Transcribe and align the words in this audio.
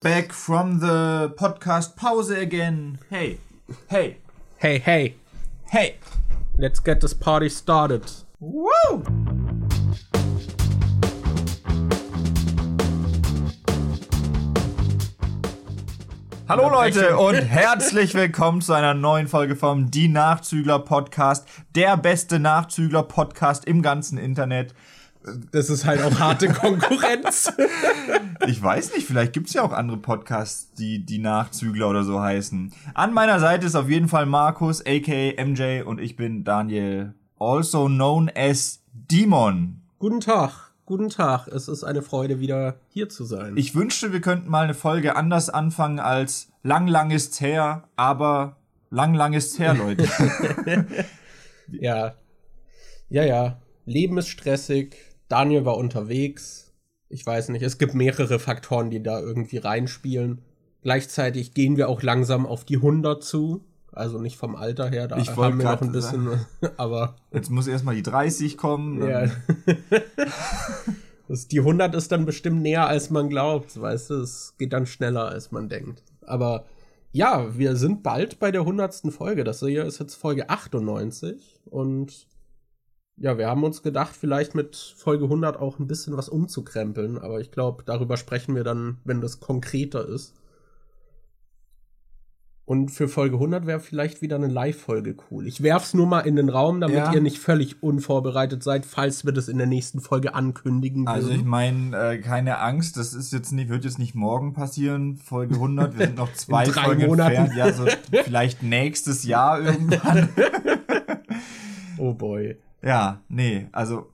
Back 0.00 0.32
from 0.32 0.78
the 0.78 1.34
podcast 1.36 1.96
pause 1.96 2.30
again. 2.30 3.00
Hey, 3.10 3.38
hey, 3.88 4.18
Hey, 4.58 4.78
hey, 4.78 5.14
hey. 5.70 5.96
let's 6.56 6.78
get 6.78 7.00
this 7.00 7.12
party 7.14 7.48
started. 7.48 8.04
Woo! 8.38 9.02
Hallo 16.48 16.70
Leute 16.70 17.16
und 17.18 17.34
herzlich 17.34 18.14
willkommen 18.14 18.62
zu 18.62 18.72
einer 18.72 18.94
neuen 18.94 19.28
Folge 19.28 19.54
vom 19.54 19.90
Die 19.90 20.08
Nachzügler 20.08 20.78
Podcast, 20.78 21.46
der 21.74 21.96
beste 21.96 22.38
Nachzügler 22.38 23.02
Podcast 23.02 23.66
im 23.66 23.82
ganzen 23.82 24.16
Internet. 24.16 24.74
Das 25.52 25.68
ist 25.68 25.84
halt 25.84 26.02
auch 26.02 26.18
harte 26.18 26.48
Konkurrenz. 26.52 27.52
Ich 28.46 28.62
weiß 28.62 28.94
nicht, 28.94 29.06
vielleicht 29.06 29.32
gibt's 29.32 29.52
ja 29.52 29.62
auch 29.62 29.72
andere 29.72 29.98
Podcasts, 29.98 30.72
die 30.74 31.04
die 31.04 31.18
Nachzügler 31.18 31.88
oder 31.88 32.04
so 32.04 32.20
heißen. 32.20 32.72
An 32.94 33.12
meiner 33.12 33.40
Seite 33.40 33.66
ist 33.66 33.74
auf 33.74 33.88
jeden 33.88 34.08
Fall 34.08 34.26
Markus, 34.26 34.80
aka 34.86 35.44
MJ 35.44 35.82
und 35.82 36.00
ich 36.00 36.16
bin 36.16 36.44
Daniel, 36.44 37.14
also 37.38 37.86
known 37.86 38.30
as 38.34 38.80
Demon. 38.92 39.82
guten 39.98 40.20
Tag, 40.20 40.72
guten 40.86 41.08
Tag. 41.10 41.48
Es 41.48 41.68
ist 41.68 41.84
eine 41.84 42.02
Freude, 42.02 42.40
wieder 42.40 42.76
hier 42.88 43.08
zu 43.08 43.24
sein. 43.24 43.56
Ich 43.56 43.74
wünschte, 43.74 44.12
wir 44.12 44.20
könnten 44.20 44.48
mal 44.48 44.64
eine 44.64 44.74
Folge 44.74 45.16
anders 45.16 45.50
anfangen 45.50 45.98
als 45.98 46.48
lang, 46.62 46.86
lang 46.86 47.10
ist's 47.10 47.40
her, 47.40 47.88
aber 47.96 48.56
lang, 48.90 49.14
lang 49.14 49.32
ist's 49.34 49.58
her, 49.58 49.74
Leute. 49.74 50.08
ja, 51.70 52.14
ja, 53.10 53.24
ja. 53.24 53.58
Leben 53.84 54.18
ist 54.18 54.28
stressig. 54.28 54.96
Daniel 55.28 55.64
war 55.64 55.76
unterwegs. 55.76 56.74
Ich 57.08 57.24
weiß 57.24 57.50
nicht, 57.50 57.62
es 57.62 57.78
gibt 57.78 57.94
mehrere 57.94 58.38
Faktoren, 58.38 58.90
die 58.90 59.02
da 59.02 59.20
irgendwie 59.20 59.58
reinspielen. 59.58 60.42
Gleichzeitig 60.82 61.54
gehen 61.54 61.76
wir 61.76 61.88
auch 61.88 62.02
langsam 62.02 62.46
auf 62.46 62.64
die 62.64 62.76
100 62.76 63.22
zu. 63.22 63.64
Also 63.92 64.18
nicht 64.18 64.36
vom 64.36 64.54
Alter 64.54 64.88
her, 64.88 65.08
da 65.08 65.16
Ich 65.16 65.34
haben 65.34 65.58
wir 65.58 65.64
noch 65.64 65.80
ein 65.80 65.92
bisschen, 65.92 66.28
aber 66.76 67.16
Jetzt 67.32 67.50
muss 67.50 67.66
erstmal 67.66 67.94
die 67.94 68.02
30 68.02 68.56
kommen. 68.56 69.08
Ja. 69.08 69.26
das, 71.28 71.48
die 71.48 71.60
100 71.60 71.94
ist 71.94 72.12
dann 72.12 72.26
bestimmt 72.26 72.62
näher, 72.62 72.86
als 72.86 73.10
man 73.10 73.28
glaubt, 73.28 73.80
weißt 73.80 74.10
du? 74.10 74.14
Es 74.20 74.54
geht 74.58 74.72
dann 74.72 74.86
schneller, 74.86 75.26
als 75.28 75.50
man 75.50 75.68
denkt. 75.68 76.02
Aber 76.26 76.64
ja, 77.12 77.56
wir 77.56 77.76
sind 77.76 78.02
bald 78.02 78.38
bei 78.38 78.50
der 78.50 78.60
100. 78.60 79.10
Folge. 79.10 79.42
Das 79.42 79.60
hier 79.60 79.84
ist 79.84 79.98
jetzt 79.98 80.14
Folge 80.14 80.50
98. 80.50 81.60
Und 81.64 82.28
ja, 83.20 83.36
wir 83.38 83.48
haben 83.48 83.64
uns 83.64 83.82
gedacht, 83.82 84.14
vielleicht 84.18 84.54
mit 84.54 84.76
Folge 84.96 85.24
100 85.24 85.56
auch 85.56 85.78
ein 85.78 85.86
bisschen 85.86 86.16
was 86.16 86.28
umzukrempeln. 86.28 87.18
Aber 87.18 87.40
ich 87.40 87.50
glaube, 87.50 87.82
darüber 87.84 88.16
sprechen 88.16 88.54
wir 88.54 88.64
dann, 88.64 88.98
wenn 89.04 89.20
das 89.20 89.40
konkreter 89.40 90.06
ist. 90.08 90.34
Und 92.64 92.90
für 92.90 93.08
Folge 93.08 93.36
100 93.36 93.66
wäre 93.66 93.80
vielleicht 93.80 94.20
wieder 94.20 94.36
eine 94.36 94.46
Live-Folge 94.46 95.16
cool. 95.30 95.46
Ich 95.46 95.62
werf's 95.62 95.94
nur 95.94 96.06
mal 96.06 96.20
in 96.20 96.36
den 96.36 96.50
Raum, 96.50 96.82
damit 96.82 96.96
Ja. 96.98 97.14
ihr 97.14 97.22
nicht 97.22 97.38
völlig 97.38 97.82
unvorbereitet 97.82 98.62
seid, 98.62 98.84
falls 98.84 99.24
wir 99.24 99.32
das 99.32 99.48
in 99.48 99.56
der 99.56 99.66
nächsten 99.66 100.00
Folge 100.02 100.34
ankündigen 100.34 101.08
Also 101.08 101.30
ich 101.30 101.36
würden. 101.38 101.48
meine, 101.48 101.96
äh, 101.96 102.18
keine 102.18 102.58
Angst, 102.58 102.98
das 102.98 103.14
ist 103.14 103.32
jetzt 103.32 103.52
nicht, 103.52 103.70
wird 103.70 103.84
jetzt 103.86 103.98
nicht 103.98 104.14
morgen 104.14 104.52
passieren, 104.52 105.16
Folge 105.16 105.54
100. 105.54 105.98
Wir 105.98 106.06
sind 106.08 106.18
noch 106.18 106.30
zwei 106.34 106.64
drei 106.64 106.84
Folgen 106.84 107.06
Monaten. 107.06 107.36
entfernt. 107.36 107.56
Ja, 107.56 107.72
so 107.72 107.86
vielleicht 108.24 108.62
nächstes 108.62 109.24
Jahr 109.24 109.62
irgendwann. 109.62 110.28
oh 111.96 112.12
boy. 112.12 112.58
Ja, 112.82 113.20
nee, 113.28 113.66
also 113.72 114.10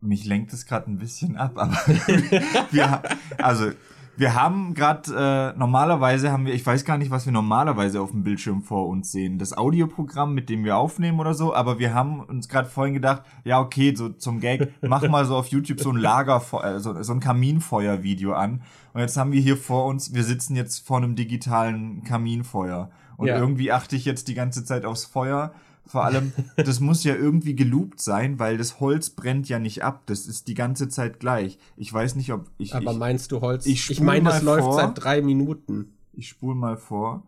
mich 0.00 0.24
lenkt 0.24 0.52
es 0.52 0.66
gerade 0.66 0.90
ein 0.90 0.98
bisschen 0.98 1.36
ab, 1.36 1.52
aber 1.56 1.72
wir, 2.70 3.02
also 3.38 3.70
wir 4.16 4.34
haben 4.34 4.74
gerade 4.74 5.52
äh, 5.54 5.58
normalerweise 5.58 6.30
haben 6.30 6.44
wir, 6.44 6.52
ich 6.52 6.64
weiß 6.66 6.84
gar 6.84 6.98
nicht, 6.98 7.10
was 7.10 7.24
wir 7.24 7.32
normalerweise 7.32 8.00
auf 8.02 8.10
dem 8.10 8.22
Bildschirm 8.22 8.62
vor 8.62 8.88
uns 8.88 9.10
sehen, 9.10 9.38
das 9.38 9.56
Audioprogramm, 9.56 10.34
mit 10.34 10.50
dem 10.50 10.64
wir 10.64 10.76
aufnehmen 10.76 11.18
oder 11.18 11.32
so, 11.32 11.54
aber 11.54 11.78
wir 11.78 11.94
haben 11.94 12.20
uns 12.20 12.48
gerade 12.48 12.68
vorhin 12.68 12.92
gedacht, 12.92 13.22
ja 13.44 13.58
okay, 13.60 13.94
so 13.96 14.10
zum 14.10 14.40
Gag, 14.40 14.68
mach 14.82 15.08
mal 15.08 15.24
so 15.24 15.36
auf 15.36 15.46
YouTube 15.46 15.80
so 15.80 15.90
ein 15.90 15.96
Lagerfeuer, 15.96 16.78
so, 16.80 17.02
so 17.02 17.12
ein 17.14 17.20
Kaminfeuer-Video 17.20 18.34
an 18.34 18.60
und 18.92 19.00
jetzt 19.00 19.16
haben 19.16 19.32
wir 19.32 19.40
hier 19.40 19.56
vor 19.56 19.86
uns, 19.86 20.12
wir 20.14 20.24
sitzen 20.24 20.56
jetzt 20.56 20.86
vor 20.86 20.98
einem 20.98 21.14
digitalen 21.16 22.04
Kaminfeuer 22.04 22.90
und 23.16 23.28
Ja. 23.28 23.38
irgendwie 23.38 23.72
achte 23.72 23.96
ich 23.96 24.04
jetzt 24.04 24.28
die 24.28 24.34
ganze 24.34 24.64
Zeit 24.64 24.84
aufs 24.84 25.04
Feuer. 25.06 25.52
Vor 25.84 26.04
allem, 26.04 26.32
das 26.56 26.80
muss 26.80 27.04
ja 27.04 27.14
irgendwie 27.14 27.54
geloopt 27.54 28.00
sein, 28.00 28.38
weil 28.38 28.56
das 28.56 28.80
Holz 28.80 29.10
brennt 29.10 29.48
ja 29.48 29.58
nicht 29.58 29.82
ab. 29.84 30.02
Das 30.06 30.26
ist 30.26 30.48
die 30.48 30.54
ganze 30.54 30.88
Zeit 30.88 31.20
gleich. 31.20 31.58
Ich 31.76 31.92
weiß 31.92 32.14
nicht, 32.16 32.32
ob 32.32 32.50
ich. 32.58 32.74
Aber 32.74 32.92
ich, 32.92 32.98
meinst 32.98 33.32
du 33.32 33.40
Holz? 33.40 33.66
ich 33.66 33.90
ich 33.90 34.00
meine, 34.00 34.28
das 34.30 34.42
läuft 34.42 34.64
vor. 34.64 34.74
seit 34.74 35.02
drei 35.02 35.20
Minuten. 35.22 35.92
ich 36.12 36.28
spule 36.28 36.54
mal 36.54 36.76
vor. 36.76 37.24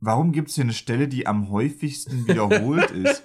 Warum 0.00 0.32
gibt 0.32 0.48
es 0.48 0.54
hier 0.54 0.64
eine 0.64 0.72
Stelle, 0.72 1.08
die 1.08 1.26
am 1.26 1.50
häufigsten 1.50 2.26
wiederholt 2.26 2.90
ist? 2.92 3.22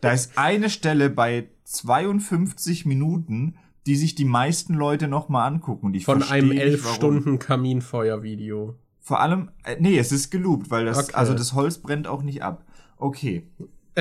Da 0.00 0.12
ist 0.12 0.36
eine 0.36 0.68
Stelle 0.68 1.08
bei 1.10 1.48
52 1.64 2.86
Minuten, 2.86 3.56
die 3.86 3.96
sich 3.96 4.14
die 4.14 4.24
meisten 4.26 4.74
Leute 4.74 5.08
nochmal 5.08 5.46
angucken. 5.50 5.86
Und 5.86 5.94
ich 5.94 6.04
Von 6.04 6.22
einem 6.22 6.52
elf 6.52 6.84
warum. 6.84 6.96
Stunden 6.96 7.38
Kaminfeuer-Video. 7.38 8.74
Vor 9.00 9.20
allem, 9.20 9.50
äh, 9.64 9.76
nee, 9.80 9.98
es 9.98 10.12
ist 10.12 10.30
geloopt, 10.30 10.70
weil 10.70 10.84
das, 10.84 10.98
Okay. 11.08 11.14
also 11.14 11.32
das 11.34 11.54
Holz 11.54 11.78
brennt 11.78 12.06
auch 12.06 12.22
nicht 12.22 12.42
ab. 12.42 12.64
Okay. 12.98 13.46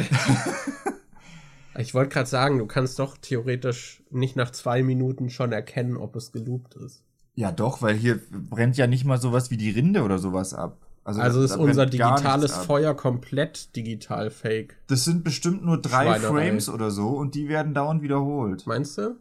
Ich 1.80 1.94
wollte 1.94 2.09
gerade 2.13 2.28
sagen, 2.30 2.58
du 2.58 2.66
kannst 2.66 2.97
doch 2.97 3.18
theoretisch 3.18 4.02
nicht 4.09 4.35
nach 4.35 4.52
zwei 4.52 4.81
Minuten 4.81 5.30
schon 5.30 5.52
erkennen, 5.52 5.96
ob 5.96 6.16
es 6.16 6.31
geloopt 6.31 6.74
ist. 6.75 7.03
Ja, 7.35 7.52
doch, 7.52 7.84
weil 7.84 7.96
hier 7.96 8.19
brennt 8.31 8.78
ja 8.78 8.88
nicht 8.88 9.06
mal 9.06 9.22
sowas 9.22 9.52
wie 9.52 9.57
die 9.57 9.69
Rinde 9.69 10.02
oder 10.02 10.18
sowas 10.18 10.56
ab. 10.56 10.88
Also 11.03 11.22
da- 11.22 11.44
ist 11.46 11.56
unser 11.56 11.86
digitales. 11.86 12.52
Feuer 12.52 12.96
komplett 12.96 13.75
digital 13.75 14.31
fake. 14.31 14.75
Das 14.88 15.06
sind 15.06 15.24
bestimmt 15.24 15.63
nur 15.63 15.80
drei. 15.80 16.19
Frames 16.19 16.68
oder 16.68 16.90
so 16.90 17.09
und 17.09 17.36
die 17.36 17.47
werden 17.47 17.75
dauernd 17.75 18.02
wiederholt. 18.02 18.66
Meinst 18.66 18.97
du? 18.97 19.16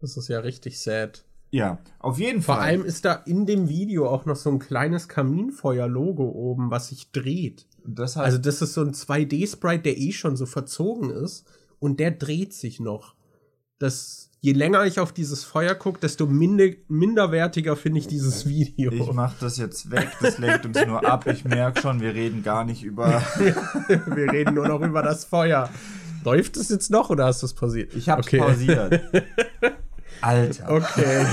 Das 0.00 0.16
ist 0.16 0.26
ja 0.28 0.40
richtig 0.40 0.80
sad. 0.80 1.24
Ja, 1.52 1.78
auf 2.00 2.18
jeden 2.18 2.42
Vor 2.42 2.56
Fall. 2.56 2.64
allem 2.64 2.84
ist 2.84 3.04
da 3.04 3.14
in 3.14 3.46
dem 3.46 3.68
Video 3.68 4.08
auch 4.10 4.26
noch 4.26 4.34
so 4.36 4.50
ein 4.50 4.58
kleines 4.58 5.08
Kaminfeuer-Logo 5.08 6.24
oben, 6.24 6.70
was 6.72 6.88
sich 6.88 7.12
dreht. 7.12 7.66
Das 7.88 8.16
hat, 8.16 8.24
Also 8.24 8.38
das 8.38 8.62
ist 8.62 8.74
so 8.74 8.82
ein 8.82 8.92
2D-Sprite, 8.92 9.82
der 9.82 9.98
eh 9.98 10.12
schon 10.12 10.36
so 10.36 10.46
verzogen 10.46 11.10
ist 11.10 11.46
und 11.78 12.00
der 12.00 12.10
dreht 12.12 12.52
sich 12.52 12.80
noch. 12.80 13.14
Das, 13.78 14.30
je 14.40 14.52
länger 14.52 14.84
ich 14.84 15.00
auf 15.00 15.12
dieses 15.12 15.44
Feuer 15.44 15.74
gucke, 15.74 16.00
desto 16.00 16.26
minder, 16.26 16.68
minderwertiger 16.88 17.76
finde 17.76 18.00
ich 18.00 18.06
dieses 18.06 18.46
Video. 18.46 18.90
ich 18.90 19.12
mach 19.12 19.38
das 19.38 19.58
jetzt 19.58 19.90
weg, 19.90 20.08
das 20.20 20.38
lenkt 20.38 20.64
uns 20.66 20.78
nur 20.86 21.06
ab. 21.06 21.26
Ich 21.26 21.44
merk 21.44 21.78
schon, 21.80 22.00
wir 22.00 22.14
reden 22.14 22.42
gar 22.42 22.64
nicht 22.64 22.82
über. 22.82 23.22
Wir 23.88 24.32
reden 24.32 24.54
nur 24.54 24.68
noch 24.68 24.80
über 24.80 25.02
das 25.02 25.24
Feuer. 25.24 25.68
Läuft 26.24 26.56
es 26.56 26.70
jetzt 26.70 26.90
noch 26.90 27.10
oder 27.10 27.26
hast 27.26 27.42
du 27.42 27.46
es 27.46 27.54
pausiert? 27.54 27.94
Ich 27.94 28.08
hab's 28.08 28.26
okay. 28.26 28.38
pausiert. 28.38 29.00
Alter. 30.20 30.70
Okay. 30.70 31.26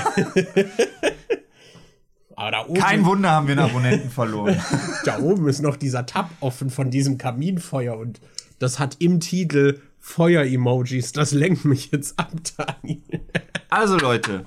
Aber 2.35 2.51
da 2.51 2.65
oben, 2.65 2.79
Kein 2.79 3.05
Wunder 3.05 3.31
haben 3.31 3.47
wir 3.47 3.57
einen 3.57 3.69
Abonnenten 3.69 4.09
verloren. 4.09 4.59
da 5.05 5.19
oben 5.19 5.47
ist 5.47 5.61
noch 5.61 5.75
dieser 5.75 6.05
Tab 6.05 6.29
offen 6.39 6.69
von 6.69 6.89
diesem 6.89 7.17
Kaminfeuer 7.17 7.97
und 7.97 8.19
das 8.59 8.79
hat 8.79 8.97
im 8.99 9.19
Titel 9.19 9.79
Feuer-Emojis. 9.99 11.11
Das 11.13 11.31
lenkt 11.31 11.65
mich 11.65 11.91
jetzt 11.91 12.19
ab, 12.19 12.31
Daniel. 12.57 13.21
Also 13.69 13.97
Leute, 13.97 14.43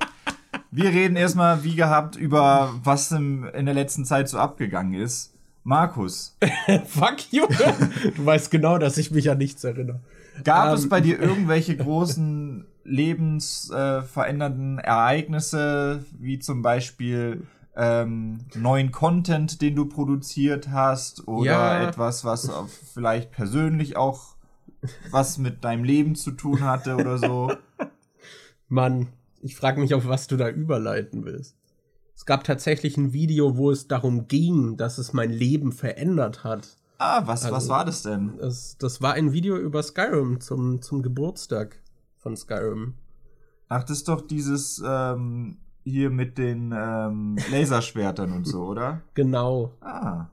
wir 0.71 0.91
reden 0.91 1.17
erstmal 1.17 1.65
wie 1.65 1.75
gehabt 1.75 2.17
über 2.17 2.75
was 2.83 3.11
im, 3.13 3.45
in 3.55 3.67
der 3.67 3.75
letzten 3.75 4.05
Zeit 4.05 4.29
so 4.29 4.39
abgegangen 4.39 4.95
ist. 5.01 5.33
Markus, 5.65 6.37
Fuck 6.87 7.33
you. 7.33 7.47
Du 8.15 8.25
weißt 8.25 8.53
genau, 8.53 8.79
dass 8.79 8.99
ich 8.99 9.11
mich 9.11 9.29
an 9.31 9.39
nichts 9.39 9.65
erinnere. 9.65 10.01
Gab 10.45 10.69
Ähm, 10.69 10.75
es 10.75 10.89
bei 10.89 11.01
dir 11.01 11.19
irgendwelche 11.21 11.77
großen 11.77 12.67
lebensverändernden 12.85 14.79
äh, 14.79 14.83
Ereignisse, 14.83 16.05
wie 16.19 16.39
zum 16.39 16.63
Beispiel 16.63 17.43
ähm, 17.77 18.39
neuen 18.55 18.91
Content, 18.93 19.61
den 19.61 19.75
du 19.77 19.87
produziert 19.87 20.69
hast, 20.71 21.29
oder 21.29 21.51
Ja. 21.51 21.89
etwas, 21.89 22.25
was 22.25 22.51
vielleicht 22.95 23.31
persönlich 23.33 23.97
auch 23.97 24.37
was 25.11 25.39
mit 25.39 25.65
deinem 25.65 25.85
Leben 25.85 26.15
zu 26.15 26.31
tun 26.33 26.61
hatte 26.63 26.95
oder 26.95 27.19
so? 27.19 27.53
Mann, 28.69 29.09
ich 29.41 29.57
frage 29.57 29.81
mich, 29.81 29.95
auf 29.95 30.07
was 30.09 30.27
du 30.27 30.37
da 30.37 30.49
überleiten 30.49 31.25
willst. 31.25 31.57
Es 32.15 32.25
gab 32.25 32.45
tatsächlich 32.45 32.97
ein 32.97 33.13
Video, 33.13 33.57
wo 33.57 33.71
es 33.71 33.89
darum 33.89 34.27
ging, 34.27 34.77
dass 34.77 34.99
es 34.99 35.13
mein 35.13 35.31
Leben 35.31 35.71
verändert 35.73 36.45
hat. 36.45 36.77
Ah, 36.99 37.23
was, 37.27 37.45
was 37.45 37.53
Also- 37.53 37.69
war 37.69 37.85
das 37.85 38.03
denn? 38.03 38.39
Das, 38.39 38.77
das 38.79 39.03
war 39.03 39.13
ein 39.13 39.33
Video 39.33 39.57
über 39.59 39.83
Skyrim 39.83 40.41
zum, 40.41 40.81
zum 40.81 41.03
Geburtstag 41.03 41.83
von 42.17 42.37
Skyrim. 42.37 42.95
Ach, 43.69 43.83
das 43.85 43.99
ist 43.99 44.09
doch 44.09 44.21
dieses 44.27 44.83
ähm, 44.87 45.59
hier 45.87 46.11
mit 46.11 46.37
den 46.37 46.75
ähm, 46.77 47.39
Laserschwertern 47.51 48.33
und 48.33 48.45
so, 48.45 48.65
oder? 48.65 49.01
Genau. 49.15 49.73
Ah. 49.81 50.27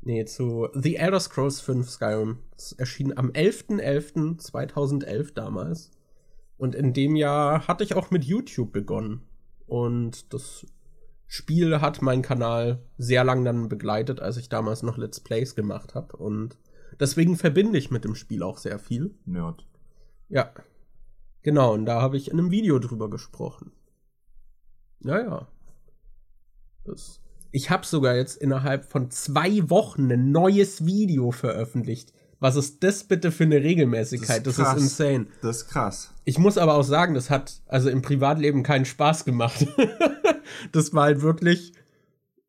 Nee, 0.00 0.24
zu 0.24 0.68
The 0.72 0.96
Elder 0.96 1.20
Scrolls 1.20 1.60
5 1.60 1.90
Skyrim. 1.90 2.38
Das 2.56 2.72
erschien 2.72 3.16
am 3.16 3.30
11.11.2011 3.30 5.34
damals. 5.34 5.92
Und 6.56 6.74
in 6.74 6.92
dem 6.94 7.14
Jahr 7.16 7.68
hatte 7.68 7.84
ich 7.84 7.94
auch 7.94 8.10
mit 8.10 8.24
YouTube 8.24 8.72
begonnen. 8.72 9.20
Und 9.66 10.32
das 10.32 10.64
Spiel 11.26 11.82
hat 11.82 12.00
meinen 12.00 12.22
Kanal 12.22 12.82
sehr 12.96 13.24
lang 13.24 13.44
dann 13.44 13.68
begleitet, 13.68 14.20
als 14.20 14.38
ich 14.38 14.48
damals 14.48 14.82
noch 14.82 14.96
Let's 14.96 15.20
Plays 15.20 15.54
gemacht 15.54 15.94
habe. 15.94 16.16
Und 16.16 16.56
deswegen 16.98 17.36
verbinde 17.36 17.76
ich 17.76 17.90
mit 17.90 18.04
dem 18.04 18.14
Spiel 18.14 18.42
auch 18.42 18.56
sehr 18.56 18.78
viel. 18.78 19.14
Nerd. 19.26 19.66
Ja. 20.30 20.50
Genau, 21.42 21.74
und 21.74 21.84
da 21.84 22.00
habe 22.00 22.16
ich 22.16 22.30
in 22.30 22.38
einem 22.38 22.50
Video 22.50 22.78
drüber 22.78 23.10
gesprochen. 23.10 23.72
Naja. 25.00 25.46
Das, 26.84 27.20
ich 27.50 27.70
habe 27.70 27.86
sogar 27.86 28.16
jetzt 28.16 28.36
innerhalb 28.36 28.84
von 28.84 29.10
zwei 29.10 29.68
Wochen 29.70 30.10
ein 30.10 30.30
neues 30.30 30.84
Video 30.84 31.30
veröffentlicht. 31.30 32.12
Was 32.40 32.56
ist 32.56 32.84
das 32.84 33.04
bitte 33.04 33.32
für 33.32 33.44
eine 33.44 33.62
Regelmäßigkeit? 33.62 34.46
Das 34.46 34.58
ist, 34.58 34.64
das 34.64 34.76
ist 34.76 34.82
insane. 34.82 35.26
Das 35.42 35.58
ist 35.58 35.68
krass. 35.68 36.14
Ich 36.24 36.38
muss 36.38 36.56
aber 36.56 36.74
auch 36.74 36.84
sagen, 36.84 37.14
das 37.14 37.30
hat 37.30 37.62
also 37.66 37.90
im 37.90 38.02
Privatleben 38.02 38.62
keinen 38.62 38.84
Spaß 38.84 39.24
gemacht. 39.24 39.66
das 40.72 40.94
war 40.94 41.04
halt 41.04 41.22
wirklich. 41.22 41.72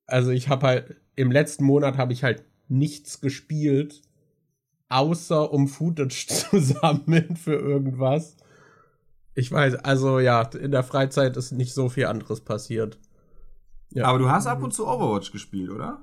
Also 0.05 0.31
ich 0.31 0.49
habe 0.49 0.67
halt 0.67 0.95
im 1.15 1.31
letzten 1.31 1.63
Monat 1.63 1.97
habe 1.97 2.13
ich 2.13 2.23
halt 2.23 2.43
nichts 2.67 3.19
gespielt, 3.19 4.01
außer 4.89 5.51
um 5.51 5.67
Footage 5.67 6.27
zu 6.49 6.59
sammeln 6.59 7.35
für 7.35 7.55
irgendwas. 7.55 8.37
Ich 9.35 9.51
weiß, 9.51 9.75
also 9.75 10.19
ja, 10.19 10.41
in 10.41 10.71
der 10.71 10.83
Freizeit 10.83 11.37
ist 11.37 11.51
nicht 11.51 11.73
so 11.73 11.89
viel 11.89 12.05
anderes 12.05 12.41
passiert. 12.41 12.97
Ja. 13.91 14.05
Aber 14.05 14.19
du 14.19 14.29
hast 14.29 14.47
ab 14.47 14.61
und 14.61 14.73
zu 14.73 14.87
Overwatch 14.87 15.31
gespielt, 15.31 15.69
oder? 15.69 15.99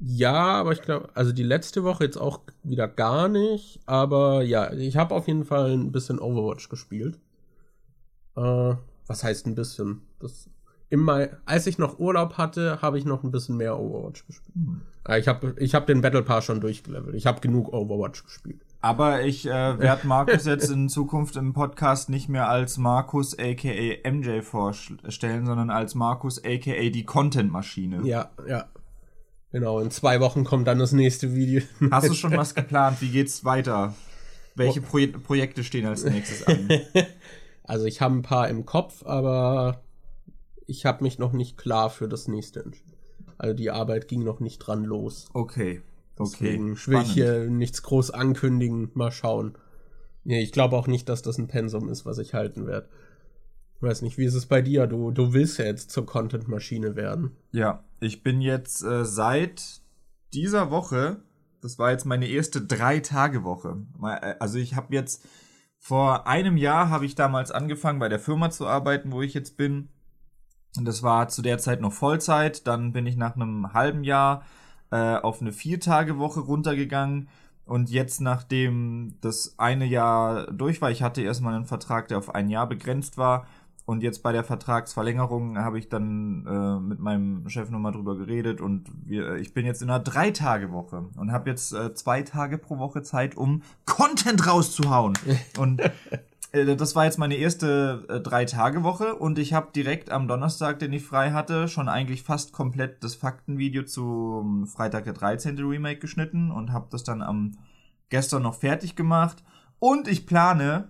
Ja, 0.00 0.34
aber 0.34 0.72
ich 0.72 0.82
glaube, 0.82 1.08
also 1.14 1.32
die 1.32 1.42
letzte 1.42 1.82
Woche 1.82 2.04
jetzt 2.04 2.18
auch 2.18 2.40
wieder 2.62 2.86
gar 2.86 3.28
nicht. 3.28 3.80
Aber 3.86 4.42
ja, 4.42 4.72
ich 4.72 4.96
habe 4.96 5.14
auf 5.14 5.26
jeden 5.26 5.44
Fall 5.44 5.72
ein 5.72 5.92
bisschen 5.92 6.20
Overwatch 6.20 6.68
gespielt. 6.68 7.18
Äh, 8.36 8.74
was 9.06 9.24
heißt 9.24 9.46
ein 9.46 9.54
bisschen? 9.54 10.02
Das, 10.20 10.48
im 10.88 11.00
Mai, 11.00 11.30
als 11.44 11.66
ich 11.66 11.78
noch 11.78 11.98
Urlaub 11.98 12.38
hatte, 12.38 12.80
habe 12.80 12.98
ich 12.98 13.04
noch 13.04 13.24
ein 13.24 13.30
bisschen 13.30 13.56
mehr 13.56 13.78
Overwatch 13.78 14.26
gespielt. 14.26 14.54
Hm. 14.54 14.82
Ich 15.16 15.26
habe 15.26 15.54
ich 15.58 15.74
hab 15.74 15.86
den 15.86 16.00
Battle 16.00 16.22
Pass 16.22 16.44
schon 16.44 16.60
durchgelevelt. 16.60 17.16
Ich 17.16 17.26
habe 17.26 17.40
genug 17.40 17.72
Overwatch 17.72 18.24
gespielt. 18.24 18.64
Aber 18.80 19.22
ich 19.22 19.46
äh, 19.46 19.78
werde 19.78 20.06
Markus 20.06 20.44
jetzt 20.44 20.70
in 20.70 20.88
Zukunft 20.88 21.36
im 21.36 21.52
Podcast 21.52 22.10
nicht 22.10 22.28
mehr 22.28 22.48
als 22.48 22.78
Markus 22.78 23.36
aka 23.36 24.10
MJ 24.10 24.42
vorstellen, 24.42 25.46
sondern 25.46 25.70
als 25.70 25.96
Markus 25.96 26.42
aka 26.44 26.88
die 26.88 27.04
Content-Maschine. 27.04 28.06
Ja, 28.06 28.30
ja. 28.46 28.66
Genau, 29.50 29.80
in 29.80 29.90
zwei 29.90 30.20
Wochen 30.20 30.44
kommt 30.44 30.68
dann 30.68 30.78
das 30.78 30.92
nächste 30.92 31.34
Video. 31.34 31.62
Hast 31.90 32.08
du 32.08 32.14
schon 32.14 32.32
was 32.36 32.54
geplant? 32.54 33.00
Wie 33.00 33.08
geht's 33.08 33.44
weiter? 33.44 33.94
Welche 34.54 34.80
Pro 34.80 34.98
Projekte 35.24 35.64
stehen 35.64 35.86
als 35.86 36.04
nächstes 36.04 36.46
an? 36.46 36.68
Also 37.64 37.84
ich 37.84 38.00
habe 38.00 38.14
ein 38.14 38.22
paar 38.22 38.48
im 38.48 38.64
Kopf, 38.64 39.04
aber 39.04 39.82
ich 40.66 40.86
habe 40.86 41.04
mich 41.04 41.18
noch 41.18 41.34
nicht 41.34 41.58
klar 41.58 41.90
für 41.90 42.08
das 42.08 42.26
nächste 42.26 42.64
entschieden. 42.64 42.94
Also 43.36 43.54
die 43.54 43.70
Arbeit 43.70 44.08
ging 44.08 44.24
noch 44.24 44.40
nicht 44.40 44.58
dran 44.58 44.84
los. 44.84 45.28
Okay. 45.34 45.82
Okay. 46.18 46.58
Deswegen 46.58 46.76
will 46.86 47.02
ich 47.02 47.12
hier 47.12 47.48
nichts 47.48 47.82
groß 47.82 48.10
ankündigen. 48.10 48.90
Mal 48.94 49.12
schauen. 49.12 49.56
Nee, 50.24 50.42
ich 50.42 50.52
glaube 50.52 50.76
auch 50.76 50.86
nicht, 50.86 51.08
dass 51.08 51.22
das 51.22 51.38
ein 51.38 51.48
Pensum 51.48 51.88
ist, 51.88 52.04
was 52.04 52.18
ich 52.18 52.34
halten 52.34 52.66
werde. 52.66 52.88
Ich 53.76 53.82
weiß 53.82 54.02
nicht, 54.02 54.18
wie 54.18 54.24
ist 54.24 54.34
es 54.34 54.46
bei 54.46 54.60
dir? 54.60 54.86
Du, 54.86 55.12
du 55.12 55.32
willst 55.32 55.58
ja 55.58 55.64
jetzt 55.64 55.90
zur 55.90 56.04
Content-Maschine 56.04 56.96
werden. 56.96 57.36
Ja, 57.52 57.84
ich 58.00 58.22
bin 58.24 58.40
jetzt 58.40 58.82
äh, 58.82 59.04
seit 59.04 59.80
dieser 60.34 60.70
Woche, 60.70 61.22
das 61.62 61.78
war 61.78 61.92
jetzt 61.92 62.04
meine 62.04 62.26
erste 62.26 62.60
Drei-Tage-Woche. 62.60 63.76
Äh, 64.02 64.34
also 64.40 64.58
ich 64.58 64.74
habe 64.74 64.94
jetzt 64.94 65.24
vor 65.78 66.26
einem 66.26 66.56
Jahr 66.56 66.90
habe 66.90 67.06
ich 67.06 67.14
damals 67.14 67.52
angefangen, 67.52 68.00
bei 68.00 68.08
der 68.08 68.18
Firma 68.18 68.50
zu 68.50 68.66
arbeiten, 68.66 69.12
wo 69.12 69.22
ich 69.22 69.32
jetzt 69.32 69.56
bin. 69.56 69.90
Und 70.76 70.84
das 70.84 71.02
war 71.02 71.28
zu 71.28 71.40
der 71.40 71.58
Zeit 71.58 71.80
noch 71.80 71.92
Vollzeit. 71.92 72.66
Dann 72.66 72.92
bin 72.92 73.06
ich 73.06 73.16
nach 73.16 73.36
einem 73.36 73.72
halben 73.72 74.04
Jahr 74.04 74.44
äh, 74.90 75.16
auf 75.16 75.40
eine 75.40 75.52
Vier-Tage-Woche 75.52 76.40
runtergegangen. 76.40 77.28
Und 77.64 77.90
jetzt, 77.90 78.20
nachdem 78.20 79.14
das 79.20 79.54
eine 79.58 79.84
Jahr 79.84 80.50
durch 80.52 80.80
war, 80.80 80.90
ich 80.90 81.02
hatte 81.02 81.22
erstmal 81.22 81.54
einen 81.54 81.66
Vertrag, 81.66 82.08
der 82.08 82.18
auf 82.18 82.34
ein 82.34 82.48
Jahr 82.48 82.66
begrenzt 82.66 83.18
war, 83.18 83.46
und 83.88 84.02
jetzt 84.02 84.22
bei 84.22 84.32
der 84.32 84.44
Vertragsverlängerung 84.44 85.56
habe 85.56 85.78
ich 85.78 85.88
dann 85.88 86.46
äh, 86.46 86.78
mit 86.78 87.00
meinem 87.00 87.48
Chef 87.48 87.70
nochmal 87.70 87.92
drüber 87.92 88.18
geredet 88.18 88.60
und 88.60 88.84
wir, 89.06 89.36
ich 89.36 89.54
bin 89.54 89.64
jetzt 89.64 89.80
in 89.80 89.88
einer 89.88 89.98
Drei-Tage-Woche 89.98 91.06
und 91.16 91.32
habe 91.32 91.48
jetzt 91.48 91.72
äh, 91.72 91.94
zwei 91.94 92.20
Tage 92.20 92.58
pro 92.58 92.76
Woche 92.76 93.00
Zeit, 93.00 93.34
um 93.34 93.62
Content 93.86 94.46
rauszuhauen. 94.46 95.14
und 95.58 95.80
äh, 95.80 95.90
das 96.52 96.96
war 96.96 97.04
jetzt 97.04 97.18
meine 97.18 97.36
erste 97.36 98.06
äh, 98.08 98.20
Drei-Tage-Woche 98.20 99.14
und 99.14 99.38
ich 99.38 99.52
habe 99.52 99.70
direkt 99.74 100.10
am 100.10 100.28
Donnerstag, 100.28 100.78
den 100.78 100.92
ich 100.94 101.04
frei 101.04 101.32
hatte, 101.32 101.68
schon 101.68 101.88
eigentlich 101.88 102.22
fast 102.22 102.52
komplett 102.52 103.04
das 103.04 103.14
Faktenvideo 103.14 103.82
zum 103.84 104.66
Freitag 104.66 105.04
der 105.04 105.12
13. 105.12 105.58
Remake 105.58 106.00
geschnitten 106.00 106.50
und 106.50 106.72
habe 106.72 106.88
das 106.90 107.04
dann 107.04 107.22
am 107.22 107.58
gestern 108.08 108.42
noch 108.42 108.54
fertig 108.54 108.96
gemacht. 108.96 109.44
Und 109.78 110.08
ich 110.08 110.26
plane 110.26 110.88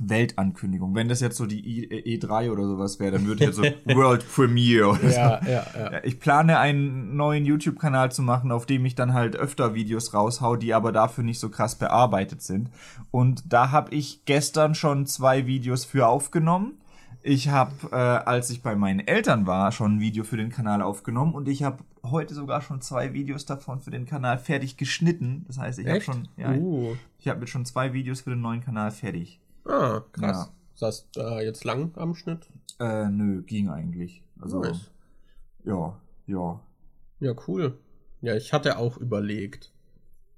Weltankündigung. 0.00 0.94
Wenn 0.94 1.08
das 1.08 1.20
jetzt 1.20 1.36
so 1.36 1.46
die 1.46 1.88
E3 1.88 2.50
oder 2.50 2.66
sowas 2.66 2.98
wäre, 2.98 3.12
dann 3.12 3.26
würde 3.26 3.44
jetzt 3.44 3.56
so 3.56 3.62
World 3.94 4.26
Premiere 4.28 4.88
oder 4.88 5.04
ja, 5.04 5.10
so. 5.10 5.50
Ja, 5.50 5.66
ja. 5.76 6.04
Ich 6.04 6.18
plane 6.18 6.58
einen 6.58 7.16
neuen 7.16 7.44
YouTube-Kanal 7.44 8.10
zu 8.10 8.22
machen, 8.22 8.50
auf 8.50 8.66
dem 8.66 8.84
ich 8.86 8.96
dann 8.96 9.14
halt 9.14 9.36
öfter 9.36 9.74
Videos 9.74 10.12
raushau, 10.12 10.56
die 10.56 10.74
aber 10.74 10.90
dafür 10.90 11.22
nicht 11.22 11.38
so 11.38 11.48
krass 11.48 11.76
bearbeitet 11.76 12.42
sind. 12.42 12.70
Und 13.12 13.52
da 13.52 13.70
habe 13.70 13.94
ich 13.94 14.24
gestern 14.24 14.74
schon 14.74 15.06
zwei 15.06 15.46
Videos 15.46 15.84
für 15.84 16.08
aufgenommen. 16.08 16.78
Ich 17.22 17.48
habe, 17.48 17.72
äh, 17.92 17.94
als 17.96 18.50
ich 18.50 18.62
bei 18.62 18.74
meinen 18.74 19.00
Eltern 19.00 19.46
war, 19.46 19.72
schon 19.72 19.96
ein 19.96 20.00
Video 20.00 20.24
für 20.24 20.36
den 20.36 20.50
Kanal 20.50 20.82
aufgenommen 20.82 21.34
und 21.34 21.48
ich 21.48 21.62
habe 21.62 21.78
heute 22.02 22.34
sogar 22.34 22.60
schon 22.60 22.82
zwei 22.82 23.14
Videos 23.14 23.46
davon 23.46 23.80
für 23.80 23.90
den 23.90 24.04
Kanal 24.04 24.38
fertig 24.38 24.76
geschnitten. 24.76 25.44
Das 25.46 25.58
heißt, 25.58 25.78
ich 25.78 25.88
habe 25.88 26.02
schon, 26.02 26.28
ja, 26.36 26.52
uh. 26.52 26.94
ich 27.18 27.28
habe 27.28 27.40
jetzt 27.40 27.50
schon 27.50 27.64
zwei 27.64 27.94
Videos 27.94 28.22
für 28.22 28.30
den 28.30 28.42
neuen 28.42 28.60
Kanal 28.60 28.90
fertig. 28.90 29.40
Ah, 29.64 30.02
krass. 30.12 30.46
Ja. 30.46 30.52
Saß 30.74 31.08
da 31.12 31.40
jetzt 31.40 31.64
lang 31.64 31.92
am 31.96 32.14
Schnitt? 32.14 32.48
Äh, 32.80 33.08
nö, 33.08 33.42
ging 33.42 33.68
eigentlich. 33.68 34.22
Also, 34.40 34.60
nice. 34.60 34.90
ja, 35.64 35.98
ja. 36.26 36.60
Ja, 37.20 37.34
cool. 37.46 37.78
Ja, 38.20 38.34
ich 38.34 38.52
hatte 38.52 38.78
auch 38.78 38.96
überlegt. 38.96 39.72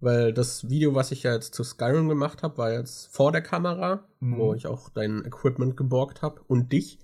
Weil 0.01 0.33
das 0.33 0.69
Video, 0.69 0.95
was 0.95 1.11
ich 1.11 1.23
ja 1.23 1.33
jetzt 1.33 1.55
zu 1.55 1.65
Skyrim 1.65 2.09
gemacht 2.09 2.43
habe, 2.43 2.59
war 2.59 2.73
jetzt 2.73 3.15
vor 3.15 3.33
der 3.33 3.41
Kamera, 3.41 4.05
mhm. 4.21 4.37
wo 4.37 4.55
ich 4.55 4.67
auch 4.67 4.91
dein 4.91 5.25
Equipment 5.25 5.77
geborgt 5.77 6.21
habe 6.23 6.43
und 6.47 6.73
dich. 6.73 6.99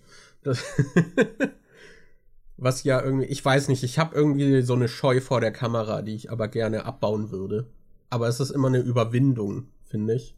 was 2.57 2.85
ja 2.85 3.03
irgendwie, 3.03 3.27
ich 3.27 3.45
weiß 3.45 3.69
nicht, 3.69 3.83
ich 3.83 3.99
habe 3.99 4.15
irgendwie 4.15 4.63
so 4.63 4.75
eine 4.75 4.89
Scheu 4.89 5.21
vor 5.21 5.41
der 5.41 5.53
Kamera, 5.53 6.03
die 6.03 6.15
ich 6.15 6.31
aber 6.31 6.49
gerne 6.49 6.85
abbauen 6.85 7.31
würde. 7.31 7.67
Aber 8.11 8.29
es 8.29 8.41
ist 8.41 8.51
immer 8.51 8.69
eine 8.69 8.81
Überwindung, 8.81 9.69
finde 9.85 10.15
ich. 10.15 10.37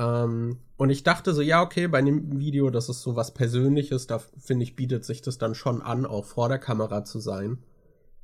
Ähm, 0.00 0.56
und 0.78 0.88
ich 0.88 1.02
dachte 1.02 1.34
so, 1.34 1.42
ja, 1.42 1.60
okay, 1.60 1.86
bei 1.86 2.00
dem 2.00 2.38
Video, 2.38 2.70
das 2.70 2.88
ist 2.88 3.02
so 3.02 3.16
was 3.16 3.34
Persönliches, 3.34 4.06
da 4.06 4.18
finde 4.18 4.64
ich, 4.64 4.74
bietet 4.74 5.04
sich 5.04 5.20
das 5.20 5.36
dann 5.36 5.54
schon 5.54 5.82
an, 5.82 6.06
auch 6.06 6.24
vor 6.24 6.48
der 6.48 6.58
Kamera 6.58 7.04
zu 7.04 7.20
sein. 7.20 7.58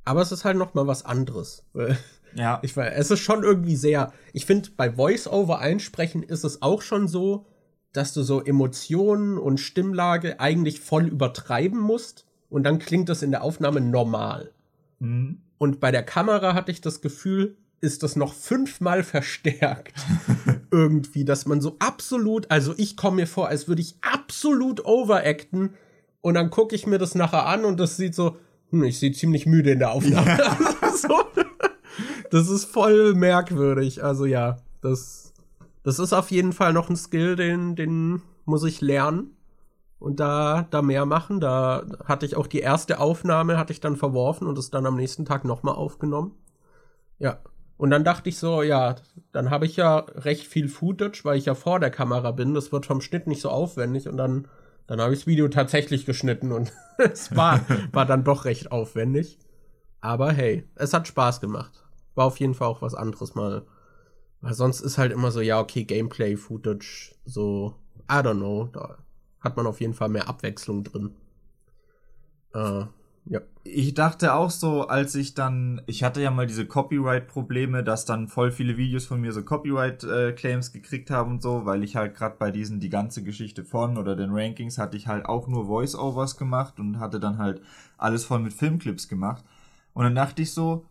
Aber 0.03 0.21
es 0.21 0.31
ist 0.31 0.43
halt 0.43 0.57
noch 0.57 0.73
mal 0.73 0.87
was 0.87 1.05
anderes. 1.05 1.65
Ja. 2.35 2.59
Ich 2.61 2.75
weiß, 2.75 2.93
es 2.95 3.09
ist 3.09 3.21
schon 3.21 3.43
irgendwie 3.43 3.77
sehr. 3.77 4.11
Ich 4.31 4.45
finde, 4.45 4.69
bei 4.75 4.91
Voice-Over 4.91 5.59
einsprechen 5.59 6.21
ist 6.21 6.43
es 6.43 6.61
auch 6.61 6.81
schon 6.81 7.07
so, 7.07 7.47
dass 7.93 8.13
du 8.13 8.21
so 8.21 8.43
Emotionen 8.43 9.39
und 9.39 9.59
Stimmlage 9.59 10.39
eigentlich 10.39 10.81
voll 10.81 11.07
übertreiben 11.07 11.79
musst. 11.79 12.27
Und 12.49 12.63
dann 12.63 12.79
klingt 12.79 13.09
das 13.09 13.23
in 13.23 13.31
der 13.31 13.43
Aufnahme 13.43 13.79
normal. 13.81 14.51
Mhm. 14.99 15.41
Und 15.57 15.79
bei 15.79 15.89
der 15.89 16.03
Kamera 16.03 16.53
hatte 16.53 16.69
ich 16.69 16.81
das 16.81 17.01
Gefühl, 17.01 17.57
ist 17.79 18.03
das 18.03 18.15
noch 18.15 18.33
fünfmal 18.33 19.03
verstärkt. 19.03 19.95
Irgendwie, 20.71 21.25
dass 21.25 21.45
man 21.45 21.61
so 21.61 21.75
absolut, 21.79 22.49
also 22.51 22.73
ich 22.77 22.97
komme 22.97 23.17
mir 23.17 23.27
vor, 23.27 23.47
als 23.47 23.67
würde 23.67 23.81
ich 23.81 23.95
absolut 24.01 24.85
overacten 24.85 25.73
und 26.21 26.33
dann 26.33 26.49
gucke 26.49 26.75
ich 26.75 26.87
mir 26.87 26.97
das 26.97 27.15
nachher 27.15 27.45
an 27.45 27.65
und 27.65 27.79
das 27.79 27.97
sieht 27.97 28.15
so, 28.15 28.37
hm, 28.71 28.83
ich 28.83 28.99
sehe 28.99 29.11
ziemlich 29.11 29.45
müde 29.45 29.71
in 29.71 29.79
der 29.79 29.91
Aufnahme. 29.91 30.37
Ja. 30.37 30.57
so, 30.95 31.21
das 32.31 32.49
ist 32.49 32.65
voll 32.65 33.13
merkwürdig. 33.13 34.03
Also 34.03 34.25
ja, 34.25 34.57
das, 34.81 35.33
das 35.83 35.99
ist 35.99 36.13
auf 36.13 36.31
jeden 36.31 36.53
Fall 36.53 36.73
noch 36.73 36.89
ein 36.89 36.97
Skill, 36.97 37.35
den, 37.35 37.75
den 37.75 38.21
muss 38.45 38.63
ich 38.63 38.81
lernen 38.81 39.37
und 39.99 40.19
da, 40.19 40.67
da 40.69 40.81
mehr 40.81 41.05
machen. 41.05 41.39
Da 41.39 41.85
hatte 42.05 42.25
ich 42.25 42.35
auch 42.35 42.47
die 42.47 42.59
erste 42.59 42.99
Aufnahme, 42.99 43.57
hatte 43.57 43.73
ich 43.73 43.79
dann 43.79 43.95
verworfen 43.95 44.47
und 44.47 44.57
es 44.57 44.69
dann 44.69 44.85
am 44.85 44.95
nächsten 44.95 45.25
Tag 45.25 45.45
nochmal 45.45 45.75
aufgenommen. 45.75 46.33
Ja, 47.19 47.39
und 47.77 47.91
dann 47.91 48.03
dachte 48.03 48.29
ich 48.29 48.39
so, 48.39 48.63
ja, 48.63 48.95
dann 49.31 49.51
habe 49.51 49.67
ich 49.67 49.75
ja 49.75 49.99
recht 49.99 50.47
viel 50.47 50.67
Footage, 50.67 51.21
weil 51.23 51.37
ich 51.37 51.45
ja 51.45 51.53
vor 51.53 51.79
der 51.79 51.91
Kamera 51.91 52.31
bin. 52.31 52.55
Das 52.55 52.71
wird 52.71 52.87
vom 52.87 53.01
Schnitt 53.01 53.27
nicht 53.27 53.41
so 53.41 53.49
aufwendig. 53.49 54.07
Und 54.07 54.17
dann, 54.17 54.47
dann 54.87 54.99
habe 54.99 55.13
ich 55.13 55.19
das 55.19 55.27
Video 55.27 55.47
tatsächlich 55.47 56.05
geschnitten 56.05 56.51
und 56.51 56.73
es 56.97 57.35
war, 57.35 57.61
war 57.91 58.05
dann 58.05 58.23
doch 58.23 58.45
recht 58.45 58.71
aufwendig. 58.71 59.37
Aber 60.01 60.31
hey, 60.31 60.67
es 60.75 60.93
hat 60.93 61.07
Spaß 61.07 61.39
gemacht. 61.39 61.83
War 62.15 62.25
auf 62.25 62.39
jeden 62.39 62.55
Fall 62.55 62.67
auch 62.67 62.81
was 62.81 62.95
anderes 62.95 63.35
mal. 63.35 63.65
Weil 64.41 64.53
sonst 64.53 64.81
ist 64.81 64.97
halt 64.97 65.11
immer 65.11 65.31
so, 65.31 65.41
ja, 65.41 65.59
okay, 65.59 65.83
Gameplay-Footage, 65.83 67.15
so, 67.25 67.75
I 68.09 68.15
don't 68.15 68.37
know, 68.37 68.69
da 68.71 68.97
hat 69.39 69.57
man 69.57 69.67
auf 69.67 69.81
jeden 69.81 69.93
Fall 69.93 70.09
mehr 70.09 70.29
Abwechslung 70.29 70.83
drin. 70.83 71.15
Äh, 72.53 72.85
Ja. 73.29 73.41
Ich 73.63 73.93
dachte 73.93 74.33
auch 74.33 74.49
so, 74.49 74.87
als 74.87 75.13
ich 75.15 75.33
dann, 75.33 75.81
ich 75.85 76.03
hatte 76.03 76.21
ja 76.21 76.31
mal 76.31 76.47
diese 76.47 76.65
Copyright-Probleme, 76.65 77.83
dass 77.83 78.05
dann 78.05 78.27
voll 78.27 78.51
viele 78.51 78.77
Videos 78.77 79.05
von 79.05 79.19
mir 79.19 79.33
so 79.33 79.43
Copyright-Claims 79.43 80.71
gekriegt 80.71 81.09
haben 81.11 81.31
und 81.31 81.41
so, 81.41 81.65
weil 81.65 81.83
ich 81.83 81.95
halt 81.97 82.15
gerade 82.15 82.37
bei 82.39 82.51
diesen 82.51 82.79
die 82.79 82.89
ganze 82.89 83.23
Geschichte 83.23 83.65
von 83.65 83.97
oder 83.97 84.15
den 84.15 84.29
Rankings 84.31 84.77
hatte 84.77 84.95
ich 84.95 85.07
halt 85.07 85.25
auch 85.25 85.47
nur 85.47 85.65
Voice-Overs 85.65 86.37
gemacht 86.37 86.79
und 86.79 86.99
hatte 86.99 87.19
dann 87.19 87.37
halt 87.37 87.61
alles 87.97 88.23
voll 88.23 88.39
mit 88.39 88.53
Filmclips 88.53 89.09
gemacht. 89.09 89.43
Und 89.93 90.05
dann 90.05 90.15
dachte 90.15 90.41
ich 90.41 90.53
so, 90.53 90.85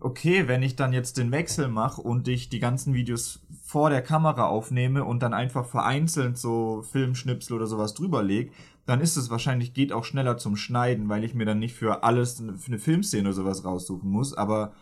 okay, 0.00 0.46
wenn 0.46 0.62
ich 0.62 0.76
dann 0.76 0.92
jetzt 0.92 1.16
den 1.16 1.32
Wechsel 1.32 1.68
mache 1.68 2.00
und 2.00 2.28
ich 2.28 2.48
die 2.48 2.58
ganzen 2.58 2.94
Videos 2.94 3.40
vor 3.62 3.90
der 3.90 4.02
Kamera 4.02 4.46
aufnehme 4.46 5.04
und 5.04 5.22
dann 5.22 5.34
einfach 5.34 5.66
vereinzelt 5.66 6.36
so 6.38 6.82
Filmschnipsel 6.82 7.56
oder 7.56 7.66
sowas 7.66 7.94
drüber 7.94 8.22
lege, 8.22 8.52
dann 8.84 9.00
ist 9.00 9.16
es 9.16 9.30
wahrscheinlich, 9.30 9.74
geht 9.74 9.92
auch 9.92 10.04
schneller 10.04 10.36
zum 10.36 10.56
Schneiden, 10.56 11.08
weil 11.08 11.24
ich 11.24 11.34
mir 11.34 11.46
dann 11.46 11.58
nicht 11.58 11.74
für 11.74 12.04
alles 12.04 12.42
für 12.58 12.66
eine 12.68 12.78
Filmszene 12.78 13.28
oder 13.28 13.32
sowas 13.34 13.64
raussuchen 13.64 14.08
muss, 14.08 14.34
aber 14.34 14.74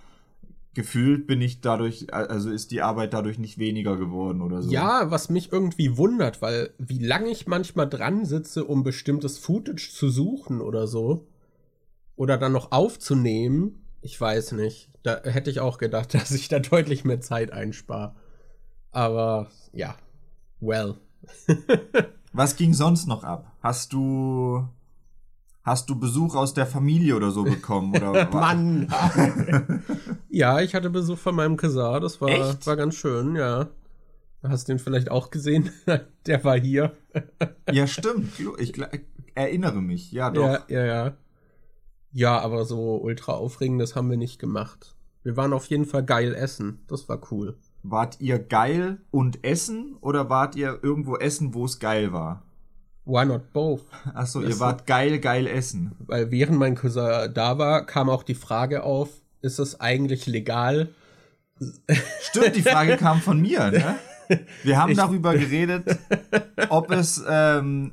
gefühlt 0.75 1.27
bin 1.27 1.41
ich 1.41 1.61
dadurch, 1.61 2.13
also 2.13 2.51
ist 2.51 2.73
die 2.73 2.83
Arbeit 2.83 3.15
dadurch 3.15 3.39
nicht 3.39 3.59
weniger 3.59 3.97
geworden 3.97 4.43
oder 4.43 4.61
so. 4.61 4.71
Ja, 4.71 5.11
was 5.11 5.31
mich 5.31 5.53
irgendwie 5.53 5.97
wundert, 5.97 6.43
weil 6.43 6.71
wie 6.79 6.99
lange 6.99 7.29
ich 7.29 7.47
manchmal 7.47 7.89
dran 7.89 8.25
sitze, 8.25 8.65
um 8.65 8.83
bestimmtes 8.83 9.39
Footage 9.39 9.91
zu 9.93 10.11
suchen 10.11 10.61
oder 10.61 10.87
so, 10.87 11.29
oder 12.17 12.37
dann 12.37 12.53
noch 12.53 12.73
aufzunehmen, 12.73 13.85
ich 14.03 14.21
weiß 14.21 14.53
nicht. 14.53 14.91
Da 15.05 15.21
hätte 15.23 15.51
ich 15.51 15.61
auch 15.61 15.79
gedacht, 15.79 16.15
dass 16.15 16.33
ich 16.33 16.49
da 16.49 16.59
deutlich 16.59 17.05
mehr 17.05 17.21
Zeit 17.21 17.53
einspare. 17.53 18.17
Aber 18.91 19.49
ja, 19.73 19.95
well. 20.61 20.97
Was 22.33 22.57
ging 22.57 22.75
sonst 22.75 23.07
noch 23.07 23.23
ab? 23.23 23.53
Hast 23.61 23.93
du 23.93 24.67
hast 25.63 25.89
du 25.89 25.99
Besuch 25.99 26.35
aus 26.35 26.53
der 26.53 26.67
Familie 26.67 27.17
oder 27.17 27.31
so 27.31 27.45
bekommen 27.45 27.97
oder 27.97 28.29
Mann. 28.33 28.93
ja, 30.29 30.61
ich 30.61 30.75
hatte 30.75 30.91
Besuch 30.91 31.17
von 31.17 31.35
meinem 31.35 31.57
Cousin, 31.57 32.03
das 32.03 32.21
war 32.21 32.29
Echt? 32.29 32.67
war 32.67 32.77
ganz 32.77 32.97
schön, 32.97 33.37
ja. 33.37 33.69
Hast 34.43 34.69
du 34.69 34.73
den 34.73 34.79
vielleicht 34.79 35.11
auch 35.11 35.31
gesehen? 35.31 35.71
der 36.27 36.45
war 36.45 36.59
hier. 36.59 36.93
ja, 37.71 37.87
stimmt. 37.87 38.33
Ich 38.59 38.75
erinnere 39.35 39.81
mich. 39.81 40.13
Ja, 40.13 40.31
doch. 40.31 40.45
Ja, 40.45 40.65
ja, 40.69 40.85
ja. 40.85 41.17
Ja, 42.13 42.39
aber 42.41 42.65
so 42.65 42.97
ultra 42.97 43.33
aufregendes 43.33 43.97
haben 43.97 44.11
wir 44.11 44.19
nicht 44.19 44.39
gemacht. 44.39 44.94
Wir 45.25 45.39
waren 45.39 45.55
auf 45.55 45.67
jeden 45.67 45.87
Fall 45.87 46.05
geil 46.05 46.35
essen. 46.35 46.85
Das 46.87 47.09
war 47.09 47.19
cool. 47.31 47.57
Wart 47.83 48.21
ihr 48.21 48.39
geil 48.39 48.99
und 49.11 49.43
essen 49.43 49.97
oder 50.01 50.29
wart 50.29 50.55
ihr 50.55 50.79
irgendwo 50.83 51.17
essen, 51.17 51.55
wo 51.55 51.65
es 51.65 51.79
geil 51.79 52.13
war? 52.13 52.43
Why 53.07 53.25
not 53.25 53.53
both? 53.53 53.83
Achso, 54.15 54.43
ihr 54.43 54.61
wart 54.61 54.87
geil, 54.87 55.19
geil 55.19 55.47
essen. 55.47 55.93
Weil 55.99 56.31
während 56.31 56.59
mein 56.59 56.75
Cousin 56.75 57.33
da 57.33 57.59
war, 57.59 57.85
kam 57.87 58.09
auch 58.11 58.23
die 58.23 58.35
Frage 58.35 58.83
auf, 58.83 59.09
ist 59.41 59.59
es 59.59 59.81
eigentlich 59.81 60.27
legal? 60.27 60.91
Stimmt, 62.21 62.57
die 62.57 62.63
Frage 62.63 62.97
kam 62.99 63.21
von 63.21 63.41
mir, 63.41 63.71
ne? 63.71 63.97
Wir 64.63 64.79
haben 64.79 64.93
ich 64.93 64.99
darüber 64.99 65.35
geredet, 65.37 65.99
ob 66.69 66.91
es 66.91 67.23
ähm, 67.29 67.93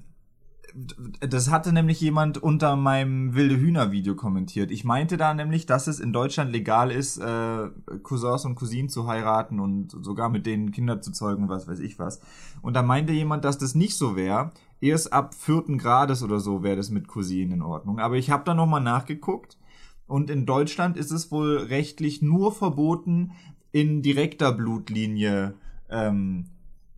das 0.74 1.50
hatte 1.50 1.74
nämlich 1.74 2.00
jemand 2.00 2.38
unter 2.38 2.76
meinem 2.76 3.36
wilde 3.36 3.58
Hühner 3.58 3.92
Video 3.92 4.16
kommentiert. 4.16 4.72
Ich 4.72 4.84
meinte 4.84 5.18
da 5.18 5.34
nämlich, 5.34 5.66
dass 5.66 5.88
es 5.88 6.00
in 6.00 6.14
Deutschland 6.14 6.52
legal 6.52 6.92
ist, 6.92 7.18
äh, 7.18 7.70
Cousins 8.04 8.46
und 8.46 8.56
Cousinen 8.56 8.90
zu 8.90 9.08
heiraten 9.08 9.60
und 9.60 9.92
sogar 10.04 10.30
mit 10.30 10.46
denen 10.46 10.72
Kinder 10.72 11.02
zu 11.02 11.12
zeugen 11.12 11.50
was 11.50 11.68
weiß 11.68 11.80
ich 11.80 12.00
was. 12.00 12.22
Und 12.62 12.76
da 12.76 12.82
meinte 12.82 13.14
jemand, 13.14 13.46
dass 13.46 13.58
das 13.58 13.76
nicht 13.76 13.96
so 13.96 14.16
wäre. 14.16 14.52
Erst 14.80 15.14
ab 15.14 15.36
vierten 15.36 15.78
Grades 15.78 16.24
oder 16.24 16.40
so 16.40 16.64
wäre 16.64 16.78
das 16.78 16.90
mit 16.90 17.08
Cousinen 17.08 17.54
in 17.54 17.62
Ordnung. 17.62 18.00
Aber 18.00 18.16
ich 18.16 18.32
habe 18.32 18.44
da 18.46 18.54
nochmal 18.54 18.82
nachgeguckt. 18.82 19.58
Und 20.08 20.30
in 20.30 20.46
Deutschland 20.46 20.98
ist 20.98 21.12
es 21.12 21.32
wohl 21.32 21.58
rechtlich 21.58 22.22
nur 22.22 22.52
verboten, 22.52 23.32
in 23.72 24.02
direkter 24.02 24.52
Blutlinie 24.52 25.54
ähm, 25.90 26.48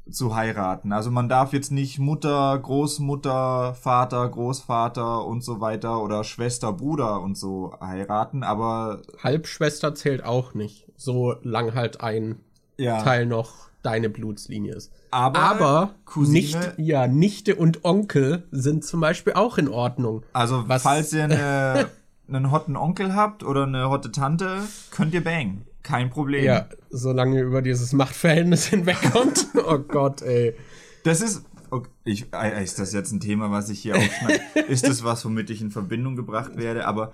zu 0.09 0.35
heiraten. 0.35 0.91
Also 0.91 1.11
man 1.11 1.29
darf 1.29 1.53
jetzt 1.53 1.71
nicht 1.71 1.99
Mutter, 1.99 2.57
Großmutter, 2.59 3.73
Vater, 3.73 4.27
Großvater 4.27 5.25
und 5.25 5.43
so 5.43 5.61
weiter 5.61 6.01
oder 6.01 6.23
Schwester, 6.23 6.73
Bruder 6.73 7.21
und 7.21 7.37
so 7.37 7.73
heiraten, 7.81 8.43
aber 8.43 9.01
Halbschwester 9.23 9.95
zählt 9.95 10.23
auch 10.23 10.53
nicht, 10.53 10.87
so 10.95 11.35
lang 11.41 11.73
halt 11.73 12.01
ein 12.01 12.39
ja. 12.77 13.01
Teil 13.01 13.25
noch 13.25 13.69
deine 13.81 14.09
Blutslinie 14.09 14.75
ist. 14.75 14.91
Aber, 15.11 15.39
aber 15.39 15.95
nicht, 16.15 16.57
ja, 16.77 17.07
Nichte 17.07 17.55
und 17.55 17.83
Onkel 17.85 18.47
sind 18.51 18.83
zum 18.83 19.01
Beispiel 19.01 19.33
auch 19.33 19.57
in 19.57 19.67
Ordnung. 19.67 20.23
Also 20.33 20.63
Was, 20.67 20.83
falls 20.83 21.13
ihr 21.13 21.23
eine, 21.25 21.89
einen 22.27 22.51
hotten 22.51 22.75
Onkel 22.75 23.13
habt 23.13 23.43
oder 23.43 23.63
eine 23.63 23.89
hotte 23.89 24.11
Tante, 24.11 24.59
könnt 24.91 25.13
ihr 25.13 25.23
bangen. 25.23 25.65
Kein 25.83 26.09
Problem. 26.09 26.45
Ja, 26.45 26.69
solange 26.89 27.37
ihr 27.37 27.43
über 27.43 27.61
dieses 27.61 27.93
Machtverhältnis 27.93 28.65
hinwegkommt. 28.69 29.47
oh 29.55 29.79
Gott, 29.79 30.21
ey. 30.21 30.55
Das 31.03 31.21
ist. 31.21 31.45
Okay, 31.69 31.89
ich, 32.03 32.27
ist 32.61 32.79
das 32.79 32.93
jetzt 32.93 33.11
ein 33.11 33.19
Thema, 33.19 33.51
was 33.51 33.69
ich 33.69 33.81
hier 33.81 33.95
aufschneide? 33.97 34.41
ist 34.67 34.87
das 34.87 35.03
was, 35.03 35.25
womit 35.25 35.49
ich 35.49 35.59
in 35.61 35.71
Verbindung 35.71 36.15
gebracht 36.15 36.55
werde? 36.55 36.85
Aber 36.85 37.11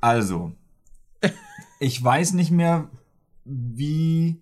also, 0.00 0.52
ich 1.80 2.02
weiß 2.02 2.34
nicht 2.34 2.50
mehr, 2.50 2.88
wie. 3.44 4.40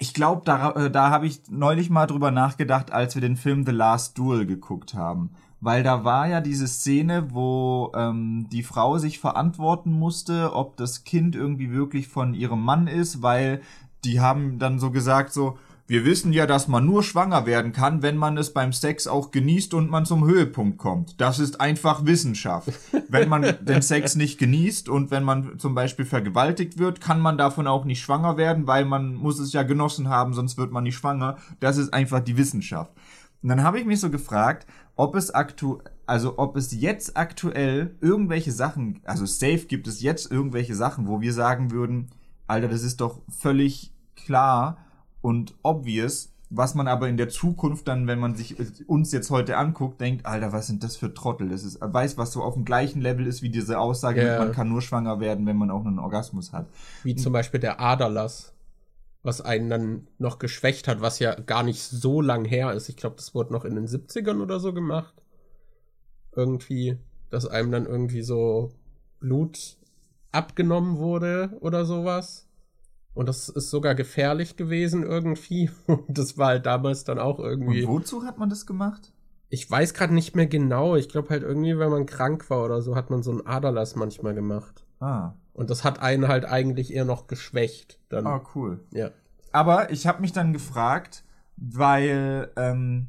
Ich 0.00 0.14
glaube, 0.14 0.42
da, 0.44 0.72
äh, 0.72 0.90
da 0.90 1.10
habe 1.10 1.26
ich 1.26 1.42
neulich 1.48 1.90
mal 1.90 2.06
drüber 2.06 2.30
nachgedacht, 2.30 2.90
als 2.92 3.14
wir 3.14 3.22
den 3.22 3.36
Film 3.36 3.64
The 3.64 3.72
Last 3.72 4.18
Duel 4.18 4.44
geguckt 4.44 4.94
haben 4.94 5.30
weil 5.60 5.82
da 5.82 6.04
war 6.04 6.28
ja 6.28 6.40
diese 6.40 6.68
Szene, 6.68 7.28
wo 7.32 7.92
ähm, 7.96 8.48
die 8.50 8.62
Frau 8.62 8.98
sich 8.98 9.18
verantworten 9.18 9.92
musste, 9.92 10.52
ob 10.54 10.76
das 10.76 11.04
Kind 11.04 11.34
irgendwie 11.34 11.72
wirklich 11.72 12.08
von 12.08 12.34
ihrem 12.34 12.62
Mann 12.62 12.86
ist, 12.86 13.22
weil 13.22 13.60
die 14.04 14.20
haben 14.20 14.58
dann 14.58 14.78
so 14.78 14.90
gesagt, 14.90 15.32
so, 15.32 15.58
wir 15.88 16.04
wissen 16.04 16.32
ja, 16.32 16.46
dass 16.46 16.66
man 16.66 16.84
nur 16.84 17.04
schwanger 17.04 17.46
werden 17.46 17.72
kann, 17.72 18.02
wenn 18.02 18.16
man 18.16 18.36
es 18.36 18.52
beim 18.52 18.72
Sex 18.72 19.06
auch 19.06 19.30
genießt 19.30 19.72
und 19.72 19.88
man 19.88 20.04
zum 20.04 20.24
Höhepunkt 20.24 20.78
kommt. 20.78 21.20
Das 21.20 21.38
ist 21.38 21.60
einfach 21.60 22.04
Wissenschaft. 22.04 22.72
Wenn 23.08 23.28
man 23.28 23.42
den 23.60 23.82
Sex 23.82 24.16
nicht 24.16 24.38
genießt 24.38 24.88
und 24.88 25.12
wenn 25.12 25.22
man 25.22 25.58
zum 25.60 25.76
Beispiel 25.76 26.04
vergewaltigt 26.04 26.78
wird, 26.78 27.00
kann 27.00 27.20
man 27.20 27.38
davon 27.38 27.68
auch 27.68 27.84
nicht 27.84 28.00
schwanger 28.00 28.36
werden, 28.36 28.66
weil 28.66 28.84
man 28.84 29.14
muss 29.14 29.38
es 29.38 29.52
ja 29.52 29.62
genossen 29.62 30.08
haben, 30.08 30.34
sonst 30.34 30.58
wird 30.58 30.72
man 30.72 30.82
nicht 30.82 30.96
schwanger. 30.96 31.36
Das 31.60 31.76
ist 31.76 31.94
einfach 31.94 32.20
die 32.20 32.36
Wissenschaft. 32.36 32.90
Und 33.42 33.50
dann 33.50 33.62
habe 33.62 33.78
ich 33.78 33.86
mich 33.86 34.00
so 34.00 34.10
gefragt, 34.10 34.66
ob 34.96 35.14
es 35.14 35.30
aktu 35.30 35.78
also 36.06 36.38
ob 36.38 36.56
es 36.56 36.72
jetzt 36.72 37.16
aktuell 37.16 37.96
irgendwelche 38.00 38.52
Sachen, 38.52 39.00
also 39.04 39.26
safe 39.26 39.66
gibt 39.66 39.88
es 39.88 40.00
jetzt 40.02 40.30
irgendwelche 40.30 40.74
Sachen, 40.74 41.08
wo 41.08 41.20
wir 41.20 41.32
sagen 41.32 41.72
würden, 41.72 42.10
Alter, 42.46 42.68
das 42.68 42.82
ist 42.82 43.00
doch 43.00 43.20
völlig 43.28 43.92
klar 44.14 44.78
und 45.20 45.54
obvious, 45.64 46.32
was 46.48 46.76
man 46.76 46.86
aber 46.86 47.08
in 47.08 47.16
der 47.16 47.28
Zukunft 47.28 47.88
dann, 47.88 48.06
wenn 48.06 48.20
man 48.20 48.36
sich 48.36 48.56
uns 48.88 49.10
jetzt 49.10 49.30
heute 49.30 49.56
anguckt, 49.56 50.00
denkt, 50.00 50.26
Alter, 50.26 50.52
was 50.52 50.68
sind 50.68 50.84
das 50.84 50.96
für 50.96 51.12
Trottel? 51.12 51.48
Das 51.48 51.64
ist, 51.64 51.80
weiß, 51.80 52.18
was 52.18 52.30
so 52.30 52.42
auf 52.42 52.54
dem 52.54 52.64
gleichen 52.64 53.00
Level 53.00 53.26
ist 53.26 53.42
wie 53.42 53.50
diese 53.50 53.80
Aussage, 53.80 54.22
yeah. 54.22 54.38
man 54.38 54.52
kann 54.52 54.68
nur 54.68 54.80
schwanger 54.80 55.18
werden, 55.18 55.44
wenn 55.44 55.56
man 55.56 55.72
auch 55.72 55.84
einen 55.84 55.98
Orgasmus 55.98 56.52
hat. 56.52 56.68
Wie 57.02 57.16
zum 57.16 57.32
Beispiel 57.32 57.58
der 57.58 57.80
Aderlass 57.80 58.55
was 59.26 59.40
einen 59.40 59.68
dann 59.68 60.08
noch 60.18 60.38
geschwächt 60.38 60.86
hat, 60.86 61.00
was 61.00 61.18
ja 61.18 61.34
gar 61.34 61.64
nicht 61.64 61.82
so 61.82 62.20
lang 62.20 62.44
her 62.44 62.72
ist. 62.72 62.88
Ich 62.88 62.96
glaube, 62.96 63.16
das 63.16 63.34
wurde 63.34 63.52
noch 63.52 63.64
in 63.64 63.74
den 63.74 63.88
70ern 63.88 64.40
oder 64.40 64.60
so 64.60 64.72
gemacht. 64.72 65.14
Irgendwie, 66.34 66.96
dass 67.28 67.46
einem 67.46 67.72
dann 67.72 67.86
irgendwie 67.86 68.22
so 68.22 68.70
Blut 69.18 69.78
abgenommen 70.30 70.98
wurde 70.98 71.56
oder 71.60 71.84
sowas. 71.84 72.48
Und 73.14 73.28
das 73.28 73.48
ist 73.48 73.70
sogar 73.70 73.96
gefährlich 73.96 74.56
gewesen 74.56 75.02
irgendwie. 75.02 75.70
Und 75.86 76.16
das 76.16 76.38
war 76.38 76.48
halt 76.48 76.66
damals 76.66 77.02
dann 77.02 77.18
auch 77.18 77.40
irgendwie. 77.40 77.82
Und 77.84 77.88
wozu 77.92 78.22
hat 78.22 78.38
man 78.38 78.48
das 78.48 78.64
gemacht? 78.64 79.12
Ich 79.48 79.68
weiß 79.68 79.94
gerade 79.94 80.14
nicht 80.14 80.36
mehr 80.36 80.46
genau. 80.46 80.94
Ich 80.94 81.08
glaube 81.08 81.30
halt 81.30 81.42
irgendwie, 81.42 81.78
wenn 81.78 81.90
man 81.90 82.06
krank 82.06 82.48
war 82.48 82.64
oder 82.64 82.80
so, 82.80 82.94
hat 82.94 83.10
man 83.10 83.24
so 83.24 83.32
einen 83.32 83.46
Aderlass 83.46 83.96
manchmal 83.96 84.34
gemacht. 84.34 84.84
Ah. 85.00 85.34
Und 85.56 85.70
das 85.70 85.84
hat 85.84 86.00
einen 86.00 86.28
halt 86.28 86.44
eigentlich 86.44 86.92
eher 86.92 87.06
noch 87.06 87.28
geschwächt. 87.28 87.98
Dann. 88.10 88.26
Ah, 88.26 88.42
cool. 88.54 88.80
Ja. 88.92 89.10
Aber 89.52 89.90
ich 89.90 90.06
habe 90.06 90.20
mich 90.20 90.32
dann 90.32 90.52
gefragt, 90.52 91.24
weil 91.56 92.50
ähm, 92.56 93.06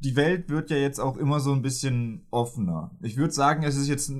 die 0.00 0.16
Welt 0.16 0.50
wird 0.50 0.70
ja 0.70 0.76
jetzt 0.76 1.00
auch 1.00 1.16
immer 1.16 1.40
so 1.40 1.52
ein 1.52 1.62
bisschen 1.62 2.26
offener. 2.30 2.90
Ich 3.00 3.16
würde 3.16 3.32
sagen, 3.32 3.62
es 3.62 3.76
ist 3.76 3.88
jetzt 3.88 4.12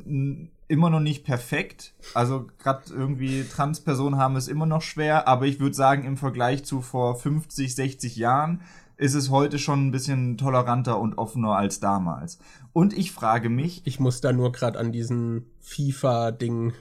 immer 0.67 0.89
noch 0.89 1.01
nicht 1.01 1.25
perfekt. 1.25 1.93
Also 2.15 2.47
gerade 2.59 2.91
irgendwie 2.91 3.45
Transpersonen 3.45 4.19
haben 4.19 4.37
es 4.37 4.49
immer 4.49 4.65
noch 4.65 4.81
schwer, 4.81 5.29
aber 5.29 5.45
ich 5.45 5.61
würde 5.61 5.77
sagen, 5.77 6.05
im 6.05 6.17
Vergleich 6.17 6.65
zu 6.65 6.81
vor 6.81 7.17
50, 7.17 7.75
60 7.75 8.17
Jahren 8.17 8.63
ist 8.97 9.13
es 9.13 9.29
heute 9.29 9.59
schon 9.59 9.89
ein 9.89 9.91
bisschen 9.91 10.39
toleranter 10.39 10.99
und 10.99 11.19
offener 11.19 11.55
als 11.55 11.81
damals. 11.81 12.39
Und 12.73 12.97
ich 12.97 13.13
frage 13.13 13.51
mich. 13.51 13.83
Ich 13.85 14.01
muss 14.01 14.23
da 14.23 14.33
nur 14.33 14.53
gerade 14.53 14.79
an 14.79 14.91
diesen 14.91 15.45
FIFA-Ding 15.61 16.73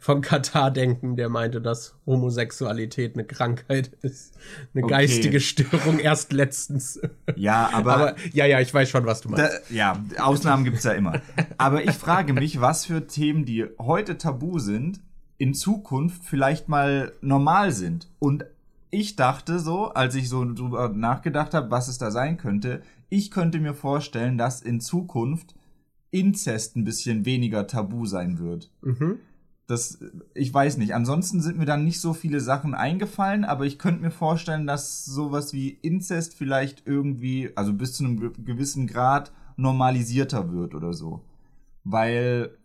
von 0.00 0.20
Katar 0.20 0.70
denken, 0.70 1.16
der 1.16 1.28
meinte, 1.28 1.60
dass 1.60 1.94
Homosexualität 2.06 3.14
eine 3.14 3.24
Krankheit 3.24 3.88
ist. 4.02 4.36
Eine 4.74 4.84
okay. 4.84 4.94
geistige 4.94 5.40
Störung 5.40 5.98
erst 6.02 6.32
letztens. 6.32 7.00
Ja, 7.36 7.70
aber, 7.72 7.94
aber. 7.94 8.16
Ja, 8.32 8.46
ja, 8.46 8.60
ich 8.60 8.72
weiß 8.72 8.88
schon, 8.88 9.06
was 9.06 9.20
du 9.20 9.28
meinst. 9.28 9.52
Da, 9.70 9.74
ja, 9.74 10.02
Ausnahmen 10.18 10.64
gibt's 10.64 10.84
ja 10.84 10.92
immer. 10.92 11.20
Aber 11.56 11.84
ich 11.84 11.92
frage 11.92 12.32
mich, 12.32 12.60
was 12.60 12.86
für 12.86 13.06
Themen, 13.06 13.44
die 13.44 13.66
heute 13.78 14.18
tabu 14.18 14.58
sind, 14.58 15.00
in 15.38 15.54
Zukunft 15.54 16.24
vielleicht 16.24 16.68
mal 16.68 17.12
normal 17.20 17.72
sind. 17.72 18.08
Und 18.18 18.44
ich 18.90 19.16
dachte 19.16 19.58
so, 19.58 19.88
als 19.92 20.14
ich 20.14 20.28
so 20.28 20.44
drüber 20.44 20.88
nachgedacht 20.88 21.54
habe, 21.54 21.70
was 21.70 21.88
es 21.88 21.98
da 21.98 22.10
sein 22.10 22.36
könnte, 22.36 22.82
ich 23.08 23.30
könnte 23.30 23.60
mir 23.60 23.74
vorstellen, 23.74 24.38
dass 24.38 24.60
in 24.60 24.80
Zukunft 24.80 25.54
Inzest 26.10 26.76
ein 26.76 26.84
bisschen 26.84 27.26
weniger 27.26 27.66
tabu 27.66 28.06
sein 28.06 28.38
wird. 28.38 28.70
Mhm. 28.80 29.18
Das, 29.68 29.98
ich 30.32 30.52
weiß 30.52 30.78
nicht. 30.78 30.94
Ansonsten 30.94 31.42
sind 31.42 31.58
mir 31.58 31.66
dann 31.66 31.84
nicht 31.84 32.00
so 32.00 32.14
viele 32.14 32.40
Sachen 32.40 32.74
eingefallen, 32.74 33.44
aber 33.44 33.66
ich 33.66 33.78
könnte 33.78 34.00
mir 34.00 34.10
vorstellen, 34.10 34.66
dass 34.66 35.04
sowas 35.04 35.52
wie 35.52 35.68
Inzest 35.68 36.34
vielleicht 36.34 36.86
irgendwie, 36.86 37.50
also 37.54 37.74
bis 37.74 37.92
zu 37.92 38.02
einem 38.02 38.32
gewissen 38.44 38.86
Grad 38.86 39.30
normalisierter 39.56 40.52
wird 40.52 40.74
oder 40.74 40.94
so. 40.94 41.22
Weil, 41.84 42.56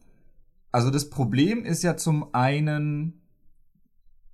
also 0.72 0.92
das 0.92 1.10
Problem 1.10 1.66
ist 1.66 1.84
ja 1.84 1.98
zum 1.98 2.34
einen 2.34 3.22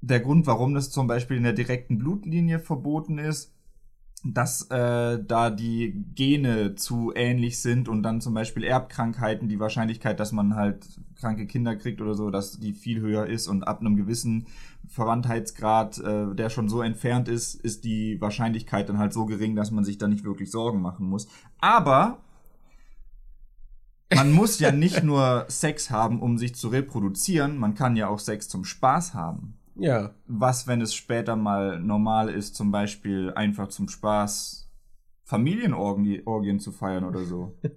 der 0.01 0.19
Grund, 0.19 0.45
warum 0.45 0.75
das 0.75 0.91
zum 0.91 1.07
Beispiel 1.07 1.38
in 1.38 1.43
der 1.43 1.53
direkten 1.53 1.97
Blutlinie 1.97 2.59
verboten 2.59 3.17
ist, 3.17 3.51
dass 4.23 4.69
äh, 4.69 5.23
da 5.23 5.49
die 5.49 6.03
Gene 6.13 6.75
zu 6.75 7.13
ähnlich 7.15 7.61
sind 7.61 7.88
und 7.88 8.03
dann 8.03 8.21
zum 8.21 8.33
Beispiel 8.33 8.63
Erbkrankheiten, 8.63 9.47
die 9.47 9.59
Wahrscheinlichkeit, 9.59 10.19
dass 10.19 10.31
man 10.31 10.55
halt 10.55 10.85
kranke 11.15 11.47
Kinder 11.47 11.75
kriegt 11.75 12.01
oder 12.01 12.15
so, 12.15 12.29
dass 12.29 12.59
die 12.59 12.73
viel 12.73 12.99
höher 12.99 13.27
ist 13.27 13.47
und 13.47 13.63
ab 13.63 13.79
einem 13.79 13.95
gewissen 13.95 14.47
Verwandtheitsgrad, 14.88 15.99
äh, 15.99 16.35
der 16.35 16.49
schon 16.49 16.67
so 16.67 16.81
entfernt 16.81 17.27
ist, 17.29 17.55
ist 17.55 17.83
die 17.85 18.19
Wahrscheinlichkeit 18.19 18.89
dann 18.89 18.97
halt 18.97 19.13
so 19.13 19.25
gering, 19.25 19.55
dass 19.55 19.71
man 19.71 19.83
sich 19.83 19.97
da 19.97 20.07
nicht 20.07 20.23
wirklich 20.23 20.51
Sorgen 20.51 20.81
machen 20.81 21.07
muss. 21.07 21.27
Aber 21.61 22.19
man 24.13 24.31
muss 24.31 24.59
ja 24.59 24.71
nicht 24.71 25.03
nur 25.03 25.45
Sex 25.47 25.91
haben, 25.91 26.21
um 26.21 26.38
sich 26.38 26.55
zu 26.55 26.69
reproduzieren, 26.69 27.57
man 27.57 27.75
kann 27.75 27.95
ja 27.95 28.07
auch 28.07 28.19
Sex 28.19 28.49
zum 28.49 28.65
Spaß 28.65 29.13
haben. 29.13 29.58
Ja. 29.75 30.11
Was, 30.27 30.67
wenn 30.67 30.81
es 30.81 30.93
später 30.93 31.35
mal 31.35 31.79
normal 31.79 32.29
ist, 32.29 32.55
zum 32.55 32.71
Beispiel 32.71 33.31
einfach 33.35 33.67
zum 33.69 33.88
Spaß 33.88 34.69
Familienorgien 35.23 36.59
zu 36.59 36.71
feiern 36.71 37.03
oder 37.03 37.23
so? 37.23 37.55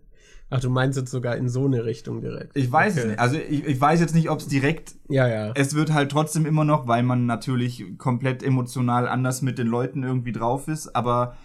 Ach, 0.55 0.61
du 0.61 0.69
meinst 0.69 0.99
jetzt 0.99 1.11
sogar 1.11 1.37
in 1.37 1.49
so 1.49 1.65
eine 1.65 1.87
Richtung 1.87 2.21
direkt. 2.21 2.55
Ich 2.55 2.71
weiß 2.71 2.93
okay. 2.93 3.01
es 3.01 3.07
nicht. 3.09 3.19
Also 3.19 3.37
ich, 3.37 3.65
ich 3.65 3.81
weiß 3.81 4.01
jetzt 4.01 4.15
nicht, 4.15 4.29
ob 4.29 4.39
es 4.39 4.49
direkt. 4.49 4.95
Ja, 5.09 5.27
ja. 5.27 5.53
Es 5.55 5.75
wird 5.75 5.95
halt 5.95 6.11
trotzdem 6.11 6.45
immer 6.45 6.65
noch, 6.65 6.87
weil 6.87 7.03
man 7.03 7.25
natürlich 7.25 7.97
komplett 7.97 8.43
emotional 8.43 9.09
anders 9.09 9.41
mit 9.41 9.57
den 9.57 9.67
Leuten 9.67 10.03
irgendwie 10.03 10.33
drauf 10.33 10.69
ist, 10.69 10.95
aber 10.95 11.37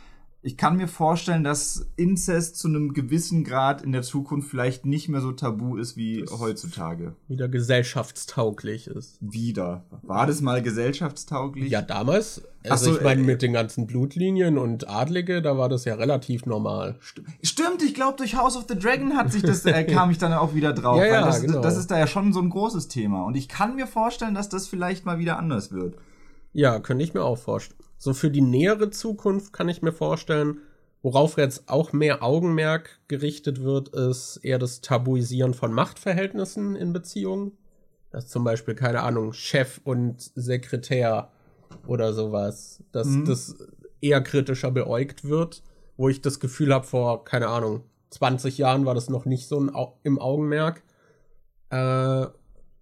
ich 0.48 0.56
kann 0.56 0.77
mir 0.77 0.88
vorstellen, 0.88 1.44
dass 1.44 1.89
Inzest 1.98 2.56
zu 2.56 2.70
einem 2.70 2.94
gewissen 2.94 3.44
Grad 3.44 3.82
in 3.82 3.92
der 3.92 4.01
Zukunft 4.01 4.50
vielleicht 4.50 4.86
nicht 4.86 5.10
mehr 5.10 5.20
so 5.20 5.34
tabu 5.34 5.75
ist 5.75 5.98
wie 5.98 6.22
das 6.22 6.39
heutzutage. 6.39 7.16
Wieder 7.27 7.50
gesellschaftstauglich 7.50 8.88
ist. 8.88 9.18
Wieder. 9.20 9.84
War 10.04 10.25
das 10.25 10.39
mal 10.39 10.62
gesellschaftstauglich? 10.62 11.70
Ja, 11.70 11.82
damals. 11.82 12.44
Also 12.63 12.92
so, 12.92 12.98
ich 12.98 13.04
meine, 13.04 13.24
äh, 13.24 13.25
mit 13.25 13.42
den 13.42 13.51
ganzen 13.51 13.88
Blutlinien 13.88 14.58
und 14.58 14.88
Adlige, 14.89 15.42
da 15.42 15.58
war 15.58 15.68
das 15.68 15.84
ja 15.84 15.96
relativ 15.96 16.46
normal. 16.46 16.96
Stimmt, 17.44 17.84
ich 17.84 17.94
glaube, 17.94 18.16
durch 18.16 18.38
House 18.38 18.56
of 18.56 18.68
the 18.70 18.80
Dragon 18.80 19.18
hat 19.18 19.34
sich 19.34 19.42
das, 19.42 19.66
äh, 19.66 19.84
kam 19.94 20.12
ich 20.12 20.18
dann 20.18 20.32
auch 20.32 20.56
wieder 20.56 20.72
drauf. 20.72 20.98
ja, 20.98 21.08
ja, 21.08 21.25
das, 21.25 21.42
genau. 21.42 21.60
das 21.60 21.75
ist 21.75 21.92
da 21.92 22.00
ja 22.00 22.08
schon 22.08 22.32
so 22.32 22.39
ein 22.39 22.50
großes 22.50 22.88
Thema. 22.88 23.25
Und 23.25 23.36
ich 23.36 23.50
kann 23.50 23.75
mir 23.75 23.86
vorstellen, 23.86 24.34
dass 24.34 24.48
das 24.48 24.66
vielleicht 24.66 25.06
mal 25.06 25.20
wieder 25.20 25.38
anders 25.38 25.74
wird. 25.74 25.96
Ja, 26.58 26.80
könnte 26.80 27.04
ich 27.04 27.14
mir 27.14 27.24
auch 27.24 27.38
vorstellen. 27.38 27.80
So 28.00 28.16
für 28.16 28.32
die 28.32 28.42
nähere 28.42 28.90
Zukunft 28.90 29.54
kann 29.54 29.70
ich 29.70 29.84
mir 29.84 29.92
vorstellen, 29.92 30.58
worauf 31.04 31.38
jetzt 31.38 31.70
auch 31.70 31.94
mehr 31.94 32.24
Augenmerk 32.24 33.00
gerichtet 33.08 33.62
wird, 33.62 33.90
ist 33.90 34.38
eher 34.38 34.58
das 34.58 34.82
Tabuisieren 34.82 35.54
von 35.54 35.72
Machtverhältnissen 35.72 36.76
in 36.76 36.94
Beziehungen. 36.94 37.52
Dass 38.10 38.28
zum 38.28 38.44
Beispiel, 38.44 38.74
keine 38.74 39.04
Ahnung, 39.04 39.34
Chef 39.34 39.82
und 39.84 40.20
Sekretär 40.34 41.30
oder 41.86 42.12
sowas, 42.12 42.84
dass 42.92 43.05
mhm. 43.05 43.25
das 43.25 43.55
eher 44.01 44.22
kritischer 44.22 44.72
beäugt 44.72 45.25
wird, 45.25 45.62
wo 45.96 46.10
ich 46.10 46.24
das 46.24 46.40
Gefühl 46.40 46.74
habe, 46.74 46.88
vor, 46.88 47.24
keine 47.24 47.50
Ahnung, 47.50 47.84
20 48.10 48.58
Jahren 48.58 48.84
war 48.88 48.96
das 48.96 49.12
noch 49.12 49.25
nicht 49.25 49.48
so 49.48 49.60
im 50.01 50.20
Augenmerk. 50.20 50.81
Äh, 51.70 52.25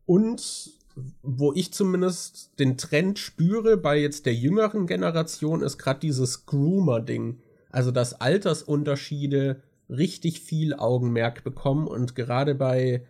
und 0.05 0.74
wo 1.21 1.51
ich 1.53 1.73
zumindest 1.73 2.57
den 2.59 2.77
Trend 2.77 3.19
spüre 3.19 3.77
bei 3.77 3.97
jetzt 3.97 4.25
der 4.25 4.33
jüngeren 4.33 4.87
Generation, 4.87 5.61
ist 5.61 5.77
gerade 5.77 5.99
dieses 5.99 6.45
Groomer-Ding. 6.45 7.39
Also, 7.69 7.91
dass 7.91 8.21
Altersunterschiede 8.21 9.61
richtig 9.89 10.39
viel 10.39 10.73
Augenmerk 10.73 11.43
bekommen 11.43 11.87
und 11.87 12.15
gerade 12.15 12.55
bei, 12.55 13.05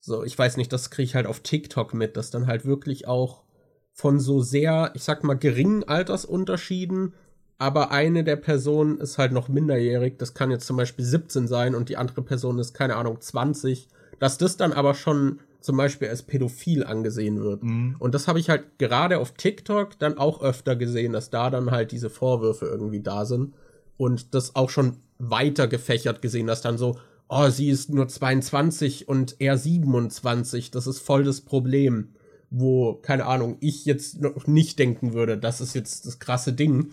so, 0.00 0.24
ich 0.24 0.36
weiß 0.36 0.56
nicht, 0.56 0.72
das 0.72 0.90
kriege 0.90 1.04
ich 1.04 1.14
halt 1.14 1.26
auf 1.26 1.40
TikTok 1.40 1.94
mit, 1.94 2.16
dass 2.16 2.30
dann 2.30 2.46
halt 2.46 2.64
wirklich 2.64 3.06
auch 3.06 3.44
von 3.92 4.18
so 4.18 4.40
sehr, 4.40 4.90
ich 4.94 5.04
sag 5.04 5.22
mal, 5.22 5.34
geringen 5.34 5.84
Altersunterschieden, 5.84 7.14
aber 7.58 7.92
eine 7.92 8.24
der 8.24 8.36
Personen 8.36 8.98
ist 8.98 9.18
halt 9.18 9.32
noch 9.32 9.48
minderjährig, 9.48 10.18
das 10.18 10.34
kann 10.34 10.50
jetzt 10.50 10.66
zum 10.66 10.76
Beispiel 10.76 11.04
17 11.04 11.46
sein 11.46 11.74
und 11.74 11.88
die 11.88 11.96
andere 11.96 12.22
Person 12.22 12.58
ist, 12.58 12.74
keine 12.74 12.96
Ahnung, 12.96 13.20
20, 13.20 13.88
dass 14.18 14.38
das 14.38 14.56
dann 14.56 14.72
aber 14.72 14.94
schon 14.94 15.40
zum 15.64 15.76
Beispiel 15.76 16.08
als 16.08 16.22
pädophil 16.22 16.84
angesehen 16.84 17.40
wird. 17.40 17.62
Mhm. 17.62 17.96
Und 17.98 18.14
das 18.14 18.28
habe 18.28 18.38
ich 18.38 18.50
halt 18.50 18.78
gerade 18.78 19.18
auf 19.18 19.32
TikTok 19.32 19.98
dann 19.98 20.18
auch 20.18 20.42
öfter 20.42 20.76
gesehen, 20.76 21.12
dass 21.12 21.30
da 21.30 21.50
dann 21.50 21.70
halt 21.70 21.92
diese 21.92 22.10
Vorwürfe 22.10 22.66
irgendwie 22.66 23.00
da 23.00 23.24
sind. 23.24 23.54
Und 23.96 24.34
das 24.34 24.56
auch 24.56 24.70
schon 24.70 24.96
weiter 25.18 25.68
gefächert 25.68 26.22
gesehen, 26.22 26.46
dass 26.46 26.62
dann 26.62 26.78
so, 26.78 26.98
oh, 27.28 27.48
sie 27.48 27.70
ist 27.70 27.90
nur 27.90 28.08
22 28.08 29.08
und 29.08 29.36
er 29.38 29.56
27, 29.56 30.70
das 30.70 30.86
ist 30.86 30.98
voll 30.98 31.24
das 31.24 31.40
Problem. 31.40 32.08
Wo, 32.50 32.94
keine 32.94 33.24
Ahnung, 33.24 33.56
ich 33.60 33.86
jetzt 33.86 34.20
noch 34.20 34.46
nicht 34.46 34.78
denken 34.78 35.14
würde, 35.14 35.38
das 35.38 35.62
ist 35.62 35.74
jetzt 35.74 36.04
das 36.04 36.18
krasse 36.18 36.52
Ding. 36.52 36.92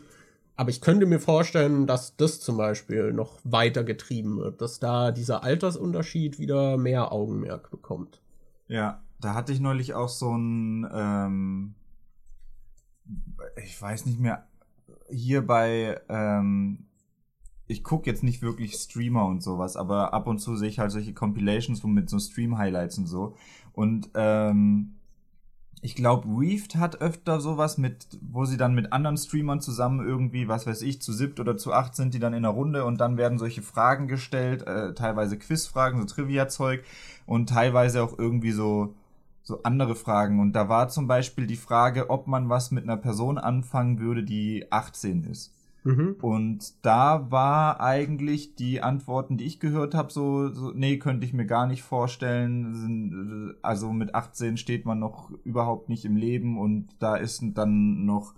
Aber 0.56 0.70
ich 0.70 0.82
könnte 0.82 1.06
mir 1.06 1.20
vorstellen, 1.20 1.88
dass 1.88 2.18
das 2.18 2.42
zum 2.42 2.58
Beispiel 2.58 3.14
noch 3.14 3.40
weiter 3.44 3.84
getrieben 3.84 4.38
wird, 4.40 4.62
dass 4.62 4.80
da 4.80 5.12
dieser 5.12 5.44
Altersunterschied 5.44 6.38
wieder 6.38 6.78
mehr 6.78 7.14
Augenmerk 7.14 7.72
bekommt. 7.72 8.20
Ja, 8.70 9.02
da 9.20 9.34
hatte 9.34 9.52
ich 9.52 9.60
neulich 9.60 9.96
auch 9.96 10.10
so 10.10 10.34
ein, 10.38 10.88
ähm, 10.94 11.74
ich 13.64 13.82
weiß 13.82 14.06
nicht 14.06 14.20
mehr, 14.20 14.48
hier 15.10 15.46
bei, 15.46 16.00
ähm, 16.08 16.86
ich 17.66 17.84
gucke 17.84 18.10
jetzt 18.10 18.24
nicht 18.24 18.44
wirklich 18.44 18.76
Streamer 18.76 19.26
und 19.26 19.42
sowas, 19.42 19.76
aber 19.76 20.14
ab 20.14 20.28
und 20.28 20.38
zu 20.38 20.56
sehe 20.56 20.70
ich 20.70 20.78
halt 20.78 20.92
solche 20.92 21.14
Compilations 21.14 21.84
mit 21.84 22.10
so 22.10 22.20
Stream-Highlights 22.20 23.00
und 23.00 23.08
so. 23.08 23.36
Und 23.74 24.12
ähm, 24.14 24.99
ich 25.82 25.96
glaube, 25.96 26.28
Reefed 26.28 26.76
hat 26.76 27.02
öfter 27.02 27.40
sowas 27.40 27.78
mit, 27.78 28.08
wo 28.22 28.46
sie 28.46 28.58
dann 28.58 28.76
mit 28.76 28.92
anderen 28.92 29.18
Streamern 29.18 29.62
zusammen 29.62 30.06
irgendwie, 30.06 30.48
was 30.48 30.68
weiß 30.68 30.82
ich, 30.82 31.02
zu 31.02 31.14
siebt 31.14 31.40
oder 31.40 31.58
zu 31.58 31.74
acht 31.74 31.96
sind 31.96 32.14
die 32.14 32.20
dann 32.20 32.34
in 32.34 32.44
der 32.44 32.52
Runde 32.52 32.84
und 32.86 33.00
dann 33.00 33.18
werden 33.18 33.38
solche 33.38 33.62
Fragen 33.62 34.08
gestellt, 34.08 34.68
äh, 34.68 34.94
teilweise 34.94 35.38
Quizfragen, 35.38 36.00
so 36.00 36.06
Trivia-Zeug 36.06 36.84
und 37.26 37.50
teilweise 37.50 38.04
auch 38.04 38.18
irgendwie 38.18 38.52
so, 38.52 38.94
so 39.42 39.64
andere 39.64 39.96
Fragen. 39.96 40.40
Und 40.40 40.54
da 40.54 40.68
war 40.68 40.90
zum 40.90 41.08
Beispiel 41.08 41.48
die 41.48 41.56
Frage, 41.56 42.10
ob 42.10 42.28
man 42.28 42.50
was 42.50 42.72
mit 42.72 42.84
einer 42.84 42.98
Person 42.98 43.38
anfangen 43.38 44.00
würde, 44.00 44.24
die 44.24 44.72
18 44.72 45.24
ist. 45.24 45.54
Mhm. 45.84 46.18
Und 46.22 46.86
da 46.86 47.32
war 47.32 47.80
eigentlich 47.80 48.56
die 48.56 48.82
Antworten, 48.82 49.38
die 49.38 49.46
ich 49.46 49.60
gehört 49.60 49.96
habe, 49.96 50.12
so, 50.12 50.50
so, 50.54 50.72
nee, 50.72 50.98
könnte 50.98 51.26
ich 51.26 51.34
mir 51.34 51.46
gar 51.46 51.68
nicht 51.68 51.84
vorstellen. 51.84 53.56
Also 53.62 53.92
mit 53.94 54.14
18 54.14 54.58
steht 54.58 54.86
man 54.86 55.00
noch 55.00 55.32
überhaupt 55.44 55.90
nicht 55.90 56.06
im 56.06 56.16
Leben 56.16 56.60
und 56.60 56.90
da 57.00 57.16
ist 57.16 57.44
dann 57.54 58.06
noch. 58.06 58.34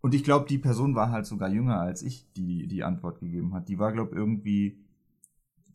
Und 0.00 0.14
ich 0.14 0.22
glaube, 0.22 0.46
die 0.48 0.58
Person 0.58 0.94
war 0.94 1.10
halt 1.10 1.26
sogar 1.26 1.48
jünger 1.48 1.80
als 1.80 2.02
ich, 2.02 2.32
die 2.34 2.68
die 2.68 2.84
Antwort 2.84 3.20
gegeben 3.20 3.54
hat. 3.54 3.68
Die 3.68 3.78
war, 3.78 3.92
glaube 3.92 4.14
irgendwie 4.14 4.78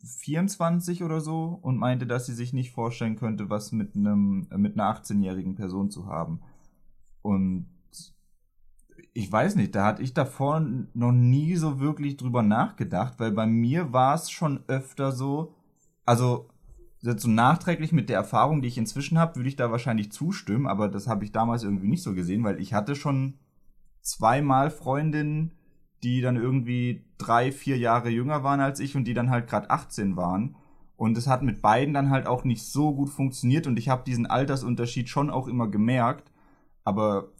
24 0.03 1.03
oder 1.03 1.19
so 1.19 1.59
und 1.61 1.77
meinte, 1.77 2.07
dass 2.07 2.25
sie 2.25 2.33
sich 2.33 2.53
nicht 2.53 2.71
vorstellen 2.71 3.17
könnte, 3.17 3.49
was 3.49 3.71
mit 3.71 3.95
einem 3.95 4.47
mit 4.55 4.73
einer 4.73 4.95
18-jährigen 4.95 5.55
Person 5.55 5.91
zu 5.91 6.07
haben. 6.07 6.39
Und 7.21 7.67
ich 9.13 9.31
weiß 9.31 9.55
nicht, 9.55 9.75
da 9.75 9.85
hatte 9.85 10.03
ich 10.03 10.13
davor 10.13 10.61
noch 10.93 11.11
nie 11.11 11.55
so 11.55 11.79
wirklich 11.79 12.17
drüber 12.17 12.43
nachgedacht, 12.43 13.15
weil 13.19 13.31
bei 13.31 13.45
mir 13.45 13.91
war 13.91 14.15
es 14.15 14.31
schon 14.31 14.63
öfter 14.67 15.11
so, 15.11 15.53
also 16.05 16.47
so 17.01 17.29
nachträglich 17.29 17.91
mit 17.91 18.09
der 18.09 18.17
Erfahrung, 18.17 18.61
die 18.61 18.67
ich 18.67 18.77
inzwischen 18.77 19.17
habe, 19.17 19.35
würde 19.35 19.49
ich 19.49 19.55
da 19.55 19.71
wahrscheinlich 19.71 20.11
zustimmen, 20.11 20.67
aber 20.67 20.87
das 20.87 21.07
habe 21.07 21.25
ich 21.25 21.31
damals 21.31 21.63
irgendwie 21.63 21.87
nicht 21.87 22.03
so 22.03 22.13
gesehen, 22.13 22.43
weil 22.43 22.61
ich 22.61 22.73
hatte 22.73 22.95
schon 22.95 23.39
zweimal 24.01 24.69
Freundinnen, 24.69 25.51
die 26.03 26.21
dann 26.21 26.35
irgendwie 26.35 27.05
drei, 27.17 27.51
vier 27.51 27.77
Jahre 27.77 28.09
jünger 28.09 28.43
waren 28.43 28.59
als 28.59 28.79
ich 28.79 28.95
und 28.95 29.05
die 29.05 29.13
dann 29.13 29.29
halt 29.29 29.47
gerade 29.47 29.69
18 29.69 30.15
waren. 30.15 30.55
Und 30.95 31.17
es 31.17 31.27
hat 31.27 31.41
mit 31.41 31.61
beiden 31.61 31.93
dann 31.93 32.11
halt 32.11 32.27
auch 32.27 32.43
nicht 32.43 32.63
so 32.63 32.93
gut 32.93 33.09
funktioniert 33.09 33.67
und 33.67 33.77
ich 33.77 33.89
habe 33.89 34.03
diesen 34.03 34.27
Altersunterschied 34.27 35.09
schon 35.09 35.29
auch 35.31 35.47
immer 35.47 35.67
gemerkt. 35.67 36.31
Aber 36.83 37.31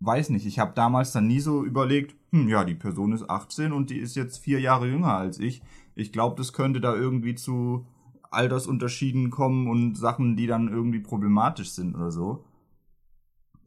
weiß 0.00 0.30
nicht, 0.30 0.46
ich 0.46 0.58
habe 0.58 0.72
damals 0.74 1.12
dann 1.12 1.26
nie 1.26 1.40
so 1.40 1.64
überlegt, 1.64 2.14
hm, 2.30 2.48
ja, 2.48 2.64
die 2.64 2.74
Person 2.74 3.12
ist 3.12 3.28
18 3.28 3.72
und 3.72 3.90
die 3.90 3.98
ist 3.98 4.16
jetzt 4.16 4.38
vier 4.38 4.60
Jahre 4.60 4.86
jünger 4.86 5.14
als 5.14 5.38
ich. 5.38 5.62
Ich 5.94 6.12
glaube, 6.12 6.36
das 6.36 6.52
könnte 6.52 6.80
da 6.80 6.94
irgendwie 6.94 7.34
zu 7.34 7.86
Altersunterschieden 8.30 9.30
kommen 9.30 9.68
und 9.68 9.96
Sachen, 9.96 10.36
die 10.36 10.46
dann 10.46 10.68
irgendwie 10.68 11.00
problematisch 11.00 11.70
sind 11.70 11.94
oder 11.94 12.10
so. 12.10 12.44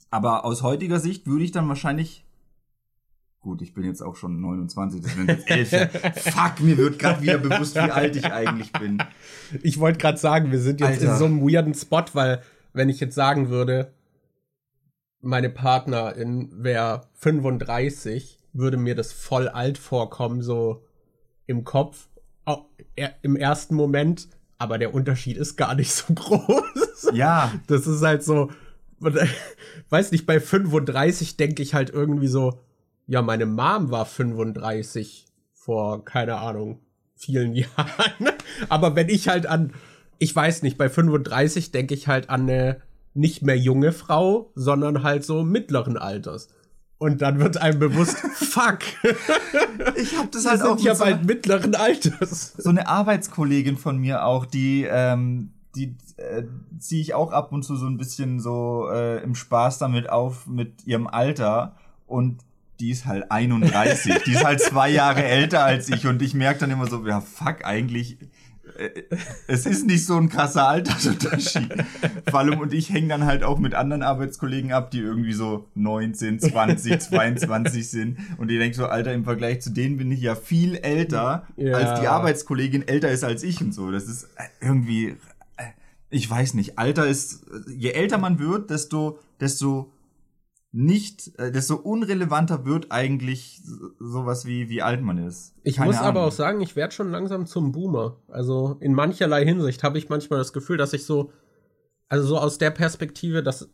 Aber 0.10 0.46
aus 0.46 0.62
heutiger 0.62 1.00
Sicht 1.00 1.26
würde 1.28 1.44
ich 1.44 1.52
dann 1.52 1.67
wahrscheinlich. 1.67 2.26
Gut, 3.39 3.63
ich 3.63 3.74
bin 3.74 3.84
jetzt 3.84 4.02
auch 4.02 4.15
schon 4.15 4.39
29, 4.39 5.02
das 5.02 5.13
sind 5.15 5.28
jetzt 5.28 5.50
elf 5.50 5.72
Jahre. 5.72 5.89
Fuck, 6.15 6.60
mir 6.60 6.78
wird 6.78 7.00
gerade 7.00 7.22
wieder 7.24 7.39
bewusst, 7.39 7.76
wie 7.76 7.80
alt 7.80 8.15
ich 8.15 8.32
eigentlich 8.32 8.72
bin. 8.74 9.02
Ich 9.63 9.80
wollte 9.80 9.98
gerade 9.98 10.20
sagen, 10.20 10.52
wir 10.52 10.60
sind 10.60 10.80
jetzt 10.80 11.02
Alter. 11.02 11.13
in 11.13 11.17
so 11.17 11.26
einem 11.26 11.41
weirden 11.41 11.74
Spot, 11.74 12.06
weil 12.13 12.44
wenn 12.74 12.89
ich 12.89 13.00
jetzt 13.00 13.15
sagen 13.15 13.50
würde, 13.50 13.94
meine 15.22 15.50
Partnerin 15.50 16.50
wäre 16.52 17.08
35, 17.14 18.40
würde 18.54 18.78
mir 18.78 18.96
das 18.96 19.14
voll 19.14 19.48
alt 19.48 19.78
vorkommen, 19.78 20.42
so 20.42 20.84
im 21.46 21.64
Kopf, 21.64 22.10
oh, 22.46 22.66
im 23.22 23.36
ersten 23.36 23.76
Moment, 23.76 24.28
aber 24.58 24.78
der 24.78 24.94
Unterschied 24.94 25.38
ist 25.38 25.56
gar 25.56 25.76
nicht 25.76 25.92
so 25.92 26.14
groß. 26.14 27.12
Ja. 27.14 27.52
Das 27.68 27.88
ist 27.88 28.02
halt 28.02 28.24
so, 28.24 28.52
weiß 29.90 30.12
nicht, 30.12 30.26
bei 30.26 30.40
35 30.40 31.38
denke 31.38 31.64
ich 31.64 31.74
halt 31.74 31.90
irgendwie 31.90 32.28
so, 32.28 32.60
ja, 33.08 33.22
meine 33.22 33.46
Mom 33.46 33.92
war 33.92 34.06
35 34.06 35.26
vor, 35.54 36.06
keine 36.06 36.38
Ahnung, 36.38 36.80
vielen 37.16 37.54
Jahren. 37.56 38.32
Aber 38.70 38.96
wenn 38.96 39.10
ich 39.10 39.28
halt 39.28 39.46
an, 39.46 39.74
ich 40.20 40.36
weiß 40.36 40.64
nicht, 40.64 40.78
bei 40.78 40.90
35 40.90 41.72
denke 41.72 41.94
ich 41.94 42.08
halt 42.08 42.30
an 42.30 42.42
eine 42.42 42.82
nicht 43.13 43.41
mehr 43.41 43.58
junge 43.58 43.91
Frau, 43.91 44.52
sondern 44.56 45.04
halt 45.04 45.24
so 45.24 45.43
mittleren 45.43 45.97
Alters. 45.97 46.47
Und 46.97 47.21
dann 47.21 47.39
wird 47.39 47.58
einem 47.58 47.80
bewusst, 47.80 48.17
fuck. 48.34 48.80
Ich 49.95 50.17
hab 50.17 50.32
das 50.32 50.45
halt 50.45 50.62
auch 50.62 50.80
ja 50.80 50.93
so 50.93 51.04
bald 51.04 51.26
mittleren 51.26 51.74
Alters. 51.74 52.54
So 52.58 52.69
eine 52.69 52.88
Arbeitskollegin 52.88 53.78
von 53.78 53.97
mir 53.97 54.26
auch, 54.26 54.45
die 54.45 54.86
ähm, 54.88 55.52
die 55.76 55.95
äh, 56.17 56.43
ziehe 56.80 57.02
ich 57.02 57.13
auch 57.13 57.32
ab 57.32 57.52
und 57.52 57.63
zu 57.63 57.76
so 57.76 57.88
ein 57.88 57.97
bisschen 57.97 58.39
so 58.39 58.89
äh, 58.91 59.24
im 59.24 59.36
Spaß 59.36 59.78
damit 59.80 60.10
auf 60.10 60.47
mit 60.47 60.86
ihrem 60.86 61.08
Alter 61.08 61.76
und 62.08 62.41
die 62.80 62.91
ist 62.91 63.06
halt 63.06 63.32
31, 63.32 64.24
die 64.26 64.32
ist 64.34 64.43
halt 64.43 64.60
zwei 64.60 64.89
Jahre 64.89 65.24
älter 65.24 65.63
als 65.63 65.89
ich 65.89 66.08
und 66.08 66.21
ich 66.21 66.34
merke 66.34 66.60
dann 66.60 66.71
immer 66.71 66.88
so, 66.88 67.06
ja 67.06 67.21
fuck, 67.21 67.63
eigentlich 67.63 68.17
es 69.48 69.66
ist 69.66 69.86
nicht 69.86 70.06
so 70.06 70.18
ein 70.18 70.30
krasser 70.30 70.68
Altersunterschied. 70.68 71.74
Vor 72.30 72.40
allem, 72.40 72.60
und 72.60 72.74
ich 72.74 72.90
hänge 72.92 73.10
dann 73.10 73.26
halt 73.26 73.44
auch 73.44 73.60
mit 73.60 73.74
anderen 73.76 74.04
Arbeitskollegen 74.04 74.72
ab, 74.72 74.92
die 74.92 75.00
irgendwie 75.00 75.34
so 75.34 75.68
19, 75.76 76.40
20, 76.40 77.00
22 77.00 77.90
sind. 77.90 78.18
Und 78.38 78.50
die 78.50 78.58
denken 78.58 78.76
so, 78.76 78.86
Alter, 78.86 79.14
im 79.14 79.24
Vergleich 79.24 79.62
zu 79.62 79.70
denen 79.72 79.98
bin 79.98 80.12
ich 80.12 80.22
ja 80.22 80.36
viel 80.36 80.76
älter, 80.76 81.48
ja. 81.58 81.74
als 81.74 82.00
die 82.00 82.08
Arbeitskollegin 82.08 82.88
älter 82.88 83.10
ist 83.10 83.24
als 83.24 83.44
ich 83.44 83.62
und 83.62 83.74
so. 83.74 83.92
Das 83.92 84.06
ist 84.06 84.28
irgendwie 84.60 85.16
ich 86.12 86.30
weiß 86.30 86.54
nicht, 86.56 86.78
Alter 86.78 87.08
ist, 87.08 87.46
je 87.68 87.92
älter 87.92 88.18
man 88.18 88.38
wird, 88.38 88.70
desto, 88.70 89.20
desto 89.40 89.92
nicht, 90.74 91.38
äh, 91.38 91.52
desto 91.52 91.76
unrelevanter 91.76 92.66
wird 92.66 92.92
eigentlich 92.92 93.62
sowas 94.00 94.46
wie, 94.46 94.70
wie 94.70 94.82
alt 94.82 95.02
man 95.02 95.18
ist. 95.18 95.54
Ich 95.64 95.76
Keine 95.76 95.88
muss 95.88 95.98
Ahnung. 95.98 96.08
aber 96.08 96.24
auch 96.24 96.32
sagen, 96.32 96.62
ich 96.62 96.76
werde 96.76 96.94
schon 96.94 97.12
langsam 97.12 97.46
zum 97.46 97.74
Boomer. 97.74 98.18
Also 98.30 98.78
in 98.80 98.94
mancherlei 98.94 99.44
Hinsicht 99.44 99.84
habe 99.84 99.98
ich 99.98 100.08
manchmal 100.08 100.40
das 100.40 100.54
Gefühl, 100.54 100.78
dass 100.78 100.94
ich 100.94 101.06
so, 101.06 101.32
also 102.08 102.26
so 102.26 102.38
aus 102.38 102.58
der 102.58 102.72
Perspektive, 102.72 103.44
dass 103.44 103.70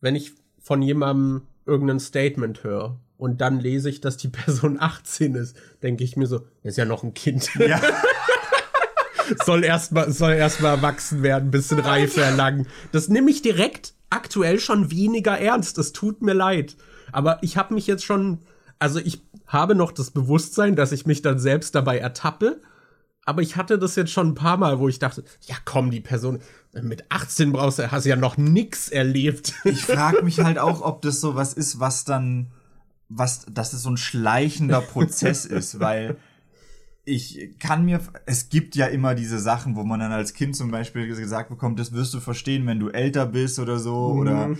wenn 0.00 0.14
ich 0.14 0.32
von 0.60 0.82
jemandem 0.82 1.42
irgendein 1.64 2.00
Statement 2.00 2.62
höre 2.64 3.00
und 3.16 3.40
dann 3.40 3.58
lese 3.58 3.88
ich, 3.88 4.02
dass 4.02 4.18
die 4.18 4.28
Person 4.28 4.76
18 4.78 5.34
ist, 5.36 5.56
denke 5.82 6.04
ich 6.04 6.16
mir 6.16 6.26
so, 6.26 6.42
ist 6.62 6.76
ja 6.76 6.84
noch 6.84 7.02
ein 7.02 7.14
Kind. 7.14 7.48
Ja. 7.58 7.80
soll 9.44 9.64
erstmal 9.64 10.12
soll 10.12 10.34
erstmal 10.34 10.76
erwachsen 10.76 11.22
werden, 11.22 11.50
bisschen 11.50 11.78
Reife 11.78 12.20
erlangen. 12.20 12.66
Das 12.92 13.08
nehme 13.08 13.30
ich 13.30 13.40
direkt 13.40 13.95
aktuell 14.10 14.58
schon 14.58 14.90
weniger 14.90 15.38
ernst. 15.38 15.78
Es 15.78 15.92
tut 15.92 16.22
mir 16.22 16.34
leid, 16.34 16.76
aber 17.12 17.38
ich 17.42 17.56
habe 17.56 17.74
mich 17.74 17.86
jetzt 17.86 18.04
schon 18.04 18.40
also 18.78 18.98
ich 18.98 19.22
habe 19.46 19.74
noch 19.74 19.92
das 19.92 20.10
Bewusstsein, 20.10 20.76
dass 20.76 20.92
ich 20.92 21.06
mich 21.06 21.22
dann 21.22 21.38
selbst 21.38 21.74
dabei 21.74 21.98
ertappe, 21.98 22.60
aber 23.24 23.42
ich 23.42 23.56
hatte 23.56 23.78
das 23.78 23.96
jetzt 23.96 24.12
schon 24.12 24.28
ein 24.28 24.34
paar 24.34 24.56
Mal, 24.56 24.78
wo 24.78 24.88
ich 24.88 24.98
dachte, 24.98 25.24
ja 25.42 25.56
komm, 25.64 25.90
die 25.90 26.00
Person 26.00 26.40
mit 26.72 27.10
18 27.10 27.52
brauchst 27.52 27.78
du, 27.78 27.90
hast 27.90 28.04
ja 28.04 28.16
noch 28.16 28.36
nix 28.36 28.88
erlebt. 28.88 29.54
Ich 29.64 29.84
frage 29.84 30.22
mich 30.22 30.40
halt 30.40 30.58
auch, 30.58 30.80
ob 30.82 31.02
das 31.02 31.20
so 31.20 31.34
was 31.34 31.54
ist, 31.54 31.80
was 31.80 32.04
dann 32.04 32.48
was 33.08 33.46
dass 33.48 33.72
es 33.72 33.82
so 33.82 33.90
ein 33.90 33.96
schleichender 33.96 34.80
Prozess 34.80 35.44
ist, 35.44 35.80
weil 35.80 36.16
ich 37.08 37.56
kann 37.60 37.84
mir, 37.84 38.00
es 38.26 38.48
gibt 38.48 38.74
ja 38.74 38.86
immer 38.86 39.14
diese 39.14 39.38
Sachen, 39.38 39.76
wo 39.76 39.84
man 39.84 40.00
dann 40.00 40.10
als 40.10 40.34
Kind 40.34 40.56
zum 40.56 40.72
Beispiel 40.72 41.06
gesagt 41.06 41.48
bekommt, 41.48 41.78
das 41.78 41.92
wirst 41.92 42.12
du 42.12 42.20
verstehen, 42.20 42.66
wenn 42.66 42.80
du 42.80 42.88
älter 42.88 43.26
bist 43.26 43.60
oder 43.60 43.78
so, 43.78 44.12
mhm. 44.12 44.20
oder, 44.20 44.56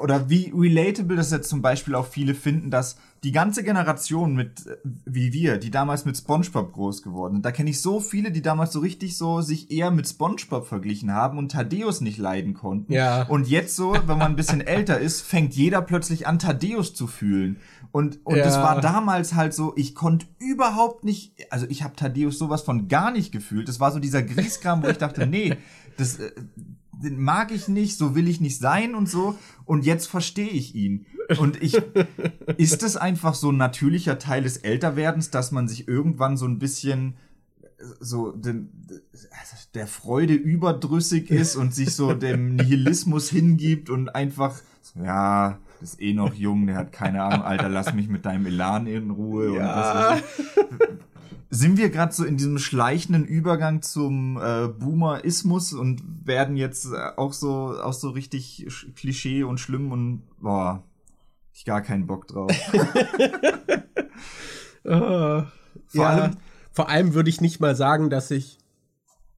oder 0.00 0.30
wie 0.30 0.52
relatable 0.56 1.16
das 1.16 1.32
jetzt 1.32 1.48
zum 1.48 1.62
Beispiel 1.62 1.96
auch 1.96 2.06
viele 2.06 2.36
finden, 2.36 2.70
dass 2.70 2.96
die 3.22 3.32
ganze 3.32 3.62
Generation 3.62 4.34
mit, 4.34 4.64
wie 5.04 5.32
wir, 5.32 5.58
die 5.58 5.70
damals 5.70 6.06
mit 6.06 6.16
SpongeBob 6.16 6.72
groß 6.72 7.02
geworden 7.02 7.34
sind, 7.34 7.44
da 7.44 7.52
kenne 7.52 7.68
ich 7.68 7.82
so 7.82 8.00
viele, 8.00 8.32
die 8.32 8.40
damals 8.40 8.72
so 8.72 8.80
richtig 8.80 9.16
so 9.18 9.42
sich 9.42 9.70
eher 9.70 9.90
mit 9.90 10.08
SpongeBob 10.08 10.66
verglichen 10.66 11.12
haben 11.12 11.36
und 11.36 11.52
Thaddeus 11.52 12.00
nicht 12.00 12.16
leiden 12.16 12.54
konnten. 12.54 12.92
Ja. 12.92 13.24
Und 13.24 13.46
jetzt 13.46 13.76
so, 13.76 13.92
wenn 13.92 14.18
man 14.18 14.32
ein 14.32 14.36
bisschen 14.36 14.62
älter 14.62 14.98
ist, 14.98 15.20
fängt 15.20 15.54
jeder 15.54 15.82
plötzlich 15.82 16.26
an, 16.26 16.38
Thaddeus 16.38 16.94
zu 16.94 17.06
fühlen. 17.06 17.58
Und, 17.92 18.20
und 18.24 18.36
ja. 18.36 18.44
das 18.44 18.56
war 18.56 18.80
damals 18.80 19.34
halt 19.34 19.52
so, 19.52 19.74
ich 19.76 19.94
konnte 19.94 20.26
überhaupt 20.38 21.04
nicht, 21.04 21.34
also 21.50 21.66
ich 21.68 21.82
habe 21.82 21.96
Thaddeus 21.96 22.38
sowas 22.38 22.62
von 22.62 22.88
gar 22.88 23.10
nicht 23.10 23.32
gefühlt. 23.32 23.68
Das 23.68 23.80
war 23.80 23.92
so 23.92 23.98
dieser 23.98 24.22
Grieskram, 24.22 24.82
wo 24.82 24.88
ich 24.88 24.98
dachte, 24.98 25.26
nee, 25.26 25.56
das 25.98 26.20
äh, 26.20 26.30
den 27.02 27.18
mag 27.18 27.50
ich 27.50 27.68
nicht, 27.68 27.96
so 27.96 28.14
will 28.14 28.28
ich 28.28 28.40
nicht 28.40 28.58
sein 28.58 28.94
und 28.94 29.08
so. 29.08 29.36
Und 29.64 29.84
jetzt 29.84 30.06
verstehe 30.06 30.48
ich 30.48 30.74
ihn. 30.74 31.06
Und 31.38 31.62
ich, 31.62 31.80
ist 32.56 32.82
es 32.82 32.96
einfach 32.96 33.34
so 33.34 33.50
ein 33.50 33.56
natürlicher 33.56 34.18
Teil 34.18 34.42
des 34.42 34.58
Älterwerdens, 34.58 35.30
dass 35.30 35.52
man 35.52 35.68
sich 35.68 35.88
irgendwann 35.88 36.36
so 36.36 36.46
ein 36.46 36.58
bisschen 36.58 37.14
so 38.00 38.32
den, 38.32 38.70
der 39.74 39.86
Freude 39.86 40.34
überdrüssig 40.34 41.30
ist 41.30 41.56
und 41.56 41.74
sich 41.74 41.94
so 41.94 42.12
dem 42.12 42.56
Nihilismus 42.56 43.30
hingibt 43.30 43.90
und 43.90 44.14
einfach, 44.14 44.60
ja, 45.02 45.58
ist 45.80 46.00
eh 46.00 46.12
noch 46.12 46.34
jung, 46.34 46.66
der 46.66 46.76
hat 46.76 46.92
keine 46.92 47.22
Ahnung, 47.22 47.42
Alter, 47.42 47.68
lass 47.68 47.94
mich 47.94 48.08
mit 48.08 48.26
deinem 48.26 48.46
Elan 48.46 48.86
in 48.86 49.10
Ruhe. 49.10 49.56
Ja. 49.56 50.18
Sind 51.52 51.78
wir 51.78 51.90
gerade 51.90 52.12
so 52.12 52.24
in 52.24 52.36
diesem 52.36 52.58
schleichenden 52.58 53.24
Übergang 53.24 53.82
zum 53.82 54.36
äh, 54.36 54.68
Boomerismus 54.68 55.72
und 55.72 56.02
werden 56.24 56.56
jetzt 56.56 56.86
äh, 56.92 57.16
auch 57.16 57.32
so 57.32 57.74
auch 57.82 57.92
so 57.92 58.10
richtig 58.10 58.68
Klischee 58.94 59.42
und 59.42 59.58
schlimm 59.58 59.90
und 59.90 60.22
boah, 60.38 60.84
ich 61.60 61.64
gar 61.64 61.82
keinen 61.82 62.06
Bock 62.06 62.26
drauf. 62.26 62.50
uh, 64.84 64.84
vor, 64.84 65.46
ja, 65.92 66.06
allem, 66.08 66.36
vor 66.72 66.88
allem 66.88 67.14
würde 67.14 67.30
ich 67.30 67.40
nicht 67.40 67.60
mal 67.60 67.76
sagen, 67.76 68.10
dass 68.10 68.30
ich 68.30 68.58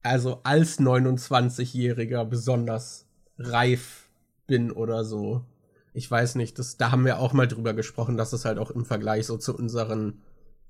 also 0.01 0.41
als 0.43 0.79
29-Jähriger 0.79 2.25
besonders 2.25 3.05
reif 3.37 4.09
bin 4.47 4.71
oder 4.71 5.05
so 5.05 5.45
ich 5.93 6.09
weiß 6.09 6.35
nicht, 6.35 6.57
das, 6.59 6.77
da 6.77 6.91
haben 6.91 7.05
wir 7.05 7.19
auch 7.19 7.33
mal 7.33 7.47
drüber 7.47 7.73
gesprochen, 7.73 8.17
dass 8.17 8.33
es 8.33 8.45
halt 8.45 8.57
auch 8.57 8.71
im 8.71 8.85
Vergleich 8.85 9.27
so 9.27 9.37
zu 9.37 9.55
unseren 9.55 10.21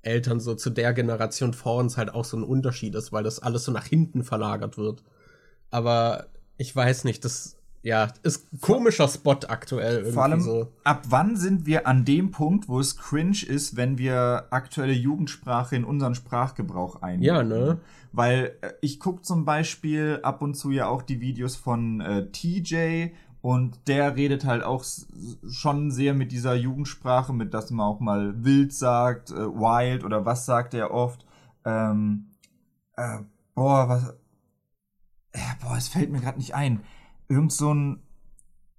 Eltern, 0.02 0.38
so 0.38 0.54
zu 0.54 0.68
der 0.68 0.92
Generation 0.92 1.54
vor 1.54 1.78
uns 1.78 1.96
halt 1.96 2.12
auch 2.12 2.26
so 2.26 2.36
ein 2.36 2.44
Unterschied 2.44 2.94
ist, 2.94 3.10
weil 3.10 3.24
das 3.24 3.38
alles 3.38 3.64
so 3.64 3.72
nach 3.72 3.86
hinten 3.86 4.22
verlagert 4.22 4.76
wird. 4.76 5.02
Aber 5.70 6.26
ich 6.58 6.76
weiß 6.76 7.04
nicht, 7.04 7.24
das 7.24 7.56
ja, 7.84 8.08
ist 8.22 8.50
ein 8.50 8.60
komischer 8.60 9.08
Spot 9.08 9.36
aktuell 9.46 9.96
irgendwie 9.96 10.12
Vor 10.14 10.22
allem, 10.24 10.40
so. 10.40 10.72
ab 10.84 11.02
wann 11.10 11.36
sind 11.36 11.66
wir 11.66 11.86
an 11.86 12.06
dem 12.06 12.30
Punkt, 12.30 12.66
wo 12.66 12.80
es 12.80 12.96
cringe 12.96 13.44
ist, 13.46 13.76
wenn 13.76 13.98
wir 13.98 14.46
aktuelle 14.50 14.94
Jugendsprache 14.94 15.76
in 15.76 15.84
unseren 15.84 16.14
Sprachgebrauch 16.14 17.02
einnehmen? 17.02 17.22
Ja, 17.22 17.42
ne? 17.42 17.80
Weil 18.12 18.56
äh, 18.62 18.72
ich 18.80 18.98
gucke 18.98 19.20
zum 19.20 19.44
Beispiel 19.44 20.20
ab 20.22 20.40
und 20.40 20.54
zu 20.54 20.70
ja 20.70 20.86
auch 20.86 21.02
die 21.02 21.20
Videos 21.20 21.56
von 21.56 22.00
äh, 22.00 22.30
TJ 22.30 23.10
und 23.42 23.86
der 23.86 24.16
redet 24.16 24.46
halt 24.46 24.62
auch 24.62 24.82
schon 25.46 25.90
sehr 25.90 26.14
mit 26.14 26.32
dieser 26.32 26.54
Jugendsprache, 26.54 27.34
mit 27.34 27.52
dass 27.52 27.70
man 27.70 27.84
auch 27.84 28.00
mal 28.00 28.42
wild 28.42 28.72
sagt, 28.72 29.30
äh, 29.30 29.34
wild 29.34 30.04
oder 30.04 30.24
was 30.24 30.46
sagt 30.46 30.72
er 30.72 30.90
oft. 30.90 31.26
Ähm, 31.66 32.30
äh, 32.96 33.18
boah, 33.54 33.90
was. 33.90 34.14
Äh, 35.32 35.40
boah, 35.60 35.76
es 35.76 35.88
fällt 35.88 36.10
mir 36.10 36.20
gerade 36.20 36.38
nicht 36.38 36.54
ein. 36.54 36.80
Irgend 37.34 37.52
so 37.52 37.72
ein 37.74 38.00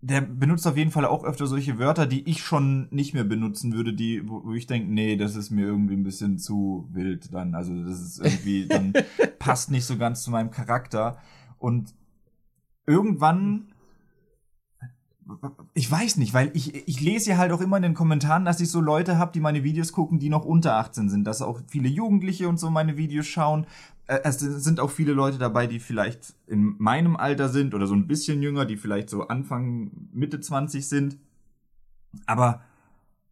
der 0.06 0.22
benutzt 0.22 0.68
auf 0.68 0.78
jeden 0.78 0.92
Fall 0.92 1.06
auch 1.06 1.24
öfter 1.24 1.48
solche 1.48 1.80
Wörter, 1.80 2.06
die 2.06 2.30
ich 2.30 2.44
schon 2.44 2.88
nicht 2.92 3.16
mehr 3.16 3.24
benutzen 3.24 3.74
würde, 3.74 3.92
die, 3.92 4.30
wo, 4.30 4.44
wo 4.44 4.54
ich 4.54 4.68
denke, 4.68 4.94
nee, 4.94 5.16
das 5.16 5.36
ist 5.36 5.50
mir 5.50 5.66
irgendwie 5.66 5.96
ein 5.96 6.04
bisschen 6.04 6.38
zu 6.38 6.88
wild 6.92 7.34
dann. 7.34 7.56
Also 7.56 7.74
das 7.84 8.02
ist 8.02 8.20
irgendwie, 8.20 8.68
dann 8.68 8.94
passt 9.40 9.72
nicht 9.72 9.86
so 9.86 9.98
ganz 9.98 10.22
zu 10.22 10.30
meinem 10.30 10.52
Charakter. 10.52 11.18
Und 11.58 11.96
irgendwann 12.86 13.74
ich 15.74 15.90
weiß 15.90 16.18
nicht, 16.18 16.34
weil 16.34 16.52
ich, 16.54 16.88
ich 16.88 17.02
lese 17.02 17.32
ja 17.32 17.38
halt 17.38 17.52
auch 17.52 17.62
immer 17.62 17.78
in 17.78 17.84
den 17.84 17.94
Kommentaren, 17.94 18.46
dass 18.46 18.60
ich 18.60 18.70
so 18.70 18.80
Leute 18.80 19.18
habe, 19.18 19.32
die 19.32 19.40
meine 19.40 19.64
Videos 19.64 19.92
gucken, 19.92 20.20
die 20.20 20.30
noch 20.30 20.46
unter 20.46 20.76
18 20.76 21.10
sind, 21.10 21.26
dass 21.26 21.42
auch 21.42 21.62
viele 21.68 21.90
Jugendliche 21.90 22.48
und 22.48 22.60
so 22.60 22.70
meine 22.70 22.98
Videos 22.98 23.26
schauen. 23.26 23.66
Äh, 24.08 24.20
es 24.24 24.40
sind 24.40 24.80
auch 24.80 24.92
viele 24.92 25.14
Leute 25.14 25.38
dabei, 25.38 25.68
die 25.68 25.80
vielleicht 25.80 26.36
in 26.48 26.76
meinem 26.78 27.16
Alter 27.16 27.50
sind 27.50 27.74
oder 27.74 27.88
so 27.88 27.96
ein 27.96 28.08
bisschen 28.08 28.42
jünger, 28.42 28.66
die 28.66 28.78
vielleicht 28.78 29.10
so 29.10 29.28
Anfang, 29.28 29.92
Mitte 30.14 30.40
20 30.40 30.88
sind. 30.88 31.18
Aber 32.28 32.62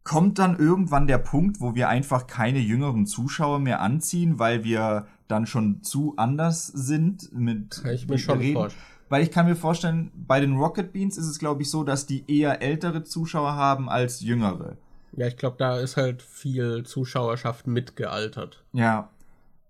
kommt 0.02 0.38
dann 0.38 0.58
irgendwann 0.58 1.06
der 1.06 1.18
Punkt, 1.18 1.60
wo 1.60 1.74
wir 1.74 1.88
einfach 1.88 2.26
keine 2.26 2.58
jüngeren 2.58 3.06
Zuschauer 3.06 3.58
mehr 3.58 3.80
anziehen, 3.80 4.38
weil 4.38 4.64
wir 4.64 5.06
dann 5.28 5.46
schon 5.46 5.82
zu 5.82 6.14
anders 6.16 6.66
sind 6.66 7.32
mit 7.32 7.80
Kann 7.82 7.94
ich 7.94 8.06
mir 8.06 8.18
schon 8.18 8.38
Reden? 8.38 8.54
vorstellen. 8.54 8.93
Weil 9.14 9.22
ich 9.22 9.30
kann 9.30 9.46
mir 9.46 9.54
vorstellen, 9.54 10.10
bei 10.26 10.40
den 10.40 10.56
Rocket 10.56 10.92
Beans 10.92 11.16
ist 11.16 11.28
es, 11.28 11.38
glaube 11.38 11.62
ich, 11.62 11.70
so, 11.70 11.84
dass 11.84 12.04
die 12.04 12.24
eher 12.26 12.60
ältere 12.62 13.04
Zuschauer 13.04 13.54
haben 13.54 13.88
als 13.88 14.18
jüngere. 14.22 14.76
Ja, 15.12 15.28
ich 15.28 15.36
glaube, 15.36 15.54
da 15.56 15.78
ist 15.78 15.96
halt 15.96 16.20
viel 16.20 16.82
Zuschauerschaft 16.82 17.68
mitgealtert. 17.68 18.64
Ja. 18.72 19.10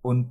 Und 0.01 0.31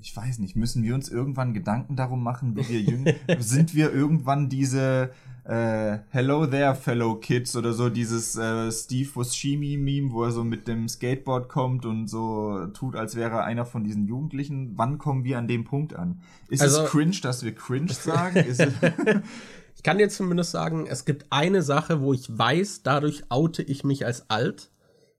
ich 0.00 0.16
weiß 0.16 0.38
nicht, 0.38 0.54
müssen 0.54 0.84
wir 0.84 0.94
uns 0.94 1.08
irgendwann 1.08 1.52
Gedanken 1.52 1.96
darum 1.96 2.22
machen, 2.22 2.54
wie 2.54 2.68
wir 2.68 2.80
jünger 2.80 3.12
sind 3.40 3.74
wir 3.74 3.92
irgendwann 3.92 4.48
diese 4.48 5.10
äh, 5.48 5.98
Hello 6.10 6.46
there, 6.46 6.74
fellow 6.74 7.14
kids 7.16 7.54
oder 7.56 7.72
so 7.72 7.88
dieses 7.88 8.36
äh, 8.36 8.70
Steve 8.72 9.10
Buscemi 9.14 9.76
Meme, 9.76 10.10
wo 10.12 10.24
er 10.24 10.32
so 10.32 10.44
mit 10.44 10.66
dem 10.68 10.88
Skateboard 10.88 11.48
kommt 11.48 11.86
und 11.86 12.08
so 12.08 12.66
tut, 12.74 12.96
als 12.96 13.14
wäre 13.16 13.30
er 13.36 13.44
einer 13.44 13.64
von 13.64 13.84
diesen 13.84 14.06
Jugendlichen. 14.06 14.72
Wann 14.76 14.98
kommen 14.98 15.24
wir 15.24 15.38
an 15.38 15.48
dem 15.48 15.64
Punkt 15.64 15.94
an? 15.94 16.20
Ist 16.48 16.62
Also- 16.62 16.82
es 16.84 16.90
cringe, 16.90 17.16
dass 17.22 17.44
wir 17.44 17.54
cringe 17.54 17.92
sagen? 17.92 18.44
Ich 19.78 19.82
kann 19.82 19.98
dir 19.98 20.08
zumindest 20.08 20.52
sagen, 20.52 20.86
es 20.88 21.04
gibt 21.04 21.26
eine 21.28 21.60
Sache, 21.60 22.00
wo 22.00 22.14
ich 22.14 22.26
weiß, 22.36 22.82
dadurch 22.82 23.24
oute 23.28 23.62
ich 23.62 23.84
mich 23.84 24.06
als 24.06 24.30
alt. 24.30 24.70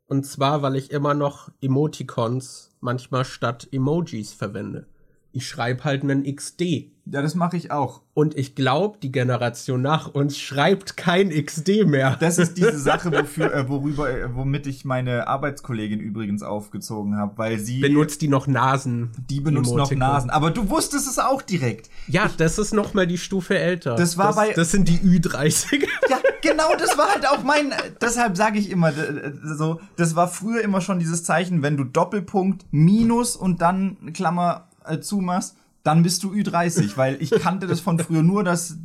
Und 0.08 0.26
zwar, 0.26 0.64
weil 0.64 0.76
ich 0.76 0.90
immer 0.92 1.14
noch 1.14 1.50
Emoticons 1.62 2.72
manchmal 2.82 3.24
statt 3.24 3.68
Emojis 3.72 4.34
verwende. 4.34 4.88
Ich 5.32 5.48
schreibe 5.48 5.84
halt 5.84 6.02
einen 6.02 6.24
XD. 6.24 6.92
Ja, 7.12 7.22
das 7.22 7.36
mache 7.36 7.58
ich 7.58 7.72
auch. 7.72 8.02
Und 8.14 8.36
ich 8.38 8.56
glaube, 8.56 8.98
die 9.02 9.12
Generation 9.12 9.82
nach 9.82 10.08
uns 10.14 10.38
schreibt 10.38 10.98
kein 10.98 11.30
XD 11.30 11.86
mehr. 11.86 12.18
Das 12.20 12.38
ist 12.38 12.58
diese 12.58 12.78
Sache, 12.80 13.12
wofür, 13.12 13.54
äh, 13.54 13.70
worüber, 13.70 14.10
äh, 14.10 14.34
womit 14.36 14.66
ich 14.68 14.86
meine 14.86 15.28
Arbeitskollegin 15.28 16.00
übrigens 16.00 16.44
aufgezogen 16.44 17.16
habe, 17.18 17.38
weil 17.38 17.60
sie 17.60 17.80
Benutzt 17.80 18.22
die 18.22 18.28
noch 18.28 18.48
Nasen. 18.48 19.12
die 19.30 19.40
benutzt 19.40 19.70
noch 19.72 19.92
Emoticon. 19.92 20.00
Nasen. 20.00 20.30
Aber 20.32 20.52
du 20.52 20.70
wusstest 20.70 21.08
es 21.08 21.20
auch 21.20 21.42
direkt. 21.42 21.90
Ja, 22.08 22.30
das 22.38 22.58
ist 22.58 22.74
noch 22.74 22.94
mal 22.94 23.06
die 23.08 23.18
Stufe 23.18 23.58
älter. 23.58 23.96
Das 23.96 24.18
war 24.18 24.28
das, 24.28 24.36
bei- 24.36 24.54
Das 24.54 24.72
sind 24.72 24.88
die 24.88 24.98
Ü30er. 25.00 25.88
Ja, 26.10 26.18
genau, 26.42 26.74
das 26.80 26.98
war 26.98 27.10
halt 27.14 27.28
auch 27.28 27.44
mein. 27.44 27.74
Deshalb 28.02 28.36
sage 28.38 28.58
ich 28.60 28.70
immer 28.72 28.90
äh, 28.90 29.32
so, 29.44 29.80
das 29.96 30.16
war 30.16 30.28
früher 30.28 30.62
immer 30.62 30.82
schon 30.82 31.00
dieses 31.00 31.24
Zeichen, 31.24 31.62
wenn 31.62 31.78
du 31.78 31.84
Doppelpunkt 31.84 32.66
Minus 32.72 33.36
und 33.36 33.62
dann 33.62 34.12
Klammer 34.14 34.68
äh, 34.86 35.00
zumachst, 35.00 35.56
dann 35.88 36.04
bist 36.04 36.22
du 36.24 36.34
Ü30, 36.34 36.98
weil 36.98 37.22
ich 37.22 37.32
kannte 37.32 37.66
das 37.66 37.80
von 37.80 37.98
früher 37.98 38.22
nur, 38.22 38.44
dass 38.44 38.78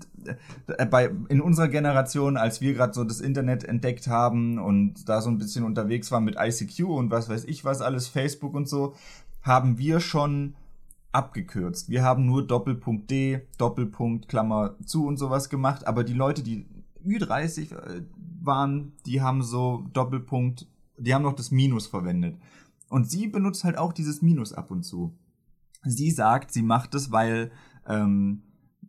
äh, 0.68 0.86
bei 0.86 1.10
in 1.28 1.40
unserer 1.40 1.66
Generation, 1.66 2.36
als 2.36 2.60
wir 2.60 2.74
gerade 2.74 2.94
so 2.94 3.02
das 3.02 3.20
Internet 3.20 3.64
entdeckt 3.64 4.06
haben 4.06 4.60
und 4.60 5.08
da 5.08 5.20
so 5.20 5.28
ein 5.28 5.36
bisschen 5.36 5.64
unterwegs 5.64 6.12
waren 6.12 6.22
mit 6.22 6.36
ICQ 6.38 6.84
und 6.84 7.10
was 7.10 7.28
weiß 7.28 7.44
ich 7.46 7.64
was 7.64 7.80
alles, 7.80 8.06
Facebook 8.06 8.54
und 8.54 8.68
so, 8.68 8.94
haben 9.42 9.78
wir 9.78 9.98
schon 9.98 10.54
abgekürzt. 11.10 11.88
Wir 11.88 12.04
haben 12.04 12.24
nur 12.24 12.46
Doppelpunkt 12.46 13.10
D, 13.10 13.48
Doppelpunkt, 13.58 14.28
Klammer 14.28 14.76
zu 14.86 15.04
und 15.04 15.16
sowas 15.16 15.48
gemacht, 15.48 15.88
aber 15.88 16.04
die 16.04 16.14
Leute, 16.14 16.44
die 16.44 16.66
Ü30 17.04 17.74
äh, 17.74 18.02
waren, 18.40 18.92
die 19.06 19.20
haben 19.20 19.42
so 19.42 19.84
Doppelpunkt, 19.92 20.68
die 20.98 21.12
haben 21.12 21.22
noch 21.22 21.34
das 21.34 21.50
Minus 21.50 21.88
verwendet. 21.88 22.36
Und 22.88 23.10
sie 23.10 23.26
benutzt 23.26 23.64
halt 23.64 23.76
auch 23.76 23.92
dieses 23.92 24.22
Minus 24.22 24.52
ab 24.52 24.70
und 24.70 24.84
zu. 24.84 25.12
Sie 25.84 26.10
sagt, 26.10 26.52
sie 26.52 26.62
macht 26.62 26.94
es, 26.94 27.10
weil 27.12 27.50
ähm, 27.86 28.42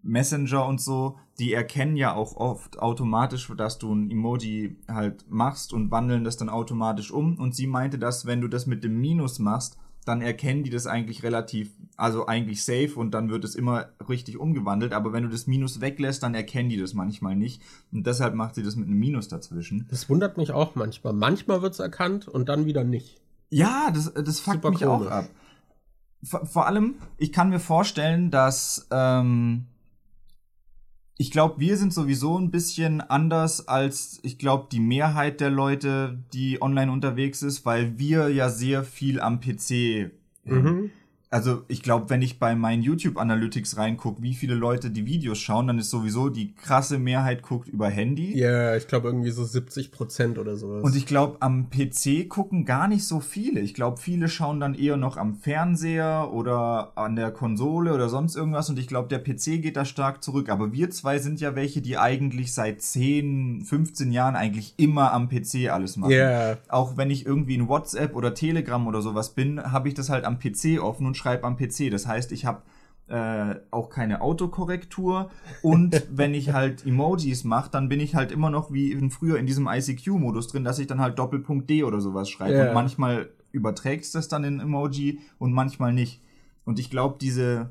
Messenger 0.03 0.65
und 0.65 0.81
so, 0.81 1.17
die 1.39 1.53
erkennen 1.53 1.95
ja 1.95 2.13
auch 2.13 2.35
oft 2.35 2.79
automatisch, 2.79 3.51
dass 3.57 3.79
du 3.79 3.93
ein 3.93 4.11
Emoji 4.11 4.77
halt 4.87 5.25
machst 5.29 5.73
und 5.73 5.89
wandeln 5.91 6.23
das 6.23 6.37
dann 6.37 6.49
automatisch 6.49 7.11
um. 7.11 7.37
Und 7.39 7.55
sie 7.55 7.67
meinte, 7.67 7.97
dass 7.97 8.25
wenn 8.25 8.41
du 8.41 8.47
das 8.47 8.67
mit 8.67 8.83
dem 8.83 8.99
Minus 8.99 9.39
machst, 9.39 9.77
dann 10.05 10.21
erkennen 10.21 10.63
die 10.63 10.69
das 10.69 10.85
eigentlich 10.85 11.23
relativ, 11.23 11.71
also 11.95 12.27
eigentlich 12.27 12.63
safe 12.63 12.91
und 12.95 13.11
dann 13.11 13.29
wird 13.29 13.45
es 13.45 13.55
immer 13.55 13.87
richtig 14.09 14.37
umgewandelt. 14.37 14.91
Aber 14.93 15.13
wenn 15.13 15.23
du 15.23 15.29
das 15.29 15.47
Minus 15.47 15.79
weglässt, 15.79 16.21
dann 16.23 16.35
erkennen 16.35 16.69
die 16.69 16.77
das 16.77 16.93
manchmal 16.93 17.35
nicht. 17.35 17.61
Und 17.91 18.05
deshalb 18.05 18.35
macht 18.35 18.55
sie 18.55 18.63
das 18.63 18.75
mit 18.75 18.87
einem 18.87 18.99
Minus 18.99 19.29
dazwischen. 19.29 19.87
Das 19.89 20.09
wundert 20.09 20.37
mich 20.37 20.51
auch 20.51 20.75
manchmal. 20.75 21.13
Manchmal 21.13 21.61
wird's 21.61 21.79
erkannt 21.79 22.27
und 22.27 22.49
dann 22.49 22.65
wieder 22.65 22.83
nicht. 22.83 23.21
Ja, 23.49 23.91
das, 23.93 24.13
das 24.13 24.39
fuckt 24.39 24.57
Super 24.57 24.69
mich 24.71 24.85
auch 24.85 24.97
komisch. 24.97 25.11
ab. 25.11 25.29
Vor, 26.23 26.45
vor 26.45 26.67
allem, 26.67 26.95
ich 27.17 27.31
kann 27.31 27.49
mir 27.49 27.59
vorstellen, 27.59 28.31
dass 28.31 28.87
ähm, 28.91 29.65
ich 31.17 31.31
glaube, 31.31 31.59
wir 31.59 31.77
sind 31.77 31.93
sowieso 31.93 32.37
ein 32.37 32.51
bisschen 32.51 33.01
anders 33.01 33.67
als 33.67 34.19
ich 34.23 34.37
glaube 34.37 34.67
die 34.71 34.79
Mehrheit 34.79 35.41
der 35.41 35.51
Leute, 35.51 36.23
die 36.33 36.61
online 36.61 36.91
unterwegs 36.91 37.43
ist, 37.43 37.65
weil 37.65 37.99
wir 37.99 38.29
ja 38.29 38.49
sehr 38.49 38.83
viel 38.83 39.19
am 39.19 39.39
PC. 39.39 40.11
Mhm. 40.45 40.91
Also 41.33 41.63
ich 41.67 41.81
glaube, 41.81 42.11
wenn 42.11 42.21
ich 42.21 42.37
bei 42.37 42.53
meinen 42.53 42.83
YouTube 42.83 43.17
Analytics 43.17 43.77
reingucke, 43.77 44.21
wie 44.21 44.35
viele 44.35 44.53
Leute 44.53 44.91
die 44.91 45.07
Videos 45.07 45.39
schauen, 45.39 45.65
dann 45.65 45.79
ist 45.79 45.89
sowieso 45.89 46.29
die 46.29 46.53
krasse 46.53 46.99
Mehrheit 46.99 47.41
guckt 47.41 47.67
über 47.67 47.89
Handy. 47.89 48.37
Ja, 48.37 48.75
ich 48.75 48.87
glaube 48.87 49.07
irgendwie 49.07 49.31
so 49.31 49.43
70 49.43 49.91
Prozent 49.91 50.37
oder 50.37 50.55
sowas. 50.57 50.83
Und 50.83 50.95
ich 50.95 51.07
glaube, 51.07 51.37
am 51.39 51.71
PC 51.71 52.29
gucken 52.29 52.65
gar 52.65 52.87
nicht 52.87 53.07
so 53.07 53.19
viele. 53.19 53.61
Ich 53.61 53.73
glaube, 53.73 53.97
viele 53.97 54.27
schauen 54.27 54.59
dann 54.59 54.75
eher 54.75 54.95
noch 54.95 55.17
am 55.17 55.33
Fernseher 55.33 56.29
oder 56.31 56.91
an 56.95 57.15
der 57.15 57.31
Konsole 57.31 57.95
oder 57.95 58.09
sonst 58.09 58.35
irgendwas. 58.35 58.69
Und 58.69 58.77
ich 58.77 58.85
glaube, 58.85 59.07
der 59.07 59.17
PC 59.17 59.59
geht 59.59 59.75
da 59.75 59.85
stark 59.85 60.23
zurück. 60.23 60.49
Aber 60.49 60.71
wir 60.71 60.91
zwei 60.91 61.17
sind 61.17 61.41
ja 61.41 61.55
welche, 61.55 61.81
die 61.81 61.97
eigentlich 61.97 62.53
seit 62.53 62.83
10, 62.83 63.63
15 63.65 64.11
Jahren 64.11 64.35
eigentlich 64.35 64.75
immer 64.77 65.11
am 65.11 65.29
PC 65.29 65.71
alles 65.71 65.97
machen. 65.97 66.11
Ja. 66.11 66.57
Auch 66.69 66.95
wenn 66.95 67.09
ich 67.09 67.25
irgendwie 67.25 67.55
in 67.55 67.67
WhatsApp 67.67 68.15
oder 68.15 68.35
Telegram 68.35 68.85
oder 68.85 69.01
sowas 69.01 69.31
bin, 69.31 69.59
habe 69.71 69.87
ich 69.87 69.95
das 69.95 70.11
halt 70.11 70.25
am 70.25 70.37
PC 70.37 70.79
offen 70.79 71.07
und 71.07 71.22
schreibe 71.23 71.45
am 71.45 71.57
PC. 71.57 71.89
Das 71.89 72.05
heißt, 72.07 72.31
ich 72.31 72.45
habe 72.45 72.61
äh, 73.07 73.55
auch 73.71 73.89
keine 73.89 74.21
Autokorrektur 74.21 75.29
und 75.61 76.05
wenn 76.11 76.33
ich 76.33 76.53
halt 76.53 76.85
Emojis 76.85 77.43
mache, 77.43 77.71
dann 77.71 77.89
bin 77.89 77.99
ich 77.99 78.15
halt 78.15 78.31
immer 78.31 78.49
noch 78.49 78.71
wie 78.71 78.91
in 78.91 79.09
früher 79.09 79.37
in 79.37 79.45
diesem 79.45 79.67
ICQ-Modus 79.67 80.47
drin, 80.47 80.63
dass 80.63 80.79
ich 80.79 80.87
dann 80.87 81.01
halt 81.01 81.19
Doppelpunkt 81.19 81.69
D 81.69 81.83
oder 81.83 82.01
sowas 82.01 82.29
schreibe. 82.29 82.57
Ja. 82.57 82.67
Und 82.67 82.73
manchmal 82.73 83.29
überträgt 83.51 84.05
es 84.05 84.11
das 84.11 84.27
dann 84.27 84.43
in 84.43 84.59
Emoji 84.59 85.19
und 85.37 85.53
manchmal 85.53 85.93
nicht. 85.93 86.21
Und 86.65 86.79
ich 86.79 86.89
glaube, 86.89 87.17
diese 87.19 87.69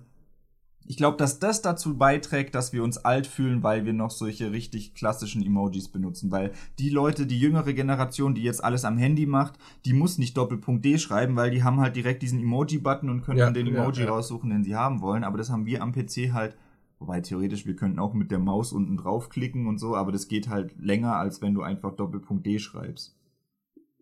ich 0.84 0.96
glaube, 0.96 1.16
dass 1.16 1.38
das 1.38 1.62
dazu 1.62 1.96
beiträgt, 1.96 2.54
dass 2.54 2.72
wir 2.72 2.82
uns 2.82 2.98
alt 2.98 3.26
fühlen, 3.26 3.62
weil 3.62 3.84
wir 3.84 3.92
noch 3.92 4.10
solche 4.10 4.52
richtig 4.52 4.94
klassischen 4.94 5.44
Emojis 5.44 5.88
benutzen. 5.88 6.30
Weil 6.30 6.52
die 6.78 6.90
Leute, 6.90 7.26
die 7.26 7.38
jüngere 7.38 7.72
Generation, 7.72 8.34
die 8.34 8.42
jetzt 8.42 8.62
alles 8.62 8.84
am 8.84 8.98
Handy 8.98 9.26
macht, 9.26 9.54
die 9.84 9.92
muss 9.92 10.18
nicht 10.18 10.36
Doppelpunkt 10.36 10.84
D 10.84 10.98
schreiben, 10.98 11.36
weil 11.36 11.50
die 11.50 11.62
haben 11.62 11.80
halt 11.80 11.96
direkt 11.96 12.22
diesen 12.22 12.40
Emoji-Button 12.40 13.10
und 13.10 13.22
können 13.22 13.38
Ja, 13.38 13.44
dann 13.46 13.54
den 13.54 13.66
ja, 13.68 13.82
Emoji 13.82 14.04
ja. 14.04 14.10
raussuchen, 14.10 14.50
den 14.50 14.64
sie 14.64 14.74
haben 14.74 15.00
wollen. 15.00 15.24
Aber 15.24 15.38
das 15.38 15.50
haben 15.50 15.66
wir 15.66 15.82
am 15.82 15.92
PC 15.92 16.32
halt, 16.32 16.56
wobei 16.98 17.20
theoretisch, 17.20 17.66
wir 17.66 17.76
könnten 17.76 17.98
auch 17.98 18.12
mit 18.14 18.30
der 18.30 18.38
Maus 18.38 18.72
unten 18.72 18.96
draufklicken 18.96 19.66
und 19.66 19.78
so, 19.78 19.96
aber 19.96 20.12
das 20.12 20.28
geht 20.28 20.48
halt 20.48 20.74
länger, 20.78 21.16
als 21.16 21.42
wenn 21.42 21.54
du 21.54 21.62
einfach 21.62 21.94
Doppelpunkt 21.94 22.44
D 22.44 22.58
schreibst. 22.58 23.16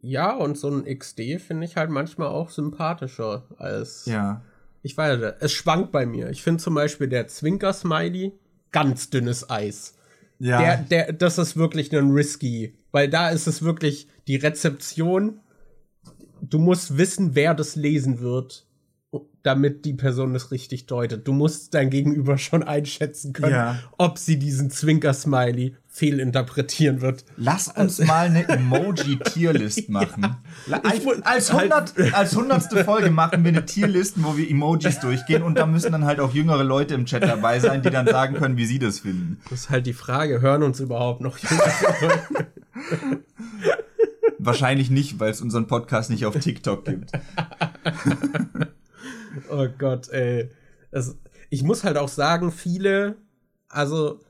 Ja, 0.03 0.35
und 0.35 0.57
so 0.57 0.71
ein 0.71 0.85
XD 0.99 1.40
finde 1.40 1.66
ich 1.66 1.77
halt 1.77 1.90
manchmal 1.90 2.29
auch 2.29 2.49
sympathischer 2.49 3.45
als. 3.59 4.07
Ja. 4.07 4.43
Ich 4.83 4.97
weiß 4.97 5.19
nicht, 5.19 5.35
es 5.40 5.53
schwankt 5.53 5.93
bei 5.93 6.07
mir. 6.07 6.31
Ich 6.31 6.43
finde 6.43 6.62
zum 6.62 6.75
Beispiel 6.75 7.09
der 7.09 7.29
Zwinker-Smiley 7.29 8.33
ganz 8.73 9.11
dünnes 9.11 9.49
Eis. 9.51 9.95
Ja. 10.38 10.61
Der, 10.61 10.77
der, 10.79 11.12
das 11.12 11.37
ist 11.38 11.57
wirklich 11.57 11.95
ein 11.95 12.11
risky, 12.11 12.75
weil 12.93 13.09
da 13.11 13.29
ist 13.29 13.47
es 13.47 13.62
wirklich 13.62 14.09
die 14.27 14.37
Rezeption. 14.37 15.40
Du 16.40 16.59
musst 16.59 16.97
wissen, 16.97 17.35
wer 17.35 17.55
das 17.55 17.77
lesen 17.77 18.21
wird. 18.21 18.66
damit 19.43 19.87
die 19.87 19.95
Person 19.95 20.35
das 20.35 20.51
richtig 20.51 20.85
deutet. 20.87 21.27
Du 21.27 21.33
musst 21.33 21.73
dein 21.75 21.88
Gegenüber 21.90 22.37
schon 22.38 22.62
einschätzen 22.62 23.33
können, 23.33 23.53
Ja. 23.55 23.79
ob 23.99 24.19
sie 24.19 24.38
diesen 24.38 24.71
Zwinker-Smiley 24.71 25.77
fehlinterpretieren 26.00 27.02
wird. 27.02 27.24
Lass 27.36 27.68
uns 27.68 27.98
mal 27.98 28.26
eine 28.26 28.48
Emoji-Tierlist 28.48 29.88
machen. 29.90 30.22
Mu- 30.66 31.12
Als, 31.22 31.52
halt- 31.52 31.70
100, 31.72 32.14
als 32.14 32.34
hundertste 32.34 32.84
Folge 32.84 33.10
machen 33.10 33.44
wir 33.44 33.50
eine 33.50 33.66
Tierlisten, 33.66 34.24
wo 34.24 34.36
wir 34.38 34.50
Emojis 34.50 34.98
durchgehen 35.00 35.42
und 35.42 35.56
da 35.58 35.66
müssen 35.66 35.92
dann 35.92 36.06
halt 36.06 36.20
auch 36.20 36.32
jüngere 36.32 36.64
Leute 36.64 36.94
im 36.94 37.04
Chat 37.04 37.22
dabei 37.22 37.60
sein, 37.60 37.82
die 37.82 37.90
dann 37.90 38.06
sagen 38.06 38.34
können, 38.36 38.56
wie 38.56 38.64
sie 38.64 38.78
das 38.78 39.00
finden. 39.00 39.38
Das 39.50 39.60
ist 39.60 39.70
halt 39.70 39.86
die 39.86 39.92
Frage, 39.92 40.40
hören 40.40 40.62
uns 40.62 40.80
überhaupt 40.80 41.20
noch 41.20 41.36
jüngere 41.38 41.70
Wahrscheinlich 44.38 44.88
nicht, 44.90 45.20
weil 45.20 45.30
es 45.30 45.42
unseren 45.42 45.66
Podcast 45.66 46.08
nicht 46.08 46.24
auf 46.24 46.34
TikTok 46.38 46.84
gibt. 46.86 47.12
Oh 49.48 49.66
Gott, 49.78 50.08
ey. 50.10 50.50
Das, 50.90 51.16
ich 51.50 51.62
muss 51.62 51.84
halt 51.84 51.96
auch 51.96 52.08
sagen, 52.08 52.50
viele, 52.50 53.16
also 53.68 54.20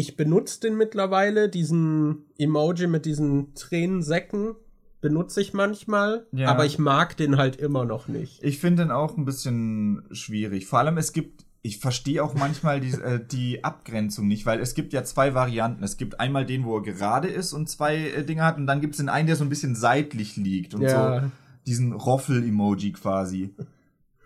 ich 0.00 0.16
benutze 0.16 0.60
den 0.60 0.76
mittlerweile, 0.78 1.48
diesen 1.50 2.24
Emoji 2.38 2.86
mit 2.86 3.04
diesen 3.04 3.54
Tränensäcken, 3.54 4.54
benutze 5.02 5.40
ich 5.42 5.52
manchmal, 5.52 6.26
Ja. 6.32 6.48
aber 6.48 6.64
ich 6.64 6.78
mag 6.78 7.16
den 7.18 7.36
halt 7.36 7.56
immer 7.56 7.84
noch 7.84 8.08
nicht. 8.08 8.42
Ich 8.42 8.58
finde 8.60 8.84
den 8.84 8.90
auch 8.90 9.16
ein 9.18 9.24
bisschen 9.26 10.02
schwierig. 10.10 10.66
Vor 10.66 10.78
allem, 10.78 10.96
es 10.98 11.12
gibt, 11.12 11.44
ich 11.62 11.78
verstehe 11.78 12.24
auch 12.24 12.34
manchmal 12.34 12.80
die, 12.80 12.92
äh, 12.92 13.20
die 13.24 13.62
Abgrenzung 13.62 14.26
nicht, 14.26 14.46
weil 14.46 14.60
es 14.60 14.74
gibt 14.74 14.92
ja 14.94 15.04
zwei 15.04 15.34
Varianten. 15.34 15.84
Es 15.84 15.96
gibt 15.98 16.18
einmal 16.18 16.46
den, 16.46 16.64
wo 16.64 16.76
er 16.78 16.82
gerade 16.82 17.28
ist 17.28 17.52
und 17.52 17.68
zwei 17.68 17.96
äh, 18.08 18.24
Dinge 18.24 18.42
hat, 18.44 18.56
und 18.56 18.66
dann 18.66 18.80
gibt 18.80 18.94
es 18.94 18.98
den 18.98 19.08
einen, 19.10 19.26
der 19.26 19.36
so 19.36 19.44
ein 19.44 19.50
bisschen 19.50 19.74
seitlich 19.74 20.36
liegt 20.36 20.74
und 20.74 20.82
Ja. 20.82 21.20
so 21.22 21.26
diesen 21.66 21.92
Roffel-Emoji 21.92 22.92
quasi. 22.92 23.54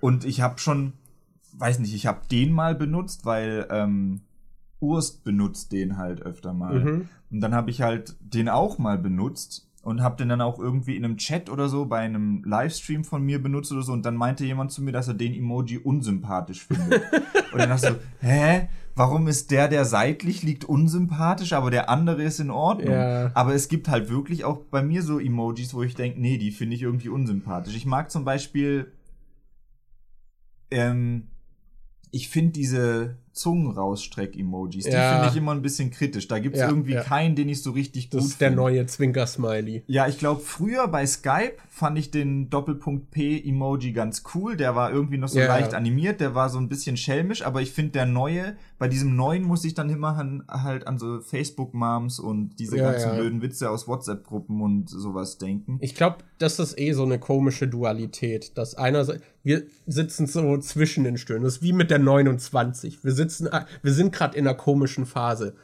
Und 0.01 0.25
ich 0.25 0.41
habe 0.41 0.59
schon, 0.61 0.93
weiß 1.53 1.79
nicht, 1.81 1.95
ich 1.95 2.07
habe 2.07 2.21
den 2.31 2.53
mal 2.53 2.75
benutzt, 2.77 3.25
weil 3.27 3.67
ähm, 3.71 4.21
Urst 4.81 5.25
benutzt 5.25 5.73
den 5.73 5.97
halt 5.97 6.23
öfter 6.23 6.53
mal. 6.53 6.81
Mhm. 6.81 7.09
Und 7.31 7.41
dann 7.41 7.55
habe 7.55 7.71
ich 7.71 7.83
halt 7.83 8.17
den 8.21 8.49
auch 8.49 8.79
mal 8.79 8.99
benutzt 8.99 9.69
und 9.85 10.03
habe 10.03 10.17
den 10.17 10.31
dann 10.31 10.41
auch 10.41 10.59
irgendwie 10.59 10.97
in 10.97 11.05
einem 11.05 11.19
Chat 11.19 11.51
oder 11.51 11.69
so 11.69 11.85
bei 11.85 11.99
einem 11.99 12.43
Livestream 12.45 13.05
von 13.05 13.23
mir 13.23 13.43
benutzt 13.43 13.71
oder 13.71 13.83
so 13.83 13.93
und 13.93 14.05
dann 14.05 14.17
meinte 14.17 14.45
jemand 14.45 14.73
zu 14.73 14.83
mir, 14.83 14.93
dass 14.93 15.09
er 15.09 15.15
den 15.15 15.35
Emoji 15.35 15.79
unsympathisch 15.79 16.67
findet. 16.67 17.03
und 17.53 17.59
dann 17.59 17.69
dachte 17.69 17.87
ich 17.87 17.93
so, 17.93 18.27
hä? 18.27 18.69
Warum 18.97 19.27
ist 19.27 19.51
der, 19.51 19.67
der 19.67 19.85
seitlich 19.85 20.45
liegt, 20.45 20.65
unsympathisch, 20.65 21.53
aber 21.53 21.73
der 21.73 21.91
andere 21.91 22.23
ist 22.23 22.39
in 22.39 22.51
Ordnung? 22.51 22.95
Ja. 22.95 23.33
Aber 23.35 23.53
es 23.53 23.69
gibt 23.69 23.89
halt 23.89 24.09
wirklich 24.09 24.45
auch 24.45 24.59
bei 24.71 24.83
mir 24.83 25.03
so 25.03 25.19
Emojis, 25.19 25.75
wo 25.75 25.83
ich 25.83 25.97
denke, 25.97 26.21
nee, 26.21 26.39
die 26.39 26.53
finde 26.53 26.77
ich 26.77 26.83
irgendwie 26.83 27.09
unsympathisch. 27.09 27.75
Ich 27.75 27.87
mag 27.87 28.13
zum 28.13 28.25
Beispiel, 28.25 28.93
ähm, 30.71 31.27
ich 32.13 32.29
finde 32.29 32.53
diese 32.53 33.17
Zungen-Rausstreck-Emojis, 33.35 34.85
die 34.85 34.91
Ja. 34.91 35.13
finde 35.15 35.29
ich 35.31 35.37
immer 35.37 35.53
ein 35.53 35.63
bisschen 35.63 35.91
kritisch. 35.91 36.29
Da 36.29 36.39
gibt 36.39 36.57
es 36.57 36.63
Ja, 36.63 36.69
irgendwie 36.69 36.95
ja. 36.95 37.03
keinen, 37.03 37.35
den 37.37 37.49
ich 37.49 37.63
so 37.63 37.73
richtig 37.73 38.11
gut 38.11 38.21
Das 38.21 38.27
ist 38.27 38.41
der 38.41 38.49
finde. 38.49 38.63
neue 38.63 38.87
Zwinker-Smiley. 38.87 39.85
Ja, 39.87 40.07
ich 40.09 40.19
glaube, 40.19 40.41
früher 40.41 40.89
bei 40.89 41.07
Skype 41.07 41.55
fand 41.69 41.99
ich 41.99 42.11
den 42.11 42.51
Doppelpunkt 42.51 43.11
P-Emoji 43.11 43.93
ganz 43.93 44.23
cool. 44.35 44.57
Der 44.57 44.75
war 44.77 44.93
irgendwie 44.93 45.19
noch 45.19 45.29
so 45.29 45.39
leicht 45.41 45.75
animiert, 45.75 46.21
der 46.21 46.35
war 46.35 46.49
so 46.49 46.59
ein 46.59 46.69
bisschen 46.69 46.97
schelmisch, 46.97 47.45
aber 47.45 47.61
ich 47.63 47.73
finde 47.73 47.93
der 47.93 48.07
neue, 48.07 48.57
bei 48.79 48.89
diesem 48.89 49.17
neuen 49.17 49.43
muss 49.43 49.65
ich 49.65 49.75
dann 49.75 49.91
immer 49.91 50.17
an, 50.17 50.45
halt 50.49 50.87
an 50.87 50.99
so 50.99 51.21
Facebook-Moms 51.21 52.21
und 52.21 52.59
diese 52.59 52.77
ganzen 52.77 53.13
blöden 53.17 53.43
Witze 53.43 53.71
aus 53.71 53.89
WhatsApp-Gruppen 53.89 54.61
und 54.61 54.89
sowas 54.89 55.39
denken. 55.39 55.79
Ich 55.81 55.95
glaube, 55.95 56.19
das 56.39 56.59
ist 56.59 56.79
eh 56.79 56.93
so 56.93 57.05
eine 57.05 57.19
komische 57.19 57.67
Dualität, 57.69 58.57
dass 58.57 58.75
einerseits 58.77 59.23
wir 59.47 59.65
sitzen 59.87 60.27
so 60.27 60.57
zwischen 60.57 61.05
den 61.05 61.19
Stühlen. 61.19 61.43
Das 61.43 61.57
ist 61.57 61.63
wie 61.63 61.75
mit 61.75 61.91
der 61.91 61.99
29. 61.99 63.05
Wir 63.05 63.13
sitzen, 63.13 63.24
ah, 63.51 63.67
wir 63.83 63.93
sind 63.93 64.13
gerade 64.13 64.37
in 64.37 64.47
einer 64.47 64.57
komischen 64.57 65.07
Phase, 65.07 65.55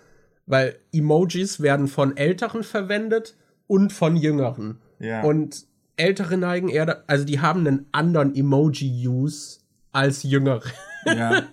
weil 0.47 0.77
Emojis 0.93 1.61
werden 1.61 1.89
von 1.89 2.17
Älteren 2.17 2.63
verwendet 2.63 3.37
und 3.67 3.93
von 3.93 4.17
Jüngeren. 4.17 4.79
Ja. 4.99 5.23
Und 5.23 5.67
Ältere 5.97 6.37
neigen 6.37 6.69
eher, 6.69 7.05
also 7.07 7.25
die 7.25 7.41
haben 7.41 7.67
einen 7.67 7.87
anderen 7.93 8.35
Emoji-Use 8.35 9.61
als 9.93 10.23
Jüngere. 10.23 10.63
Ja. 11.07 11.43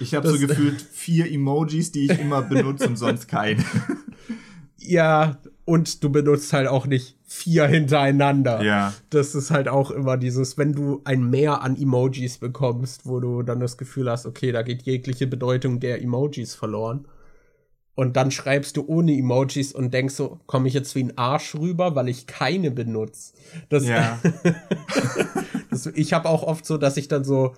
Ich 0.00 0.12
habe 0.14 0.28
so 0.28 0.38
gefühlt 0.38 0.80
vier 0.80 1.30
Emojis, 1.30 1.92
die 1.92 2.06
ich 2.06 2.18
immer 2.18 2.42
benutze 2.42 2.88
und 2.88 2.96
sonst 2.96 3.28
keine. 3.28 3.64
Ja, 4.80 5.38
und 5.64 6.02
du 6.02 6.10
benutzt 6.10 6.52
halt 6.52 6.68
auch 6.68 6.86
nicht 6.86 7.16
vier 7.26 7.66
hintereinander. 7.66 8.62
Ja. 8.62 8.94
Das 9.10 9.34
ist 9.34 9.50
halt 9.50 9.68
auch 9.68 9.90
immer 9.90 10.16
dieses, 10.16 10.56
wenn 10.56 10.72
du 10.72 11.02
ein 11.04 11.28
Mehr 11.28 11.62
an 11.62 11.76
Emojis 11.76 12.38
bekommst, 12.38 13.06
wo 13.06 13.20
du 13.20 13.42
dann 13.42 13.60
das 13.60 13.76
Gefühl 13.76 14.10
hast, 14.10 14.24
okay, 14.24 14.50
da 14.52 14.62
geht 14.62 14.82
jegliche 14.82 15.26
Bedeutung 15.26 15.80
der 15.80 16.00
Emojis 16.00 16.54
verloren. 16.54 17.06
Und 17.94 18.16
dann 18.16 18.30
schreibst 18.30 18.76
du 18.76 18.84
ohne 18.86 19.12
Emojis 19.12 19.72
und 19.72 19.92
denkst 19.92 20.14
so, 20.14 20.38
komme 20.46 20.68
ich 20.68 20.74
jetzt 20.74 20.94
wie 20.94 21.02
ein 21.02 21.18
Arsch 21.18 21.56
rüber, 21.56 21.96
weil 21.96 22.08
ich 22.08 22.28
keine 22.28 22.70
benutze. 22.70 23.34
Das, 23.68 23.84
Ja. 23.84 24.20
das, 25.70 25.86
ich 25.86 26.12
habe 26.12 26.28
auch 26.28 26.44
oft 26.44 26.64
so, 26.64 26.78
dass 26.78 26.96
ich 26.96 27.08
dann 27.08 27.24
so 27.24 27.54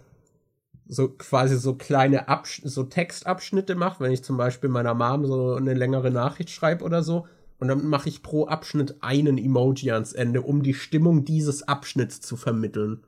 so 0.90 1.08
quasi 1.08 1.56
so 1.56 1.74
kleine 1.74 2.28
Absch 2.28 2.62
so 2.64 2.82
Textabschnitte 2.82 3.74
mache, 3.76 4.02
wenn 4.02 4.12
ich 4.12 4.24
zum 4.24 4.36
Beispiel 4.36 4.68
meiner 4.68 4.94
Mom 4.94 5.24
so 5.24 5.54
eine 5.54 5.74
längere 5.74 6.10
Nachricht 6.10 6.50
schreibe 6.50 6.84
oder 6.84 7.02
so. 7.02 7.26
Und 7.58 7.68
dann 7.68 7.86
mache 7.86 8.08
ich 8.08 8.22
pro 8.22 8.46
Abschnitt 8.46 8.96
einen 9.00 9.38
Emoji 9.38 9.92
ans 9.92 10.12
Ende, 10.12 10.42
um 10.42 10.62
die 10.62 10.74
Stimmung 10.74 11.24
dieses 11.24 11.68
Abschnitts 11.68 12.20
zu 12.20 12.36
vermitteln. 12.36 13.04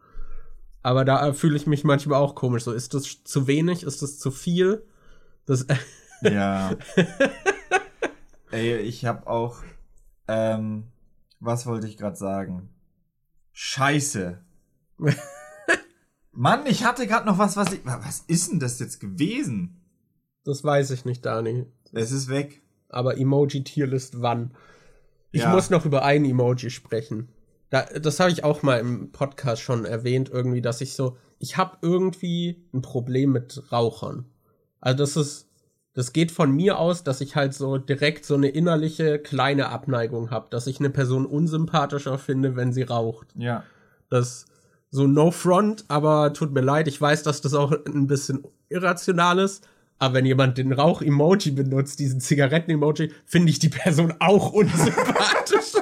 Aber 0.82 1.04
da 1.04 1.26
äh, 1.26 1.32
fühle 1.32 1.56
ich 1.56 1.66
mich 1.66 1.84
manchmal 1.84 2.20
auch 2.20 2.34
komisch. 2.34 2.64
So, 2.64 2.72
ist 2.72 2.94
das 2.94 3.24
zu 3.24 3.46
wenig? 3.46 3.82
Ist 3.82 4.02
das 4.02 4.18
zu 4.18 4.30
viel? 4.30 4.84
Das, 5.46 5.66
Ja. 6.22 6.76
Ey, 8.50 8.76
ich 8.76 9.04
habe 9.06 9.26
auch. 9.26 9.62
Ähm, 10.28 10.84
was 11.40 11.66
wollte 11.66 11.88
ich 11.88 11.96
gerade 11.96 12.16
sagen? 12.16 12.68
Scheiße. 13.52 14.38
Mann, 16.32 16.66
ich 16.66 16.84
hatte 16.84 17.06
gerade 17.06 17.26
noch 17.26 17.38
was, 17.38 17.56
was 17.56 17.72
ich. 17.72 17.80
Was 17.84 18.20
ist 18.26 18.50
denn 18.50 18.60
das 18.60 18.78
jetzt 18.78 19.00
gewesen? 19.00 19.78
das 20.44 20.64
weiß 20.64 20.90
ich 20.90 21.04
nicht, 21.04 21.24
Dani. 21.24 21.66
Es 21.92 22.10
ist 22.10 22.28
weg. 22.28 22.62
Aber 22.88 23.16
Emoji-Tierlist 23.16 24.20
wann? 24.22 24.52
Ich 25.30 25.42
Ja. 25.42 25.50
muss 25.50 25.70
noch 25.70 25.86
über 25.86 26.04
ein 26.04 26.24
Emoji 26.24 26.68
sprechen. 26.70 27.28
Da, 27.70 27.82
das 27.84 28.18
habe 28.18 28.32
ich 28.32 28.42
auch 28.42 28.62
mal 28.64 28.80
im 28.80 29.12
Podcast 29.12 29.62
schon 29.62 29.84
erwähnt, 29.84 30.30
irgendwie, 30.30 30.60
dass 30.60 30.80
ich 30.80 30.94
so, 30.94 31.16
ich 31.38 31.56
habe 31.58 31.78
irgendwie 31.80 32.66
ein 32.74 32.82
Problem 32.82 33.30
mit 33.32 33.62
Rauchern. 33.70 34.24
Also 34.80 34.98
das 34.98 35.16
ist, 35.16 35.48
das 35.94 36.12
geht 36.12 36.32
von 36.32 36.50
mir 36.50 36.78
aus, 36.78 37.04
dass 37.04 37.20
ich 37.20 37.36
halt 37.36 37.54
so 37.54 37.78
direkt 37.78 38.24
so 38.26 38.34
eine 38.34 38.48
innerliche 38.48 39.20
kleine 39.20 39.68
Abneigung 39.68 40.30
habe, 40.32 40.48
dass 40.50 40.66
ich 40.66 40.80
eine 40.80 40.90
Person 40.90 41.24
unsympathischer 41.24 42.18
finde, 42.18 42.56
wenn 42.56 42.72
sie 42.72 42.82
raucht. 42.82 43.28
Ja. 43.36 43.62
Das 44.10 44.46
so 44.92 45.06
no 45.06 45.30
front, 45.30 45.86
aber 45.88 46.34
tut 46.34 46.52
mir 46.52 46.60
leid, 46.60 46.86
ich 46.86 47.00
weiß, 47.00 47.22
dass 47.22 47.40
das 47.40 47.54
auch 47.54 47.72
ein 47.86 48.06
bisschen 48.06 48.44
irrational 48.68 49.38
ist. 49.38 49.66
Aber 49.98 50.14
wenn 50.14 50.26
jemand 50.26 50.58
den 50.58 50.72
Rauch-Emoji 50.72 51.52
benutzt, 51.52 51.98
diesen 51.98 52.20
Zigaretten-Emoji, 52.20 53.10
finde 53.24 53.50
ich 53.50 53.58
die 53.58 53.70
Person 53.70 54.12
auch 54.20 54.52
unsympathisch. 54.52 55.80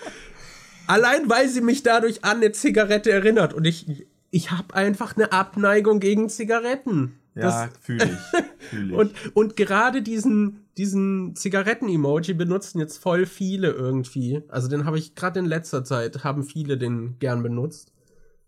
Allein 0.86 1.28
weil 1.28 1.48
sie 1.48 1.60
mich 1.60 1.82
dadurch 1.82 2.24
an 2.24 2.38
eine 2.38 2.52
Zigarette 2.52 3.10
erinnert. 3.12 3.52
Und 3.52 3.66
ich, 3.66 4.06
ich 4.30 4.50
habe 4.52 4.74
einfach 4.74 5.16
eine 5.16 5.32
Abneigung 5.32 6.00
gegen 6.00 6.28
Zigaretten. 6.30 7.16
Ja, 7.34 7.68
fühle 7.80 8.04
ich. 8.04 8.68
Fühl 8.70 8.90
ich. 8.90 8.96
Und, 8.96 9.12
und 9.34 9.56
gerade 9.56 10.00
diesen, 10.00 10.64
diesen 10.78 11.36
Zigaretten-Emoji 11.36 12.32
benutzen 12.34 12.78
jetzt 12.78 12.96
voll 12.96 13.26
viele 13.26 13.70
irgendwie. 13.70 14.42
Also 14.48 14.68
den 14.68 14.86
habe 14.86 14.98
ich 14.98 15.14
gerade 15.14 15.40
in 15.40 15.46
letzter 15.46 15.84
Zeit, 15.84 16.24
haben 16.24 16.44
viele 16.44 16.78
den 16.78 17.18
gern 17.18 17.42
benutzt. 17.42 17.92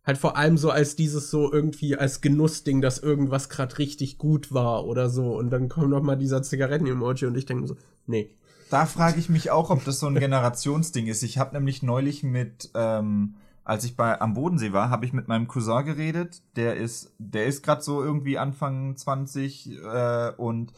Halt 0.04 0.18
vor 0.18 0.36
allem 0.36 0.58
so 0.58 0.70
als 0.70 0.96
dieses 0.96 1.30
so 1.30 1.52
irgendwie 1.52 1.96
als 1.96 2.20
Genussding, 2.20 2.80
dass 2.80 2.98
irgendwas 2.98 3.48
gerade 3.48 3.78
richtig 3.78 4.18
gut 4.18 4.52
war 4.52 4.84
oder 4.84 5.08
so. 5.08 5.36
Und 5.36 5.50
dann 5.50 5.68
kommt 5.68 5.90
noch 5.90 6.02
mal 6.02 6.16
dieser 6.16 6.42
Zigaretten-Emoji 6.42 7.26
und 7.26 7.36
ich 7.36 7.46
denke 7.46 7.68
so, 7.68 7.76
nee. 8.06 8.30
Da 8.68 8.86
frage 8.86 9.20
ich 9.20 9.28
mich 9.28 9.50
auch, 9.50 9.70
ob 9.70 9.84
das 9.84 10.00
so 10.00 10.06
ein 10.06 10.14
Generationsding 10.14 11.06
ist. 11.06 11.22
Ich 11.22 11.38
habe 11.38 11.54
nämlich 11.54 11.82
neulich 11.82 12.22
mit, 12.22 12.70
ähm, 12.74 13.36
als 13.64 13.84
ich 13.84 13.96
bei 13.96 14.20
am 14.20 14.34
Bodensee 14.34 14.72
war, 14.72 14.90
habe 14.90 15.04
ich 15.04 15.12
mit 15.12 15.28
meinem 15.28 15.46
Cousin 15.46 15.84
geredet. 15.84 16.42
Der 16.56 16.76
ist, 16.76 17.12
der 17.18 17.46
ist 17.46 17.62
gerade 17.62 17.82
so 17.82 18.02
irgendwie 18.02 18.38
Anfang 18.38 18.96
20 18.96 19.78
äh, 19.78 20.32
und 20.36 20.72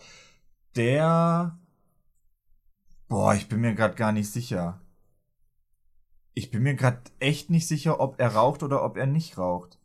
der, 0.76 1.56
boah, 3.08 3.34
ich 3.34 3.48
bin 3.48 3.60
mir 3.60 3.74
gerade 3.74 3.94
gar 3.94 4.12
nicht 4.12 4.30
sicher. 4.30 4.80
Ich 6.34 6.50
bin 6.50 6.62
mir 6.62 6.74
gerade 6.74 6.98
echt 7.20 7.50
nicht 7.50 7.66
sicher, 7.68 8.00
ob 8.00 8.20
er 8.20 8.34
raucht 8.34 8.62
oder 8.62 8.84
ob 8.84 8.96
er 8.96 9.06
nicht 9.06 9.38
raucht. 9.38 9.78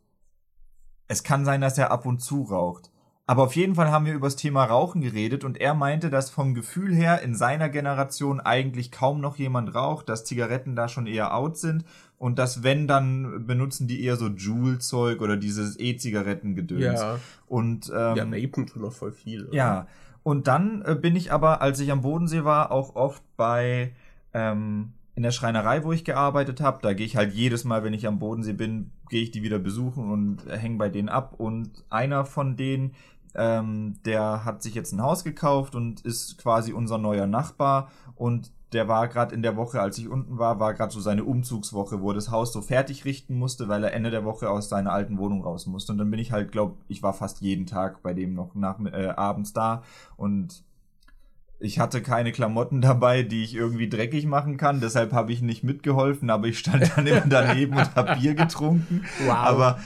Es 1.08 1.22
kann 1.22 1.44
sein, 1.44 1.60
dass 1.60 1.78
er 1.78 1.90
ab 1.90 2.06
und 2.06 2.20
zu 2.20 2.42
raucht. 2.42 2.90
Aber 3.26 3.44
auf 3.44 3.54
jeden 3.54 3.76
Fall 3.76 3.92
haben 3.92 4.06
wir 4.06 4.14
über 4.14 4.26
das 4.26 4.34
Thema 4.34 4.64
Rauchen 4.64 5.00
geredet 5.02 5.44
und 5.44 5.60
er 5.60 5.72
meinte, 5.74 6.10
dass 6.10 6.30
vom 6.30 6.52
Gefühl 6.52 6.92
her 6.92 7.22
in 7.22 7.36
seiner 7.36 7.68
Generation 7.68 8.40
eigentlich 8.40 8.90
kaum 8.90 9.20
noch 9.20 9.36
jemand 9.36 9.72
raucht, 9.72 10.08
dass 10.08 10.24
Zigaretten 10.24 10.74
da 10.74 10.88
schon 10.88 11.06
eher 11.06 11.32
out 11.32 11.56
sind 11.56 11.84
und 12.18 12.40
dass 12.40 12.64
wenn, 12.64 12.88
dann 12.88 13.46
benutzen 13.46 13.86
die 13.86 14.02
eher 14.02 14.16
so 14.16 14.26
Joule-Zeug 14.26 15.20
oder 15.20 15.36
dieses 15.36 15.78
E-Zigaretten-Gedöns. 15.78 17.00
Ja. 17.00 17.20
Und, 17.46 17.88
ähm, 17.94 18.16
Ja, 18.16 18.30
vapen 18.32 18.66
tun 18.66 18.82
noch 18.82 18.92
voll 18.92 19.12
viel. 19.12 19.46
oder? 19.46 19.54
ja, 19.54 19.86
und 20.24 20.48
dann 20.48 20.82
äh, 20.84 20.96
bin 20.96 21.14
ich 21.14 21.32
aber, 21.32 21.62
als 21.62 21.78
ich 21.78 21.92
am 21.92 22.02
Bodensee 22.02 22.42
war, 22.42 22.72
auch 22.72 22.96
oft 22.96 23.22
bei 23.36 23.92
ähm, 24.34 24.92
in 25.20 25.24
der 25.24 25.32
Schreinerei, 25.32 25.84
wo 25.84 25.92
ich 25.92 26.06
gearbeitet 26.06 26.62
habe. 26.62 26.78
Da 26.80 26.94
gehe 26.94 27.04
ich 27.04 27.14
halt 27.14 27.34
jedes 27.34 27.64
Mal, 27.64 27.84
wenn 27.84 27.92
ich 27.92 28.06
am 28.06 28.18
Bodensee 28.18 28.54
bin, 28.54 28.90
gehe 29.10 29.22
ich 29.22 29.30
die 29.30 29.42
wieder 29.42 29.58
besuchen 29.58 30.10
und 30.10 30.38
hänge 30.48 30.78
bei 30.78 30.88
denen 30.88 31.10
ab. 31.10 31.34
Und 31.36 31.84
einer 31.90 32.24
von 32.24 32.56
denen, 32.56 32.94
ähm, 33.34 33.98
der 34.06 34.46
hat 34.46 34.62
sich 34.62 34.74
jetzt 34.74 34.92
ein 34.92 35.02
Haus 35.02 35.22
gekauft 35.22 35.74
und 35.74 36.00
ist 36.06 36.38
quasi 36.38 36.72
unser 36.72 36.96
neuer 36.96 37.26
Nachbar. 37.26 37.90
Und 38.14 38.50
der 38.72 38.88
war 38.88 39.08
gerade 39.08 39.34
in 39.34 39.42
der 39.42 39.58
Woche, 39.58 39.82
als 39.82 39.98
ich 39.98 40.08
unten 40.08 40.38
war, 40.38 40.58
war 40.58 40.72
gerade 40.72 40.90
so 40.90 41.00
seine 41.00 41.24
Umzugswoche, 41.24 42.00
wo 42.00 42.12
er 42.12 42.14
das 42.14 42.30
Haus 42.30 42.50
so 42.54 42.62
fertig 42.62 43.04
richten 43.04 43.34
musste, 43.34 43.68
weil 43.68 43.84
er 43.84 43.92
Ende 43.92 44.10
der 44.10 44.24
Woche 44.24 44.48
aus 44.48 44.70
seiner 44.70 44.94
alten 44.94 45.18
Wohnung 45.18 45.44
raus 45.44 45.66
musste. 45.66 45.92
Und 45.92 45.98
dann 45.98 46.10
bin 46.10 46.18
ich 46.18 46.32
halt, 46.32 46.50
glaub, 46.50 46.78
ich 46.88 47.02
war 47.02 47.12
fast 47.12 47.42
jeden 47.42 47.66
Tag 47.66 48.02
bei 48.02 48.14
dem 48.14 48.32
noch 48.32 48.54
nach, 48.54 48.80
äh, 48.86 49.08
abends 49.08 49.52
da 49.52 49.82
und 50.16 50.64
ich 51.60 51.78
hatte 51.78 52.00
keine 52.02 52.32
Klamotten 52.32 52.80
dabei, 52.80 53.22
die 53.22 53.44
ich 53.44 53.54
irgendwie 53.54 53.88
dreckig 53.88 54.26
machen 54.26 54.56
kann, 54.56 54.80
deshalb 54.80 55.12
habe 55.12 55.32
ich 55.32 55.42
nicht 55.42 55.62
mitgeholfen, 55.62 56.30
aber 56.30 56.48
ich 56.48 56.58
stand 56.58 56.90
dann 56.96 57.06
immer 57.06 57.22
daneben 57.26 57.76
und 57.76 57.94
habe 57.94 58.16
Bier 58.16 58.34
getrunken. 58.34 59.04
Wow. 59.24 59.34
Aber 59.34 59.78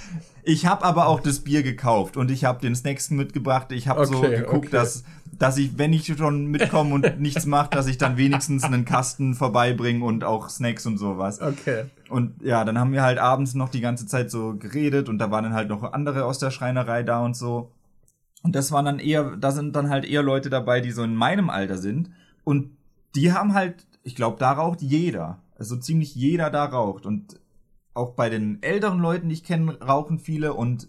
ich 0.45 0.66
habe 0.66 0.85
aber 0.85 1.09
auch 1.09 1.20
das 1.20 1.41
Bier 1.41 1.62
gekauft 1.62 2.16
und 2.16 2.31
ich 2.31 2.45
habe 2.45 2.61
den 2.61 2.75
Snacks 2.75 3.11
mitgebracht. 3.11 3.72
Ich 3.72 3.89
habe 3.89 4.07
so 4.07 4.18
Okay, 4.18 4.37
geguckt, 4.37 4.66
okay. 4.66 4.70
dass 4.70 5.05
dass 5.39 5.57
ich, 5.57 5.79
wenn 5.79 5.93
ich 5.93 6.07
schon 6.16 6.47
mitkomme 6.47 6.95
und 6.95 7.20
nichts 7.20 7.47
mache, 7.47 7.70
dass 7.70 7.87
ich 7.87 7.99
dann 7.99 8.16
wenigstens 8.16 8.64
einen 8.64 8.85
Kasten 8.85 9.35
vorbeibringe 9.35 10.05
und 10.05 10.25
auch 10.25 10.49
Snacks 10.49 10.87
und 10.87 10.99
sowas. 10.99 11.41
Okay. 11.41 11.85
Und 12.09 12.43
ja, 12.43 12.64
dann 12.64 12.79
haben 12.79 12.93
wir 12.93 13.03
halt 13.03 13.18
abends 13.18 13.55
noch 13.55 13.68
die 13.68 13.81
ganze 13.81 14.07
Zeit 14.07 14.31
so 14.31 14.55
geredet 14.55 15.09
und 15.09 15.18
da 15.18 15.31
waren 15.31 15.45
dann 15.45 15.55
halt 15.55 15.68
noch 15.68 15.93
andere 15.93 16.25
aus 16.25 16.39
der 16.39 16.51
Schreinerei 16.51 17.03
da 17.03 17.25
und 17.25 17.37
so. 17.37 17.70
Und 18.45 18.55
das 18.55 18.70
waren 18.70 18.84
dann 18.84 18.99
eher, 18.99 19.36
da 19.36 19.51
sind 19.53 19.74
dann 19.74 19.88
halt 19.88 20.05
eher 20.05 20.22
Leute 20.22 20.51
dabei, 20.51 20.82
die 20.82 20.92
so 20.92 21.03
in 21.03 21.16
meinem 21.16 21.49
Alter 21.49 21.78
sind. 21.78 22.11
Und 22.45 22.76
die 23.14 23.32
haben 23.32 23.55
halt, 23.55 23.86
ich 24.03 24.14
glaube, 24.14 24.38
da 24.38 24.53
raucht 24.53 24.82
jeder. 24.82 25.40
Also 25.59 25.76
ziemlich 25.76 26.14
jeder 26.14 26.51
da 26.51 26.66
raucht. 26.66 27.07
Und 27.07 27.40
auch 27.95 28.11
bei 28.11 28.28
den 28.28 28.62
älteren 28.62 28.99
Leuten, 28.99 29.30
die 29.30 29.34
ich 29.34 29.45
kenne, 29.45 29.80
rauchen 29.80 30.18
viele. 30.18 30.53
Und 30.53 30.88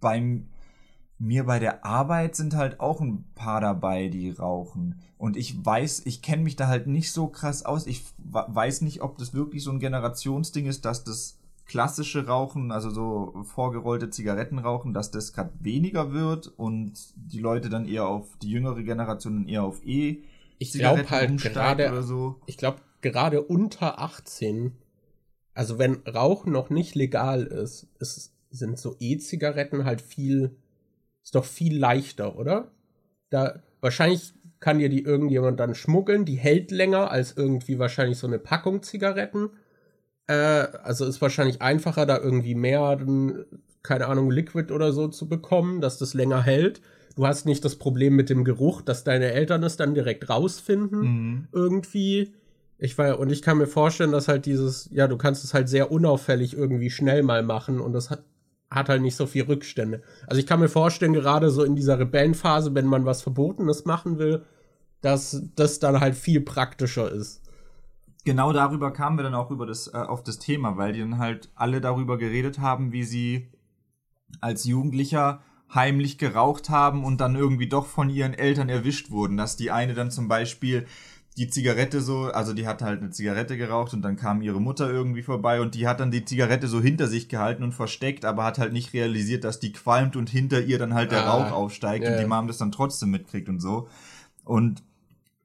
beim 0.00 0.46
mir 1.18 1.44
bei 1.44 1.58
der 1.58 1.84
Arbeit 1.84 2.36
sind 2.36 2.56
halt 2.56 2.80
auch 2.80 3.02
ein 3.02 3.24
paar 3.34 3.60
dabei, 3.60 4.08
die 4.08 4.30
rauchen. 4.30 4.98
Und 5.18 5.36
ich 5.36 5.62
weiß, 5.64 6.06
ich 6.06 6.22
kenne 6.22 6.42
mich 6.42 6.56
da 6.56 6.68
halt 6.68 6.86
nicht 6.86 7.12
so 7.12 7.28
krass 7.28 7.66
aus. 7.66 7.86
Ich 7.86 8.02
weiß 8.18 8.80
nicht, 8.80 9.02
ob 9.02 9.18
das 9.18 9.34
wirklich 9.34 9.62
so 9.62 9.70
ein 9.70 9.78
Generationsding 9.78 10.64
ist, 10.64 10.86
dass 10.86 11.04
das 11.04 11.38
klassische 11.74 12.24
Rauchen, 12.28 12.70
also 12.70 12.88
so 12.88 13.42
vorgerollte 13.42 14.08
Zigaretten 14.08 14.60
rauchen, 14.60 14.94
dass 14.94 15.10
das 15.10 15.32
gerade 15.32 15.50
weniger 15.58 16.12
wird 16.12 16.46
und 16.46 16.92
die 17.16 17.40
Leute 17.40 17.68
dann 17.68 17.84
eher 17.84 18.06
auf 18.06 18.38
die 18.40 18.48
jüngere 18.48 18.84
Generation 18.84 19.48
eher 19.48 19.64
auf 19.64 19.84
E 19.84 20.22
Ich 20.58 20.72
glaube 20.72 21.10
halt 21.10 21.36
gerade, 21.42 22.00
so. 22.04 22.36
ich 22.46 22.58
glaube 22.58 22.78
gerade 23.00 23.42
unter 23.42 23.98
18, 23.98 24.70
also 25.52 25.80
wenn 25.80 25.94
Rauchen 26.06 26.52
noch 26.52 26.70
nicht 26.70 26.94
legal 26.94 27.42
ist, 27.42 27.88
ist 27.98 28.32
sind 28.50 28.78
so 28.78 28.94
E-Zigaretten 29.00 29.84
halt 29.84 30.00
viel, 30.00 30.54
ist 31.24 31.34
doch 31.34 31.44
viel 31.44 31.76
leichter, 31.76 32.38
oder? 32.38 32.70
Da, 33.30 33.64
wahrscheinlich 33.80 34.32
kann 34.60 34.78
dir 34.78 34.88
die 34.88 35.02
irgendjemand 35.02 35.58
dann 35.58 35.74
schmuggeln, 35.74 36.24
die 36.24 36.36
hält 36.36 36.70
länger 36.70 37.10
als 37.10 37.36
irgendwie 37.36 37.80
wahrscheinlich 37.80 38.18
so 38.18 38.28
eine 38.28 38.38
Packung 38.38 38.84
Zigaretten. 38.84 39.50
Äh, 40.26 40.34
also 40.82 41.04
ist 41.04 41.20
wahrscheinlich 41.20 41.62
einfacher, 41.62 42.06
da 42.06 42.18
irgendwie 42.18 42.54
mehr, 42.54 42.98
keine 43.82 44.06
Ahnung, 44.06 44.30
Liquid 44.30 44.72
oder 44.72 44.92
so 44.92 45.08
zu 45.08 45.28
bekommen, 45.28 45.80
dass 45.80 45.98
das 45.98 46.14
länger 46.14 46.42
hält. 46.42 46.80
Du 47.16 47.26
hast 47.26 47.46
nicht 47.46 47.64
das 47.64 47.76
Problem 47.76 48.16
mit 48.16 48.28
dem 48.30 48.44
Geruch, 48.44 48.82
dass 48.82 49.04
deine 49.04 49.32
Eltern 49.32 49.62
es 49.62 49.76
dann 49.76 49.94
direkt 49.94 50.28
rausfinden 50.28 51.00
Mhm. 51.00 51.48
irgendwie. 51.52 52.32
Ich 52.78 52.98
war, 52.98 53.20
und 53.20 53.30
ich 53.30 53.40
kann 53.40 53.58
mir 53.58 53.68
vorstellen, 53.68 54.10
dass 54.10 54.26
halt 54.26 54.46
dieses, 54.46 54.88
ja, 54.90 55.06
du 55.06 55.16
kannst 55.16 55.44
es 55.44 55.54
halt 55.54 55.68
sehr 55.68 55.92
unauffällig 55.92 56.56
irgendwie 56.56 56.90
schnell 56.90 57.22
mal 57.22 57.42
machen 57.44 57.80
und 57.80 57.92
das 57.92 58.10
hat, 58.10 58.24
hat 58.68 58.88
halt 58.88 59.00
nicht 59.00 59.14
so 59.14 59.26
viel 59.26 59.44
Rückstände. 59.44 60.02
Also 60.26 60.40
ich 60.40 60.46
kann 60.46 60.58
mir 60.58 60.68
vorstellen, 60.68 61.12
gerade 61.12 61.50
so 61.50 61.62
in 61.62 61.76
dieser 61.76 62.00
Rebellenphase, 62.00 62.74
wenn 62.74 62.86
man 62.86 63.04
was 63.04 63.22
Verbotenes 63.22 63.84
machen 63.84 64.18
will, 64.18 64.42
dass 65.02 65.40
das 65.54 65.78
dann 65.78 66.00
halt 66.00 66.16
viel 66.16 66.40
praktischer 66.40 67.12
ist. 67.12 67.42
Genau 68.24 68.52
darüber 68.52 68.92
kamen 68.92 69.18
wir 69.18 69.22
dann 69.22 69.34
auch 69.34 69.50
über 69.50 69.66
das, 69.66 69.88
äh, 69.88 69.96
auf 69.96 70.22
das 70.22 70.38
Thema, 70.38 70.76
weil 70.76 70.92
die 70.92 71.00
dann 71.00 71.18
halt 71.18 71.50
alle 71.54 71.80
darüber 71.80 72.18
geredet 72.18 72.58
haben, 72.58 72.92
wie 72.92 73.04
sie 73.04 73.48
als 74.40 74.64
Jugendlicher 74.64 75.42
heimlich 75.72 76.18
geraucht 76.18 76.70
haben 76.70 77.04
und 77.04 77.20
dann 77.20 77.34
irgendwie 77.34 77.68
doch 77.68 77.86
von 77.86 78.10
ihren 78.10 78.34
Eltern 78.34 78.68
erwischt 78.68 79.10
wurden. 79.10 79.36
Dass 79.36 79.56
die 79.56 79.70
eine 79.70 79.94
dann 79.94 80.10
zum 80.10 80.28
Beispiel 80.28 80.86
die 81.36 81.48
Zigarette 81.48 82.00
so, 82.00 82.24
also 82.26 82.52
die 82.52 82.66
hat 82.66 82.80
halt 82.80 83.00
eine 83.00 83.10
Zigarette 83.10 83.56
geraucht 83.56 83.92
und 83.92 84.02
dann 84.02 84.14
kam 84.14 84.40
ihre 84.40 84.60
Mutter 84.60 84.88
irgendwie 84.88 85.22
vorbei 85.22 85.60
und 85.60 85.74
die 85.74 85.88
hat 85.88 85.98
dann 85.98 86.12
die 86.12 86.24
Zigarette 86.24 86.68
so 86.68 86.80
hinter 86.80 87.08
sich 87.08 87.28
gehalten 87.28 87.64
und 87.64 87.72
versteckt, 87.72 88.24
aber 88.24 88.44
hat 88.44 88.58
halt 88.58 88.72
nicht 88.72 88.92
realisiert, 88.92 89.42
dass 89.42 89.58
die 89.58 89.72
qualmt 89.72 90.14
und 90.14 90.30
hinter 90.30 90.60
ihr 90.62 90.78
dann 90.78 90.94
halt 90.94 91.10
der 91.10 91.26
Ah, 91.26 91.32
Rauch 91.32 91.50
aufsteigt 91.50 92.04
ja, 92.04 92.12
und 92.12 92.20
die. 92.20 92.26
Mom 92.26 92.46
das 92.46 92.58
dann 92.58 92.70
trotzdem 92.70 93.10
mitkriegt 93.10 93.48
und 93.48 93.58
so. 93.58 93.88
Und 94.44 94.84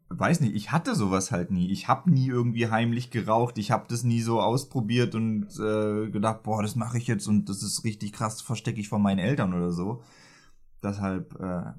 weiß 0.09 0.41
nicht, 0.41 0.55
ich 0.55 0.71
hatte 0.71 0.95
sowas 0.95 1.31
halt 1.31 1.51
nie. 1.51 1.71
Ich 1.71 1.87
habe 1.87 2.11
nie 2.11 2.27
irgendwie 2.27 2.69
heimlich 2.69 3.11
geraucht. 3.11 3.57
Ich 3.57 3.71
habe 3.71 3.85
das 3.87 4.03
nie 4.03 4.21
so 4.21 4.41
ausprobiert 4.41 5.15
und 5.15 5.47
äh, 5.59 6.09
gedacht, 6.09 6.43
boah, 6.43 6.61
das 6.61 6.75
mache 6.75 6.97
ich 6.97 7.07
jetzt 7.07 7.27
und 7.27 7.47
das 7.47 7.61
ist 7.61 7.83
richtig 7.83 8.13
krass, 8.13 8.41
verstecke 8.41 8.79
ich 8.79 8.89
von 8.89 9.01
meinen 9.01 9.19
Eltern 9.19 9.53
oder 9.53 9.71
so. 9.71 10.01
Deshalb, 10.83 11.39
äh, 11.39 11.73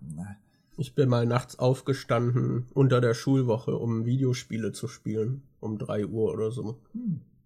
Ich 0.76 0.94
bin 0.94 1.08
mal 1.08 1.26
nachts 1.26 1.58
aufgestanden 1.58 2.66
unter 2.74 3.00
der 3.00 3.14
Schulwoche, 3.14 3.76
um 3.76 4.04
Videospiele 4.04 4.72
zu 4.72 4.88
spielen. 4.88 5.42
Um 5.58 5.76
3 5.76 6.06
Uhr 6.06 6.32
oder 6.32 6.50
so. 6.50 6.80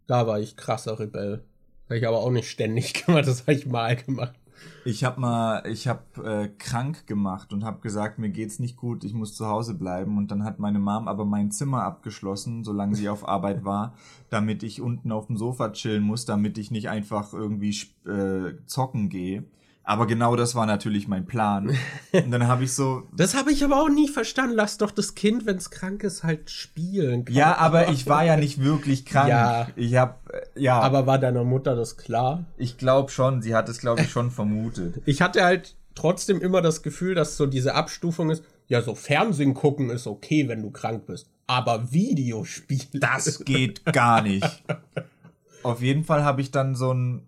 Da 0.07 0.27
war 0.27 0.39
ich 0.39 0.57
krasser 0.57 1.01
Rebell. 1.01 1.43
Habe 1.87 1.99
ich 1.99 2.07
aber 2.07 2.19
auch 2.19 2.31
nicht 2.31 2.49
ständig 2.49 2.93
gemacht, 3.07 3.27
das 3.27 3.43
habe 3.43 3.55
ich 3.55 3.67
mal 3.67 3.97
gemacht. 3.97 4.35
Ich 4.85 5.05
habe 5.05 5.21
mal, 5.21 5.67
ich 5.67 5.89
habe 5.89 6.03
äh, 6.25 6.49
krank 6.49 7.07
gemacht 7.07 7.53
und 7.53 7.65
habe 7.65 7.81
gesagt, 7.81 8.19
mir 8.19 8.31
geht's 8.31 8.59
nicht 8.59 8.77
gut, 8.77 9.05
ich 9.05 9.15
muss 9.15 9.35
zu 9.35 9.47
Hause 9.47 9.75
bleiben. 9.75 10.19
Und 10.19 10.31
dann 10.31 10.45
hat 10.45 10.59
meine 10.59 10.79
Mom 10.79 11.09
aber 11.09 11.25
mein 11.25 11.51
Zimmer 11.51 11.85
abgeschlossen, 11.85 12.65
solange 12.65 12.95
sie 12.95 13.09
auf 13.09 13.29
Arbeit 13.29 13.65
war, 13.65 13.95
damit 14.31 14.63
ich 14.63 14.81
unten 14.81 15.13
auf 15.13 15.27
dem 15.27 15.37
Sofa 15.37 15.71
chillen 15.71 16.03
muss, 16.03 16.25
damit 16.25 16.59
ich 16.59 16.71
nicht 16.71 16.89
einfach 16.89 17.33
irgendwie 17.33 17.75
äh, 18.07 18.55
zocken 18.67 19.09
gehe. 19.09 19.45
Aber 19.87 20.07
genau 20.07 20.35
das 20.35 20.55
war 20.55 20.65
natürlich 20.65 21.09
mein 21.09 21.27
Plan. 21.27 21.77
Und 22.13 22.31
dann 22.31 22.49
habe 22.49 22.65
ich 22.65 22.73
so, 22.73 23.03
Das 23.17 23.37
habe 23.37 23.53
ich 23.53 23.63
aber 23.63 23.83
auch 23.83 23.91
nie 23.91 24.09
verstanden. 24.09 24.57
Lass 24.57 24.79
doch 24.79 24.91
das 24.91 25.15
Kind, 25.15 25.45
wenn 25.45 25.59
es 25.59 25.71
krank 25.71 26.03
ist, 26.05 26.25
halt 26.25 26.51
spielen. 26.51 27.27
ja, 27.29 27.57
aber 27.59 27.89
ich 27.91 28.07
war 28.07 28.25
ja 28.25 28.37
nicht 28.39 28.63
wirklich 28.63 29.05
krank. 29.05 29.29
Ja. 29.29 29.69
Ich 29.77 29.95
habe, 29.97 30.15
ja, 30.57 30.81
Aber 30.81 31.07
war 31.07 31.19
deiner 31.19 31.45
Mutter 31.45 31.77
das 31.77 31.99
klar? 31.99 32.45
ich 32.57 32.79
glaube 32.79 33.11
schon, 33.11 33.43
sie 33.43 33.55
hat 33.55 33.69
es, 33.69 33.79
glaube 33.79 34.01
ich, 34.03 34.11
schon 34.11 34.31
vermutet. 34.31 35.03
Ich 35.05 35.21
hatte 35.21 35.45
halt 35.45 35.77
trotzdem 35.95 36.41
immer 36.41 36.63
das 36.63 36.83
Gefühl, 36.83 37.15
dass 37.15 37.37
so 37.37 37.47
diese 37.47 37.75
Abstufung 37.75 38.31
ist, 38.31 38.43
ja, 38.69 38.81
so 38.81 38.95
Fernsehen 38.95 39.53
gucken 39.53 39.91
ist 39.91 40.07
okay, 40.07 40.49
wenn 40.49 40.63
du 40.63 40.71
krank 40.71 41.05
bist. 41.07 41.29
Aber 41.47 41.93
Videospiele. 41.93 43.01
Das 43.01 43.45
geht 43.45 43.85
gar 43.85 44.23
nicht. 44.23 44.65
Auf 45.63 45.83
jeden 45.83 46.05
Fall 46.05 46.25
habe 46.25 46.41
ich 46.41 46.51
dann 46.51 46.75
so 46.75 46.93
ein, 46.93 47.27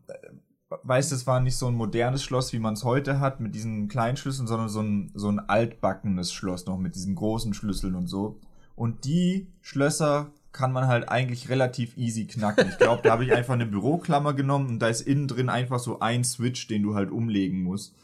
weißt 0.68 1.12
es 1.12 1.26
war 1.26 1.40
nicht 1.40 1.56
so 1.56 1.66
ein 1.68 1.74
modernes 1.74 2.22
Schloss, 2.24 2.52
wie 2.52 2.58
man 2.58 2.74
es 2.74 2.84
heute 2.84 3.20
hat, 3.20 3.40
mit 3.40 3.54
diesen 3.54 3.88
kleinen 3.88 4.16
Schlüsseln, 4.16 4.48
sondern 4.48 4.68
so 4.68 4.80
ein, 4.80 5.10
so 5.14 5.28
ein 5.28 5.38
altbackenes 5.38 6.32
Schloss 6.32 6.66
noch 6.66 6.78
mit 6.78 6.94
diesen 6.94 7.14
großen 7.14 7.54
Schlüsseln 7.54 7.94
und 7.94 8.08
so. 8.08 8.40
Und 8.74 9.04
die 9.04 9.48
Schlösser 9.62 10.32
kann 10.52 10.72
man 10.72 10.86
halt 10.86 11.08
eigentlich 11.08 11.48
relativ 11.48 11.96
easy 11.96 12.26
knacken. 12.26 12.68
Ich 12.68 12.78
glaube, 12.78 13.02
da 13.02 13.12
habe 13.12 13.24
ich 13.24 13.32
einfach 13.32 13.54
eine 13.54 13.66
Büroklammer 13.66 14.32
genommen 14.32 14.68
und 14.68 14.78
da 14.80 14.88
ist 14.88 15.02
innen 15.02 15.28
drin 15.28 15.48
einfach 15.48 15.78
so 15.78 16.00
ein 16.00 16.24
Switch, 16.24 16.66
den 16.66 16.82
du 16.82 16.94
halt 16.94 17.10
umlegen 17.10 17.62
musst. 17.62 17.94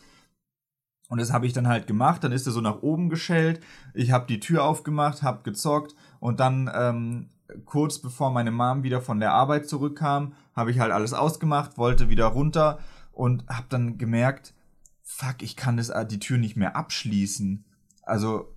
Und 1.08 1.20
das 1.20 1.32
habe 1.32 1.46
ich 1.46 1.52
dann 1.52 1.68
halt 1.68 1.86
gemacht. 1.86 2.24
Dann 2.24 2.32
ist 2.32 2.46
er 2.46 2.52
so 2.52 2.60
nach 2.60 2.82
oben 2.82 3.10
geschellt. 3.10 3.60
Ich 3.92 4.12
habe 4.12 4.26
die 4.26 4.40
Tür 4.40 4.64
aufgemacht, 4.64 5.22
habe 5.22 5.42
gezockt 5.42 5.94
und 6.20 6.40
dann 6.40 6.70
ähm, 6.74 7.28
kurz 7.64 7.98
bevor 7.98 8.30
meine 8.30 8.50
Mom 8.50 8.82
wieder 8.82 9.00
von 9.00 9.20
der 9.20 9.32
Arbeit 9.32 9.68
zurückkam, 9.68 10.34
habe 10.55 10.70
ich 10.70 10.78
halt 10.78 10.92
alles 10.92 11.12
ausgemacht, 11.12 11.78
wollte 11.78 12.09
wieder 12.09 12.26
runter 12.26 12.78
und 13.12 13.46
habe 13.48 13.66
dann 13.68 13.98
gemerkt, 13.98 14.55
fuck, 15.03 15.42
ich 15.42 15.57
kann 15.57 15.76
das 15.76 15.90
äh, 15.90 16.07
die 16.07 16.18
Tür 16.18 16.38
nicht 16.38 16.57
mehr 16.57 16.76
abschließen. 16.76 17.64
Also 18.03 18.53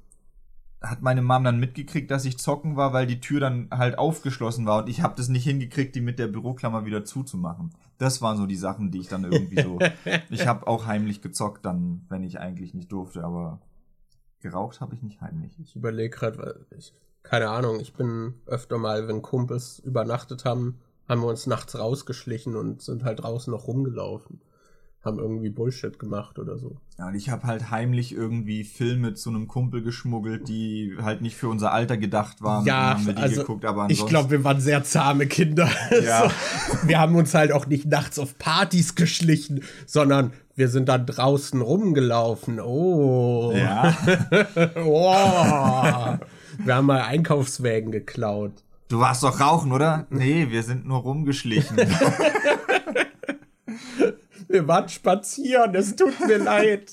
hat 0.81 1.01
meine 1.01 1.21
Mom 1.21 1.43
dann 1.43 1.59
mitgekriegt, 1.59 2.11
dass 2.11 2.25
ich 2.25 2.37
zocken 2.37 2.75
war, 2.75 2.93
weil 2.93 3.07
die 3.07 3.19
Tür 3.19 3.39
dann 3.39 3.69
halt 3.71 3.97
aufgeschlossen 3.97 4.65
war 4.65 4.83
und 4.83 4.89
ich 4.89 5.01
habe 5.01 5.15
das 5.15 5.29
nicht 5.29 5.43
hingekriegt, 5.43 5.95
die 5.95 6.01
mit 6.01 6.19
der 6.19 6.27
Büroklammer 6.27 6.85
wieder 6.85 7.05
zuzumachen. 7.05 7.73
Das 7.97 8.21
waren 8.21 8.37
so 8.37 8.45
die 8.45 8.55
Sachen, 8.55 8.91
die 8.91 8.99
ich 8.99 9.07
dann 9.07 9.23
irgendwie 9.23 9.61
so. 9.61 9.79
ich 10.29 10.47
habe 10.47 10.67
auch 10.67 10.85
heimlich 10.85 11.21
gezockt 11.21 11.65
dann, 11.65 12.05
wenn 12.09 12.23
ich 12.23 12.39
eigentlich 12.39 12.73
nicht 12.73 12.91
durfte, 12.91 13.23
aber 13.23 13.61
geraucht 14.41 14.81
habe 14.81 14.93
ich 14.95 15.01
nicht 15.01 15.21
heimlich. 15.21 15.57
Ich 15.59 15.75
überlege 15.75 16.15
gerade, 16.15 16.65
keine 17.29 17.49
Ahnung, 17.49 17.79
ich 17.79 17.93
bin 17.93 18.35
öfter 18.45 18.77
mal, 18.77 19.07
wenn 19.07 19.21
Kumpels 19.21 19.79
übernachtet 19.79 20.45
haben, 20.45 20.79
haben 21.07 21.21
wir 21.21 21.27
uns 21.27 21.47
nachts 21.47 21.77
rausgeschlichen 21.77 22.55
und 22.55 22.81
sind 22.81 23.03
halt 23.03 23.23
draußen 23.23 23.51
noch 23.51 23.67
rumgelaufen 23.67 24.41
haben 25.05 25.19
irgendwie 25.19 25.49
Bullshit 25.49 25.99
gemacht 25.99 26.39
oder 26.39 26.57
so. 26.57 26.77
Ja, 26.97 27.07
und 27.07 27.15
ich 27.15 27.29
habe 27.29 27.43
halt 27.43 27.69
heimlich 27.69 28.11
irgendwie 28.11 28.63
Filme 28.63 29.13
zu 29.13 29.29
einem 29.29 29.47
Kumpel 29.47 29.83
geschmuggelt, 29.83 30.49
die 30.49 30.97
halt 31.01 31.21
nicht 31.21 31.35
für 31.35 31.47
unser 31.47 31.71
Alter 31.71 31.97
gedacht 31.97 32.41
waren. 32.41 32.65
Ja, 32.65 32.95
haben 32.95 33.05
wir 33.05 33.13
die 33.13 33.21
also 33.21 33.41
geguckt, 33.41 33.65
aber 33.65 33.87
ich 33.89 34.05
glaube, 34.05 34.31
wir 34.31 34.43
waren 34.43 34.59
sehr 34.59 34.83
zahme 34.83 35.27
Kinder. 35.27 35.69
Ja. 36.05 36.29
so, 36.29 36.87
wir 36.87 36.99
haben 36.99 37.15
uns 37.15 37.33
halt 37.33 37.51
auch 37.51 37.67
nicht 37.67 37.85
nachts 37.85 38.19
auf 38.19 38.37
Partys 38.37 38.95
geschlichen, 38.95 39.61
sondern 39.85 40.33
wir 40.55 40.67
sind 40.67 40.89
dann 40.89 41.05
draußen 41.05 41.61
rumgelaufen. 41.61 42.59
Oh. 42.59 43.53
Ja. 43.55 43.95
oh. 44.75 46.17
Wir 46.63 46.75
haben 46.75 46.85
mal 46.85 47.01
Einkaufswägen 47.01 47.91
geklaut. 47.91 48.63
Du 48.87 48.99
warst 48.99 49.23
doch 49.23 49.39
rauchen, 49.39 49.71
oder? 49.71 50.05
Nee, 50.09 50.47
wir 50.49 50.63
sind 50.63 50.85
nur 50.85 50.99
rumgeschlichen. 50.99 51.77
Wir 54.47 54.67
waren 54.69 54.87
spazieren, 54.87 55.75
es 55.75 55.97
tut 55.97 56.17
mir 56.25 56.37
leid. 56.37 56.89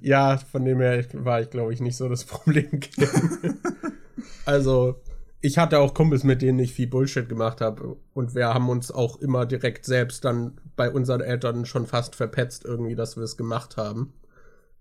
ja, 0.00 0.38
von 0.38 0.64
dem 0.64 0.80
her 0.80 1.04
war 1.12 1.42
ich, 1.42 1.50
glaube 1.50 1.74
ich, 1.74 1.80
nicht 1.80 1.96
so 1.96 2.08
das 2.08 2.24
Problem. 2.24 2.80
also, 4.46 5.02
ich 5.42 5.58
hatte 5.58 5.78
auch 5.78 5.92
Kumpels, 5.92 6.24
mit 6.24 6.40
denen 6.40 6.58
ich 6.58 6.72
viel 6.72 6.86
Bullshit 6.86 7.28
gemacht 7.28 7.60
habe. 7.60 7.96
Und 8.14 8.34
wir 8.34 8.54
haben 8.54 8.70
uns 8.70 8.90
auch 8.90 9.20
immer 9.20 9.44
direkt 9.44 9.84
selbst 9.84 10.24
dann 10.24 10.58
bei 10.74 10.90
unseren 10.90 11.20
Eltern 11.20 11.66
schon 11.66 11.86
fast 11.86 12.16
verpetzt, 12.16 12.64
irgendwie, 12.64 12.94
dass 12.94 13.16
wir 13.16 13.24
es 13.24 13.36
gemacht 13.36 13.76
haben. 13.76 14.14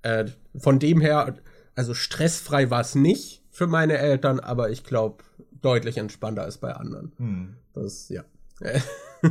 Äh, 0.03 0.25
von 0.57 0.79
dem 0.79 1.01
her, 1.01 1.35
also 1.77 1.93
stressfrei 1.93 2.69
war 2.71 2.81
es 2.81 2.95
nicht 2.95 3.43
für 3.51 3.67
meine 3.67 3.97
Eltern, 3.97 4.39
aber 4.39 4.71
ich 4.71 4.83
glaube, 4.83 5.23
deutlich 5.61 5.97
entspannter 5.97 6.43
als 6.43 6.57
bei 6.57 6.73
anderen. 6.73 7.11
Hm. 7.17 7.55
Das, 7.73 8.09
ja. 8.09 8.23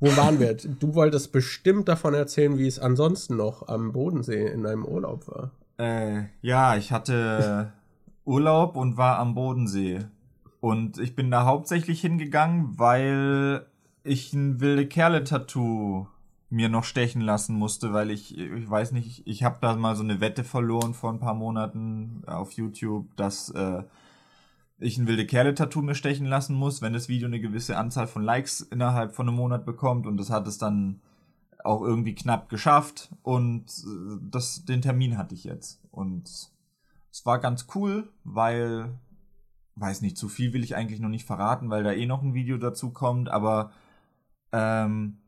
Wo 0.00 0.16
waren 0.16 0.38
wir? 0.38 0.54
Du 0.54 0.94
wolltest 0.94 1.32
bestimmt 1.32 1.88
davon 1.88 2.14
erzählen, 2.14 2.58
wie 2.58 2.66
es 2.66 2.78
ansonsten 2.78 3.36
noch 3.36 3.66
am 3.66 3.92
Bodensee 3.92 4.46
in 4.46 4.66
einem 4.66 4.84
Urlaub 4.84 5.26
war. 5.26 5.50
Äh, 5.78 6.26
ja, 6.42 6.76
ich 6.76 6.92
hatte 6.92 7.72
Urlaub 8.24 8.76
und 8.76 8.96
war 8.96 9.18
am 9.18 9.34
Bodensee. 9.34 10.00
Und 10.60 10.98
ich 10.98 11.16
bin 11.16 11.30
da 11.30 11.44
hauptsächlich 11.46 12.00
hingegangen, 12.00 12.78
weil 12.78 13.66
ich 14.04 14.32
ein 14.34 14.60
wilde 14.60 14.86
Kerle-Tattoo 14.86 16.06
mir 16.50 16.68
noch 16.68 16.84
stechen 16.84 17.20
lassen 17.20 17.56
musste, 17.56 17.92
weil 17.92 18.10
ich, 18.10 18.36
ich 18.36 18.70
weiß 18.70 18.92
nicht, 18.92 19.26
ich 19.26 19.42
habe 19.42 19.58
da 19.60 19.76
mal 19.76 19.96
so 19.96 20.02
eine 20.02 20.20
Wette 20.20 20.44
verloren 20.44 20.94
vor 20.94 21.12
ein 21.12 21.20
paar 21.20 21.34
Monaten 21.34 22.22
auf 22.26 22.52
YouTube, 22.52 23.14
dass 23.16 23.50
äh, 23.50 23.82
ich 24.78 24.96
ein 24.96 25.06
wilde 25.06 25.26
Kerle-Tattoo 25.26 25.82
mir 25.82 25.94
stechen 25.94 26.26
lassen 26.26 26.54
muss, 26.54 26.80
wenn 26.80 26.92
das 26.92 27.08
Video 27.08 27.26
eine 27.26 27.40
gewisse 27.40 27.76
Anzahl 27.76 28.06
von 28.06 28.22
Likes 28.22 28.60
innerhalb 28.60 29.14
von 29.14 29.28
einem 29.28 29.36
Monat 29.36 29.66
bekommt. 29.66 30.06
Und 30.06 30.16
das 30.16 30.30
hat 30.30 30.46
es 30.46 30.56
dann 30.56 31.00
auch 31.64 31.82
irgendwie 31.82 32.14
knapp 32.14 32.48
geschafft. 32.48 33.10
Und 33.22 33.66
äh, 33.66 34.18
das, 34.22 34.64
den 34.64 34.80
Termin 34.80 35.18
hatte 35.18 35.34
ich 35.34 35.44
jetzt. 35.44 35.82
Und 35.90 36.28
es 37.10 37.26
war 37.26 37.40
ganz 37.40 37.66
cool, 37.74 38.08
weil, 38.24 38.98
weiß 39.74 40.00
nicht, 40.00 40.16
zu 40.16 40.28
viel 40.28 40.54
will 40.54 40.64
ich 40.64 40.76
eigentlich 40.76 41.00
noch 41.00 41.08
nicht 41.10 41.26
verraten, 41.26 41.68
weil 41.68 41.82
da 41.82 41.92
eh 41.92 42.06
noch 42.06 42.22
ein 42.22 42.34
Video 42.34 42.56
dazu 42.56 42.90
kommt, 42.90 43.28
aber 43.28 43.72
ähm, 44.52 45.18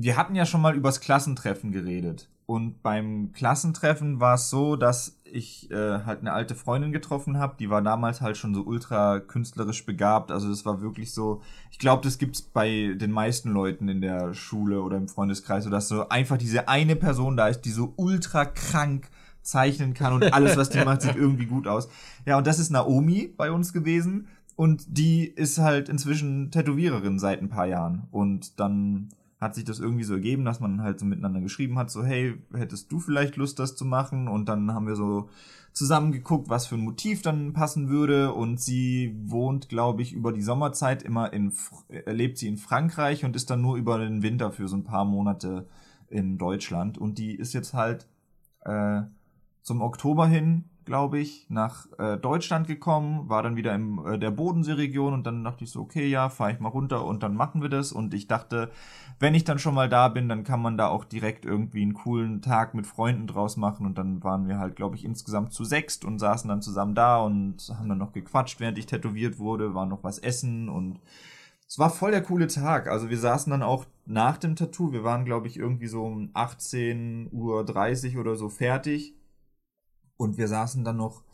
wir 0.00 0.16
hatten 0.16 0.36
ja 0.36 0.46
schon 0.46 0.60
mal 0.60 0.76
übers 0.76 1.00
Klassentreffen 1.00 1.72
geredet 1.72 2.28
und 2.46 2.82
beim 2.82 3.32
Klassentreffen 3.32 4.20
war 4.20 4.36
es 4.36 4.48
so, 4.48 4.76
dass 4.76 5.18
ich 5.24 5.70
äh, 5.72 6.04
halt 6.06 6.20
eine 6.20 6.32
alte 6.32 6.54
Freundin 6.54 6.92
getroffen 6.92 7.36
habe, 7.38 7.56
die 7.58 7.68
war 7.68 7.82
damals 7.82 8.20
halt 8.20 8.36
schon 8.36 8.54
so 8.54 8.62
ultra 8.62 9.18
künstlerisch 9.18 9.84
begabt. 9.84 10.30
Also 10.30 10.48
das 10.48 10.64
war 10.64 10.80
wirklich 10.80 11.12
so, 11.12 11.42
ich 11.70 11.78
glaube, 11.78 12.02
das 12.04 12.16
gibt's 12.16 12.40
bei 12.40 12.94
den 12.96 13.10
meisten 13.10 13.50
Leuten 13.50 13.88
in 13.88 14.00
der 14.00 14.32
Schule 14.34 14.80
oder 14.80 14.96
im 14.96 15.08
Freundeskreis, 15.08 15.64
so 15.64 15.70
dass 15.70 15.88
so 15.88 16.08
einfach 16.08 16.38
diese 16.38 16.68
eine 16.68 16.96
Person 16.96 17.36
da 17.36 17.48
ist, 17.48 17.62
die 17.62 17.70
so 17.70 17.92
ultra 17.96 18.46
krank 18.46 19.10
zeichnen 19.42 19.92
kann 19.92 20.14
und 20.14 20.32
alles, 20.32 20.56
was 20.56 20.70
die 20.70 20.82
macht, 20.84 21.02
sieht 21.02 21.16
irgendwie 21.16 21.46
gut 21.46 21.66
aus. 21.66 21.88
Ja, 22.24 22.38
und 22.38 22.46
das 22.46 22.58
ist 22.58 22.70
Naomi 22.70 23.34
bei 23.36 23.50
uns 23.50 23.72
gewesen. 23.72 24.28
Und 24.56 24.86
die 24.88 25.26
ist 25.26 25.58
halt 25.58 25.88
inzwischen 25.88 26.50
Tätowiererin 26.50 27.18
seit 27.18 27.42
ein 27.42 27.48
paar 27.48 27.66
Jahren. 27.66 28.08
Und 28.10 28.58
dann 28.58 29.10
hat 29.40 29.54
sich 29.54 29.64
das 29.64 29.78
irgendwie 29.78 30.04
so 30.04 30.14
ergeben, 30.14 30.44
dass 30.44 30.60
man 30.60 30.82
halt 30.82 30.98
so 30.98 31.06
miteinander 31.06 31.40
geschrieben 31.40 31.78
hat, 31.78 31.90
so 31.90 32.02
hey, 32.02 32.34
hättest 32.52 32.90
du 32.90 32.98
vielleicht 32.98 33.36
Lust, 33.36 33.58
das 33.58 33.76
zu 33.76 33.84
machen? 33.84 34.26
Und 34.26 34.48
dann 34.48 34.74
haben 34.74 34.86
wir 34.86 34.96
so 34.96 35.28
zusammen 35.72 36.10
geguckt, 36.10 36.48
was 36.48 36.66
für 36.66 36.74
ein 36.74 36.84
Motiv 36.84 37.22
dann 37.22 37.52
passen 37.52 37.88
würde. 37.88 38.32
Und 38.32 38.60
sie 38.60 39.14
wohnt, 39.24 39.68
glaube 39.68 40.02
ich, 40.02 40.12
über 40.12 40.32
die 40.32 40.42
Sommerzeit 40.42 41.04
immer 41.04 41.32
in, 41.32 41.52
lebt 42.06 42.38
sie 42.38 42.48
in 42.48 42.56
Frankreich 42.56 43.24
und 43.24 43.36
ist 43.36 43.48
dann 43.50 43.62
nur 43.62 43.76
über 43.76 43.98
den 43.98 44.22
Winter 44.22 44.50
für 44.50 44.66
so 44.66 44.76
ein 44.76 44.84
paar 44.84 45.04
Monate 45.04 45.68
in 46.08 46.36
Deutschland. 46.36 46.98
Und 46.98 47.18
die 47.18 47.36
ist 47.36 47.52
jetzt 47.52 47.74
halt 47.74 48.08
äh, 48.64 49.02
zum 49.62 49.82
Oktober 49.82 50.26
hin 50.26 50.64
glaube 50.88 51.18
ich, 51.18 51.44
nach 51.50 51.86
äh, 51.98 52.16
Deutschland 52.16 52.66
gekommen, 52.66 53.28
war 53.28 53.42
dann 53.42 53.56
wieder 53.56 53.74
in 53.74 53.98
äh, 54.06 54.18
der 54.18 54.30
Bodenseeregion 54.30 55.12
und 55.12 55.26
dann 55.26 55.44
dachte 55.44 55.62
ich 55.64 55.70
so, 55.70 55.82
okay, 55.82 56.08
ja, 56.08 56.30
fahre 56.30 56.52
ich 56.52 56.60
mal 56.60 56.70
runter 56.70 57.04
und 57.04 57.22
dann 57.22 57.34
machen 57.36 57.60
wir 57.60 57.68
das. 57.68 57.92
Und 57.92 58.14
ich 58.14 58.26
dachte, 58.26 58.70
wenn 59.20 59.34
ich 59.34 59.44
dann 59.44 59.58
schon 59.58 59.74
mal 59.74 59.88
da 59.88 60.08
bin, 60.08 60.28
dann 60.28 60.44
kann 60.44 60.62
man 60.62 60.76
da 60.76 60.88
auch 60.88 61.04
direkt 61.04 61.44
irgendwie 61.44 61.82
einen 61.82 61.94
coolen 61.94 62.40
Tag 62.40 62.74
mit 62.74 62.86
Freunden 62.86 63.26
draus 63.26 63.56
machen. 63.56 63.84
Und 63.84 63.98
dann 63.98 64.22
waren 64.22 64.46
wir 64.46 64.58
halt, 64.58 64.76
glaube 64.76 64.96
ich, 64.96 65.04
insgesamt 65.04 65.52
zu 65.52 65.64
sechst 65.64 66.04
und 66.04 66.18
saßen 66.18 66.48
dann 66.48 66.62
zusammen 66.62 66.94
da 66.94 67.20
und 67.20 67.72
haben 67.76 67.88
dann 67.88 67.98
noch 67.98 68.12
gequatscht, 68.12 68.60
während 68.60 68.78
ich 68.78 68.86
tätowiert 68.86 69.38
wurde, 69.38 69.74
war 69.74 69.86
noch 69.86 70.04
was 70.04 70.18
essen 70.18 70.68
und 70.68 71.00
es 71.68 71.78
war 71.78 71.90
voll 71.90 72.12
der 72.12 72.22
coole 72.22 72.46
Tag. 72.46 72.88
Also 72.88 73.10
wir 73.10 73.18
saßen 73.18 73.50
dann 73.50 73.62
auch 73.62 73.84
nach 74.06 74.38
dem 74.38 74.56
Tattoo, 74.56 74.92
wir 74.92 75.04
waren, 75.04 75.26
glaube 75.26 75.48
ich, 75.48 75.58
irgendwie 75.58 75.86
so 75.86 76.04
um 76.04 76.30
18.30 76.32 78.14
Uhr 78.14 78.20
oder 78.20 78.36
so 78.36 78.48
fertig 78.48 79.14
und 80.16 80.38
wir 80.38 80.48
saßen 80.48 80.82
dann 80.84 80.96
noch 80.96 81.24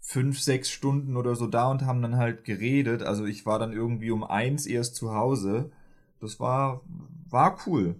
fünf, 0.00 0.40
sechs 0.40 0.70
Stunden 0.70 1.16
oder 1.16 1.34
so 1.34 1.46
da 1.46 1.70
und 1.70 1.86
haben 1.86 2.02
dann 2.02 2.16
halt 2.16 2.44
geredet. 2.44 3.02
Also 3.02 3.24
ich 3.24 3.46
war 3.46 3.58
dann 3.58 3.72
irgendwie 3.72 4.10
um 4.10 4.24
eins 4.24 4.66
erst 4.66 4.94
zu 4.94 5.14
Hause. 5.14 5.70
Das 6.20 6.38
war, 6.38 6.82
war 7.30 7.58
cool. 7.66 7.96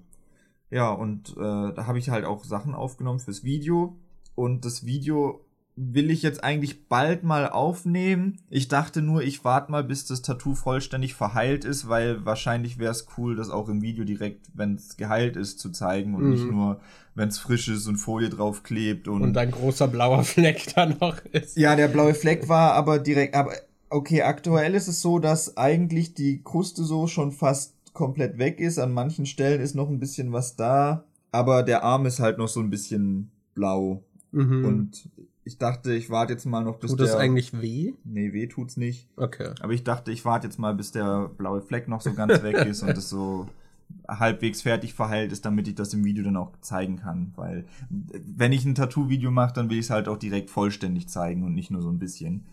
Ja, 0.70 0.90
und 0.90 1.30
äh, 1.30 1.72
da 1.74 1.86
habe 1.86 1.98
ich 1.98 2.10
halt 2.10 2.24
auch 2.24 2.44
Sachen 2.44 2.74
aufgenommen 2.74 3.20
fürs 3.20 3.44
Video. 3.44 3.96
Und 4.34 4.64
das 4.64 4.84
Video 4.84 5.44
will 5.80 6.10
ich 6.10 6.22
jetzt 6.22 6.42
eigentlich 6.42 6.88
bald 6.88 7.22
mal 7.22 7.48
aufnehmen. 7.48 8.40
Ich 8.50 8.68
dachte 8.68 9.00
nur, 9.00 9.22
ich 9.22 9.44
warte 9.44 9.70
mal, 9.70 9.84
bis 9.84 10.06
das 10.06 10.22
Tattoo 10.22 10.54
vollständig 10.54 11.14
verheilt 11.14 11.64
ist, 11.64 11.88
weil 11.88 12.24
wahrscheinlich 12.24 12.78
wäre 12.78 12.90
es 12.90 13.06
cool, 13.16 13.36
das 13.36 13.48
auch 13.48 13.68
im 13.68 13.80
Video 13.80 14.04
direkt, 14.04 14.48
wenn 14.54 14.74
es 14.74 14.96
geheilt 14.96 15.36
ist, 15.36 15.60
zu 15.60 15.70
zeigen 15.70 16.14
und 16.14 16.24
mhm. 16.24 16.30
nicht 16.30 16.50
nur, 16.50 16.80
wenn 17.14 17.28
es 17.28 17.38
frisch 17.38 17.68
ist 17.68 17.86
und 17.86 17.96
Folie 17.96 18.28
drauf 18.28 18.64
klebt 18.64 19.06
und. 19.06 19.22
Und 19.22 19.36
ein 19.36 19.52
großer 19.52 19.86
blauer 19.86 20.24
Fleck 20.24 20.74
da 20.74 20.86
noch 20.86 21.18
ist. 21.26 21.56
Ja, 21.56 21.76
der 21.76 21.88
blaue 21.88 22.14
Fleck 22.14 22.48
war 22.48 22.72
aber 22.72 22.98
direkt, 22.98 23.36
aber 23.36 23.52
okay, 23.88 24.22
aktuell 24.22 24.74
ist 24.74 24.88
es 24.88 25.00
so, 25.00 25.20
dass 25.20 25.56
eigentlich 25.56 26.14
die 26.14 26.42
Kruste 26.42 26.82
so 26.82 27.06
schon 27.06 27.30
fast 27.30 27.77
komplett 27.98 28.38
weg 28.38 28.60
ist. 28.60 28.78
An 28.78 28.92
manchen 28.92 29.26
Stellen 29.26 29.60
ist 29.60 29.74
noch 29.74 29.90
ein 29.90 29.98
bisschen 29.98 30.32
was 30.32 30.54
da, 30.54 31.04
aber 31.32 31.64
der 31.64 31.82
Arm 31.82 32.06
ist 32.06 32.20
halt 32.20 32.38
noch 32.38 32.48
so 32.48 32.60
ein 32.60 32.70
bisschen 32.70 33.30
blau. 33.54 34.04
Mhm. 34.30 34.64
Und 34.64 35.10
ich 35.42 35.58
dachte, 35.58 35.92
ich 35.92 36.08
warte 36.08 36.32
jetzt 36.32 36.46
mal 36.46 36.62
noch 36.62 36.76
bis 36.78 36.90
Tut 36.90 37.00
der... 37.00 37.06
Tut 37.06 37.14
das 37.14 37.20
eigentlich 37.20 37.60
weh? 37.60 37.94
Nee, 38.04 38.32
weh 38.32 38.46
tut's 38.46 38.76
nicht. 38.76 39.08
Okay. 39.16 39.50
Aber 39.60 39.72
ich 39.72 39.82
dachte, 39.82 40.12
ich 40.12 40.24
warte 40.24 40.46
jetzt 40.46 40.58
mal, 40.58 40.74
bis 40.74 40.92
der 40.92 41.28
blaue 41.36 41.60
Fleck 41.60 41.88
noch 41.88 42.00
so 42.00 42.14
ganz 42.14 42.42
weg 42.44 42.64
ist 42.66 42.82
und 42.82 42.96
es 42.96 43.08
so 43.08 43.48
halbwegs 44.08 44.62
fertig 44.62 44.94
verheilt 44.94 45.32
ist, 45.32 45.44
damit 45.44 45.66
ich 45.66 45.74
das 45.74 45.92
im 45.92 46.04
Video 46.04 46.22
dann 46.22 46.36
auch 46.36 46.52
zeigen 46.60 46.98
kann. 46.98 47.32
Weil 47.34 47.64
wenn 47.90 48.52
ich 48.52 48.64
ein 48.64 48.76
Tattoo-Video 48.76 49.32
mache, 49.32 49.54
dann 49.54 49.70
will 49.70 49.78
ich 49.78 49.86
es 49.86 49.90
halt 49.90 50.06
auch 50.06 50.18
direkt 50.18 50.50
vollständig 50.50 51.08
zeigen 51.08 51.42
und 51.42 51.54
nicht 51.54 51.72
nur 51.72 51.82
so 51.82 51.90
ein 51.90 51.98
bisschen. 51.98 52.46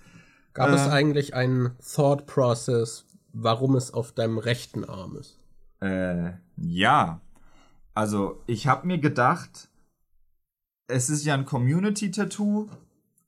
Gab 0.53 0.69
äh, 0.69 0.73
es 0.73 0.87
eigentlich 0.87 1.35
einen 1.35 1.71
Thought 1.79 2.25
Process, 2.25 3.05
warum 3.35 3.75
es 3.75 3.93
auf 3.93 4.11
deinem 4.11 4.37
rechten 4.37 4.85
Arm 4.85 5.17
ist? 5.17 5.39
Äh, 5.81 6.31
ja. 6.57 7.21
Also 7.93 8.41
ich 8.47 8.67
habe 8.67 8.87
mir 8.87 8.97
gedacht, 8.97 9.69
es 10.87 11.09
ist 11.09 11.25
ja 11.25 11.33
ein 11.33 11.45
Community-Tattoo 11.45 12.69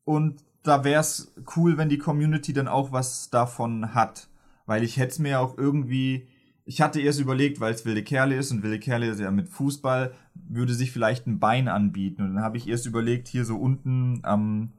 und 0.03 0.43
da 0.63 0.83
wäre 0.83 1.01
es 1.01 1.33
cool, 1.55 1.77
wenn 1.77 1.89
die 1.89 1.97
Community 1.97 2.53
dann 2.53 2.67
auch 2.67 2.91
was 2.91 3.29
davon 3.29 3.93
hat. 3.93 4.27
Weil 4.65 4.83
ich 4.83 4.97
hätte 4.97 5.11
es 5.11 5.19
mir 5.19 5.39
auch 5.39 5.57
irgendwie. 5.57 6.27
Ich 6.65 6.81
hatte 6.81 6.99
erst 6.99 7.21
überlegt, 7.21 7.61
weil 7.61 7.73
es 7.73 7.85
wilde 7.85 8.03
Kerle 8.03 8.35
ist 8.35 8.51
und 8.51 8.61
wilde 8.61 8.79
Kerle 8.79 9.07
ist 9.07 9.21
ja 9.21 9.31
mit 9.31 9.47
Fußball, 9.47 10.13
würde 10.33 10.73
sich 10.73 10.91
vielleicht 10.91 11.25
ein 11.25 11.39
Bein 11.39 11.69
anbieten. 11.69 12.23
Und 12.23 12.35
dann 12.35 12.43
habe 12.43 12.57
ich 12.57 12.67
erst 12.67 12.85
überlegt, 12.85 13.29
hier 13.29 13.45
so 13.45 13.57
unten 13.57 14.19
am 14.23 14.73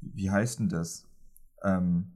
wie 0.00 0.30
heißt 0.30 0.60
denn 0.60 0.68
das? 0.68 1.06
Ähm, 1.62 2.12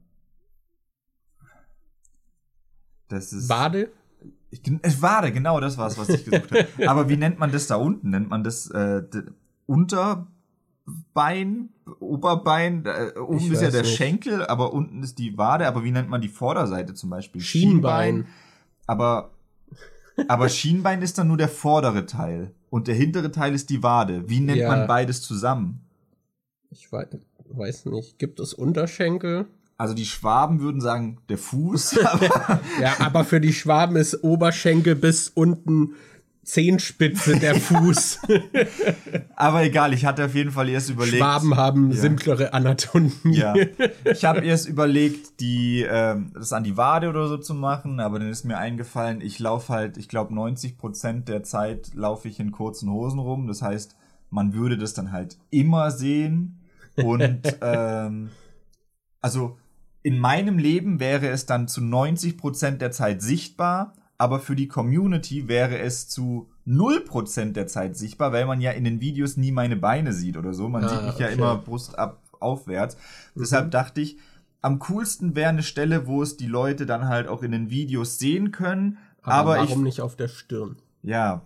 das 3.13 3.33
ist. 3.33 3.49
Wade? 3.49 3.89
Ich, 4.51 4.61
es 4.83 5.01
Wade, 5.01 5.31
genau 5.31 5.59
das 5.59 5.77
war's, 5.77 5.97
was 5.97 6.09
ich 6.09 6.25
gesucht 6.25 6.51
habe. 6.51 6.67
Aber 6.87 7.09
wie 7.09 7.17
nennt 7.17 7.39
man 7.39 7.51
das 7.51 7.67
da 7.67 7.75
unten? 7.75 8.11
Nennt 8.11 8.29
man 8.29 8.43
das 8.43 8.69
äh, 8.69 9.01
Unterbein, 9.65 11.69
Oberbein? 11.99 12.85
Äh, 12.85 13.17
oben 13.19 13.51
ist 13.51 13.61
ja 13.61 13.71
der 13.71 13.81
nicht. 13.81 13.95
Schenkel, 13.95 14.45
aber 14.45 14.73
unten 14.73 15.01
ist 15.03 15.17
die 15.17 15.37
Wade. 15.37 15.67
Aber 15.67 15.83
wie 15.83 15.91
nennt 15.91 16.09
man 16.09 16.21
die 16.21 16.29
Vorderseite 16.29 16.93
zum 16.93 17.09
Beispiel? 17.09 17.41
Schienbein. 17.41 18.27
Aber, 18.85 19.31
aber 20.27 20.49
Schienbein 20.49 21.01
ist 21.01 21.17
dann 21.17 21.27
nur 21.27 21.37
der 21.37 21.49
vordere 21.49 22.05
Teil. 22.05 22.53
Und 22.69 22.87
der 22.87 22.95
hintere 22.95 23.31
Teil 23.31 23.53
ist 23.53 23.69
die 23.69 23.83
Wade. 23.83 24.29
Wie 24.29 24.39
nennt 24.39 24.59
Ja. 24.59 24.67
man 24.69 24.87
beides 24.87 25.21
zusammen? 25.21 25.81
Ich 26.69 26.91
weiß, 26.91 27.07
weiß 27.49 27.85
nicht. 27.85 28.19
Gibt 28.19 28.39
es 28.39 28.53
Unterschenkel? 28.53 29.45
Also 29.83 29.95
die 29.95 30.05
Schwaben 30.05 30.61
würden 30.61 30.79
sagen, 30.79 31.17
der 31.27 31.37
Fuß. 31.37 31.99
aber 32.05 32.61
Ja, 32.81 32.93
aber 32.99 33.25
für 33.25 33.41
die 33.41 33.51
Schwaben 33.51 33.97
ist 33.97 34.23
Oberschenkel 34.23 34.95
bis 34.95 35.27
unten 35.27 35.95
Zehenspitze 36.45 37.37
der 37.37 37.55
Fuß. 37.55 38.19
Aber 39.35 39.63
egal, 39.63 39.93
ich 39.93 40.05
hatte 40.05 40.23
auf 40.23 40.35
jeden 40.35 40.51
Fall 40.51 40.69
erst 40.69 40.89
überlegt. 40.89 41.17
Schwaben 41.17 41.57
haben 41.57 41.91
Ja. 41.91 41.97
simplere 41.97 42.53
Anatomie. 42.53 43.11
Ja. 43.25 43.53
Ich 44.05 44.23
habe 44.23 44.39
erst 44.45 44.69
überlegt, 44.69 45.41
die 45.41 45.85
ähm, 45.89 46.31
das 46.33 46.53
an 46.53 46.63
die 46.63 46.77
Wade 46.77 47.09
oder 47.09 47.27
so 47.27 47.37
zu 47.37 47.53
machen, 47.53 47.99
aber 47.99 48.19
dann 48.19 48.29
ist 48.29 48.45
mir 48.45 48.57
eingefallen, 48.57 49.19
ich 49.19 49.37
laufe 49.39 49.73
halt, 49.73 49.97
ich 49.97 50.07
glaube 50.07 50.33
90 50.33 50.77
Prozent 50.77 51.27
der 51.27 51.43
Zeit 51.43 51.91
laufe 51.93 52.29
ich 52.29 52.39
in 52.39 52.51
kurzen 52.53 52.89
Hosen 52.89 53.19
rum. 53.19 53.47
Das 53.47 53.61
heißt, 53.61 53.95
man 54.29 54.53
würde 54.53 54.77
das 54.77 54.93
dann 54.93 55.11
halt 55.11 55.37
immer 55.49 55.91
sehen 55.91 56.59
und 56.95 57.41
ähm, 57.61 58.29
also 59.21 59.57
in 60.03 60.19
meinem 60.19 60.57
Leben 60.57 60.99
wäre 60.99 61.27
es 61.29 61.45
dann 61.45 61.67
zu 61.67 61.81
90 61.81 62.37
Prozent 62.37 62.81
der 62.81 62.91
Zeit 62.91 63.21
sichtbar, 63.21 63.93
aber 64.17 64.39
für 64.39 64.55
die 64.55 64.67
Community 64.67 65.47
wäre 65.47 65.79
es 65.79 66.07
zu 66.07 66.49
0% 66.67 67.53
der 67.53 67.67
Zeit 67.67 67.97
sichtbar, 67.97 68.31
weil 68.31 68.45
man 68.45 68.61
ja 68.61 68.71
in 68.71 68.83
den 68.83 69.01
Videos 69.01 69.37
nie 69.37 69.51
meine 69.51 69.75
Beine 69.75 70.13
sieht 70.13 70.37
oder 70.37 70.53
so. 70.53 70.69
Man 70.69 70.83
Ah, 70.85 70.89
sieht 70.89 71.03
mich 71.05 71.17
ja 71.19 71.27
okay. 71.27 71.35
immer 71.35 71.55
Brust 71.57 71.97
ab 71.97 72.21
aufwärts. 72.39 72.95
Mhm. 73.35 73.41
Deshalb 73.41 73.71
dachte 73.71 74.01
ich, 74.01 74.17
am 74.61 74.79
coolsten 74.79 75.35
wäre 75.35 75.49
eine 75.49 75.63
Stelle, 75.63 76.07
wo 76.07 76.21
es 76.21 76.37
die 76.37 76.47
Leute 76.47 76.85
dann 76.85 77.07
halt 77.07 77.27
auch 77.27 77.43
in 77.43 77.51
den 77.51 77.69
Videos 77.69 78.19
sehen 78.19 78.51
können. 78.51 78.97
Aber, 79.21 79.55
warum 79.57 79.79
ich, 79.79 79.83
nicht 79.83 80.01
auf 80.01 80.15
der 80.15 80.27
Stirn? 80.27 80.77
ja, 81.01 81.41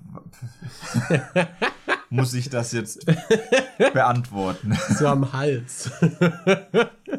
muss 2.10 2.34
ich 2.34 2.49
das 2.49 2.72
jetzt 2.72 3.05
beantworten. 3.93 4.78
So 4.97 5.08
am 5.08 5.34
Hals. 5.34 5.89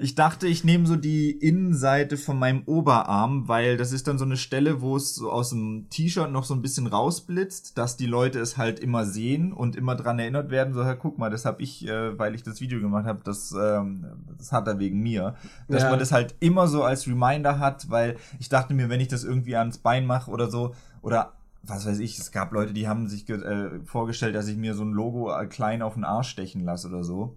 Ich 0.00 0.14
dachte, 0.14 0.46
ich 0.46 0.64
nehme 0.64 0.86
so 0.86 0.96
die 0.96 1.30
Innenseite 1.30 2.18
von 2.18 2.38
meinem 2.38 2.62
Oberarm, 2.66 3.48
weil 3.48 3.78
das 3.78 3.90
ist 3.90 4.06
dann 4.06 4.18
so 4.18 4.26
eine 4.26 4.36
Stelle, 4.36 4.82
wo 4.82 4.96
es 4.96 5.14
so 5.14 5.32
aus 5.32 5.48
dem 5.48 5.86
T-Shirt 5.88 6.30
noch 6.30 6.44
so 6.44 6.52
ein 6.54 6.60
bisschen 6.60 6.86
rausblitzt, 6.86 7.78
dass 7.78 7.96
die 7.96 8.04
Leute 8.06 8.38
es 8.38 8.58
halt 8.58 8.78
immer 8.80 9.06
sehen 9.06 9.50
und 9.52 9.76
immer 9.76 9.96
dran 9.96 10.18
erinnert 10.18 10.50
werden. 10.50 10.74
So, 10.74 10.84
"Hör, 10.84 10.94
guck 10.94 11.18
mal, 11.18 11.30
das 11.30 11.46
habe 11.46 11.62
ich, 11.62 11.88
äh, 11.88 12.16
weil 12.18 12.34
ich 12.34 12.42
das 12.42 12.60
Video 12.60 12.80
gemacht 12.80 13.06
habe, 13.06 13.20
das, 13.24 13.52
ähm, 13.58 14.04
das 14.36 14.52
hat 14.52 14.68
er 14.68 14.78
wegen 14.78 15.00
mir. 15.00 15.34
Dass 15.68 15.82
Ja. 15.84 15.90
man 15.90 15.98
das 15.98 16.12
halt 16.12 16.34
immer 16.38 16.68
so 16.68 16.82
als 16.84 17.06
Reminder 17.08 17.58
hat, 17.58 17.88
weil 17.90 18.16
ich 18.38 18.50
dachte 18.50 18.74
mir, 18.74 18.90
wenn 18.90 19.00
ich 19.00 19.08
das 19.08 19.24
irgendwie 19.24 19.56
ans 19.56 19.78
Bein 19.78 20.04
mache 20.06 20.30
oder 20.30 20.50
so, 20.50 20.74
oder 21.00 21.32
was 21.68 21.86
weiß 21.86 21.98
ich, 21.98 22.18
es 22.18 22.32
gab 22.32 22.52
Leute, 22.52 22.72
die 22.72 22.88
haben 22.88 23.08
sich 23.08 23.28
äh, 23.28 23.80
vorgestellt, 23.84 24.34
dass 24.34 24.48
ich 24.48 24.56
mir 24.56 24.74
so 24.74 24.84
ein 24.84 24.92
Logo 24.92 25.32
äh, 25.32 25.46
klein 25.46 25.82
auf 25.82 25.94
den 25.94 26.04
Arsch 26.04 26.28
stechen 26.28 26.64
lasse 26.64 26.88
oder 26.88 27.04
so. 27.04 27.36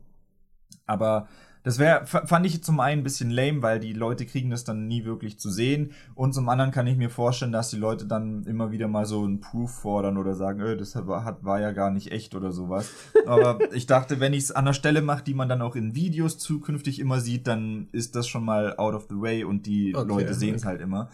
Aber 0.86 1.27
das 1.63 1.77
wäre, 1.77 2.07
fand 2.07 2.45
ich 2.45 2.63
zum 2.63 2.79
einen 2.79 3.01
ein 3.01 3.03
bisschen 3.03 3.29
lame, 3.29 3.61
weil 3.61 3.79
die 3.79 3.93
Leute 3.93 4.25
kriegen 4.25 4.49
das 4.49 4.63
dann 4.63 4.88
nie 4.88 5.05
wirklich 5.05 5.39
zu 5.39 5.51
sehen. 5.51 5.91
Und 6.15 6.34
zum 6.34 6.49
anderen 6.49 6.71
kann 6.71 6.88
ich 6.88 6.97
mir 6.97 7.11
vorstellen, 7.11 7.51
dass 7.51 7.69
die 7.69 7.77
Leute 7.77 8.07
dann 8.07 8.43
immer 8.45 8.71
wieder 8.71 8.88
mal 8.88 9.05
so 9.05 9.23
ein 9.23 9.41
Proof 9.41 9.69
fordern 9.69 10.17
oder 10.17 10.34
sagen, 10.34 10.59
äh, 10.61 10.75
das 10.75 10.95
war, 11.07 11.23
hat, 11.23 11.43
war 11.43 11.59
ja 11.59 11.71
gar 11.71 11.91
nicht 11.91 12.11
echt 12.11 12.34
oder 12.34 12.51
sowas. 12.51 12.89
Aber 13.27 13.59
ich 13.73 13.86
dachte, 13.86 14.19
wenn 14.19 14.34
ich 14.34 14.45
es 14.45 14.51
an 14.51 14.65
der 14.65 14.73
Stelle 14.73 15.03
mache, 15.03 15.23
die 15.23 15.36
man 15.36 15.49
dann 15.49 15.61
auch 15.61 15.75
in 15.75 15.93
Videos 15.93 16.39
zukünftig 16.39 16.99
immer 16.99 17.19
sieht, 17.19 17.45
dann 17.45 17.89
ist 17.91 18.15
das 18.15 18.27
schon 18.27 18.43
mal 18.43 18.75
out 18.77 18.95
of 18.95 19.05
the 19.09 19.21
way 19.21 19.43
und 19.43 19.67
die 19.67 19.95
Okay, 19.95 20.07
Leute 20.07 20.34
sehen 20.34 20.55
es 20.55 20.63
okay. 20.63 20.69
halt 20.69 20.82
immer. 20.82 21.09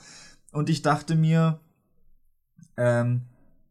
Und 0.53 0.69
ich 0.69 0.81
dachte 0.81 1.15
mir, 1.15 1.59
ähm, 2.77 3.23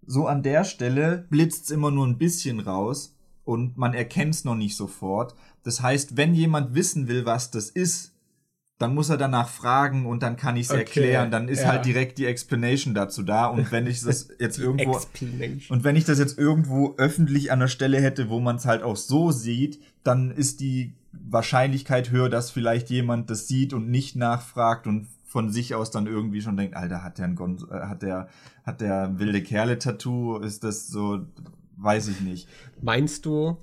so 0.07 0.27
an 0.27 0.43
der 0.43 0.65
Stelle 0.65 1.27
blitzt's 1.31 1.71
immer 1.71 1.91
nur 1.91 2.07
ein 2.07 2.19
bisschen 2.19 2.61
raus 2.61 3.17
und 3.45 3.77
man 3.77 3.95
erkennt's 3.95 4.45
noch 4.45 4.55
nicht 4.55 4.77
sofort. 4.77 5.35
Das 5.63 5.83
heißt, 5.83 6.17
wenn 6.17 6.35
jemand 6.35 6.75
wissen 6.75 7.09
will, 7.09 7.27
was 7.27 7.51
das 7.51 7.71
ist, 7.71 8.13
dann 8.79 8.95
muss 8.95 9.09
er 9.09 9.17
danach 9.17 9.49
fragen 9.49 10.05
und 10.05 10.23
dann 10.23 10.37
kann 10.37 10.57
ich's 10.57 10.71
Okay, 10.71 10.81
erklären. 10.81 11.31
Dann 11.31 11.49
ist 11.49 11.63
ja. 11.63 11.69
halt 11.69 11.87
direkt 11.87 12.19
die 12.19 12.27
Explanation 12.27 12.95
dazu 12.95 13.23
da. 13.23 13.47
Und 13.47 13.73
wenn 13.73 13.87
ich 13.87 14.03
das 14.03 14.29
jetzt 14.39 14.59
irgendwo 14.59 15.01
und 15.71 15.83
wenn 15.83 15.97
ich 15.97 16.05
das 16.05 16.19
jetzt 16.19 16.39
irgendwo 16.39 16.95
öffentlich 16.99 17.51
an 17.53 17.61
der 17.61 17.69
Stelle 17.69 18.01
hätte, 18.01 18.29
wo 18.29 18.39
man 18.39 18.57
es 18.57 18.67
halt 18.67 18.83
auch 18.83 18.97
so 18.97 19.31
sieht, 19.31 19.81
dann 20.05 20.31
ist 20.31 20.61
die 20.61 20.95
Wahrscheinlichkeit 21.13 22.11
höher, 22.11 22.29
dass 22.29 22.51
vielleicht 22.51 22.91
jemand 22.91 23.31
das 23.31 23.49
sieht 23.49 23.73
und 23.73 23.89
nicht 23.89 24.15
nachfragt 24.15 24.87
und 24.87 25.09
von 25.37 25.51
sich 25.51 25.75
aus 25.75 25.91
dann 25.91 26.07
irgendwie 26.07 26.41
schon 26.41 26.57
denkt, 26.57 26.75
Alter, 26.77 27.05
hat 27.05 27.19
der 27.19 27.27
ein 27.27 27.35
Gon 27.37 27.59
äh, 27.71 27.75
hat 27.75 28.01
der 28.01 28.29
hat 28.65 28.81
der 28.81 29.19
wilde 29.19 29.43
Kerle 29.43 29.79
Tattoo, 29.79 30.39
ist 30.39 30.65
das 30.65 30.89
so 30.89 31.27
weiß 31.77 32.09
ich 32.09 32.23
nicht. 32.23 32.49
Meinst 32.81 33.27
du, 33.27 33.59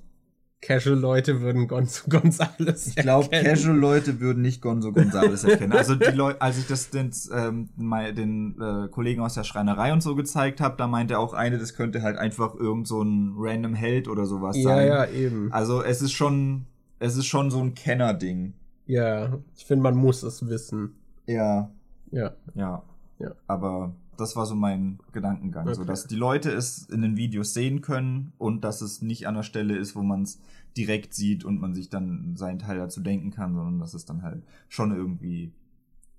Casual-Leute 0.60 1.40
würden 1.40 1.66
Gonzo 1.66 2.04
Gonzales 2.08 2.86
Ich 2.86 2.94
glaube? 2.94 3.28
Casual 3.28 3.76
Leute 3.76 4.20
würden 4.20 4.40
nicht 4.40 4.62
Gonzo 4.62 4.92
Gonzales 4.92 5.42
erkennen. 5.50 5.72
Also 5.72 5.96
die 5.96 6.12
Leute, 6.12 6.40
als 6.40 6.58
ich 6.58 6.68
das 6.68 6.90
den, 6.90 7.10
ähm, 7.32 7.68
den 7.76 8.54
äh, 8.60 8.88
Kollegen 8.88 9.20
aus 9.20 9.34
der 9.34 9.42
Schreinerei 9.42 9.92
und 9.92 10.00
so 10.02 10.14
gezeigt 10.14 10.60
habe, 10.60 10.76
da 10.78 10.86
meinte 10.86 11.18
auch 11.18 11.34
eine, 11.34 11.58
das 11.58 11.74
könnte 11.74 12.02
halt 12.02 12.16
einfach 12.16 12.54
irgend 12.54 12.86
so 12.86 13.02
ein 13.02 13.34
random 13.36 13.74
Held 13.74 14.06
oder 14.06 14.26
sowas 14.26 14.56
Ja, 14.56 14.62
sein. 14.62 14.86
ja, 14.86 15.06
eben. 15.06 15.52
Also 15.52 15.82
es 15.82 16.00
ist 16.02 16.12
schon, 16.12 16.66
es 17.00 17.16
ist 17.16 17.26
schon 17.26 17.50
so 17.50 17.60
ein 17.60 17.74
Kenner-Ding. 17.74 18.54
Ja, 18.86 19.38
ich 19.56 19.64
finde, 19.66 19.82
man 19.82 19.96
muss 19.96 20.22
es 20.22 20.46
wissen. 20.46 20.94
Ja, 21.26 21.70
Ja. 22.10 22.32
ja, 22.54 22.82
Ja. 23.18 23.32
Aber 23.46 23.94
das 24.16 24.36
war 24.36 24.46
so 24.46 24.54
mein 24.54 24.98
Gedankengang, 25.12 25.66
so 25.74 25.80
Okay. 25.82 25.88
dass 25.90 26.06
die 26.06 26.14
Leute 26.16 26.50
es 26.50 26.88
in 26.88 27.02
den 27.02 27.16
Videos 27.16 27.54
sehen 27.54 27.80
können 27.80 28.32
und 28.38 28.62
dass 28.62 28.80
es 28.80 29.02
nicht 29.02 29.26
an 29.26 29.34
der 29.34 29.42
Stelle 29.42 29.76
ist, 29.76 29.96
wo 29.96 30.02
man 30.02 30.22
es 30.22 30.40
direkt 30.76 31.14
sieht 31.14 31.44
und 31.44 31.60
man 31.60 31.74
sich 31.74 31.88
dann 31.90 32.34
seinen 32.36 32.58
Teil 32.58 32.78
dazu 32.78 33.00
denken 33.00 33.30
kann, 33.30 33.54
sondern 33.54 33.78
dass 33.78 33.94
es 33.94 34.04
dann 34.04 34.22
halt 34.22 34.42
schon 34.68 34.94
irgendwie 34.94 35.52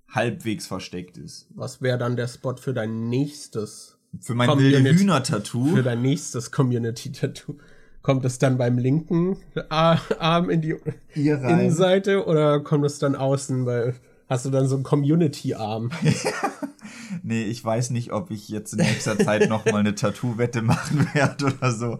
halbwegs 0.08 0.66
versteckt 0.66 1.16
ist. 1.18 1.48
Was 1.54 1.82
wäre 1.82 1.98
dann 1.98 2.16
der 2.16 2.28
Spot 2.28 2.56
für 2.56 2.72
dein 2.74 3.08
nächstes, 3.08 3.98
Für 4.20 4.34
mein 4.34 4.48
wilde 4.58 4.76
Community- 4.78 5.00
Hühner-Tattoo. 5.00 5.74
für 5.74 5.82
dein 5.82 6.02
nächstes 6.02 6.50
Community-Tattoo? 6.50 7.56
Kommt 8.02 8.24
es 8.24 8.38
dann 8.38 8.56
beim 8.56 8.78
linken 8.78 9.36
Ar- 9.68 10.00
Arm 10.20 10.48
in 10.50 10.60
die. 10.62 10.76
Innenseite 11.14 12.24
oder 12.26 12.60
kommt 12.60 12.84
es 12.86 12.98
dann 12.98 13.14
außen, 13.16 13.66
weil 13.66 13.94
hast 14.28 14.44
du 14.44 14.50
dann 14.50 14.66
so 14.66 14.74
einen 14.74 14.84
Community-Arm? 14.84 15.90
Nee, 17.22 17.44
ich 17.44 17.64
weiß 17.64 17.90
nicht, 17.90 18.12
ob 18.12 18.30
ich 18.30 18.48
jetzt 18.48 18.72
in 18.72 18.80
nächster 18.80 19.18
Zeit 19.18 19.48
noch 19.48 19.64
mal 19.64 19.78
eine 19.78 19.94
Tattoo-Wette 19.94 20.62
machen 20.62 21.08
werde 21.12 21.46
oder 21.46 21.72
so. 21.72 21.98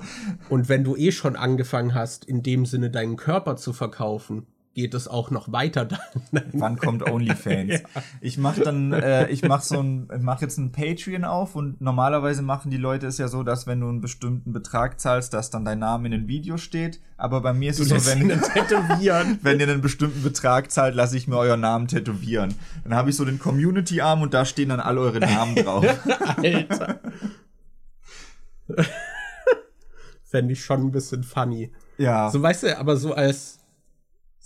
Und 0.49 0.69
wenn 0.69 0.85
du 0.85 0.97
eh 0.97 1.13
schon 1.13 1.37
angefangen 1.37 1.95
hast, 1.95 2.25
in 2.25 2.43
dem 2.43 2.67
Sinne 2.67 2.91
deinen 2.91 3.17
Körper 3.17 3.57
zu 3.57 3.73
verkaufen, 3.73 4.47
geht 4.77 4.93
es 4.93 5.09
auch 5.09 5.31
noch 5.31 5.51
weiter 5.51 5.87
dann. 5.87 6.43
Wann 6.53 6.77
kommt 6.77 7.11
OnlyFans? 7.11 7.83
Ich 8.21 8.37
mach 8.37 8.59
dann, 8.59 8.93
äh, 8.93 9.29
ich 9.31 9.43
mach 9.43 9.63
so 9.63 9.81
ein, 9.81 10.09
mach 10.21 10.43
jetzt 10.43 10.59
ein 10.59 10.71
Patreon 10.71 11.25
auf 11.25 11.57
und 11.57 11.81
normalerweise 11.81 12.43
machen 12.43 12.71
die 12.71 12.77
Leute 12.77 13.07
es 13.07 13.17
ja 13.17 13.29
so, 13.29 13.43
dass 13.43 13.67
wenn 13.67 13.81
du 13.81 13.89
einen 13.89 14.03
bestimmten 14.03 14.53
Betrag 14.53 15.01
zahlst, 15.01 15.33
dass 15.33 15.49
dann 15.49 15.65
dein 15.65 15.79
Name 15.79 16.07
in 16.07 16.13
den 16.13 16.29
Video 16.29 16.59
steht. 16.59 17.01
Aber 17.17 17.41
bei 17.41 17.55
mir 17.55 17.71
ist 17.71 17.81
es 17.81 17.89
so, 17.89 17.95
wenn, 18.11 18.29
wenn 19.43 19.61
ihr 19.61 19.69
einen 19.69 19.81
bestimmten 19.81 20.23
Betrag 20.23 20.71
zahlt, 20.71 20.95
lasse 20.95 21.17
ich 21.17 21.27
mir 21.27 21.39
euren 21.39 21.61
Namen 21.61 21.89
tätowieren. 21.89 22.55
Dann 22.85 22.95
habe 22.95 23.09
ich 23.09 23.17
so 23.17 23.25
den 23.25 23.39
Community-Arm 23.39 24.21
und 24.21 24.35
da 24.35 24.45
stehen 24.45 24.69
dann 24.69 24.81
all 24.81 24.99
eure 24.99 25.21
Namen 25.21 25.55
drauf. 25.55 25.87
Alter. 26.37 27.01
Fände 30.23 30.53
ich 30.53 30.63
schon 30.63 30.83
ein 30.83 30.93
bisschen 30.93 31.23
funny. 31.23 31.73
Ja. 31.97 32.29
So, 32.31 32.43
weißt 32.43 32.65
du, 32.65 32.79
aber 32.79 32.99
so 32.99 33.15
als 33.15 33.59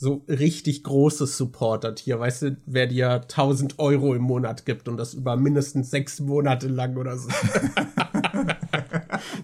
so 0.01 0.25
richtig 0.29 0.83
großes 0.83 1.37
Supporter-Tier, 1.37 2.19
weißt 2.19 2.43
du, 2.43 2.57
wer 2.65 2.87
dir 2.87 3.11
1000 3.11 3.79
Euro 3.79 4.15
im 4.15 4.23
Monat 4.23 4.65
gibt 4.65 4.89
und 4.89 4.97
das 4.97 5.13
über 5.13 5.37
mindestens 5.37 5.91
sechs 5.91 6.21
Monate 6.21 6.69
lang 6.69 6.97
oder 6.97 7.19
so. 7.19 7.29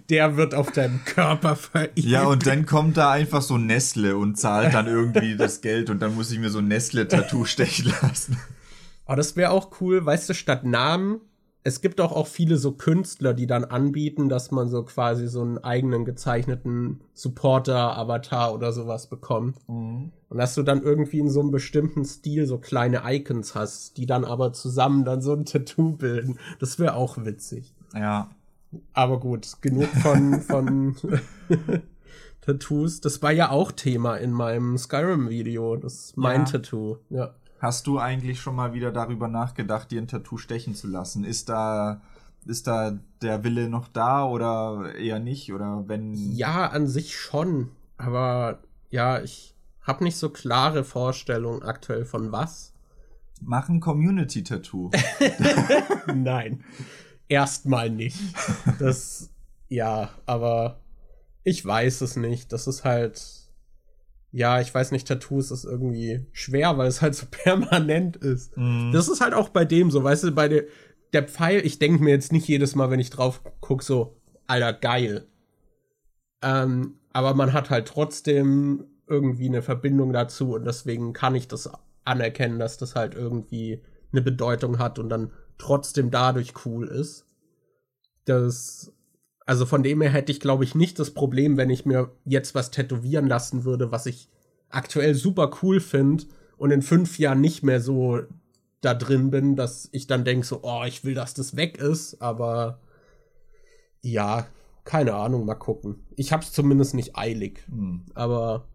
Der 0.09 0.39
wird 0.39 0.55
auf 0.55 0.73
deinem 0.73 1.05
Körper 1.05 1.57
verehrt. 1.57 1.99
Ja, 1.99 2.25
und 2.25 2.47
dann 2.47 2.65
kommt 2.65 2.97
da 2.97 3.11
einfach 3.11 3.43
so 3.43 3.59
Nestle 3.59 4.17
und 4.17 4.39
zahlt 4.39 4.73
dann 4.73 4.87
irgendwie 4.87 5.37
das 5.37 5.61
Geld 5.61 5.91
und 5.91 6.01
dann 6.01 6.15
muss 6.15 6.31
ich 6.31 6.39
mir 6.39 6.49
so 6.49 6.61
ein 6.61 6.69
Nestle-Tattoo 6.69 7.45
stechen 7.45 7.93
lassen. 8.01 8.39
Aber 9.05 9.17
das 9.17 9.37
wäre 9.37 9.51
auch 9.51 9.83
cool, 9.83 10.07
weißt 10.07 10.31
du, 10.31 10.35
statt 10.35 10.65
Namen 10.65 11.21
es 11.67 11.81
gibt 11.81 12.01
auch, 12.01 12.13
auch 12.13 12.29
viele 12.29 12.59
so 12.59 12.71
Künstler, 12.71 13.35
die 13.35 13.49
dann 13.49 13.65
anbieten, 13.65 14.29
dass 14.29 14.53
man 14.53 14.69
so 14.69 14.85
quasi 14.85 15.27
so 15.27 15.43
einen 15.43 15.59
eigenen 15.59 16.05
gezeichneten 16.05 17.01
Supporter-Avatar 17.13 18.55
oder 18.55 18.73
sowas 18.73 19.09
bekommt. 19.09 19.57
Mhm. 19.69 20.13
Und 20.29 20.39
dass 20.39 20.55
du 20.55 20.63
dann 20.63 20.85
irgendwie 20.85 21.19
in 21.19 21.29
so 21.29 21.41
einem 21.41 21.51
bestimmten 21.51 22.05
Stil 22.05 22.47
so 22.47 22.59
kleine 22.59 23.03
Icons 23.05 23.57
hast, 23.57 23.97
die 23.97 24.07
dann 24.07 24.25
aber 24.25 24.53
zusammen 24.53 25.05
dann 25.05 25.21
so 25.21 25.33
ein 25.33 25.45
Tattoo 25.45 25.97
bilden. 25.97 26.39
Das 26.61 26.79
wäre 26.79 26.95
auch 26.95 27.25
witzig. 27.25 27.75
Ja. 27.93 28.31
Aber 28.93 29.19
gut, 29.19 29.61
genug 29.61 29.89
von, 29.89 30.43
von 30.43 30.95
Tattoos. 32.43 33.01
Das 33.01 33.23
war 33.23 33.33
ja 33.33 33.51
auch 33.51 33.73
Thema 33.73 34.15
in 34.15 34.31
meinem 34.31 34.79
Skyrim-Video. 34.79 35.75
Das 35.75 35.95
ist 35.95 36.17
mein 36.17 36.43
ja. 36.43 36.47
Tattoo, 36.47 36.99
ja. 37.11 37.35
Hast 37.59 37.87
du 37.87 37.99
eigentlich 37.99 38.41
schon 38.41 38.55
mal 38.55 38.75
wieder 38.75 38.93
darüber 38.93 39.29
nachgedacht, 39.29 39.91
dir 39.91 40.01
ein 40.01 40.09
Tattoo 40.09 40.37
stechen 40.37 40.75
zu 40.75 40.87
lassen? 40.87 41.25
Ist 41.25 41.49
da, 41.49 42.03
ist 42.45 42.67
da 42.67 42.99
der 43.23 43.45
Wille 43.45 43.69
noch 43.69 43.89
da 43.89 44.27
oder 44.27 44.95
eher 44.95 45.21
nicht? 45.21 45.53
Oder 45.53 45.85
wenn. 45.87 46.15
Ja, 46.15 46.69
an 46.69 46.87
sich 46.87 47.17
schon. 47.17 47.71
Aber 47.97 48.59
ja, 48.91 49.21
ich 49.23 49.55
habe 49.83 50.05
nicht 50.05 50.17
so 50.19 50.29
klare 50.31 50.85
Vorstellungen 50.85 51.63
aktuell 51.63 52.05
von 52.05 52.33
was. 52.33 52.73
Mach 53.41 53.69
ein 53.69 53.81
Community-Tattoo. 53.81 54.91
Nein. 56.15 56.65
Erstmal 57.29 57.91
nicht. 57.91 58.19
Das, 58.79 59.31
ja, 59.69 60.11
aber 60.27 60.81
ich 61.43 61.65
weiß 61.65 62.01
es 62.03 62.17
nicht. 62.17 62.53
Das 62.53 62.67
ist 62.67 62.85
halt 62.85 63.46
ja, 64.37 64.61
ich 64.61 64.75
weiß 64.75 64.93
nicht, 64.93 65.09
Tattoos 65.09 65.51
ist 65.51 65.65
irgendwie 65.65 66.27
schwer, 66.31 66.77
weil 66.77 66.89
es 66.89 67.01
halt 67.01 67.15
so 67.15 67.25
permanent 67.31 68.17
ist. 68.17 68.55
Mhm. 68.59 68.91
Das 68.93 69.09
ist 69.09 69.23
halt 69.23 69.33
auch 69.33 69.49
bei 69.49 69.65
dem 69.65 69.91
so, 69.91 70.05
weißt 70.05 70.25
du, 70.25 70.33
bei 70.33 70.47
der, 70.47 70.65
der 71.15 71.27
Pfeil, 71.27 71.65
ich 71.65 71.79
denke 71.79 72.05
mir 72.05 72.11
jetzt 72.11 72.33
nicht 72.33 72.47
jedes 72.47 72.75
Mal, 72.75 72.91
wenn 72.91 73.01
ich 73.01 73.09
drauf 73.09 73.41
gucke, 73.61 73.83
so, 73.83 74.21
Alter, 74.47 74.75
geil. 74.75 75.27
Ähm, 76.43 76.99
aber 77.15 77.33
man 77.33 77.55
hat 77.55 77.71
halt 77.71 77.89
trotzdem 77.89 78.85
irgendwie 79.07 79.49
eine 79.49 79.63
Verbindung 79.63 80.13
dazu 80.13 80.53
und 80.53 80.67
deswegen 80.67 81.15
kann 81.15 81.35
ich 81.35 81.49
das 81.49 81.71
anerkennen, 82.05 82.59
dass 82.59 82.77
das 82.77 82.95
halt 82.95 83.15
irgendwie 83.15 83.83
eine 84.13 84.21
Bedeutung 84.21 84.79
hat 84.79 84.99
und 84.99 85.09
dann 85.09 85.33
trotzdem 85.57 86.11
dadurch 86.11 86.53
cool 86.67 86.89
ist. 86.89 87.25
Das 88.27 88.93
also 89.47 89.65
von 89.65 89.83
dem 89.85 90.03
her 90.03 90.11
hätte 90.11 90.33
ich, 90.33 90.41
glaube 90.41 90.65
ich, 90.65 90.75
nicht 90.75 90.99
das 90.99 91.13
Problem, 91.13 91.57
wenn 91.57 91.71
ich 91.71 91.87
mir 91.87 92.11
jetzt 92.25 92.55
was 92.55 92.73
tätowieren 92.73 93.29
lassen 93.29 93.65
würde, 93.65 93.93
was 93.93 94.07
ich 94.07 94.29
aktuell 94.69 95.15
super 95.15 95.51
cool 95.63 95.81
finde 95.81 96.25
und 96.57 96.73
in 96.73 96.83
fünf 96.83 97.19
Jahren 97.19 97.41
nicht 97.41 97.63
mehr 97.63 97.81
so 97.81 98.21
da 98.81 98.93
drin 98.93 99.31
bin, 99.31 99.55
dass 99.57 99.89
ich 99.93 100.09
dann 100.09 100.25
denke 100.25 100.45
so, 100.45 100.61
oh, 100.63 100.83
ich 100.85 101.05
will, 101.05 101.15
dass 101.15 101.33
das 101.33 101.57
weg 101.57 101.79
ist, 101.79 102.21
aber 102.21 102.81
ja, 104.03 104.47
keine 104.85 105.15
Ahnung, 105.15 105.47
mal 105.47 105.55
gucken. 105.55 106.07
Ich 106.17 106.33
hab's 106.33 106.53
zumindest 106.53 106.95
nicht 106.95 107.17
eilig, 107.17 107.65
hm. 107.69 108.03
aber 108.15 108.69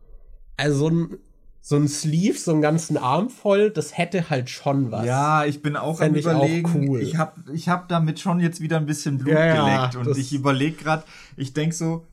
also 0.56 0.78
so 0.78 0.90
ein 0.90 1.18
so 1.64 1.76
ein 1.76 1.88
Sleeve, 1.88 2.38
so 2.38 2.52
einen 2.52 2.62
ganzen 2.62 2.98
Arm 2.98 3.30
voll, 3.30 3.70
das 3.70 3.98
hätte 3.98 4.30
halt 4.30 4.50
schon 4.50 4.92
was. 4.92 5.06
Ja, 5.06 5.46
ich 5.46 5.62
bin 5.62 5.76
auch 5.76 6.02
am 6.02 6.16
überlegen. 6.16 6.68
Auch 6.68 6.90
cool. 6.90 7.02
Ich 7.02 7.18
habe 7.18 7.34
ich 7.54 7.70
hab 7.70 7.88
damit 7.88 8.20
schon 8.20 8.40
jetzt 8.40 8.62
wieder 8.62 8.78
ein 8.78 8.88
bisschen 8.88 9.20
Blut 9.20 9.36
ja, 9.36 9.90
geleckt 9.90 9.96
und 9.96 10.18
ich 10.18 10.34
überlege 10.34 10.76
gerade, 10.76 11.04
ich 11.38 11.54
denk 11.54 11.74
so, 11.74 12.06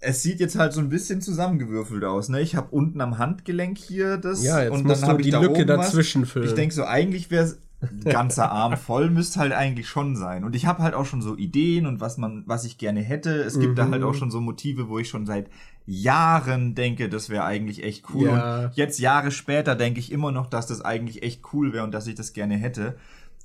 es 0.00 0.22
sieht 0.22 0.40
jetzt 0.40 0.58
halt 0.58 0.72
so 0.72 0.80
ein 0.80 0.88
bisschen 0.88 1.20
zusammengewürfelt 1.20 2.04
aus, 2.04 2.28
ne? 2.30 2.40
Ich 2.40 2.56
habe 2.56 2.68
unten 2.70 3.00
am 3.00 3.18
Handgelenk 3.18 3.78
hier 3.78 4.16
das 4.16 4.42
ja, 4.42 4.62
jetzt 4.62 4.72
und 4.72 4.88
dann 4.88 5.02
habe 5.02 5.20
ich 5.20 5.26
die 5.26 5.30
da 5.32 5.40
Lücke 5.40 5.66
dazwischen 5.66 6.24
füllen. 6.24 6.48
Ich 6.48 6.54
denk 6.54 6.72
so, 6.72 6.84
eigentlich 6.84 7.30
wäre 7.30 7.56
ganzer 8.04 8.50
Arm 8.50 8.76
voll 8.78 9.10
müsste 9.10 9.40
halt 9.40 9.52
eigentlich 9.52 9.88
schon 9.88 10.16
sein. 10.16 10.44
Und 10.44 10.56
ich 10.56 10.66
habe 10.66 10.82
halt 10.82 10.94
auch 10.94 11.06
schon 11.06 11.22
so 11.22 11.36
Ideen 11.36 11.86
und 11.86 12.00
was 12.00 12.18
man, 12.18 12.44
was 12.46 12.64
ich 12.64 12.78
gerne 12.78 13.00
hätte. 13.00 13.42
Es 13.42 13.58
gibt 13.58 13.72
mhm. 13.72 13.76
da 13.76 13.90
halt 13.90 14.02
auch 14.02 14.14
schon 14.14 14.30
so 14.30 14.40
Motive, 14.40 14.88
wo 14.88 14.98
ich 14.98 15.08
schon 15.08 15.26
seit 15.26 15.50
Jahren 15.86 16.74
denke, 16.74 17.08
das 17.08 17.28
wäre 17.28 17.44
eigentlich 17.44 17.82
echt 17.82 18.06
cool. 18.14 18.28
Ja. 18.28 18.64
Und 18.64 18.76
jetzt 18.76 18.98
Jahre 18.98 19.30
später 19.30 19.74
denke 19.74 20.00
ich 20.00 20.10
immer 20.10 20.32
noch, 20.32 20.46
dass 20.46 20.66
das 20.66 20.80
eigentlich 20.80 21.22
echt 21.22 21.42
cool 21.52 21.72
wäre 21.72 21.84
und 21.84 21.92
dass 21.92 22.06
ich 22.06 22.14
das 22.14 22.32
gerne 22.32 22.56
hätte. 22.56 22.96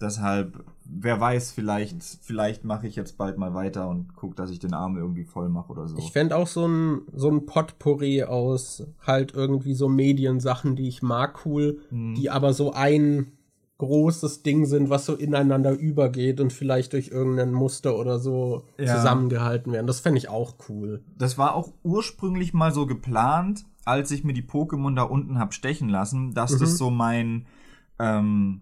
Deshalb, 0.01 0.63
wer 0.85 1.19
weiß, 1.19 1.51
vielleicht, 1.51 2.01
vielleicht 2.21 2.63
mache 2.63 2.87
ich 2.87 2.95
jetzt 2.95 3.17
bald 3.17 3.37
mal 3.37 3.53
weiter 3.53 3.89
und 3.89 4.15
gucke, 4.15 4.35
dass 4.35 4.49
ich 4.49 4.59
den 4.59 4.73
Arm 4.73 4.95
irgendwie 4.95 5.25
voll 5.25 5.49
mache 5.49 5.73
oder 5.73 5.89
so. 5.89 5.97
Ich 5.97 6.13
fände 6.13 6.37
auch 6.37 6.47
so 6.47 6.65
ein, 6.65 7.01
so 7.13 7.29
ein 7.29 7.45
Potpourri 7.45 8.23
aus 8.23 8.83
halt 9.05 9.33
irgendwie 9.33 9.73
so 9.73 9.89
Mediensachen, 9.89 10.77
die 10.77 10.87
ich 10.87 11.01
mag, 11.01 11.45
cool, 11.45 11.81
mhm. 11.91 12.15
die 12.15 12.29
aber 12.29 12.53
so 12.53 12.71
ein 12.71 13.33
großes 13.80 14.43
Ding 14.43 14.65
sind, 14.65 14.89
was 14.89 15.05
so 15.05 15.15
ineinander 15.15 15.71
übergeht 15.71 16.41
und 16.41 16.53
vielleicht 16.53 16.93
durch 16.93 17.07
irgendein 17.07 17.53
Muster 17.53 17.97
oder 17.97 18.19
so 18.19 18.65
ja. 18.77 18.93
zusammengehalten 18.95 19.71
werden. 19.71 19.88
Das 19.88 20.01
fände 20.01 20.19
ich 20.19 20.30
auch 20.30 20.55
cool. 20.67 21.01
Das 21.17 21.38
war 21.38 21.55
auch 21.55 21.71
ursprünglich 21.82 22.53
mal 22.53 22.73
so 22.73 22.86
geplant, 22.86 23.65
als 23.86 24.11
ich 24.11 24.25
mir 24.25 24.34
die 24.34 24.43
Pokémon 24.43 24.95
da 24.95 25.03
unten 25.03 25.39
hab 25.39 25.53
stechen 25.53 25.88
lassen, 25.88 26.34
dass 26.34 26.53
mhm. 26.53 26.59
das 26.59 26.77
so 26.77 26.89
mein, 26.89 27.45
ähm, 27.99 28.61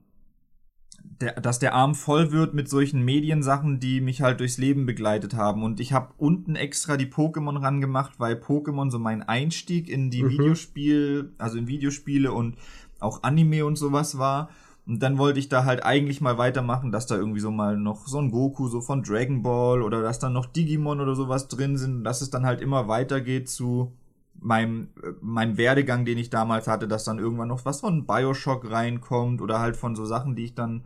der, 1.20 1.42
dass 1.42 1.58
der 1.58 1.74
Arm 1.74 1.96
voll 1.96 2.32
wird 2.32 2.54
mit 2.54 2.70
solchen 2.70 3.04
Mediensachen, 3.04 3.80
die 3.80 4.02
mich 4.02 4.22
halt 4.22 4.40
durchs 4.40 4.60
Leben 4.60 4.86
begleitet 4.86 5.34
haben. 5.34 5.64
Und 5.64 5.80
ich 5.80 5.94
habe 5.94 6.14
unten 6.18 6.56
extra 6.56 6.96
die 6.96 7.08
Pokémon 7.08 7.60
rangemacht, 7.60 8.20
weil 8.20 8.36
Pokémon 8.36 8.92
so 8.92 9.00
mein 9.00 9.24
Einstieg 9.24 9.90
in 9.90 10.12
die 10.12 10.22
mhm. 10.22 10.30
Videospiel, 10.30 11.34
also 11.40 11.58
in 11.58 11.68
Videospiele 11.68 12.32
und 12.32 12.56
auch 13.00 13.24
Anime 13.24 13.66
und 13.66 13.78
sowas 13.78 14.20
war. 14.20 14.50
Und 14.88 15.04
dann 15.04 15.18
wollte 15.18 15.40
ich 15.40 15.50
da 15.50 15.66
halt 15.66 15.84
eigentlich 15.84 16.22
mal 16.22 16.38
weitermachen, 16.38 16.94
dass 16.94 17.08
da 17.08 17.16
irgendwie 17.16 17.42
so 17.42 17.52
mal 17.52 17.76
noch 17.76 18.08
so 18.08 18.20
ein 18.20 18.32
Goku 18.32 18.70
so 18.70 18.80
von 18.80 19.04
Dragon 19.04 19.44
Ball 19.44 19.82
oder 19.82 20.02
dass 20.02 20.20
dann 20.20 20.32
noch 20.32 20.46
Digimon 20.46 21.02
oder 21.02 21.14
sowas 21.14 21.50
drin 21.50 21.76
sind, 21.76 22.06
dass 22.06 22.22
es 22.22 22.30
dann 22.30 22.46
halt 22.46 22.62
immer 22.62 22.88
weitergeht 22.88 23.50
zu 23.50 23.92
meinem, 24.40 24.90
äh, 25.04 25.12
meinem 25.20 25.58
Werdegang, 25.58 26.06
den 26.06 26.18
ich 26.18 26.30
damals 26.30 26.68
hatte, 26.68 26.88
dass 26.88 27.04
dann 27.04 27.20
irgendwann 27.20 27.50
noch 27.50 27.66
was 27.66 27.82
von 27.82 28.06
Bioshock 28.06 28.72
reinkommt 28.72 29.42
oder 29.42 29.60
halt 29.60 29.76
von 29.76 29.94
so 29.94 30.06
Sachen, 30.06 30.38
die 30.38 30.46
ich 30.46 30.56
dann 30.56 30.86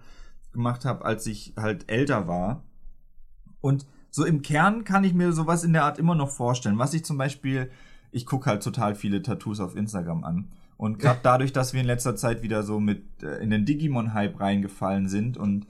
gemacht 0.52 0.84
habe, 0.84 1.06
als 1.06 1.28
ich 1.28 1.54
halt 1.56 1.92
älter 1.92 2.28
war. 2.28 2.64
Und 3.62 3.86
so 4.10 4.26
im 4.26 4.42
Kern 4.42 4.84
kann 4.84 5.04
ich 5.04 5.14
mir 5.14 5.32
sowas 5.32 5.64
in 5.64 5.74
der 5.74 5.86
Art 5.86 6.00
immer 6.00 6.16
noch 6.16 6.32
vorstellen. 6.32 6.80
Was 6.80 6.96
ich 6.96 7.06
zum 7.06 7.20
Beispiel, 7.20 7.70
ich 8.10 8.26
gucke 8.26 8.50
halt 8.50 8.64
total 8.64 8.96
viele 8.96 9.22
Tattoos 9.22 9.60
auf 9.60 9.76
Instagram 9.76 10.24
an. 10.24 10.50
Und 10.82 10.98
gerade 10.98 11.20
dadurch, 11.22 11.54
dass 11.54 11.74
wir 11.74 11.82
in 11.82 11.86
letzter 11.86 12.16
Zeit 12.16 12.42
wieder 12.42 12.64
so 12.64 12.80
mit 12.80 13.04
äh, 13.22 13.38
in 13.38 13.52
den 13.52 13.66
Digimon-Hype 13.66 14.40
reingefallen 14.40 15.08
sind 15.10 15.38
und 15.38 15.68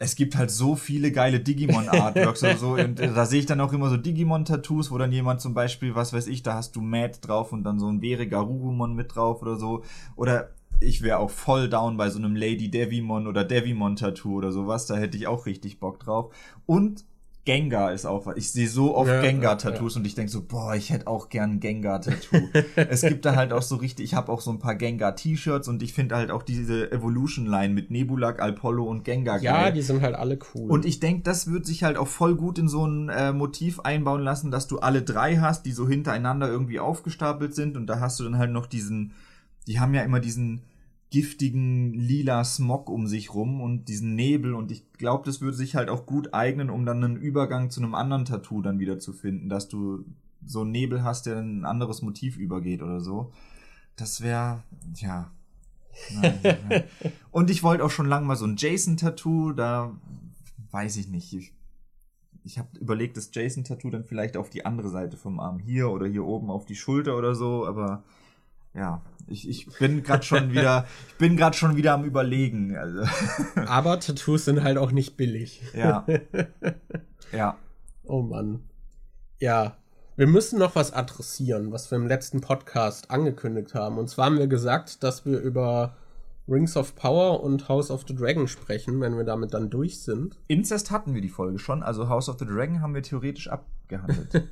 es 0.00 0.16
gibt 0.16 0.34
halt 0.34 0.50
so 0.50 0.74
viele 0.74 1.12
geile 1.12 1.38
Digimon-Artworks 1.38 2.42
oder 2.42 2.56
so. 2.56 2.72
Und 2.72 2.98
äh, 2.98 3.14
da 3.14 3.24
sehe 3.24 3.38
ich 3.38 3.46
dann 3.46 3.60
auch 3.60 3.72
immer 3.72 3.88
so 3.88 3.96
Digimon-Tattoos, 3.96 4.90
wo 4.90 4.98
dann 4.98 5.12
jemand 5.12 5.40
zum 5.40 5.54
Beispiel, 5.54 5.94
was 5.94 6.12
weiß 6.12 6.26
ich, 6.26 6.42
da 6.42 6.54
hast 6.54 6.74
du 6.74 6.80
Matt 6.80 7.20
drauf 7.24 7.52
und 7.52 7.62
dann 7.62 7.78
so 7.78 7.86
ein 7.86 8.00
Vere 8.00 8.26
Garurumon 8.26 8.96
mit 8.96 9.14
drauf 9.14 9.42
oder 9.42 9.54
so. 9.54 9.84
Oder 10.16 10.50
ich 10.80 11.02
wäre 11.02 11.20
auch 11.20 11.30
voll 11.30 11.68
down 11.68 11.96
bei 11.96 12.10
so 12.10 12.18
einem 12.18 12.34
Lady 12.34 12.68
Devimon 12.68 13.28
oder 13.28 13.44
Devimon-Tattoo 13.44 14.38
oder 14.38 14.50
sowas. 14.50 14.86
Da 14.86 14.96
hätte 14.96 15.16
ich 15.16 15.28
auch 15.28 15.46
richtig 15.46 15.78
Bock 15.78 16.00
drauf. 16.00 16.34
Und 16.66 17.04
Gengar 17.48 17.94
ist 17.94 18.04
auch 18.04 18.26
was. 18.26 18.36
Ich 18.36 18.52
sehe 18.52 18.68
so 18.68 18.94
oft 18.94 19.08
ja, 19.08 19.22
Gengar-Tattoos 19.22 19.94
ja. 19.94 20.00
und 20.00 20.06
ich 20.06 20.14
denke 20.14 20.30
so, 20.30 20.42
boah, 20.42 20.74
ich 20.74 20.90
hätte 20.90 21.06
auch 21.06 21.30
gern 21.30 21.52
ein 21.52 21.60
Gengar-Tattoo. 21.60 22.36
es 22.76 23.00
gibt 23.00 23.24
da 23.24 23.36
halt 23.36 23.54
auch 23.54 23.62
so 23.62 23.76
richtig, 23.76 24.04
ich 24.04 24.12
habe 24.12 24.30
auch 24.30 24.42
so 24.42 24.50
ein 24.50 24.58
paar 24.58 24.74
Gengar-T-Shirts 24.74 25.66
und 25.66 25.82
ich 25.82 25.94
finde 25.94 26.16
halt 26.16 26.30
auch 26.30 26.42
diese 26.42 26.92
Evolution-Line 26.92 27.72
mit 27.72 27.90
Nebulak, 27.90 28.42
Alpollo 28.42 28.84
und 28.84 29.02
Gengar 29.02 29.40
Ja, 29.40 29.62
geil. 29.62 29.72
die 29.72 29.80
sind 29.80 30.02
halt 30.02 30.14
alle 30.14 30.38
cool. 30.54 30.70
Und 30.70 30.84
ich 30.84 31.00
denke, 31.00 31.22
das 31.22 31.50
wird 31.50 31.64
sich 31.64 31.84
halt 31.84 31.96
auch 31.96 32.06
voll 32.06 32.36
gut 32.36 32.58
in 32.58 32.68
so 32.68 32.86
ein 32.86 33.08
äh, 33.08 33.32
Motiv 33.32 33.80
einbauen 33.80 34.20
lassen, 34.20 34.50
dass 34.50 34.66
du 34.66 34.80
alle 34.80 35.00
drei 35.00 35.38
hast, 35.38 35.64
die 35.64 35.72
so 35.72 35.88
hintereinander 35.88 36.48
irgendwie 36.50 36.80
aufgestapelt 36.80 37.54
sind 37.54 37.78
und 37.78 37.86
da 37.86 37.98
hast 37.98 38.20
du 38.20 38.24
dann 38.24 38.36
halt 38.36 38.50
noch 38.50 38.66
diesen, 38.66 39.14
die 39.66 39.80
haben 39.80 39.94
ja 39.94 40.02
immer 40.02 40.20
diesen 40.20 40.60
giftigen 41.10 41.94
lila 41.94 42.44
Smog 42.44 42.90
um 42.90 43.06
sich 43.06 43.32
rum 43.32 43.60
und 43.60 43.88
diesen 43.88 44.14
Nebel 44.14 44.54
und 44.54 44.70
ich 44.70 44.92
glaube, 44.92 45.24
das 45.24 45.40
würde 45.40 45.56
sich 45.56 45.74
halt 45.74 45.88
auch 45.88 46.04
gut 46.04 46.34
eignen, 46.34 46.68
um 46.68 46.84
dann 46.84 47.02
einen 47.02 47.16
Übergang 47.16 47.70
zu 47.70 47.80
einem 47.80 47.94
anderen 47.94 48.26
Tattoo 48.26 48.60
dann 48.60 48.78
wieder 48.78 48.98
zu 48.98 49.12
finden, 49.12 49.48
dass 49.48 49.68
du 49.68 50.04
so 50.44 50.62
einen 50.62 50.70
Nebel 50.70 51.02
hast, 51.02 51.26
der 51.26 51.38
in 51.38 51.60
ein 51.60 51.64
anderes 51.64 52.02
Motiv 52.02 52.36
übergeht 52.36 52.82
oder 52.82 53.00
so. 53.00 53.32
Das 53.96 54.20
wäre, 54.20 54.62
ja. 54.96 55.30
Nein, 56.14 56.84
und 57.30 57.50
ich 57.50 57.62
wollte 57.62 57.84
auch 57.84 57.90
schon 57.90 58.06
lange 58.06 58.26
mal 58.26 58.36
so 58.36 58.46
ein 58.46 58.56
Jason-Tattoo, 58.56 59.52
da 59.52 59.96
weiß 60.70 60.96
ich 60.98 61.08
nicht. 61.08 61.32
Ich, 61.32 61.52
ich 62.44 62.58
habe 62.58 62.68
überlegt, 62.78 63.16
das 63.16 63.30
Jason-Tattoo 63.32 63.90
dann 63.90 64.04
vielleicht 64.04 64.36
auf 64.36 64.50
die 64.50 64.64
andere 64.64 64.90
Seite 64.90 65.16
vom 65.16 65.40
Arm 65.40 65.58
hier 65.58 65.90
oder 65.90 66.06
hier 66.06 66.24
oben 66.24 66.50
auf 66.50 66.66
die 66.66 66.76
Schulter 66.76 67.16
oder 67.16 67.34
so, 67.34 67.66
aber 67.66 68.04
ja, 68.74 69.02
ich, 69.28 69.48
ich 69.48 69.66
bin 69.78 70.02
gerade 70.02 70.22
schon 70.22 70.52
wieder, 70.52 70.86
ich 71.08 71.14
bin 71.16 71.36
gerade 71.36 71.56
schon 71.56 71.76
wieder 71.76 71.94
am 71.94 72.04
überlegen. 72.04 72.76
Also. 72.76 73.04
Aber 73.66 74.00
Tattoos 74.00 74.44
sind 74.44 74.62
halt 74.62 74.78
auch 74.78 74.92
nicht 74.92 75.16
billig. 75.16 75.62
Ja. 75.74 76.06
Ja. 77.30 77.58
Oh 78.04 78.22
Mann. 78.22 78.62
Ja. 79.38 79.76
Wir 80.16 80.26
müssen 80.26 80.58
noch 80.58 80.76
was 80.76 80.94
adressieren, 80.94 81.72
was 81.72 81.90
wir 81.90 81.96
im 81.96 82.06
letzten 82.06 82.40
Podcast 82.40 83.10
angekündigt 83.10 83.74
haben. 83.74 83.98
Und 83.98 84.08
zwar 84.08 84.24
haben 84.26 84.38
wir 84.38 84.46
gesagt, 84.46 85.02
dass 85.02 85.26
wir 85.26 85.38
über 85.38 85.94
Rings 86.48 86.76
of 86.76 86.94
Power 86.94 87.42
und 87.42 87.68
House 87.68 87.90
of 87.90 88.04
the 88.08 88.14
Dragon 88.14 88.48
sprechen, 88.48 89.00
wenn 89.02 89.16
wir 89.18 89.24
damit 89.24 89.52
dann 89.52 89.68
durch 89.68 90.00
sind. 90.00 90.38
Incest 90.48 90.90
hatten 90.90 91.14
wir 91.14 91.20
die 91.20 91.28
Folge 91.28 91.58
schon, 91.58 91.82
also 91.82 92.08
House 92.08 92.30
of 92.30 92.38
the 92.38 92.46
Dragon 92.46 92.80
haben 92.80 92.94
wir 92.94 93.02
theoretisch 93.02 93.48
abgehandelt. 93.48 94.48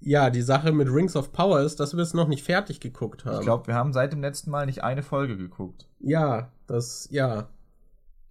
Ja, 0.00 0.30
die 0.30 0.42
Sache 0.42 0.72
mit 0.72 0.88
Rings 0.88 1.16
of 1.16 1.32
Power 1.32 1.60
ist, 1.60 1.80
dass 1.80 1.96
wir 1.96 2.02
es 2.02 2.14
noch 2.14 2.28
nicht 2.28 2.44
fertig 2.44 2.80
geguckt 2.80 3.24
haben. 3.24 3.38
Ich 3.38 3.42
glaube, 3.42 3.66
wir 3.66 3.74
haben 3.74 3.92
seit 3.92 4.12
dem 4.12 4.20
letzten 4.20 4.50
Mal 4.50 4.66
nicht 4.66 4.84
eine 4.84 5.02
Folge 5.02 5.36
geguckt. 5.36 5.88
Ja, 6.00 6.52
das, 6.66 7.08
ja. 7.10 7.48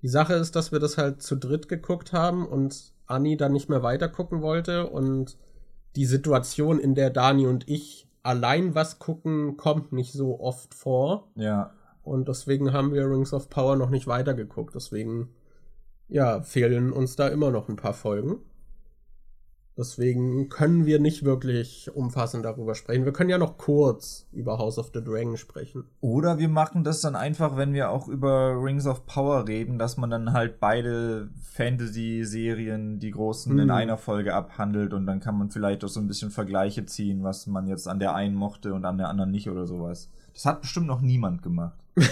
Die 0.01 0.07
Sache 0.07 0.33
ist, 0.33 0.55
dass 0.55 0.71
wir 0.71 0.79
das 0.79 0.97
halt 0.97 1.21
zu 1.21 1.35
dritt 1.35 1.67
geguckt 1.67 2.13
haben 2.13 2.45
und 2.47 2.93
Anni 3.05 3.35
dann 3.35 3.51
nicht 3.53 3.69
mehr 3.69 3.83
weiter 3.83 4.07
gucken 4.07 4.41
wollte 4.41 4.87
und 4.87 5.37
die 5.95 6.05
Situation, 6.05 6.79
in 6.79 6.95
der 6.95 7.09
Dani 7.09 7.47
und 7.47 7.67
ich 7.67 8.07
allein 8.23 8.75
was 8.75 8.99
gucken, 8.99 9.57
kommt 9.57 9.93
nicht 9.93 10.13
so 10.13 10.39
oft 10.39 10.73
vor. 10.73 11.31
Ja. 11.35 11.71
Und 12.03 12.27
deswegen 12.27 12.71
haben 12.71 12.93
wir 12.93 13.09
Rings 13.09 13.33
of 13.33 13.49
Power 13.49 13.75
noch 13.75 13.89
nicht 13.89 14.07
weitergeguckt. 14.07 14.75
Deswegen, 14.75 15.29
ja, 16.07 16.41
fehlen 16.41 16.93
uns 16.93 17.15
da 17.15 17.27
immer 17.27 17.51
noch 17.51 17.67
ein 17.67 17.75
paar 17.77 17.93
Folgen. 17.93 18.37
Deswegen 19.77 20.49
können 20.49 20.87
wir 20.87 20.99
nicht 20.99 21.23
wirklich 21.23 21.91
umfassend 21.93 22.43
darüber 22.45 22.73
sprechen. 22.73 23.05
Wir 23.05 23.13
können 23.13 23.29
ja 23.29 23.37
noch 23.37 23.59
kurz 23.59 24.27
über 24.31 24.57
House 24.57 24.79
of 24.79 24.89
the 24.91 25.03
Dragon 25.03 25.37
sprechen. 25.37 25.83
Oder 26.01 26.39
wir 26.39 26.49
machen 26.49 26.83
das 26.83 27.01
dann 27.01 27.15
einfach, 27.15 27.57
wenn 27.57 27.73
wir 27.73 27.91
auch 27.91 28.07
über 28.07 28.59
Rings 28.59 28.87
of 28.87 29.05
Power 29.05 29.47
reden, 29.47 29.77
dass 29.77 29.95
man 29.97 30.09
dann 30.09 30.33
halt 30.33 30.59
beide 30.59 31.29
Fantasy-Serien, 31.53 32.97
die 32.99 33.11
großen, 33.11 33.55
mm. 33.55 33.59
in 33.59 33.69
einer 33.69 33.97
Folge 33.97 34.33
abhandelt 34.33 34.93
und 34.93 35.05
dann 35.05 35.19
kann 35.19 35.37
man 35.37 35.51
vielleicht 35.51 35.83
auch 35.83 35.89
so 35.89 35.99
ein 35.99 36.07
bisschen 36.07 36.31
Vergleiche 36.31 36.85
ziehen, 36.85 37.23
was 37.23 37.45
man 37.45 37.67
jetzt 37.67 37.87
an 37.87 37.99
der 37.99 38.15
einen 38.15 38.35
mochte 38.35 38.73
und 38.73 38.83
an 38.83 38.97
der 38.97 39.09
anderen 39.09 39.29
nicht 39.29 39.47
oder 39.47 39.67
sowas. 39.67 40.09
Das 40.37 40.45
hat 40.45 40.61
bestimmt 40.61 40.85
noch 40.85 41.01
niemand 41.01 41.41
gemacht. 41.41 41.79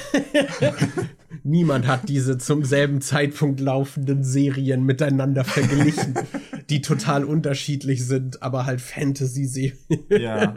Niemand 1.44 1.86
hat 1.86 2.10
diese 2.10 2.40
zum 2.40 2.66
selben 2.66 3.00
Zeitpunkt 3.00 3.60
laufenden 3.60 4.24
Serien 4.24 4.84
miteinander 4.84 5.44
verglichen, 5.44 6.16
die 6.72 6.82
total 6.82 7.24
unterschiedlich 7.24 8.04
sind, 8.04 8.42
aber 8.42 8.66
halt 8.66 8.82
Fantasy-Serien. 8.82 9.78
Ja. 10.10 10.56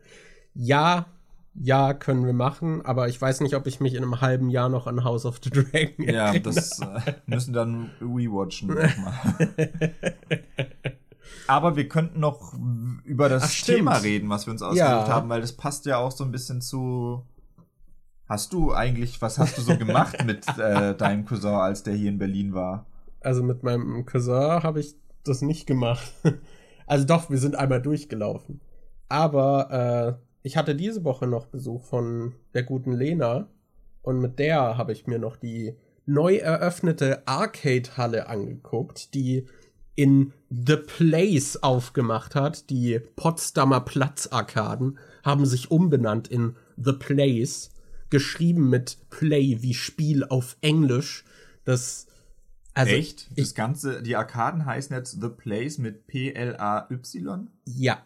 ja, 0.54 1.06
ja, 1.54 1.94
können 1.94 2.26
wir 2.26 2.32
machen, 2.32 2.84
aber 2.84 3.08
ich 3.08 3.20
weiß 3.20 3.42
nicht, 3.42 3.54
ob 3.54 3.68
ich 3.68 3.78
mich 3.78 3.94
in 3.94 4.02
einem 4.02 4.20
halben 4.20 4.50
Jahr 4.50 4.68
noch 4.68 4.88
an 4.88 5.04
House 5.04 5.24
of 5.24 5.38
the 5.44 5.50
Dragon 5.50 6.08
Ja, 6.08 6.30
erinnere. 6.30 6.54
das 6.54 6.80
äh, 6.80 7.12
müssen 7.26 7.52
dann 7.52 7.90
rewatchen 8.00 8.76
Aber 11.46 11.76
wir 11.76 11.88
könnten 11.88 12.20
noch 12.20 12.54
über 13.04 13.28
das 13.28 13.42
Ach, 13.44 13.66
Thema 13.66 13.96
reden, 13.96 14.28
was 14.28 14.46
wir 14.46 14.52
uns 14.52 14.62
ausgesucht 14.62 14.88
ja. 14.88 15.08
haben, 15.08 15.28
weil 15.28 15.40
das 15.40 15.52
passt 15.52 15.86
ja 15.86 15.98
auch 15.98 16.12
so 16.12 16.24
ein 16.24 16.30
bisschen 16.30 16.60
zu 16.60 17.24
Hast 18.26 18.54
du 18.54 18.72
eigentlich, 18.72 19.20
was 19.20 19.38
hast 19.38 19.58
du 19.58 19.62
so 19.62 19.76
gemacht 19.76 20.24
mit 20.24 20.46
äh, 20.58 20.94
deinem 20.94 21.26
Cousin, 21.26 21.54
als 21.54 21.82
der 21.82 21.94
hier 21.94 22.08
in 22.08 22.18
Berlin 22.18 22.54
war? 22.54 22.86
Also 23.20 23.42
mit 23.42 23.62
meinem 23.62 24.06
Cousin 24.06 24.62
habe 24.62 24.80
ich 24.80 24.96
das 25.24 25.42
nicht 25.42 25.66
gemacht. 25.66 26.12
also 26.86 27.04
doch, 27.04 27.28
wir 27.28 27.38
sind 27.38 27.56
einmal 27.56 27.82
durchgelaufen. 27.82 28.60
Aber 29.08 30.18
äh, 30.22 30.26
ich 30.42 30.56
hatte 30.56 30.74
diese 30.74 31.04
Woche 31.04 31.26
noch 31.26 31.46
Besuch 31.46 31.84
von 31.84 32.34
der 32.54 32.62
guten 32.62 32.92
Lena 32.92 33.48
und 34.02 34.20
mit 34.20 34.38
der 34.38 34.78
habe 34.78 34.92
ich 34.92 35.06
mir 35.06 35.18
noch 35.18 35.36
die 35.36 35.76
neu 36.06 36.36
eröffnete 36.36 37.26
Arcade-Halle 37.26 38.26
angeguckt, 38.28 39.14
die 39.14 39.46
in 39.96 40.32
The 40.50 40.76
Place 40.76 41.62
aufgemacht 41.62 42.34
hat. 42.34 42.70
Die 42.70 43.00
Potsdamer 43.16 43.80
Platz-Arkaden 43.80 44.98
haben 45.22 45.46
sich 45.46 45.70
umbenannt 45.70 46.28
in 46.28 46.56
The 46.76 46.92
Place 46.92 47.70
geschrieben 48.10 48.70
mit 48.70 48.98
Play 49.10 49.58
wie 49.60 49.74
Spiel 49.74 50.24
auf 50.24 50.56
Englisch. 50.60 51.24
Das 51.64 52.06
also 52.74 52.92
Echt? 52.92 53.30
Das 53.38 53.48
ich, 53.48 53.54
Ganze, 53.54 54.02
die 54.02 54.16
Arkaden 54.16 54.66
heißen 54.66 54.94
jetzt 54.94 55.20
The 55.20 55.28
Place 55.28 55.78
mit 55.78 56.06
P-L-A-Y? 56.08 57.48
Ja. 57.64 58.02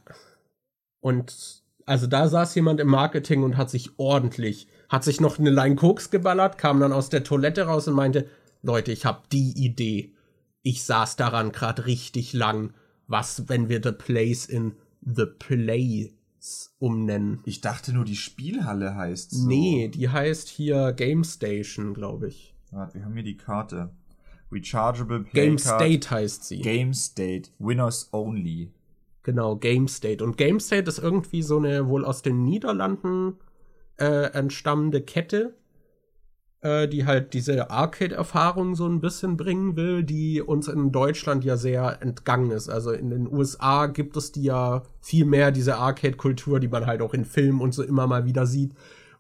Und 1.01 1.63
also 1.87 2.07
da 2.07 2.29
saß 2.29 2.55
jemand 2.55 2.81
im 2.81 2.89
Marketing 2.89 3.43
und 3.43 3.57
hat 3.57 3.71
sich 3.71 3.99
ordentlich, 3.99 4.69
hat 4.91 5.05
sich 5.05 5.23
noch 5.23 5.39
eine 5.39 5.49
Line 5.49 5.77
Koks 5.77 6.11
geballert, 6.11 6.59
kam 6.59 6.81
dann 6.81 6.93
aus 6.93 7.09
der 7.09 7.25
Toilette 7.25 7.63
raus 7.63 7.89
und 7.89 7.95
meinte, 7.95 8.29
Leute, 8.63 8.93
ich 8.93 9.07
habe 9.07 9.23
die 9.33 9.53
Idee. 9.57 10.13
Ich 10.69 10.85
saß 10.85 11.17
daran 11.17 11.51
gerade 11.51 11.87
richtig 11.87 12.35
lang. 12.35 12.75
Was, 13.07 13.49
wenn 13.49 13.71
wir 13.71 13.81
The 13.83 13.93
Place 13.93 14.45
in 14.45 14.75
The 15.01 15.25
Play 15.25 16.13
umnennen. 16.79 17.41
Ich 17.47 17.63
dachte 17.63 17.95
nur, 17.95 18.05
die 18.05 18.17
Spielhalle 18.17 18.95
heißt 18.95 19.31
so. 19.31 19.49
Nee, 19.49 19.89
die 19.89 20.11
heißt 20.11 20.47
hier 20.51 20.93
Game 20.93 21.25
Station, 21.25 21.95
glaube 21.95 22.29
ich. 22.29 22.55
Warte, 22.71 22.99
wir 22.99 23.07
haben 23.07 23.15
hier 23.15 23.23
die 23.23 23.39
Karte. 23.39 23.95
Rechargeable 24.53 25.21
Play 25.21 25.47
Game 25.47 25.57
State 25.57 26.11
heißt 26.11 26.45
sie. 26.45 26.59
Game 26.59 26.93
State. 26.93 27.49
Winners 27.59 28.11
Only. 28.13 28.71
Genau, 29.23 29.57
Game 29.57 29.89
State. 29.89 30.23
Und 30.23 30.37
Game 30.37 30.61
State 30.61 30.87
ist 30.87 30.99
irgendwie 30.99 31.41
so 31.41 31.57
eine 31.57 31.89
wohl 31.89 32.05
aus 32.05 32.21
den 32.21 32.45
Niederlanden 32.45 33.39
äh, 33.97 34.33
entstammende 34.35 35.01
Kette, 35.01 35.57
äh, 36.61 36.89
die 36.89 37.07
halt 37.07 37.35
diese 37.35 37.71
Arcade-Erfahrung 37.71 38.75
so 38.75 38.87
ein 38.87 39.01
bisschen 39.01 39.37
bringen 39.37 39.77
will, 39.77 40.03
die 40.03 40.43
uns 40.43 40.69
in 40.69 40.91
Deutschland 40.91 41.45
ja 41.45 41.57
sehr 41.57 42.03
entgangen 42.03 42.51
ist. 42.51 42.69
Also 42.69 42.91
in 42.91 43.11
den 43.11 43.33
USA 43.33 43.87
gibt 43.87 44.17
es 44.17 44.33
die 44.33 44.43
ja 44.43 44.83
viel 45.01 45.25
mehr, 45.25 45.53
diese 45.53 45.77
Arcade-Kultur, 45.77 46.61
die 46.61 46.69
man 46.69 46.87
halt 46.87 47.01
auch 47.01 47.15
in 47.15 47.25
Filmen 47.25 47.61
und 47.61 47.75
so 47.75 47.83
immer 47.83 48.07
mal 48.07 48.25
wieder 48.25 48.47
sieht, 48.47 48.73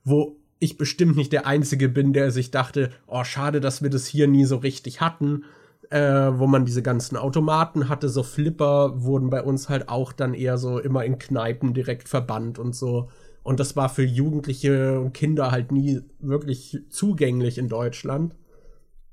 wo 0.04 0.36
ich 0.58 0.76
bestimmt 0.76 1.16
nicht 1.16 1.32
der 1.32 1.46
Einzige 1.46 1.88
bin, 1.88 2.12
der 2.12 2.32
sich 2.32 2.50
dachte, 2.50 2.90
oh, 3.06 3.22
schade, 3.22 3.60
dass 3.60 3.82
wir 3.82 3.90
das 3.90 4.06
hier 4.06 4.26
nie 4.26 4.44
so 4.44 4.56
richtig 4.56 5.00
hatten. 5.00 5.44
Äh, 5.90 6.38
wo 6.38 6.46
man 6.46 6.66
diese 6.66 6.82
ganzen 6.82 7.16
Automaten 7.16 7.88
hatte, 7.88 8.10
so 8.10 8.22
Flipper 8.22 9.02
wurden 9.02 9.30
bei 9.30 9.42
uns 9.42 9.70
halt 9.70 9.88
auch 9.88 10.12
dann 10.12 10.34
eher 10.34 10.58
so 10.58 10.78
immer 10.78 11.02
in 11.02 11.18
Kneipen 11.18 11.72
direkt 11.72 12.10
verbannt 12.10 12.58
und 12.58 12.74
so. 12.74 13.08
Und 13.48 13.60
das 13.60 13.76
war 13.76 13.88
für 13.88 14.04
Jugendliche 14.04 15.00
und 15.00 15.14
Kinder 15.14 15.50
halt 15.50 15.72
nie 15.72 16.02
wirklich 16.18 16.82
zugänglich 16.90 17.56
in 17.56 17.70
Deutschland. 17.70 18.34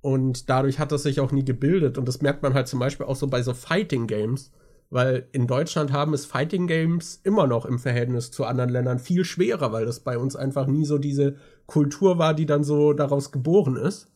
Und 0.01 0.49
dadurch 0.49 0.77
hat 0.77 0.91
das 0.91 1.03
sich 1.03 1.21
auch 1.21 1.31
nie 1.31 1.45
gebildet. 1.45 1.97
Und 1.97 2.05
das 2.05 2.21
merkt 2.21 2.43
man 2.43 2.53
halt 2.53 2.67
zum 2.67 2.79
Beispiel 2.79 3.05
auch 3.05 3.15
so 3.15 3.27
bei 3.27 3.41
so 3.43 3.53
Fighting 3.53 4.07
Games. 4.07 4.51
Weil 4.89 5.29
in 5.31 5.47
Deutschland 5.47 5.93
haben 5.93 6.13
es 6.13 6.25
Fighting 6.25 6.67
Games 6.67 7.21
immer 7.23 7.47
noch 7.47 7.65
im 7.65 7.79
Verhältnis 7.79 8.29
zu 8.29 8.43
anderen 8.43 8.71
Ländern 8.71 8.99
viel 8.99 9.23
schwerer, 9.23 9.71
weil 9.71 9.85
das 9.85 10.01
bei 10.01 10.17
uns 10.17 10.35
einfach 10.35 10.67
nie 10.67 10.83
so 10.83 10.97
diese 10.97 11.37
Kultur 11.65 12.17
war, 12.17 12.33
die 12.33 12.45
dann 12.45 12.65
so 12.65 12.91
daraus 12.91 13.31
geboren 13.31 13.77
ist. 13.77 14.11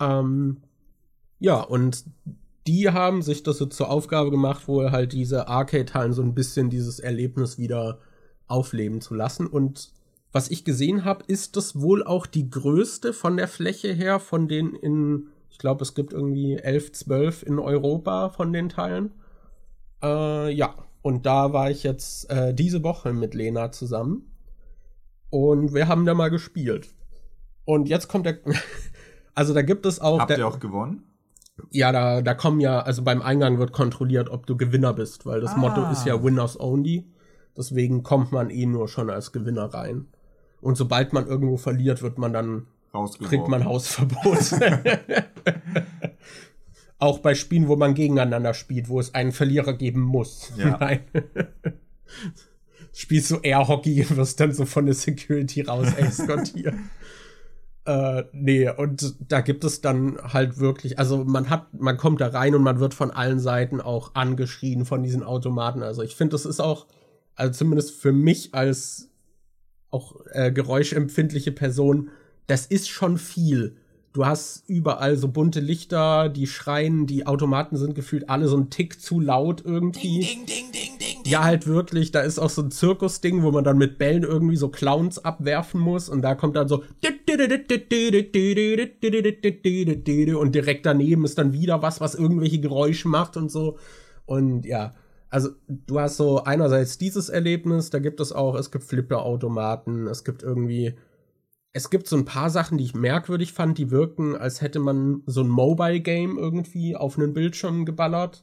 Ähm, 0.00 0.62
ja, 1.38 1.60
und 1.60 2.06
die 2.66 2.88
haben 2.88 3.20
sich 3.20 3.42
das 3.42 3.58
so 3.58 3.66
zur 3.66 3.90
Aufgabe 3.90 4.30
gemacht, 4.30 4.66
wohl 4.68 4.90
halt 4.90 5.12
diese 5.12 5.48
Arcade-Hallen 5.48 6.14
so 6.14 6.22
ein 6.22 6.34
bisschen 6.34 6.70
dieses 6.70 6.98
Erlebnis 6.98 7.58
wieder 7.58 7.98
aufleben 8.46 9.00
zu 9.00 9.14
lassen. 9.14 9.46
Und 9.46 9.92
was 10.32 10.50
ich 10.50 10.64
gesehen 10.64 11.04
habe, 11.04 11.24
ist 11.26 11.56
das 11.56 11.80
wohl 11.80 12.04
auch 12.04 12.26
die 12.26 12.50
größte 12.50 13.12
von 13.12 13.36
der 13.36 13.48
Fläche 13.48 13.92
her 13.92 14.20
von 14.20 14.48
den 14.48 14.74
in, 14.74 15.28
ich 15.50 15.58
glaube, 15.58 15.82
es 15.82 15.94
gibt 15.94 16.12
irgendwie 16.12 16.56
11, 16.56 16.92
12 16.92 17.42
in 17.44 17.58
Europa 17.58 18.30
von 18.30 18.52
den 18.52 18.68
Teilen. 18.68 19.12
Äh, 20.02 20.52
ja, 20.52 20.74
und 21.02 21.24
da 21.24 21.52
war 21.52 21.70
ich 21.70 21.82
jetzt 21.84 22.28
äh, 22.30 22.52
diese 22.52 22.82
Woche 22.82 23.12
mit 23.12 23.34
Lena 23.34 23.72
zusammen. 23.72 24.30
Und 25.30 25.74
wir 25.74 25.88
haben 25.88 26.04
da 26.04 26.14
mal 26.14 26.30
gespielt. 26.30 26.88
Und 27.64 27.88
jetzt 27.88 28.08
kommt 28.08 28.26
der. 28.26 28.38
also 29.34 29.54
da 29.54 29.62
gibt 29.62 29.86
es 29.86 30.00
auch. 30.00 30.20
Habt 30.20 30.36
ihr 30.36 30.46
auch 30.46 30.60
gewonnen? 30.60 31.04
Ja, 31.70 31.90
da, 31.90 32.22
da 32.22 32.34
kommen 32.34 32.60
ja, 32.60 32.80
also 32.80 33.02
beim 33.02 33.22
Eingang 33.22 33.58
wird 33.58 33.72
kontrolliert, 33.72 34.28
ob 34.28 34.46
du 34.46 34.56
Gewinner 34.56 34.92
bist, 34.92 35.24
weil 35.24 35.40
das 35.40 35.52
ah. 35.52 35.56
Motto 35.56 35.90
ist 35.90 36.04
ja 36.04 36.22
Winners 36.22 36.60
Only. 36.60 37.10
Deswegen 37.56 38.02
kommt 38.02 38.32
man 38.32 38.50
eh 38.50 38.66
nur 38.66 38.88
schon 38.88 39.10
als 39.10 39.32
Gewinner 39.32 39.72
rein. 39.72 40.06
Und 40.60 40.76
sobald 40.76 41.12
man 41.12 41.26
irgendwo 41.26 41.56
verliert, 41.56 42.02
wird 42.02 42.18
man 42.18 42.32
dann 42.32 42.66
kriegt 43.28 43.48
man 43.48 43.64
Hausverbot. 43.64 44.38
Auch 46.98 47.18
bei 47.18 47.34
Spielen, 47.34 47.68
wo 47.68 47.76
man 47.76 47.94
gegeneinander 47.94 48.54
spielt, 48.54 48.88
wo 48.88 48.98
es 48.98 49.14
einen 49.14 49.32
Verlierer 49.32 49.74
geben 49.74 50.00
muss. 50.00 50.52
Ja. 50.56 50.76
Nein. 50.80 51.00
Spielst 52.92 53.30
du 53.30 53.36
Air 53.42 53.68
Hockey, 53.68 54.06
wirst 54.16 54.40
dann 54.40 54.52
so 54.52 54.64
von 54.64 54.86
der 54.86 54.94
Security 54.94 55.60
raus 55.60 55.88
exkortiert. 55.98 56.74
äh, 57.84 58.24
nee, 58.32 58.70
und 58.70 59.14
da 59.28 59.42
gibt 59.42 59.64
es 59.64 59.82
dann 59.82 60.16
halt 60.32 60.58
wirklich, 60.58 60.98
also 60.98 61.22
man 61.22 61.50
hat, 61.50 61.74
man 61.74 61.98
kommt 61.98 62.22
da 62.22 62.28
rein 62.28 62.54
und 62.54 62.62
man 62.62 62.80
wird 62.80 62.94
von 62.94 63.10
allen 63.10 63.38
Seiten 63.38 63.82
auch 63.82 64.14
angeschrien 64.14 64.86
von 64.86 65.02
diesen 65.02 65.22
Automaten. 65.22 65.82
Also 65.82 66.02
ich 66.02 66.16
finde, 66.16 66.32
das 66.32 66.46
ist 66.46 66.60
auch 66.60 66.86
also 67.36 67.52
zumindest 67.52 67.92
für 67.92 68.12
mich 68.12 68.54
als 68.54 69.10
auch 69.90 70.16
äh, 70.32 70.50
geräuschempfindliche 70.50 71.52
Person, 71.52 72.10
das 72.46 72.66
ist 72.66 72.88
schon 72.88 73.18
viel. 73.18 73.76
Du 74.12 74.24
hast 74.24 74.64
überall 74.66 75.16
so 75.16 75.28
bunte 75.28 75.60
Lichter, 75.60 76.30
die 76.30 76.46
schreien, 76.46 77.06
die 77.06 77.26
Automaten 77.26 77.76
sind 77.76 77.94
gefühlt 77.94 78.30
alle 78.30 78.48
so 78.48 78.56
ein 78.56 78.70
Tick 78.70 78.98
zu 78.98 79.20
laut 79.20 79.62
irgendwie. 79.62 80.20
Ding, 80.20 80.46
ding, 80.46 80.72
ding, 80.72 80.98
ding, 80.98 81.22
ding, 81.22 81.30
Ja, 81.30 81.44
halt 81.44 81.66
wirklich, 81.66 82.12
da 82.12 82.20
ist 82.20 82.38
auch 82.38 82.48
so 82.48 82.62
ein 82.62 82.70
Zirkusding, 82.70 83.42
wo 83.42 83.50
man 83.50 83.62
dann 83.62 83.76
mit 83.76 83.98
Bällen 83.98 84.22
irgendwie 84.22 84.56
so 84.56 84.70
Clowns 84.70 85.22
abwerfen 85.22 85.78
muss 85.78 86.08
und 86.08 86.22
da 86.22 86.34
kommt 86.34 86.56
dann 86.56 86.66
so 86.66 86.82
und 90.34 90.54
direkt 90.54 90.86
daneben 90.86 91.26
ist 91.26 91.36
dann 91.36 91.52
wieder 91.52 91.82
was, 91.82 92.00
was 92.00 92.14
irgendwelche 92.14 92.60
Geräusche 92.60 93.08
macht 93.08 93.36
und 93.36 93.50
so. 93.50 93.76
Und 94.24 94.64
ja, 94.64 94.94
also 95.30 95.50
du 95.68 96.00
hast 96.00 96.16
so 96.16 96.44
einerseits 96.44 96.98
dieses 96.98 97.28
Erlebnis, 97.28 97.90
da 97.90 97.98
gibt 97.98 98.20
es 98.20 98.32
auch, 98.32 98.54
es 98.54 98.70
gibt 98.70 98.84
Flipperautomaten, 98.84 100.06
es 100.06 100.24
gibt 100.24 100.42
irgendwie, 100.42 100.94
es 101.72 101.90
gibt 101.90 102.06
so 102.06 102.16
ein 102.16 102.24
paar 102.24 102.50
Sachen, 102.50 102.78
die 102.78 102.84
ich 102.84 102.94
merkwürdig 102.94 103.52
fand, 103.52 103.78
die 103.78 103.90
wirken, 103.90 104.36
als 104.36 104.60
hätte 104.60 104.78
man 104.78 105.22
so 105.26 105.42
ein 105.42 105.48
Mobile-Game 105.48 106.38
irgendwie 106.38 106.96
auf 106.96 107.18
einen 107.18 107.34
Bildschirm 107.34 107.84
geballert. 107.84 108.42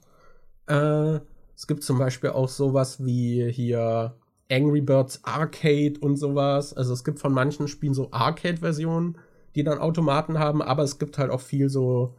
Äh, 0.67 1.19
es 1.55 1.67
gibt 1.67 1.83
zum 1.83 1.97
Beispiel 1.97 2.31
auch 2.31 2.49
sowas 2.49 3.03
wie 3.05 3.49
hier 3.51 4.15
Angry 4.51 4.81
Birds 4.81 5.23
Arcade 5.23 5.99
und 5.99 6.17
sowas. 6.17 6.73
Also 6.73 6.93
es 6.93 7.03
gibt 7.03 7.19
von 7.19 7.33
manchen 7.33 7.67
Spielen 7.67 7.93
so 7.93 8.09
Arcade-Versionen, 8.11 9.17
die 9.55 9.63
dann 9.63 9.79
Automaten 9.79 10.39
haben, 10.39 10.61
aber 10.61 10.83
es 10.83 10.99
gibt 10.99 11.17
halt 11.17 11.31
auch 11.31 11.41
viel 11.41 11.69
so 11.69 12.15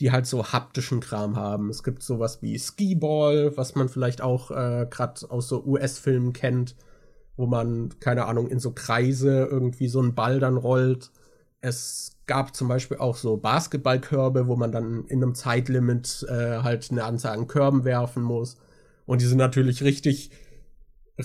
die 0.00 0.12
halt 0.12 0.26
so 0.26 0.52
haptischen 0.52 1.00
Kram 1.00 1.36
haben. 1.36 1.70
Es 1.70 1.82
gibt 1.82 2.02
sowas 2.02 2.42
wie 2.42 2.58
Skiball, 2.58 3.56
was 3.56 3.74
man 3.74 3.88
vielleicht 3.88 4.20
auch 4.20 4.50
äh, 4.50 4.86
gerade 4.90 5.30
aus 5.30 5.48
so 5.48 5.64
US-Filmen 5.64 6.32
kennt, 6.32 6.76
wo 7.36 7.46
man, 7.46 7.98
keine 8.00 8.26
Ahnung, 8.26 8.48
in 8.48 8.60
so 8.60 8.72
Kreise 8.72 9.46
irgendwie 9.50 9.88
so 9.88 10.00
einen 10.00 10.14
Ball 10.14 10.38
dann 10.38 10.56
rollt. 10.56 11.10
Es 11.60 12.16
gab 12.26 12.54
zum 12.54 12.68
Beispiel 12.68 12.98
auch 12.98 13.16
so 13.16 13.38
Basketballkörbe, 13.38 14.46
wo 14.46 14.56
man 14.56 14.72
dann 14.72 15.04
in 15.06 15.22
einem 15.22 15.34
Zeitlimit 15.34 16.26
äh, 16.28 16.58
halt 16.58 16.90
eine 16.90 17.04
Anzahl 17.04 17.38
an 17.38 17.46
Körben 17.46 17.84
werfen 17.84 18.22
muss. 18.22 18.58
Und 19.06 19.22
die 19.22 19.26
sind 19.26 19.38
natürlich 19.38 19.82
richtig, 19.82 20.30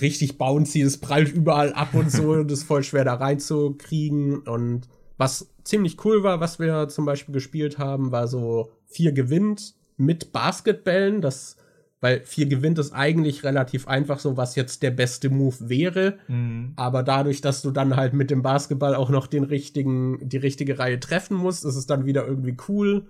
richtig 0.00 0.38
bouncy. 0.38 0.80
Es 0.80 0.98
prallt 0.98 1.30
überall 1.30 1.74
ab 1.74 1.92
und 1.92 2.10
so. 2.10 2.30
und 2.32 2.50
ist 2.50 2.64
voll 2.64 2.84
schwer 2.84 3.04
da 3.04 3.14
reinzukriegen. 3.14 4.38
Und 4.40 4.88
was 5.18 5.51
ziemlich 5.64 6.04
cool 6.04 6.22
war, 6.22 6.40
was 6.40 6.58
wir 6.58 6.88
zum 6.88 7.04
Beispiel 7.04 7.32
gespielt 7.32 7.78
haben, 7.78 8.12
war 8.12 8.28
so 8.28 8.72
vier 8.86 9.12
gewinnt 9.12 9.74
mit 9.96 10.32
Basketballen. 10.32 11.20
Das, 11.20 11.56
weil 12.00 12.20
vier 12.24 12.46
gewinnt 12.46 12.78
ist 12.78 12.92
eigentlich 12.92 13.44
relativ 13.44 13.86
einfach 13.88 14.18
so, 14.18 14.36
was 14.36 14.56
jetzt 14.56 14.82
der 14.82 14.90
beste 14.90 15.30
Move 15.30 15.68
wäre. 15.68 16.18
Mhm. 16.28 16.72
Aber 16.76 17.02
dadurch, 17.02 17.40
dass 17.40 17.62
du 17.62 17.70
dann 17.70 17.96
halt 17.96 18.12
mit 18.12 18.30
dem 18.30 18.42
Basketball 18.42 18.94
auch 18.94 19.10
noch 19.10 19.26
den 19.26 19.44
richtigen, 19.44 20.18
die 20.28 20.38
richtige 20.38 20.78
Reihe 20.78 21.00
treffen 21.00 21.36
musst, 21.36 21.64
ist 21.64 21.76
es 21.76 21.86
dann 21.86 22.06
wieder 22.06 22.26
irgendwie 22.26 22.56
cool. 22.68 23.06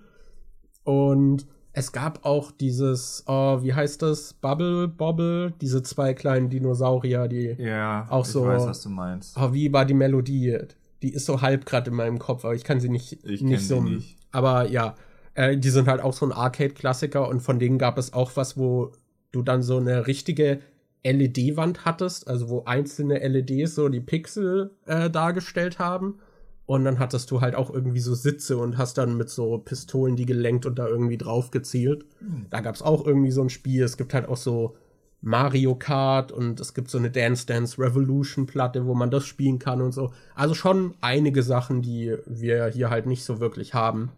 Und 0.83 1.47
es 1.75 1.91
gab 1.91 2.23
auch 2.23 2.51
dieses, 2.51 3.23
oh, 3.25 3.63
wie 3.63 3.73
heißt 3.73 4.03
das? 4.03 4.33
Bubble 4.33 4.87
Bobble, 4.87 5.53
diese 5.59 5.81
zwei 5.81 6.13
kleinen 6.13 6.49
Dinosaurier, 6.49 7.27
die 7.27 7.55
ja, 7.57 8.05
auch 8.09 8.25
so. 8.25 8.43
Ich 8.43 8.49
weiß, 8.49 8.67
was 8.67 8.81
du 8.83 8.89
meinst. 8.89 9.35
Oh, 9.39 9.53
wie 9.53 9.73
war 9.73 9.85
die 9.85 9.95
Melodie? 9.95 10.59
Die 11.03 11.13
ist 11.13 11.25
so 11.25 11.41
halb 11.41 11.65
gerade 11.65 11.91
in 11.91 11.95
meinem 11.95 12.17
Kopf, 12.17 12.43
aber 12.45 12.55
ich 12.55 12.63
kann 12.63 12.79
sie 12.79 12.89
nicht, 12.89 13.23
ich 13.23 13.41
nicht 13.41 13.67
so. 13.67 13.81
Nicht. 13.81 14.17
Aber 14.31 14.67
ja, 14.67 14.95
äh, 15.35 15.57
die 15.57 15.69
sind 15.69 15.87
halt 15.87 16.01
auch 16.01 16.13
so 16.13 16.25
ein 16.25 16.31
Arcade-Klassiker 16.31 17.27
und 17.27 17.41
von 17.41 17.59
denen 17.59 17.77
gab 17.77 17.97
es 17.97 18.13
auch 18.13 18.31
was, 18.35 18.57
wo 18.57 18.93
du 19.31 19.43
dann 19.43 19.61
so 19.61 19.77
eine 19.77 20.07
richtige 20.07 20.59
LED-Wand 21.03 21.85
hattest, 21.85 22.27
also 22.27 22.49
wo 22.49 22.63
einzelne 22.63 23.19
LEDs 23.19 23.75
so 23.75 23.89
die 23.89 23.99
Pixel 23.99 24.71
äh, 24.85 25.09
dargestellt 25.09 25.79
haben. 25.79 26.19
Und 26.65 26.85
dann 26.85 26.97
hattest 26.97 27.29
du 27.29 27.41
halt 27.41 27.55
auch 27.55 27.73
irgendwie 27.73 27.99
so 27.99 28.15
Sitze 28.15 28.57
und 28.57 28.77
hast 28.77 28.97
dann 28.97 29.17
mit 29.17 29.29
so 29.29 29.57
Pistolen 29.57 30.15
die 30.15 30.25
gelenkt 30.25 30.65
und 30.65 30.79
da 30.79 30.87
irgendwie 30.87 31.17
drauf 31.17 31.51
gezielt. 31.51 32.05
Mhm. 32.21 32.45
Da 32.49 32.61
gab 32.61 32.73
es 32.73 32.81
auch 32.81 33.05
irgendwie 33.05 33.31
so 33.31 33.41
ein 33.41 33.49
Spiel. 33.49 33.83
Es 33.83 33.97
gibt 33.97 34.13
halt 34.13 34.29
auch 34.29 34.37
so 34.37 34.77
Mario 35.25 35.75
Kart 35.75 36.33
und 36.33 36.59
es 36.59 36.73
gibt 36.73 36.89
so 36.89 36.97
eine 36.97 37.09
Dance 37.09 37.45
Dance 37.45 37.79
Revolution 37.79 38.45
Platte, 38.45 38.85
wo 38.85 38.93
man 38.93 39.09
das 39.09 39.25
spielen 39.25 39.57
kann 39.57 39.81
und 39.81 39.93
so. 39.93 40.11
Also 40.35 40.53
schon 40.53 40.95
einige 40.99 41.43
Sachen, 41.43 41.81
die 41.81 42.17
wir 42.25 42.67
hier 42.67 42.89
halt 42.89 43.05
nicht 43.05 43.23
so 43.23 43.39
wirklich 43.39 43.73
haben. 43.73 44.11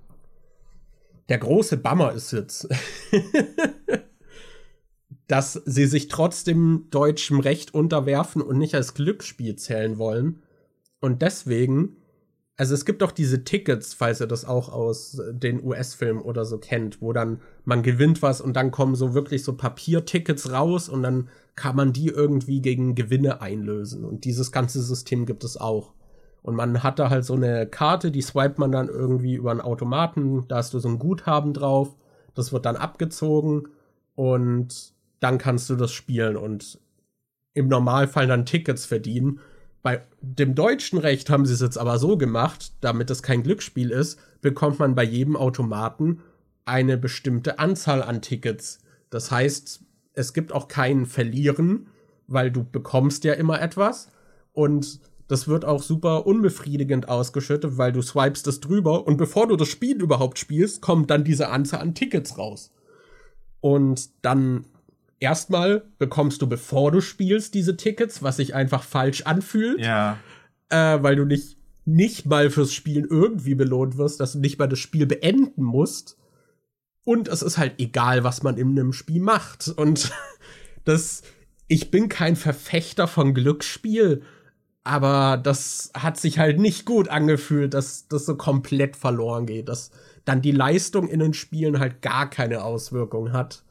Der 1.30 1.38
große 1.38 1.78
Bummer 1.78 2.12
ist 2.12 2.32
jetzt, 2.32 2.68
dass 5.28 5.54
sie 5.54 5.86
sich 5.86 6.08
trotzdem 6.08 6.88
deutschem 6.90 7.40
Recht 7.40 7.76
unterwerfen 7.76 8.42
und 8.42 8.58
nicht 8.58 8.74
als 8.74 8.96
Glücksspiel 8.96 9.56
zählen 9.58 10.00
wollen. 10.00 10.42
Und 11.02 11.22
deswegen 11.22 11.98
also 12.58 12.74
es 12.74 12.86
gibt 12.86 13.02
doch 13.02 13.12
diese 13.12 13.44
Tickets, 13.44 13.94
falls 13.94 14.22
ihr 14.22 14.28
das 14.28 14.46
auch 14.46 14.70
aus 14.70 15.22
den 15.30 15.64
US-Filmen 15.64 16.22
oder 16.22 16.46
so 16.46 16.58
kennt, 16.58 17.02
wo 17.02 17.12
dann 17.12 17.42
man 17.66 17.84
gewinnt 17.84 18.22
was 18.22 18.40
und 18.40 18.56
dann 18.56 18.72
kommen 18.72 18.96
so 18.96 19.14
wirklich 19.14 19.44
so 19.44 19.58
Papiertickets 19.58 20.52
raus 20.52 20.88
und 20.88 21.04
dann 21.04 21.30
kann 21.56 21.76
man 21.76 21.92
die 21.92 22.08
irgendwie 22.08 22.62
gegen 22.62 22.96
Gewinne 22.96 23.42
einlösen. 23.42 24.06
Und 24.06 24.24
dieses 24.24 24.52
ganze 24.52 24.82
System 24.82 25.26
gibt 25.26 25.44
es 25.44 25.58
auch. 25.58 25.94
Und 26.42 26.56
man 26.56 26.84
hat 26.84 27.00
da 27.00 27.10
halt 27.10 27.26
so 27.26 27.34
eine 27.34 27.66
Karte, 27.66 28.12
die 28.12 28.22
swipet 28.22 28.60
man 28.60 28.72
dann 28.72 28.88
irgendwie 28.88 29.36
über 29.36 29.52
einen 29.52 29.62
Automaten, 29.62 30.48
da 30.48 30.58
hast 30.58 30.74
du 30.74 30.80
so 30.80 30.88
ein 30.88 31.00
Guthaben 31.00 31.54
drauf, 31.54 31.96
das 32.36 32.54
wird 32.54 32.66
dann 32.66 32.76
abgezogen 32.76 33.68
und 34.14 34.94
dann 35.20 35.38
kannst 35.40 35.70
du 35.70 35.76
das 35.76 35.92
spielen 35.92 36.38
und 36.38 36.80
im 37.54 37.68
Normalfall 37.68 38.28
dann 38.28 38.46
Tickets 38.46 38.86
verdienen. 38.86 39.40
Bei 39.86 40.02
dem 40.20 40.56
deutschen 40.56 40.98
Recht 40.98 41.30
haben 41.30 41.46
sie 41.46 41.54
es 41.54 41.62
jetzt 41.62 41.78
aber 41.78 42.00
so 42.00 42.18
gemacht, 42.18 42.74
damit 42.82 43.12
es 43.12 43.22
kein 43.22 43.44
Glücksspiel 43.44 43.92
ist, 43.92 44.18
bekommt 44.42 44.80
man 44.80 44.96
bei 44.96 45.04
jedem 45.04 45.36
Automaten 45.36 46.24
eine 46.66 46.98
bestimmte 46.98 47.60
Anzahl 47.60 48.02
an 48.02 48.24
Tickets. 48.24 48.80
Das 49.12 49.30
heißt, 49.30 49.84
es 50.14 50.34
gibt 50.34 50.54
auch 50.54 50.70
kein 50.70 51.06
Verlieren, 51.06 51.86
weil 52.26 52.50
du 52.50 52.64
bekommst 52.64 53.26
ja 53.26 53.34
immer 53.34 53.62
etwas 53.62 54.10
und 54.54 55.02
das 55.28 55.48
wird 55.48 55.66
auch 55.66 55.84
super 55.84 56.26
unbefriedigend 56.26 57.08
ausgeschüttet, 57.08 57.78
weil 57.78 57.92
du 57.92 58.02
swipest 58.02 58.48
es 58.48 58.62
drüber 58.62 59.06
und 59.06 59.18
bevor 59.18 59.46
du 59.46 59.56
das 59.56 59.68
Spiel 59.68 60.02
überhaupt 60.02 60.40
spielst, 60.40 60.82
kommt 60.82 61.12
dann 61.12 61.24
diese 61.24 61.50
Anzahl 61.50 61.82
an 61.82 61.94
Tickets 61.94 62.40
raus. 62.40 62.74
Und 63.60 64.10
dann 64.26 64.66
erstmal 65.20 65.84
bekommst 65.98 66.42
du, 66.42 66.48
bevor 66.48 66.92
du 66.92 67.02
spielst, 67.02 67.54
diese 67.54 67.78
Tickets, 67.78 68.24
was 68.24 68.38
sich 68.38 68.56
einfach 68.56 68.84
falsch 68.84 69.24
anfühlt. 69.24 69.80
Ja. 69.80 70.18
Äh, 70.70 71.02
weil 71.02 71.16
du 71.16 71.26
nicht, 71.26 71.58
nicht 71.86 72.26
mal 72.26 72.50
fürs 72.50 72.74
Spielen 72.74 73.06
irgendwie 73.10 73.56
belohnt 73.56 73.98
wirst, 73.98 74.20
dass 74.20 74.34
du 74.34 74.40
nicht 74.40 74.60
mal 74.60 74.68
das 74.68 74.80
Spiel 74.80 75.06
beenden 75.06 75.64
musst. 75.64 76.18
Und 77.04 77.28
es 77.28 77.42
ist 77.42 77.58
halt 77.58 77.80
egal, 77.80 78.24
was 78.24 78.42
man 78.44 78.58
in 78.58 78.70
einem 78.70 78.94
Spiel 78.94 79.22
macht. 79.22 79.68
Und 79.70 80.12
das, 80.86 81.24
ich 81.68 81.92
bin 81.92 82.10
kein 82.10 82.36
Verfechter 82.36 83.08
von 83.08 83.34
Glücksspiel, 83.34 84.24
aber 84.84 85.38
das 85.38 85.92
hat 85.96 86.18
sich 86.18 86.38
halt 86.40 86.60
nicht 86.60 86.86
gut 86.86 87.10
angefühlt, 87.10 87.74
dass 87.74 88.08
das 88.08 88.26
so 88.26 88.36
komplett 88.36 88.96
verloren 88.96 89.46
geht, 89.46 89.70
dass 89.70 89.92
dann 90.26 90.42
die 90.42 90.52
Leistung 90.52 91.08
in 91.08 91.20
den 91.20 91.34
Spielen 91.34 91.80
halt 91.80 92.02
gar 92.02 92.30
keine 92.30 92.64
Auswirkung 92.64 93.32
hat 93.32 93.64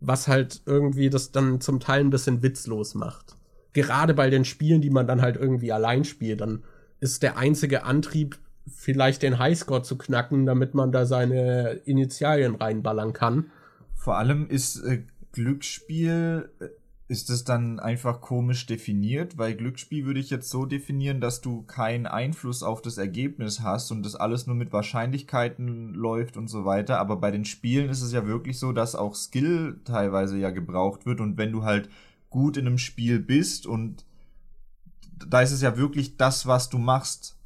was 0.00 0.28
halt 0.28 0.62
irgendwie 0.66 1.10
das 1.10 1.32
dann 1.32 1.60
zum 1.60 1.80
Teil 1.80 2.00
ein 2.00 2.10
bisschen 2.10 2.42
witzlos 2.42 2.94
macht. 2.94 3.36
Gerade 3.72 4.14
bei 4.14 4.30
den 4.30 4.44
Spielen, 4.44 4.80
die 4.80 4.90
man 4.90 5.06
dann 5.06 5.22
halt 5.22 5.36
irgendwie 5.36 5.72
allein 5.72 6.04
spielt, 6.04 6.40
dann 6.40 6.64
ist 7.00 7.22
der 7.22 7.36
einzige 7.36 7.84
Antrieb, 7.84 8.38
vielleicht 8.66 9.22
den 9.22 9.38
Highscore 9.38 9.82
zu 9.82 9.96
knacken, 9.96 10.46
damit 10.46 10.74
man 10.74 10.92
da 10.92 11.06
seine 11.06 11.80
Initialien 11.84 12.56
reinballern 12.56 13.12
kann. 13.12 13.50
Vor 13.94 14.16
allem 14.16 14.48
ist 14.48 14.82
äh, 14.84 15.04
Glücksspiel 15.32 16.50
äh, 16.60 16.68
ist 17.08 17.30
es 17.30 17.44
dann 17.44 17.78
einfach 17.78 18.20
komisch 18.20 18.66
definiert, 18.66 19.38
weil 19.38 19.54
Glücksspiel 19.54 20.06
würde 20.06 20.18
ich 20.18 20.30
jetzt 20.30 20.50
so 20.50 20.66
definieren, 20.66 21.20
dass 21.20 21.40
du 21.40 21.62
keinen 21.62 22.06
Einfluss 22.06 22.64
auf 22.64 22.82
das 22.82 22.98
Ergebnis 22.98 23.60
hast 23.60 23.92
und 23.92 24.04
das 24.04 24.16
alles 24.16 24.48
nur 24.48 24.56
mit 24.56 24.72
Wahrscheinlichkeiten 24.72 25.94
läuft 25.94 26.36
und 26.36 26.48
so 26.48 26.64
weiter. 26.64 26.98
Aber 26.98 27.16
bei 27.16 27.30
den 27.30 27.44
Spielen 27.44 27.90
ist 27.90 28.02
es 28.02 28.12
ja 28.12 28.26
wirklich 28.26 28.58
so, 28.58 28.72
dass 28.72 28.96
auch 28.96 29.14
Skill 29.14 29.80
teilweise 29.84 30.36
ja 30.36 30.50
gebraucht 30.50 31.06
wird 31.06 31.20
und 31.20 31.38
wenn 31.38 31.52
du 31.52 31.62
halt 31.62 31.88
gut 32.28 32.56
in 32.56 32.66
einem 32.66 32.78
Spiel 32.78 33.20
bist 33.20 33.66
und 33.66 34.04
da 35.28 35.40
ist 35.42 35.52
es 35.52 35.62
ja 35.62 35.76
wirklich 35.76 36.16
das, 36.16 36.46
was 36.46 36.68
du 36.68 36.78
machst, 36.78 37.38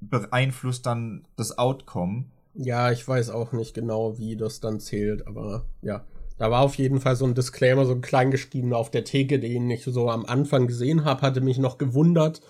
beeinflusst 0.00 0.86
dann 0.86 1.26
das 1.36 1.56
Outcome. 1.56 2.24
Ja, 2.54 2.90
ich 2.90 3.06
weiß 3.06 3.30
auch 3.30 3.52
nicht 3.52 3.74
genau, 3.74 4.18
wie 4.18 4.36
das 4.36 4.60
dann 4.60 4.80
zählt, 4.80 5.26
aber 5.26 5.66
ja. 5.82 6.04
Da 6.36 6.50
war 6.50 6.62
auf 6.62 6.74
jeden 6.76 7.00
Fall 7.00 7.16
so 7.16 7.24
ein 7.24 7.34
Disclaimer, 7.34 7.86
so 7.86 7.92
ein 7.92 8.00
kleingeschriebener 8.00 8.76
auf 8.76 8.90
der 8.90 9.04
Theke, 9.04 9.38
den 9.38 9.70
ich 9.70 9.84
so 9.84 10.10
am 10.10 10.26
Anfang 10.26 10.66
gesehen 10.66 11.04
habe, 11.04 11.22
hatte 11.22 11.40
mich 11.40 11.58
noch 11.58 11.78
gewundert. 11.78 12.40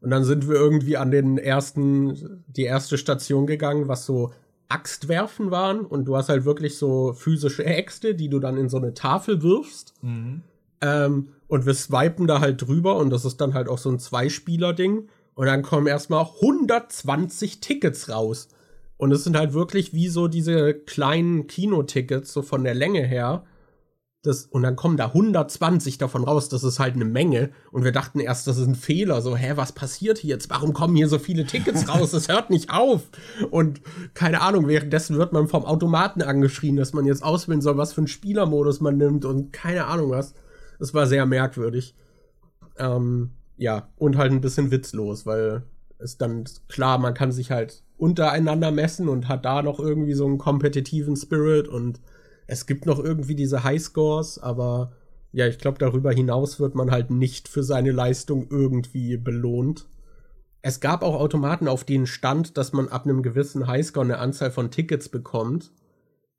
Und 0.00 0.10
dann 0.10 0.24
sind 0.24 0.48
wir 0.48 0.56
irgendwie 0.56 0.96
an 0.96 1.10
den 1.10 1.38
ersten, 1.38 2.44
die 2.46 2.64
erste 2.64 2.98
Station 2.98 3.46
gegangen, 3.46 3.88
was 3.88 4.06
so 4.06 4.32
Axtwerfen 4.68 5.50
waren. 5.50 5.80
Und 5.80 6.06
du 6.06 6.16
hast 6.16 6.28
halt 6.28 6.44
wirklich 6.44 6.76
so 6.76 7.12
physische 7.12 7.64
Äxte, 7.64 8.14
die 8.14 8.28
du 8.28 8.38
dann 8.38 8.56
in 8.56 8.68
so 8.68 8.78
eine 8.78 8.94
Tafel 8.94 9.42
wirfst. 9.42 9.94
Mhm. 10.02 10.42
Ähm, 10.80 11.28
und 11.46 11.66
wir 11.66 11.74
swipen 11.74 12.26
da 12.26 12.40
halt 12.40 12.62
drüber 12.62 12.96
und 12.96 13.10
das 13.10 13.24
ist 13.24 13.40
dann 13.40 13.54
halt 13.54 13.68
auch 13.68 13.78
so 13.78 13.90
ein 13.90 13.98
Zweispieler-Ding. 13.98 15.08
Und 15.34 15.46
dann 15.46 15.62
kommen 15.62 15.86
erstmal 15.86 16.24
120 16.24 17.60
Tickets 17.60 18.08
raus. 18.08 18.48
Und 19.02 19.10
es 19.10 19.24
sind 19.24 19.36
halt 19.36 19.52
wirklich 19.52 19.92
wie 19.92 20.06
so 20.06 20.28
diese 20.28 20.74
kleinen 20.74 21.48
Kinotickets, 21.48 22.32
so 22.32 22.40
von 22.40 22.62
der 22.62 22.74
Länge 22.74 23.02
her. 23.02 23.42
das, 24.22 24.44
und 24.46 24.62
dann 24.62 24.76
kommen 24.76 24.96
da 24.96 25.06
120 25.06 25.98
davon 25.98 26.22
raus, 26.22 26.48
das 26.48 26.62
ist 26.62 26.78
halt 26.78 26.94
eine 26.94 27.04
Menge. 27.04 27.50
Und 27.72 27.82
wir 27.82 27.90
dachten 27.90 28.20
erst, 28.20 28.46
das 28.46 28.58
ist 28.58 28.68
ein 28.68 28.76
Fehler. 28.76 29.20
So, 29.20 29.36
hä, 29.36 29.54
was 29.56 29.72
passiert 29.72 30.18
hier 30.18 30.36
jetzt? 30.36 30.50
Warum 30.50 30.72
kommen 30.72 30.94
hier 30.94 31.08
so 31.08 31.18
viele 31.18 31.44
Tickets 31.44 31.88
raus? 31.88 32.12
Das 32.12 32.28
hört 32.28 32.50
nicht 32.50 32.70
auf. 32.70 33.10
Und 33.50 33.80
keine 34.14 34.40
Ahnung, 34.40 34.68
währenddessen 34.68 35.18
wird 35.18 35.32
man 35.32 35.48
vom 35.48 35.64
Automaten 35.64 36.22
angeschrien, 36.22 36.76
dass 36.76 36.92
man 36.92 37.04
jetzt 37.04 37.24
auswählen 37.24 37.60
soll, 37.60 37.76
was 37.76 37.92
für 37.92 38.02
einen 38.02 38.06
Spielermodus 38.06 38.80
man 38.80 38.98
nimmt 38.98 39.24
und 39.24 39.52
keine 39.52 39.86
Ahnung 39.86 40.10
was. 40.10 40.34
Das 40.78 40.94
war 40.94 41.08
sehr 41.08 41.26
merkwürdig. 41.26 41.96
Ähm, 42.78 43.30
ja, 43.56 43.88
und 43.96 44.16
halt 44.16 44.30
ein 44.30 44.40
bisschen 44.40 44.70
witzlos, 44.70 45.26
weil 45.26 45.64
es 45.98 46.18
dann 46.18 46.44
klar, 46.68 46.98
man 46.98 47.14
kann 47.14 47.32
sich 47.32 47.50
halt 47.50 47.82
untereinander 48.02 48.72
messen 48.72 49.08
und 49.08 49.28
hat 49.28 49.44
da 49.44 49.62
noch 49.62 49.78
irgendwie 49.78 50.14
so 50.14 50.26
einen 50.26 50.38
kompetitiven 50.38 51.14
Spirit 51.14 51.68
und 51.68 52.00
es 52.48 52.66
gibt 52.66 52.84
noch 52.84 52.98
irgendwie 52.98 53.36
diese 53.36 53.62
Highscores, 53.62 54.40
aber 54.40 54.90
ja, 55.30 55.46
ich 55.46 55.58
glaube, 55.58 55.78
darüber 55.78 56.10
hinaus 56.10 56.58
wird 56.58 56.74
man 56.74 56.90
halt 56.90 57.12
nicht 57.12 57.46
für 57.46 57.62
seine 57.62 57.92
Leistung 57.92 58.48
irgendwie 58.50 59.16
belohnt. 59.18 59.86
Es 60.62 60.80
gab 60.80 61.04
auch 61.04 61.14
Automaten, 61.14 61.68
auf 61.68 61.84
denen 61.84 62.08
stand, 62.08 62.58
dass 62.58 62.72
man 62.72 62.88
ab 62.88 63.04
einem 63.04 63.22
gewissen 63.22 63.68
Highscore 63.68 64.04
eine 64.04 64.18
Anzahl 64.18 64.50
von 64.50 64.72
Tickets 64.72 65.08
bekommt. 65.08 65.70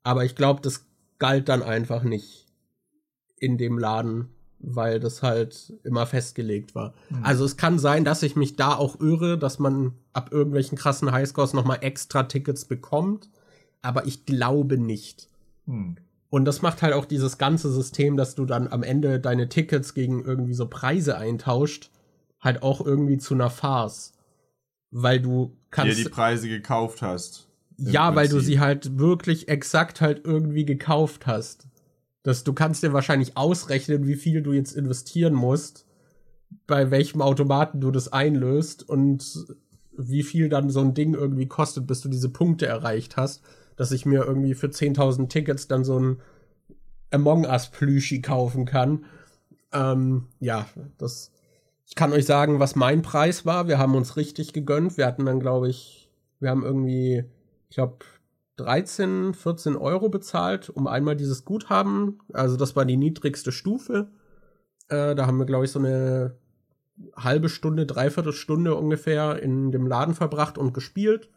Aber 0.02 0.22
ich 0.26 0.36
glaube, 0.36 0.60
das 0.60 0.86
galt 1.18 1.48
dann 1.48 1.62
einfach 1.62 2.02
nicht 2.02 2.46
in 3.38 3.56
dem 3.56 3.78
Laden, 3.78 4.33
weil 4.66 5.00
das 5.00 5.22
halt 5.22 5.72
immer 5.84 6.06
festgelegt 6.06 6.74
war. 6.74 6.94
Mhm. 7.10 7.24
Also 7.24 7.44
es 7.44 7.56
kann 7.56 7.78
sein, 7.78 8.04
dass 8.04 8.22
ich 8.22 8.36
mich 8.36 8.56
da 8.56 8.74
auch 8.74 9.00
irre, 9.00 9.38
dass 9.38 9.58
man 9.58 9.92
ab 10.12 10.30
irgendwelchen 10.32 10.78
krassen 10.78 11.12
Highscores 11.12 11.52
nochmal 11.52 11.78
extra 11.82 12.24
Tickets 12.24 12.64
bekommt. 12.64 13.28
Aber 13.82 14.06
ich 14.06 14.24
glaube 14.24 14.78
nicht. 14.78 15.28
Hm. 15.66 15.96
Und 16.30 16.46
das 16.46 16.62
macht 16.62 16.82
halt 16.82 16.94
auch 16.94 17.04
dieses 17.04 17.38
ganze 17.38 17.70
System, 17.70 18.16
dass 18.16 18.34
du 18.34 18.44
dann 18.44 18.66
am 18.66 18.82
Ende 18.82 19.20
deine 19.20 19.48
Tickets 19.48 19.94
gegen 19.94 20.24
irgendwie 20.24 20.54
so 20.54 20.66
Preise 20.66 21.16
eintauscht, 21.16 21.90
halt 22.40 22.62
auch 22.62 22.84
irgendwie 22.84 23.18
zu 23.18 23.34
einer 23.34 23.50
Farce. 23.50 24.14
Weil 24.90 25.20
du 25.20 25.56
kannst. 25.70 25.98
Dir 25.98 26.04
die 26.04 26.10
Preise 26.10 26.48
gekauft 26.48 27.02
hast. 27.02 27.46
Ja, 27.76 28.10
Prinzip. 28.10 28.16
weil 28.16 28.28
du 28.28 28.40
sie 28.40 28.60
halt 28.60 28.98
wirklich 28.98 29.48
exakt 29.48 30.00
halt 30.00 30.22
irgendwie 30.24 30.64
gekauft 30.64 31.26
hast. 31.26 31.68
Dass 32.24 32.42
du 32.42 32.52
kannst 32.52 32.82
dir 32.82 32.92
wahrscheinlich 32.92 33.36
ausrechnen, 33.36 34.08
wie 34.08 34.16
viel 34.16 34.42
du 34.42 34.52
jetzt 34.52 34.72
investieren 34.72 35.34
musst, 35.34 35.86
bei 36.66 36.90
welchem 36.90 37.22
Automaten 37.22 37.80
du 37.80 37.92
das 37.92 38.12
einlöst 38.12 38.88
und 38.88 39.56
wie 39.96 40.24
viel 40.24 40.48
dann 40.48 40.70
so 40.70 40.80
ein 40.80 40.94
Ding 40.94 41.14
irgendwie 41.14 41.46
kostet, 41.46 41.86
bis 41.86 42.00
du 42.00 42.08
diese 42.08 42.30
Punkte 42.30 42.66
erreicht 42.66 43.16
hast 43.16 43.42
dass 43.76 43.92
ich 43.92 44.06
mir 44.06 44.24
irgendwie 44.24 44.54
für 44.54 44.68
10.000 44.68 45.28
Tickets 45.28 45.68
dann 45.68 45.84
so 45.84 45.98
ein 45.98 46.20
Among 47.10 47.44
Us 47.44 47.70
Plüschi 47.70 48.20
kaufen 48.20 48.64
kann. 48.64 49.04
Ähm, 49.72 50.28
ja, 50.40 50.66
das. 50.98 51.30
Ich 51.86 51.94
kann 51.94 52.12
euch 52.12 52.24
sagen, 52.24 52.60
was 52.60 52.76
mein 52.76 53.02
Preis 53.02 53.44
war. 53.44 53.68
Wir 53.68 53.78
haben 53.78 53.94
uns 53.94 54.16
richtig 54.16 54.52
gegönnt. 54.52 54.96
Wir 54.96 55.06
hatten 55.06 55.26
dann, 55.26 55.38
glaube 55.38 55.68
ich, 55.68 56.10
wir 56.40 56.50
haben 56.50 56.64
irgendwie, 56.64 57.24
ich 57.68 57.76
glaube, 57.76 57.98
13, 58.56 59.34
14 59.34 59.76
Euro 59.76 60.08
bezahlt, 60.08 60.70
um 60.70 60.86
einmal 60.86 61.16
dieses 61.16 61.44
Guthaben. 61.44 62.20
Also 62.32 62.56
das 62.56 62.76
war 62.76 62.84
die 62.84 62.96
niedrigste 62.96 63.52
Stufe. 63.52 64.10
Äh, 64.88 65.14
da 65.14 65.26
haben 65.26 65.38
wir, 65.38 65.46
glaube 65.46 65.64
ich, 65.64 65.70
so 65.70 65.78
eine 65.78 66.36
halbe 67.16 67.48
Stunde, 67.48 67.86
dreiviertel 67.86 68.32
Stunde 68.32 68.74
ungefähr 68.76 69.42
in 69.42 69.72
dem 69.72 69.86
Laden 69.86 70.14
verbracht 70.14 70.58
und 70.58 70.72
gespielt. 70.72 71.28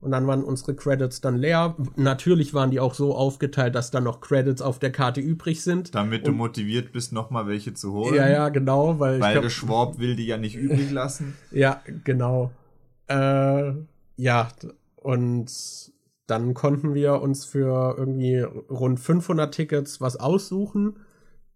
Und 0.00 0.10
dann 0.10 0.26
waren 0.26 0.44
unsere 0.44 0.74
Credits 0.74 1.22
dann 1.22 1.36
leer. 1.36 1.76
Natürlich 1.96 2.52
waren 2.52 2.70
die 2.70 2.78
auch 2.78 2.92
so 2.92 3.14
aufgeteilt, 3.14 3.74
dass 3.74 3.90
dann 3.90 4.04
noch 4.04 4.20
Credits 4.20 4.60
auf 4.60 4.78
der 4.78 4.92
Karte 4.92 5.22
übrig 5.22 5.62
sind. 5.62 5.94
Damit 5.94 6.22
und 6.22 6.26
du 6.28 6.32
motiviert 6.32 6.92
bist, 6.92 7.12
nochmal 7.12 7.46
welche 7.46 7.72
zu 7.72 7.92
holen. 7.92 8.14
Ja, 8.14 8.28
ja, 8.28 8.48
genau. 8.50 8.98
Weil, 8.98 9.18
weil 9.20 9.32
glaub, 9.32 9.44
der 9.44 9.50
Schwab 9.50 9.98
will 9.98 10.14
die 10.14 10.26
ja 10.26 10.36
nicht 10.36 10.56
übrig 10.56 10.90
lassen. 10.90 11.34
ja, 11.52 11.80
genau. 12.04 12.50
Äh, 13.06 13.72
ja, 14.16 14.48
und 14.96 15.50
dann 16.26 16.54
konnten 16.54 16.94
wir 16.94 17.20
uns 17.20 17.44
für 17.44 17.96
irgendwie 17.98 18.40
rund 18.40 19.00
500 19.00 19.54
Tickets 19.54 20.00
was 20.00 20.16
aussuchen. 20.16 20.96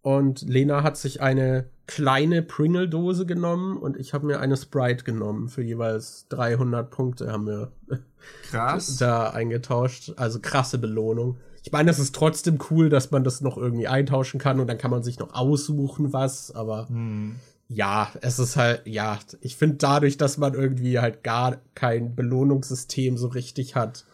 Und 0.03 0.43
Lena 0.43 0.83
hat 0.83 0.97
sich 0.97 1.21
eine 1.21 1.71
kleine 1.87 2.43
Pringle-Dose 2.43 3.27
genommen 3.27 3.79
und 3.79 3.97
ich 3.97 4.15
habe 4.15 4.27
mir 4.27 4.41
eine 4.41 4.57
Sprite 4.57 5.05
genommen. 5.05 5.49
Für 5.49 5.63
jeweils 5.63 6.27
300 6.29 6.91
Punkte 6.91 7.33
haben 7.33 7.47
wir 7.47 7.73
Krass. 8.51 8.97
da 8.99 9.31
eingetauscht. 9.31 10.13
Also 10.17 10.39
krasse 10.41 10.79
Belohnung. 10.79 11.39
Ich 11.65 11.73
meine, 11.73 11.91
es 11.91 11.99
ist 11.99 12.15
trotzdem 12.15 12.59
cool, 12.71 12.89
dass 12.89 13.11
man 13.11 13.25
das 13.25 13.41
noch 13.41 13.57
irgendwie 13.57 13.89
eintauschen 13.89 14.39
kann 14.39 14.61
und 14.61 14.69
dann 14.69 14.79
kann 14.79 14.91
man 14.91 15.03
sich 15.03 15.19
noch 15.19 15.35
aussuchen, 15.35 16.13
was, 16.13 16.51
aber 16.51 16.89
hm. 16.89 17.37
ja, 17.69 18.11
es 18.23 18.39
ist 18.39 18.57
halt, 18.57 18.87
ja, 18.87 19.19
ich 19.41 19.57
finde 19.57 19.77
dadurch, 19.77 20.17
dass 20.17 20.39
man 20.39 20.55
irgendwie 20.55 20.99
halt 20.99 21.25
gar 21.25 21.57
kein 21.75 22.15
Belohnungssystem 22.15 23.19
so 23.19 23.29
richtig 23.29 23.75
hat, 23.75 24.07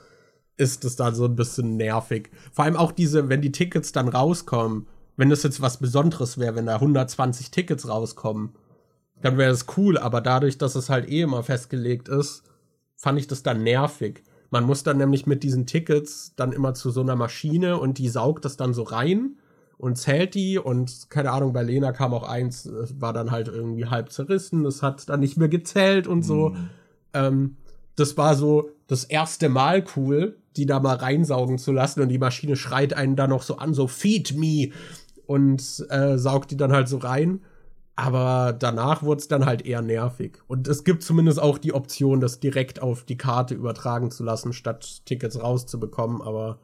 ist 0.57 0.85
es 0.85 0.97
dann 0.97 1.15
so 1.15 1.25
ein 1.25 1.37
bisschen 1.37 1.77
nervig. 1.77 2.31
Vor 2.53 2.65
allem 2.65 2.77
auch 2.77 2.93
diese, 2.93 3.29
wenn 3.29 3.43
die 3.43 3.53
Tickets 3.53 3.93
dann 3.93 4.09
rauskommen, 4.09 4.87
wenn 5.17 5.31
das 5.31 5.43
jetzt 5.43 5.61
was 5.61 5.79
Besonderes 5.79 6.39
wäre, 6.39 6.57
wenn 6.57 6.67
da 6.67 6.75
120 6.75 7.51
Tickets 7.51 7.89
rauskommen, 7.89 8.55
dann 9.21 9.39
wäre 9.39 9.51
das 9.51 9.67
cool, 9.77 9.97
aber 9.97 10.21
dadurch, 10.21 10.59
dass 10.59 10.75
es 10.75 10.91
halt 10.91 11.09
eh 11.09 11.23
immer 11.23 11.43
festgelegt 11.43 12.09
ist, 12.09 12.43
fand 12.97 13.19
ich 13.19 13.27
das 13.27 13.43
dann 13.43 13.63
nervig. 13.63 14.23
Man 14.51 14.65
muss 14.65 14.83
dann 14.83 14.99
nämlich 14.99 15.27
mit 15.27 15.43
diesen 15.43 15.67
Tickets 15.67 16.35
dann 16.37 16.53
immer 16.53 16.75
zu 16.75 16.91
so 16.91 17.01
einer 17.01 17.17
Maschine 17.17 17.79
und 17.79 17.99
die 17.99 18.09
saugt 18.09 18.45
das 18.45 18.57
dann 18.57 18.75
so 18.75 18.83
rein 18.83 19.39
und 19.79 19.97
zählt 19.97 20.35
die 20.35 20.59
und 20.59 21.11
keine 21.11 21.33
Ahnung, 21.33 21.53
bei 21.53 21.63
Lena 21.63 21.93
kam 21.93 22.15
auch 22.15 22.29
eins, 22.29 22.71
war 22.99 23.13
dann 23.13 23.31
halt 23.31 23.49
irgendwie 23.49 23.87
halb 23.87 24.13
zerrissen, 24.13 24.63
das 24.63 24.83
hat 24.83 25.09
dann 25.09 25.21
nicht 25.21 25.37
mehr 25.37 25.49
gezählt 25.49 26.07
und 26.07 26.23
so. 26.23 26.51
Mhm. 26.51 26.71
Ähm, 27.15 27.57
das 27.97 28.17
war 28.17 28.35
so 28.35 28.71
das 28.87 29.05
erste 29.05 29.49
Mal 29.49 29.85
cool, 29.97 30.37
die 30.57 30.67
da 30.67 30.81
mal 30.81 30.97
reinsaugen 30.97 31.59
zu 31.59 31.73
lassen 31.73 32.01
und 32.01 32.09
die 32.09 32.19
Maschine 32.19 32.57
schreit 32.57 32.95
einen 32.95 33.17
da 33.17 33.27
noch 33.27 33.43
so 33.43 33.57
an, 33.57 33.75
so 33.75 33.89
feed 33.89 34.37
me 34.37 34.71
und 35.27 35.87
äh, 35.91 36.19
saugt 36.19 36.51
die 36.51 36.57
dann 36.57 36.73
halt 36.73 36.89
so 36.89 36.99
rein. 36.99 37.41
Aber 37.97 38.53
danach 38.53 39.05
wurde 39.05 39.21
es 39.21 39.29
dann 39.29 39.47
halt 39.47 39.65
eher 39.65 39.81
nervig. 39.81 40.39
Und 40.49 40.67
es 40.67 40.83
gibt 40.83 41.05
zumindest 41.05 41.41
auch 41.41 41.59
die 41.59 41.73
Option, 41.73 42.21
das 42.21 42.41
direkt 42.41 42.83
auf 42.83 43.05
die 43.05 43.17
Karte 43.17 43.55
übertragen 43.55 44.11
zu 44.11 44.25
lassen, 44.25 44.53
statt 44.53 45.03
Tickets 45.07 45.41
rauszubekommen. 45.41 46.21
Aber 46.21 46.59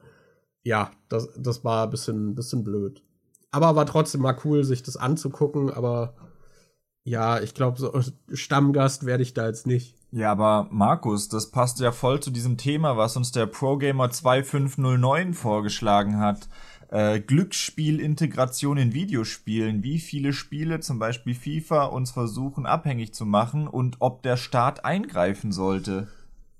ja, 0.64 0.91
das, 1.09 1.28
das 1.39 1.64
war 1.64 1.85
ein 1.85 1.91
bisschen, 1.91 2.35
bisschen 2.35 2.64
blöd. 2.64 3.03
Aber 3.53 3.76
war 3.76 3.87
trotzdem 3.87 4.22
mal 4.22 4.37
cool, 4.45 4.64
sich 4.64 4.83
das 4.83 4.97
anzugucken. 4.97 5.70
Aber 5.70 6.14
ja, 7.05 7.41
ich 7.41 7.55
glaube, 7.55 7.78
so 7.78 7.93
Stammgast 8.33 9.07
werde 9.07 9.22
ich 9.22 9.33
da 9.33 9.47
jetzt 9.47 9.68
nicht. 9.68 9.99
Ja, 10.12 10.32
aber 10.32 10.66
Markus, 10.70 11.28
das 11.28 11.50
passt 11.50 11.78
ja 11.80 11.92
voll 11.92 12.20
zu 12.20 12.30
diesem 12.30 12.56
Thema, 12.56 12.96
was 12.96 13.16
uns 13.16 13.30
der 13.30 13.46
ProGamer 13.46 14.11
2509 14.11 15.34
vorgeschlagen 15.34 16.18
hat 16.18 16.48
äh, 16.90 17.20
Glücksspielintegration 17.20 18.76
in 18.76 18.92
Videospielen, 18.92 19.82
wie 19.82 19.98
viele 19.98 20.32
Spiele, 20.32 20.80
zum 20.80 20.98
Beispiel 20.98 21.34
FIFA, 21.34 21.84
uns 21.84 22.11
versuchen 22.11 22.66
abhängig 22.66 23.14
zu 23.14 23.26
machen 23.26 23.68
und 23.68 23.96
ob 24.00 24.22
der 24.22 24.36
Staat 24.36 24.84
eingreifen 24.84 25.52
sollte. 25.52 26.08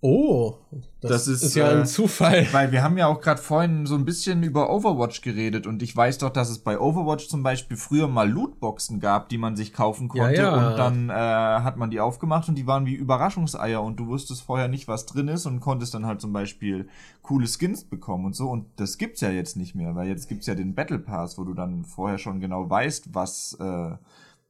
Oh, 0.03 0.55
das, 1.03 1.11
das 1.11 1.29
ist, 1.29 1.43
ist, 1.43 1.55
ja 1.57 1.69
ein 1.69 1.83
äh, 1.83 1.85
Zufall. 1.85 2.47
Weil 2.53 2.73
wir 2.73 2.83
haben 2.83 2.97
ja 2.97 3.07
auch 3.07 3.21
gerade 3.21 3.41
vorhin 3.41 3.85
so 3.85 3.97
ein 3.97 4.07
bisschen 4.07 4.43
über 4.43 4.71
Overwatch 4.71 5.21
geredet 5.21 5.67
und 5.67 5.83
ich 5.83 5.95
weiß 5.95 6.19
doch, 6.19 6.31
dass 6.31 6.49
es 6.49 6.61
bei 6.61 6.81
Overwatch 6.81 7.29
zum 7.29 7.43
Beispiel 7.43 7.77
früher 7.77 8.09
mal 8.09 8.31
Lootboxen 8.31 8.99
gab, 8.99 9.29
die 9.29 9.37
man 9.37 9.57
sich 9.57 9.75
kaufen 9.75 10.09
konnte 10.09 10.41
ja, 10.41 10.57
ja. 10.57 10.69
und 10.71 10.79
dann 10.79 11.11
äh, 11.11 11.13
hat 11.13 11.77
man 11.77 11.91
die 11.91 12.01
aufgemacht 12.01 12.49
und 12.49 12.55
die 12.55 12.67
waren 12.67 12.87
wie 12.87 12.95
Überraschungseier 12.95 13.83
und 13.83 13.97
du 13.97 14.07
wusstest 14.07 14.41
vorher 14.41 14.69
nicht, 14.69 14.89
was 14.89 15.05
drin 15.05 15.29
ist 15.29 15.45
und 15.45 15.61
konntest 15.61 15.93
dann 15.93 16.07
halt 16.07 16.23
zum 16.23 16.33
Beispiel 16.33 16.89
coole 17.21 17.47
Skins 17.47 17.85
bekommen 17.85 18.25
und 18.25 18.35
so 18.35 18.49
und 18.49 18.67
das 18.77 18.97
gibt's 18.97 19.21
ja 19.21 19.31
jetzt 19.31 19.59
nicht 19.59 19.75
mehr, 19.75 19.97
weil 19.97 20.09
jetzt 20.09 20.31
gibt's 20.31 20.47
ja 20.47 20.55
den 20.55 20.75
Battle 20.75 20.99
Pass, 20.99 21.37
wo 21.37 21.45
du 21.45 21.53
dann 21.53 21.85
vorher 21.85 22.17
schon 22.17 22.41
genau 22.41 22.71
weißt, 22.71 23.15
was 23.15 23.55
äh, 23.61 23.91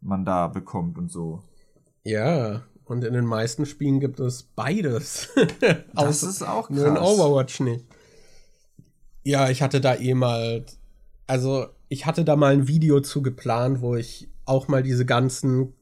man 0.01 0.25
da 0.25 0.47
bekommt 0.47 0.97
und 0.97 1.11
so. 1.11 1.43
Ja, 2.05 2.63
und 2.91 3.05
in 3.05 3.15
den 3.15 3.25
meisten 3.25 3.67
Spielen 3.67 4.01
gibt 4.01 4.19
es 4.19 4.43
beides. 4.43 5.29
das 5.95 6.23
ist 6.23 6.43
auch 6.43 6.67
krass. 6.67 6.77
Nur 6.77 6.87
in 6.89 6.97
Overwatch 6.97 7.61
nicht. 7.61 7.85
Ja, 9.23 9.49
ich 9.49 9.63
hatte 9.63 9.81
da 9.81 9.95
eh 9.95 10.15
mal. 10.15 10.65
Also, 11.27 11.67
ich 11.89 12.07
hatte 12.07 12.25
da 12.25 12.35
mal 12.35 12.53
ein 12.53 12.67
Video 12.67 13.01
zu 13.01 13.23
geplant, 13.23 13.81
wo 13.81 13.95
ich 13.95 14.29
auch 14.45 14.67
mal 14.67 14.83
diese 14.83 15.07
ganzen 15.07 15.75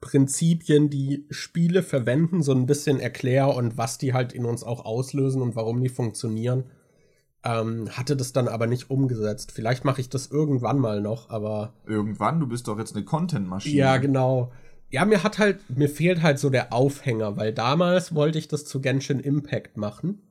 Prinzipien, 0.00 0.90
die 0.90 1.26
Spiele 1.30 1.82
verwenden, 1.82 2.42
so 2.42 2.52
ein 2.52 2.66
bisschen 2.66 2.98
erkläre 2.98 3.50
und 3.50 3.78
was 3.78 3.98
die 3.98 4.12
halt 4.12 4.32
in 4.32 4.44
uns 4.44 4.64
auch 4.64 4.84
auslösen 4.84 5.42
und 5.42 5.54
warum 5.54 5.80
die 5.80 5.88
funktionieren. 5.88 6.64
Ähm, 7.44 7.88
hatte 7.90 8.16
das 8.16 8.32
dann 8.32 8.48
aber 8.48 8.66
nicht 8.66 8.90
umgesetzt. 8.90 9.52
Vielleicht 9.52 9.84
mache 9.84 10.00
ich 10.00 10.08
das 10.08 10.26
irgendwann 10.26 10.80
mal 10.80 11.00
noch, 11.00 11.30
aber. 11.30 11.74
Irgendwann? 11.86 12.40
Du 12.40 12.48
bist 12.48 12.66
doch 12.66 12.78
jetzt 12.78 12.96
eine 12.96 13.04
Content-Maschine. 13.04 13.76
Ja, 13.76 13.96
genau 13.98 14.50
ja, 14.90 15.04
mir 15.04 15.22
hat 15.22 15.38
halt, 15.38 15.58
mir 15.76 15.88
fehlt 15.88 16.22
halt 16.22 16.38
so 16.38 16.50
der 16.50 16.72
Aufhänger, 16.72 17.36
weil 17.36 17.52
damals 17.52 18.14
wollte 18.14 18.38
ich 18.38 18.48
das 18.48 18.64
zu 18.64 18.80
Genshin 18.80 19.20
Impact 19.20 19.76
machen. 19.76 20.22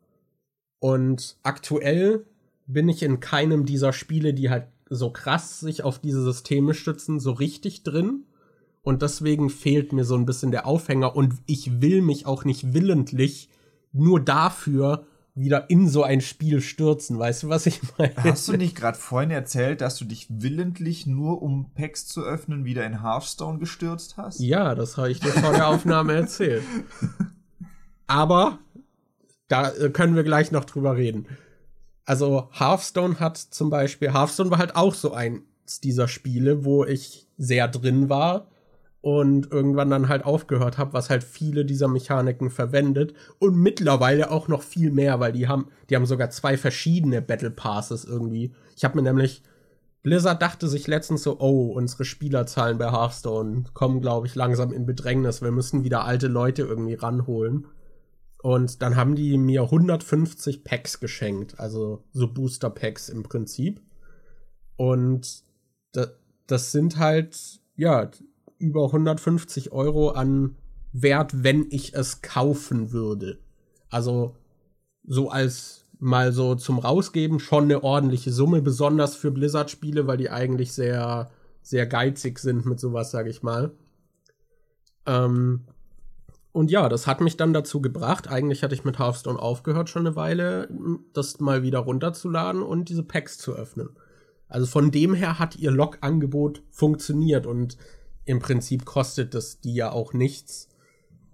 Und 0.79 1.37
aktuell 1.43 2.25
bin 2.67 2.89
ich 2.89 3.03
in 3.03 3.19
keinem 3.19 3.65
dieser 3.65 3.93
Spiele, 3.93 4.33
die 4.33 4.49
halt 4.49 4.67
so 4.89 5.09
krass 5.09 5.59
sich 5.59 5.83
auf 5.83 5.99
diese 5.99 6.23
Systeme 6.23 6.73
stützen, 6.73 7.19
so 7.19 7.31
richtig 7.31 7.83
drin. 7.83 8.25
Und 8.81 9.01
deswegen 9.01 9.49
fehlt 9.49 9.93
mir 9.93 10.05
so 10.05 10.15
ein 10.15 10.25
bisschen 10.25 10.51
der 10.51 10.67
Aufhänger 10.67 11.15
und 11.15 11.33
ich 11.47 11.81
will 11.81 12.01
mich 12.01 12.25
auch 12.25 12.45
nicht 12.45 12.73
willentlich 12.73 13.49
nur 13.91 14.19
dafür 14.19 15.07
wieder 15.35 15.69
in 15.69 15.89
so 15.89 16.03
ein 16.03 16.21
Spiel 16.21 16.61
stürzen. 16.61 17.19
Weißt 17.19 17.43
du, 17.43 17.49
was 17.49 17.65
ich 17.65 17.81
meine? 17.97 18.15
Hast 18.17 18.47
du 18.47 18.53
nicht 18.53 18.75
gerade 18.75 18.97
vorhin 18.97 19.31
erzählt, 19.31 19.81
dass 19.81 19.97
du 19.97 20.05
dich 20.05 20.27
willentlich 20.29 21.05
nur 21.05 21.41
um 21.41 21.71
Packs 21.75 22.07
zu 22.07 22.23
öffnen 22.23 22.63
wieder 22.63 22.85
in 22.85 23.03
Hearthstone 23.03 23.59
gestürzt 23.59 24.15
hast? 24.15 24.39
Ja, 24.39 24.75
das 24.75 24.95
habe 24.97 25.11
ich 25.11 25.19
dir 25.19 25.29
vor 25.29 25.51
der 25.51 25.67
Aufnahme 25.67 26.13
erzählt. 26.13 26.63
Aber 28.07 28.59
da 29.49 29.69
äh, 29.71 29.89
können 29.89 30.15
wir 30.15 30.23
gleich 30.23 30.51
noch 30.51 30.63
drüber 30.63 30.95
reden. 30.95 31.27
Also 32.05 32.49
Hearthstone 32.53 33.19
hat 33.19 33.37
zum 33.37 33.69
Beispiel, 33.69 34.13
Hearthstone 34.13 34.51
war 34.51 34.59
halt 34.59 34.75
auch 34.75 34.93
so 34.93 35.13
eins 35.13 35.81
dieser 35.83 36.07
Spiele, 36.07 36.63
wo 36.63 36.85
ich 36.85 37.27
sehr 37.37 37.67
drin 37.67 38.07
war 38.09 38.47
und 39.05 39.51
irgendwann 39.51 39.91
dann 39.91 40.09
halt 40.09 40.25
aufgehört 40.25 40.79
habe, 40.79 40.93
was 40.93 41.11
halt 41.11 41.23
viele 41.23 41.63
dieser 41.63 41.87
Mechaniken 41.87 42.49
verwendet 42.49 43.13
und 43.37 43.55
mittlerweile 43.55 44.31
auch 44.31 44.47
noch 44.47 44.63
viel 44.63 44.89
mehr, 44.89 45.19
weil 45.19 45.31
die 45.31 45.47
haben, 45.47 45.67
die 45.87 45.95
haben 45.95 46.07
sogar 46.07 46.31
zwei 46.31 46.57
verschiedene 46.57 47.21
Battle 47.21 47.51
Passes 47.51 48.03
irgendwie. 48.03 48.55
Ich 48.75 48.83
habe 48.83 48.95
mir 48.95 49.03
nämlich 49.03 49.43
Blizzard 50.01 50.41
dachte 50.41 50.67
sich 50.67 50.87
letztens 50.87 51.21
so, 51.21 51.39
oh, 51.39 51.67
unsere 51.73 52.03
Spielerzahlen 52.03 52.79
bei 52.79 52.91
Hearthstone 52.91 53.65
kommen, 53.75 54.01
glaube 54.01 54.25
ich, 54.25 54.33
langsam 54.33 54.73
in 54.73 54.87
Bedrängnis. 54.87 55.43
Wir 55.43 55.51
müssen 55.51 55.83
wieder 55.83 56.03
alte 56.03 56.27
Leute 56.27 56.63
irgendwie 56.63 56.95
ranholen. 56.95 57.67
Und 58.41 58.81
dann 58.81 58.95
haben 58.95 59.13
die 59.13 59.37
mir 59.37 59.61
150 59.61 60.63
Packs 60.63 60.99
geschenkt, 60.99 61.59
also 61.59 62.03
so 62.11 62.33
Booster 62.33 62.71
Packs 62.71 63.09
im 63.09 63.21
Prinzip. 63.21 63.83
Und 64.77 65.43
das, 65.91 66.09
das 66.47 66.71
sind 66.71 66.97
halt, 66.97 67.61
ja, 67.75 68.09
über 68.57 68.85
150 68.85 69.71
Euro 69.71 70.09
an 70.09 70.55
Wert, 70.91 71.43
wenn 71.43 71.67
ich 71.69 71.93
es 71.93 72.21
kaufen 72.21 72.91
würde. 72.91 73.39
Also 73.89 74.35
so 75.05 75.29
als 75.29 75.85
mal 75.99 76.31
so 76.31 76.55
zum 76.55 76.79
Rausgeben 76.79 77.39
schon 77.39 77.65
eine 77.65 77.83
ordentliche 77.83 78.31
Summe, 78.31 78.61
besonders 78.61 79.15
für 79.15 79.31
Blizzard-Spiele, 79.31 80.07
weil 80.07 80.17
die 80.17 80.29
eigentlich 80.29 80.73
sehr, 80.73 81.29
sehr 81.61 81.85
geizig 81.85 82.39
sind 82.39 82.65
mit 82.65 82.79
sowas, 82.79 83.11
sag 83.11 83.27
ich 83.27 83.43
mal. 83.43 83.71
Ähm, 85.05 85.61
und 86.51 86.71
ja, 86.71 86.87
das 86.87 87.05
hat 87.07 87.19
mich 87.21 87.35
dann 87.35 87.53
dazu 87.53 87.81
gebracht. 87.81 88.29
Eigentlich 88.29 88.63
hatte 88.63 88.75
ich 88.75 88.85
mit 88.85 88.97
Hearthstone 88.97 89.39
aufgehört 89.39 89.89
schon 89.89 90.07
eine 90.07 90.15
Weile, 90.15 90.69
das 91.13 91.39
mal 91.39 91.63
wieder 91.63 91.79
runterzuladen 91.79 92.61
und 92.61 92.87
diese 92.87 93.03
Packs 93.03 93.37
zu 93.37 93.53
öffnen. 93.53 93.89
Also 94.47 94.65
von 94.65 94.91
dem 94.91 95.13
her 95.13 95.39
hat 95.39 95.57
ihr 95.57 95.71
Log-Angebot 95.71 96.61
funktioniert 96.69 97.45
und 97.45 97.77
im 98.25 98.39
Prinzip 98.39 98.85
kostet 98.85 99.33
das 99.33 99.59
die 99.61 99.75
ja 99.75 99.91
auch 99.91 100.13
nichts, 100.13 100.69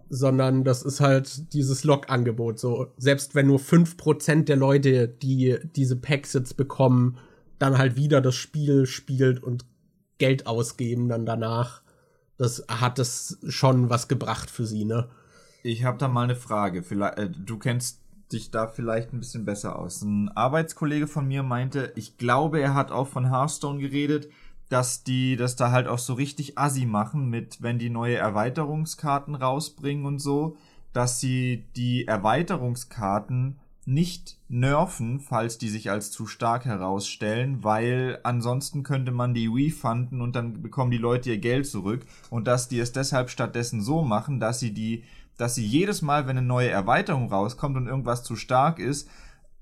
sondern 0.09 0.63
das 0.63 0.83
ist 0.83 0.99
halt 0.99 1.53
dieses 1.53 1.83
Log-Angebot. 1.83 2.59
So, 2.59 2.87
selbst 2.97 3.33
wenn 3.33 3.47
nur 3.47 3.59
5% 3.59 4.43
der 4.43 4.57
Leute, 4.57 5.07
die 5.07 5.57
diese 5.75 5.95
Packs 5.95 6.33
jetzt 6.33 6.57
bekommen, 6.57 7.17
dann 7.59 7.77
halt 7.77 7.95
wieder 7.95 8.21
das 8.21 8.35
Spiel 8.35 8.85
spielt 8.85 9.41
und 9.41 9.65
Geld 10.17 10.45
ausgeben 10.45 11.09
dann 11.09 11.25
danach 11.25 11.81
das 12.41 12.65
hat 12.67 12.97
es 12.97 13.37
schon 13.47 13.91
was 13.91 14.07
gebracht 14.07 14.49
für 14.49 14.65
sie, 14.65 14.83
ne? 14.83 15.07
Ich 15.61 15.83
habe 15.83 15.99
da 15.99 16.07
mal 16.07 16.23
eine 16.23 16.35
Frage. 16.35 16.81
Vielleicht, 16.81 17.19
äh, 17.19 17.29
du 17.29 17.59
kennst 17.59 18.01
dich 18.33 18.49
da 18.49 18.65
vielleicht 18.65 19.13
ein 19.13 19.19
bisschen 19.19 19.45
besser 19.45 19.77
aus. 19.77 20.01
Ein 20.01 20.29
Arbeitskollege 20.29 21.05
von 21.05 21.27
mir 21.27 21.43
meinte, 21.43 21.93
ich 21.95 22.17
glaube, 22.17 22.59
er 22.59 22.73
hat 22.73 22.91
auch 22.91 23.07
von 23.07 23.29
Hearthstone 23.29 23.79
geredet, 23.79 24.27
dass 24.71 25.03
die 25.03 25.35
das 25.35 25.57
da 25.57 25.71
halt 25.71 25.87
auch 25.87 25.99
so 25.99 26.13
richtig 26.13 26.57
assi 26.57 26.85
machen 26.85 27.29
mit, 27.29 27.61
wenn 27.61 27.77
die 27.77 27.89
neue 27.89 28.15
Erweiterungskarten 28.15 29.35
rausbringen 29.35 30.05
und 30.05 30.19
so, 30.19 30.55
dass 30.93 31.19
sie 31.19 31.65
die 31.75 32.07
Erweiterungskarten 32.07 33.59
nicht 33.85 34.37
nerven, 34.47 35.19
falls 35.19 35.57
die 35.57 35.67
sich 35.67 35.89
als 35.89 36.09
zu 36.11 36.25
stark 36.25 36.63
herausstellen, 36.63 37.65
weil 37.65 38.19
ansonsten 38.23 38.83
könnte 38.83 39.11
man 39.11 39.33
die 39.33 39.47
refunden 39.47 40.21
und 40.21 40.37
dann 40.37 40.61
bekommen 40.61 40.91
die 40.91 40.97
Leute 40.97 41.31
ihr 41.31 41.39
Geld 41.39 41.67
zurück. 41.67 42.05
Und 42.29 42.47
dass 42.47 42.69
die 42.69 42.79
es 42.79 42.93
deshalb 42.93 43.29
stattdessen 43.29 43.81
so 43.81 44.03
machen, 44.03 44.39
dass 44.39 44.59
sie 44.61 44.71
die, 44.71 45.03
dass 45.37 45.55
sie 45.55 45.65
jedes 45.65 46.01
Mal, 46.01 46.27
wenn 46.27 46.37
eine 46.37 46.47
neue 46.47 46.69
Erweiterung 46.69 47.29
rauskommt 47.29 47.75
und 47.75 47.87
irgendwas 47.87 48.23
zu 48.23 48.37
stark 48.37 48.79
ist, 48.79 49.09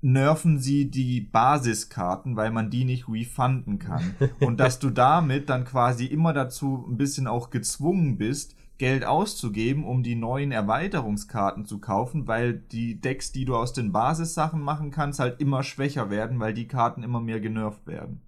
nerven 0.02 0.58
sie 0.58 0.90
die 0.90 1.20
Basiskarten, 1.20 2.36
weil 2.36 2.50
man 2.50 2.70
die 2.70 2.84
nicht 2.84 3.08
refunden 3.08 3.78
kann. 3.78 4.14
Und 4.40 4.58
dass 4.58 4.78
du 4.78 4.90
damit 4.90 5.48
dann 5.48 5.64
quasi 5.64 6.06
immer 6.06 6.32
dazu 6.32 6.86
ein 6.88 6.96
bisschen 6.96 7.26
auch 7.26 7.50
gezwungen 7.50 8.16
bist, 8.18 8.56
Geld 8.78 9.04
auszugeben, 9.04 9.84
um 9.84 10.02
die 10.02 10.14
neuen 10.14 10.52
Erweiterungskarten 10.52 11.66
zu 11.66 11.80
kaufen, 11.80 12.26
weil 12.26 12.54
die 12.54 12.98
Decks, 12.98 13.30
die 13.30 13.44
du 13.44 13.54
aus 13.54 13.74
den 13.74 13.92
Basissachen 13.92 14.62
machen 14.62 14.90
kannst, 14.90 15.20
halt 15.20 15.38
immer 15.38 15.62
schwächer 15.62 16.08
werden, 16.08 16.40
weil 16.40 16.54
die 16.54 16.66
Karten 16.66 17.02
immer 17.02 17.20
mehr 17.20 17.40
genervt 17.40 17.86
werden. 17.86 18.22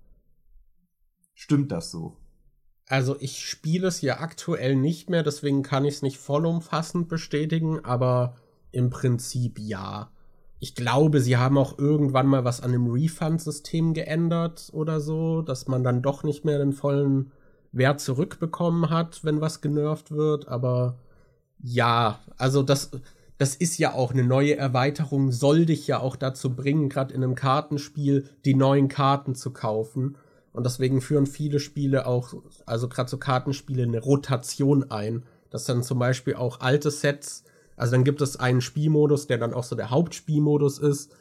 Stimmt 1.32 1.72
das 1.72 1.90
so? 1.90 2.18
Also 2.86 3.16
ich 3.18 3.38
spiele 3.48 3.88
es 3.88 4.02
ja 4.02 4.20
aktuell 4.20 4.76
nicht 4.76 5.08
mehr, 5.08 5.22
deswegen 5.22 5.62
kann 5.62 5.86
ich 5.86 5.94
es 5.94 6.02
nicht 6.02 6.18
vollumfassend 6.18 7.08
bestätigen, 7.08 7.82
aber 7.82 8.36
im 8.72 8.90
Prinzip 8.90 9.58
ja. 9.58 10.10
Ich 10.62 10.76
glaube, 10.76 11.20
sie 11.20 11.36
haben 11.36 11.58
auch 11.58 11.76
irgendwann 11.76 12.28
mal 12.28 12.44
was 12.44 12.60
an 12.60 12.70
dem 12.70 12.86
Refund-System 12.86 13.94
geändert 13.94 14.68
oder 14.72 15.00
so, 15.00 15.42
dass 15.42 15.66
man 15.66 15.82
dann 15.82 16.02
doch 16.02 16.22
nicht 16.22 16.44
mehr 16.44 16.58
den 16.58 16.72
vollen 16.72 17.32
Wert 17.72 18.00
zurückbekommen 18.00 18.88
hat, 18.88 19.24
wenn 19.24 19.40
was 19.40 19.60
genervt 19.60 20.12
wird, 20.12 20.46
aber 20.46 21.00
ja, 21.58 22.20
also 22.36 22.62
das, 22.62 22.92
das 23.38 23.56
ist 23.56 23.76
ja 23.78 23.92
auch 23.92 24.12
eine 24.12 24.22
neue 24.22 24.56
Erweiterung, 24.56 25.32
soll 25.32 25.66
dich 25.66 25.88
ja 25.88 25.98
auch 25.98 26.14
dazu 26.14 26.54
bringen, 26.54 26.88
gerade 26.88 27.12
in 27.12 27.24
einem 27.24 27.34
Kartenspiel 27.34 28.28
die 28.44 28.54
neuen 28.54 28.86
Karten 28.86 29.34
zu 29.34 29.52
kaufen. 29.52 30.16
Und 30.52 30.64
deswegen 30.64 31.00
führen 31.00 31.26
viele 31.26 31.58
Spiele 31.58 32.06
auch, 32.06 32.34
also 32.66 32.88
gerade 32.88 33.10
so 33.10 33.18
Kartenspiele, 33.18 33.82
eine 33.82 33.98
Rotation 33.98 34.92
ein. 34.92 35.24
Dass 35.50 35.64
dann 35.64 35.82
zum 35.82 35.98
Beispiel 35.98 36.36
auch 36.36 36.60
alte 36.60 36.92
Sets, 36.92 37.42
also 37.82 37.92
dann 37.96 38.04
gibt 38.04 38.20
es 38.22 38.36
einen 38.36 38.60
Spielmodus, 38.60 39.26
der 39.26 39.38
dann 39.38 39.52
auch 39.52 39.64
so 39.64 39.74
der 39.74 39.90
Hauptspielmodus 39.90 40.78
ist, 40.78 41.12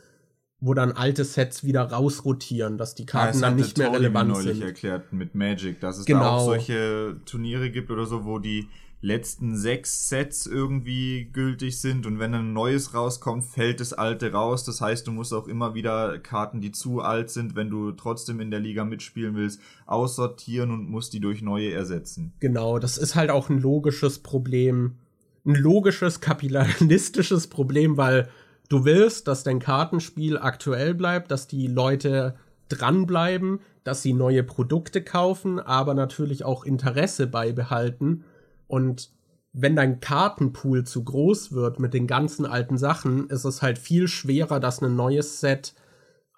wo 0.59 0.75
dann 0.75 0.91
alte 0.91 1.25
Sets 1.25 1.63
wieder 1.63 1.81
rausrotieren, 1.81 2.77
dass 2.77 2.93
die 2.93 3.07
Karten 3.07 3.39
ja, 3.39 3.47
dann 3.47 3.55
nicht 3.55 3.79
mehr 3.79 3.87
Tori 3.87 3.97
relevant 3.97 4.29
neulich 4.29 4.57
sind. 4.59 4.61
erklärt 4.61 5.11
mit 5.11 5.33
Magic, 5.33 5.79
dass 5.79 5.97
es 5.97 6.05
genau. 6.05 6.19
da 6.19 6.29
auch 6.29 6.45
solche 6.45 7.15
Turniere 7.25 7.71
gibt 7.71 7.89
oder 7.89 8.05
so, 8.05 8.25
wo 8.25 8.37
die 8.37 8.67
letzten 9.01 9.57
sechs 9.57 10.07
Sets 10.07 10.45
irgendwie 10.45 11.31
gültig 11.33 11.81
sind 11.81 12.05
und 12.05 12.19
wenn 12.19 12.35
ein 12.35 12.53
neues 12.53 12.93
rauskommt, 12.93 13.43
fällt 13.43 13.79
das 13.79 13.93
alte 13.93 14.31
raus. 14.31 14.63
Das 14.63 14.81
heißt, 14.81 15.07
du 15.07 15.11
musst 15.11 15.33
auch 15.33 15.47
immer 15.47 15.73
wieder 15.73 16.19
Karten, 16.19 16.61
die 16.61 16.71
zu 16.71 17.01
alt 17.01 17.31
sind, 17.31 17.55
wenn 17.55 17.71
du 17.71 17.91
trotzdem 17.93 18.39
in 18.39 18.51
der 18.51 18.59
Liga 18.59 18.85
mitspielen 18.85 19.33
willst, 19.33 19.59
aussortieren 19.87 20.69
und 20.69 20.87
musst 20.87 21.13
die 21.13 21.21
durch 21.21 21.41
neue 21.41 21.71
ersetzen. 21.71 22.33
Genau, 22.39 22.77
das 22.77 22.99
ist 22.99 23.15
halt 23.15 23.31
auch 23.31 23.49
ein 23.49 23.59
logisches 23.59 24.19
Problem. 24.19 24.99
Ein 25.45 25.55
logisches 25.55 26.21
kapitalistisches 26.21 27.47
Problem, 27.47 27.97
weil 27.97 28.29
du 28.69 28.85
willst, 28.85 29.27
dass 29.27 29.43
dein 29.43 29.59
Kartenspiel 29.59 30.37
aktuell 30.37 30.93
bleibt, 30.93 31.31
dass 31.31 31.47
die 31.47 31.67
Leute 31.67 32.35
dranbleiben, 32.69 33.59
dass 33.83 34.01
sie 34.01 34.13
neue 34.13 34.43
Produkte 34.43 35.03
kaufen, 35.03 35.59
aber 35.59 35.93
natürlich 35.93 36.45
auch 36.45 36.63
Interesse 36.63 37.27
beibehalten. 37.27 38.23
Und 38.67 39.11
wenn 39.53 39.75
dein 39.75 39.99
Kartenpool 39.99 40.85
zu 40.85 41.03
groß 41.03 41.51
wird 41.51 41.79
mit 41.79 41.93
den 41.93 42.07
ganzen 42.07 42.45
alten 42.45 42.77
Sachen, 42.77 43.27
ist 43.29 43.43
es 43.43 43.61
halt 43.61 43.77
viel 43.77 44.07
schwerer, 44.07 44.59
dass 44.59 44.81
ein 44.81 44.95
neues 44.95 45.39
Set 45.39 45.73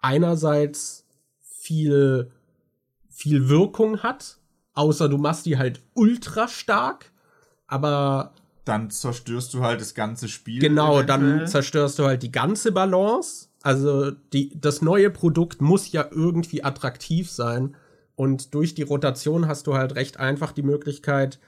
einerseits 0.02 1.06
viel, 1.42 2.32
viel 3.10 3.50
Wirkung 3.50 4.00
hat, 4.00 4.40
außer 4.74 5.10
du 5.10 5.18
machst 5.18 5.46
die 5.46 5.58
halt 5.58 5.82
ultra 5.94 6.48
stark, 6.48 7.12
aber 7.68 8.34
dann 8.66 8.90
zerstörst 8.90 9.54
du 9.54 9.62
halt 9.62 9.82
das 9.82 9.94
ganze 9.94 10.28
Spiel. 10.28 10.60
Genau, 10.62 10.98
eventuell. 11.00 11.40
dann 11.40 11.48
zerstörst 11.48 12.00
du 12.00 12.06
halt 12.06 12.24
die 12.24 12.32
ganze 12.32 12.72
Balance. 12.72 13.50
Also 13.62 14.12
die, 14.12 14.60
das 14.60 14.82
neue 14.82 15.10
Produkt 15.10 15.62
muss 15.62 15.92
ja 15.92 16.06
irgendwie 16.12 16.64
attraktiv 16.64 17.30
sein. 17.30 17.76
Und 18.16 18.54
durch 18.54 18.76
die 18.76 18.84
Rotation 18.84 19.48
hast 19.48 19.68
du 19.68 19.74
halt 19.74 19.96
recht 19.96 20.20
einfach 20.20 20.52
die 20.52 20.64
Möglichkeit, 20.64 21.40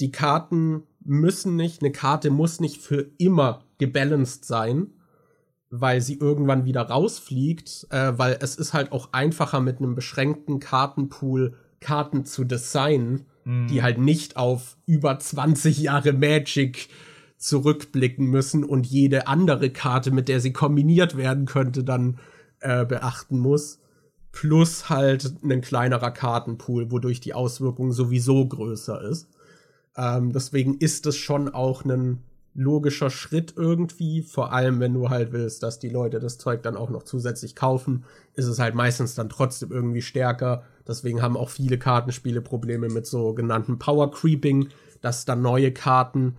die 0.00 0.10
Karten 0.10 0.84
müssen 1.00 1.56
nicht, 1.56 1.82
eine 1.82 1.92
Karte 1.92 2.30
muss 2.30 2.60
nicht 2.60 2.80
für 2.80 3.10
immer 3.18 3.64
gebalanced 3.78 4.44
sein, 4.44 4.92
weil 5.70 6.00
sie 6.00 6.18
irgendwann 6.18 6.64
wieder 6.64 6.82
rausfliegt, 6.82 7.86
äh, 7.90 8.12
weil 8.16 8.38
es 8.40 8.56
ist 8.56 8.72
halt 8.72 8.92
auch 8.92 9.12
einfacher 9.12 9.60
mit 9.60 9.78
einem 9.78 9.94
beschränkten 9.94 10.58
Kartenpool 10.60 11.54
Karten 11.80 12.24
zu 12.24 12.44
designen 12.44 13.26
die 13.68 13.78
mhm. 13.78 13.82
halt 13.82 13.98
nicht 13.98 14.36
auf 14.36 14.76
über 14.86 15.18
20 15.18 15.78
Jahre 15.78 16.12
Magic 16.12 16.88
zurückblicken 17.36 18.26
müssen 18.26 18.64
und 18.64 18.86
jede 18.86 19.26
andere 19.26 19.70
Karte, 19.70 20.10
mit 20.10 20.28
der 20.28 20.40
sie 20.40 20.52
kombiniert 20.52 21.16
werden 21.16 21.46
könnte, 21.46 21.82
dann 21.82 22.18
äh, 22.60 22.84
beachten 22.84 23.38
muss. 23.38 23.78
plus 24.32 24.88
halt 24.88 25.34
ein 25.42 25.60
kleinerer 25.60 26.12
Kartenpool, 26.12 26.92
wodurch 26.92 27.18
die 27.20 27.34
Auswirkung 27.34 27.90
sowieso 27.90 28.46
größer 28.46 29.02
ist. 29.02 29.28
Ähm, 29.96 30.32
deswegen 30.32 30.78
ist 30.78 31.06
es 31.06 31.16
schon 31.16 31.48
auch 31.48 31.84
ein 31.84 32.22
logischer 32.54 33.10
Schritt 33.10 33.54
irgendwie, 33.56 34.22
vor 34.22 34.52
allem 34.52 34.80
wenn 34.80 34.94
du 34.94 35.08
halt 35.08 35.32
willst, 35.32 35.62
dass 35.62 35.78
die 35.78 35.88
Leute 35.88 36.20
das 36.20 36.38
Zeug 36.38 36.62
dann 36.62 36.76
auch 36.76 36.90
noch 36.90 37.04
zusätzlich 37.04 37.54
kaufen, 37.54 38.04
ist 38.34 38.46
es 38.46 38.58
halt 38.58 38.74
meistens 38.74 39.14
dann 39.14 39.28
trotzdem 39.28 39.70
irgendwie 39.70 40.02
stärker. 40.02 40.64
Deswegen 40.86 41.22
haben 41.22 41.36
auch 41.36 41.50
viele 41.50 41.78
Kartenspiele 41.78 42.40
Probleme 42.40 42.88
mit 42.88 43.06
sogenannten 43.06 43.78
Power 43.78 44.10
Creeping, 44.10 44.68
dass 45.00 45.24
dann 45.24 45.42
neue 45.42 45.72
Karten 45.72 46.36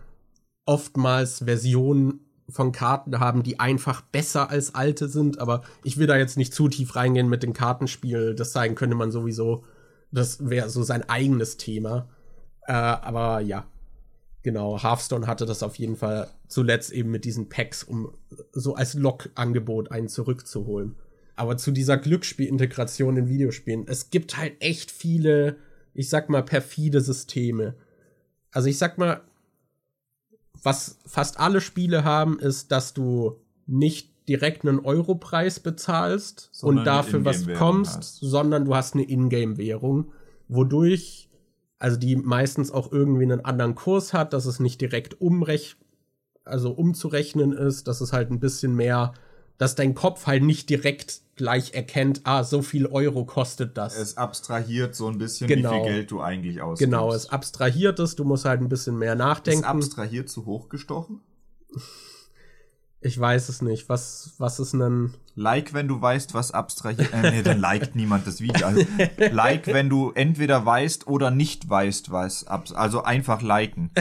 oftmals 0.65 1.39
Versionen 1.39 2.21
von 2.49 2.71
Karten 2.71 3.19
haben, 3.19 3.43
die 3.43 3.59
einfach 3.59 4.01
besser 4.01 4.49
als 4.49 4.75
alte 4.75 5.07
sind, 5.07 5.39
aber 5.39 5.63
ich 5.83 5.97
will 5.97 6.07
da 6.07 6.17
jetzt 6.17 6.37
nicht 6.37 6.53
zu 6.53 6.67
tief 6.67 6.95
reingehen 6.95 7.29
mit 7.29 7.43
dem 7.43 7.53
Kartenspiel. 7.53 8.35
Das 8.35 8.51
zeigen 8.51 8.75
könnte 8.75 8.95
man 8.95 9.11
sowieso. 9.11 9.63
Das 10.11 10.49
wäre 10.49 10.69
so 10.69 10.83
sein 10.83 11.07
eigenes 11.07 11.57
Thema. 11.57 12.09
Äh, 12.67 12.73
aber 12.73 13.39
ja, 13.39 13.65
genau. 14.43 14.81
Hearthstone 14.81 15.27
hatte 15.27 15.45
das 15.45 15.63
auf 15.63 15.75
jeden 15.75 15.95
Fall 15.95 16.27
zuletzt 16.47 16.91
eben 16.91 17.11
mit 17.11 17.25
diesen 17.25 17.49
Packs, 17.49 17.83
um 17.83 18.13
so 18.51 18.75
als 18.75 18.93
Log-Angebot 18.93 19.91
einen 19.91 20.09
zurückzuholen. 20.09 20.97
Aber 21.41 21.57
zu 21.57 21.71
dieser 21.71 21.97
Glücksspielintegration 21.97 23.17
in 23.17 23.27
Videospielen, 23.27 23.87
es 23.87 24.11
gibt 24.11 24.37
halt 24.37 24.53
echt 24.59 24.91
viele, 24.91 25.55
ich 25.95 26.07
sag 26.07 26.29
mal, 26.29 26.43
perfide 26.43 27.01
Systeme. 27.01 27.73
Also 28.51 28.69
ich 28.69 28.77
sag 28.77 28.99
mal, 28.99 29.21
was 30.61 30.99
fast 31.07 31.39
alle 31.39 31.59
Spiele 31.59 32.03
haben, 32.03 32.37
ist, 32.37 32.71
dass 32.71 32.93
du 32.93 33.37
nicht 33.65 34.11
direkt 34.27 34.67
einen 34.67 34.81
Europreis 34.81 35.59
bezahlst 35.59 36.49
sondern 36.51 36.77
und 36.77 36.85
dafür 36.85 37.25
was 37.25 37.45
bekommst, 37.45 37.97
hast. 37.97 38.19
sondern 38.19 38.65
du 38.65 38.75
hast 38.75 38.93
eine 38.93 39.09
Ingame-Währung, 39.09 40.11
wodurch, 40.47 41.27
also 41.79 41.97
die 41.97 42.17
meistens 42.17 42.69
auch 42.69 42.91
irgendwie 42.91 43.23
einen 43.23 43.43
anderen 43.43 43.73
Kurs 43.73 44.13
hat, 44.13 44.33
dass 44.33 44.45
es 44.45 44.59
nicht 44.59 44.79
direkt 44.79 45.19
umrech 45.19 45.75
also 46.43 46.69
umzurechnen 46.71 47.51
ist, 47.51 47.87
dass 47.87 47.99
es 47.99 48.13
halt 48.13 48.29
ein 48.29 48.39
bisschen 48.39 48.75
mehr, 48.75 49.13
dass 49.61 49.75
dein 49.75 49.93
Kopf 49.93 50.25
halt 50.25 50.41
nicht 50.41 50.71
direkt 50.71 51.21
gleich 51.35 51.75
erkennt, 51.75 52.21
ah, 52.23 52.43
so 52.43 52.63
viel 52.63 52.87
Euro 52.87 53.25
kostet 53.25 53.77
das. 53.77 53.95
Es 53.95 54.17
abstrahiert 54.17 54.95
so 54.95 55.07
ein 55.07 55.19
bisschen, 55.19 55.47
genau. 55.47 55.69
wie 55.69 55.75
viel 55.75 55.83
Geld 55.83 56.09
du 56.09 56.19
eigentlich 56.19 56.63
ausgibst. 56.63 56.91
Genau, 56.91 57.13
es 57.13 57.29
abstrahiert 57.29 57.99
es, 57.99 58.15
du 58.15 58.23
musst 58.23 58.43
halt 58.45 58.59
ein 58.59 58.69
bisschen 58.69 58.97
mehr 58.97 59.13
nachdenken. 59.13 59.59
Ist 59.59 59.67
abstrahiert 59.67 60.29
zu 60.29 60.47
hoch 60.47 60.69
gestochen? 60.69 61.21
Ich 63.01 63.19
weiß 63.19 63.49
es 63.49 63.61
nicht. 63.61 63.87
Was, 63.87 64.33
was 64.39 64.59
ist 64.59 64.73
ein. 64.73 65.13
Like, 65.35 65.75
wenn 65.75 65.87
du 65.87 66.01
weißt, 66.01 66.33
was 66.33 66.51
abstrahiert. 66.51 67.13
Äh, 67.13 67.29
nee, 67.29 67.43
dann 67.43 67.59
liked 67.59 67.95
niemand 67.95 68.25
das 68.25 68.41
Video. 68.41 68.65
Also, 68.65 68.83
like, 69.31 69.67
wenn 69.67 69.89
du 69.89 70.09
entweder 70.09 70.65
weißt 70.65 71.05
oder 71.05 71.29
nicht 71.29 71.69
weißt, 71.69 72.11
was. 72.11 72.47
Also 72.47 73.03
einfach 73.03 73.43
liken. 73.43 73.91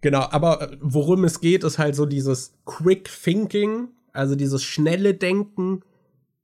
Genau, 0.00 0.26
aber 0.30 0.70
worum 0.80 1.24
es 1.24 1.40
geht, 1.40 1.64
ist 1.64 1.78
halt 1.78 1.94
so 1.94 2.06
dieses 2.06 2.54
Quick 2.64 3.10
Thinking 3.22 3.88
also 4.18 4.34
dieses 4.34 4.64
schnelle 4.64 5.14
Denken 5.14 5.82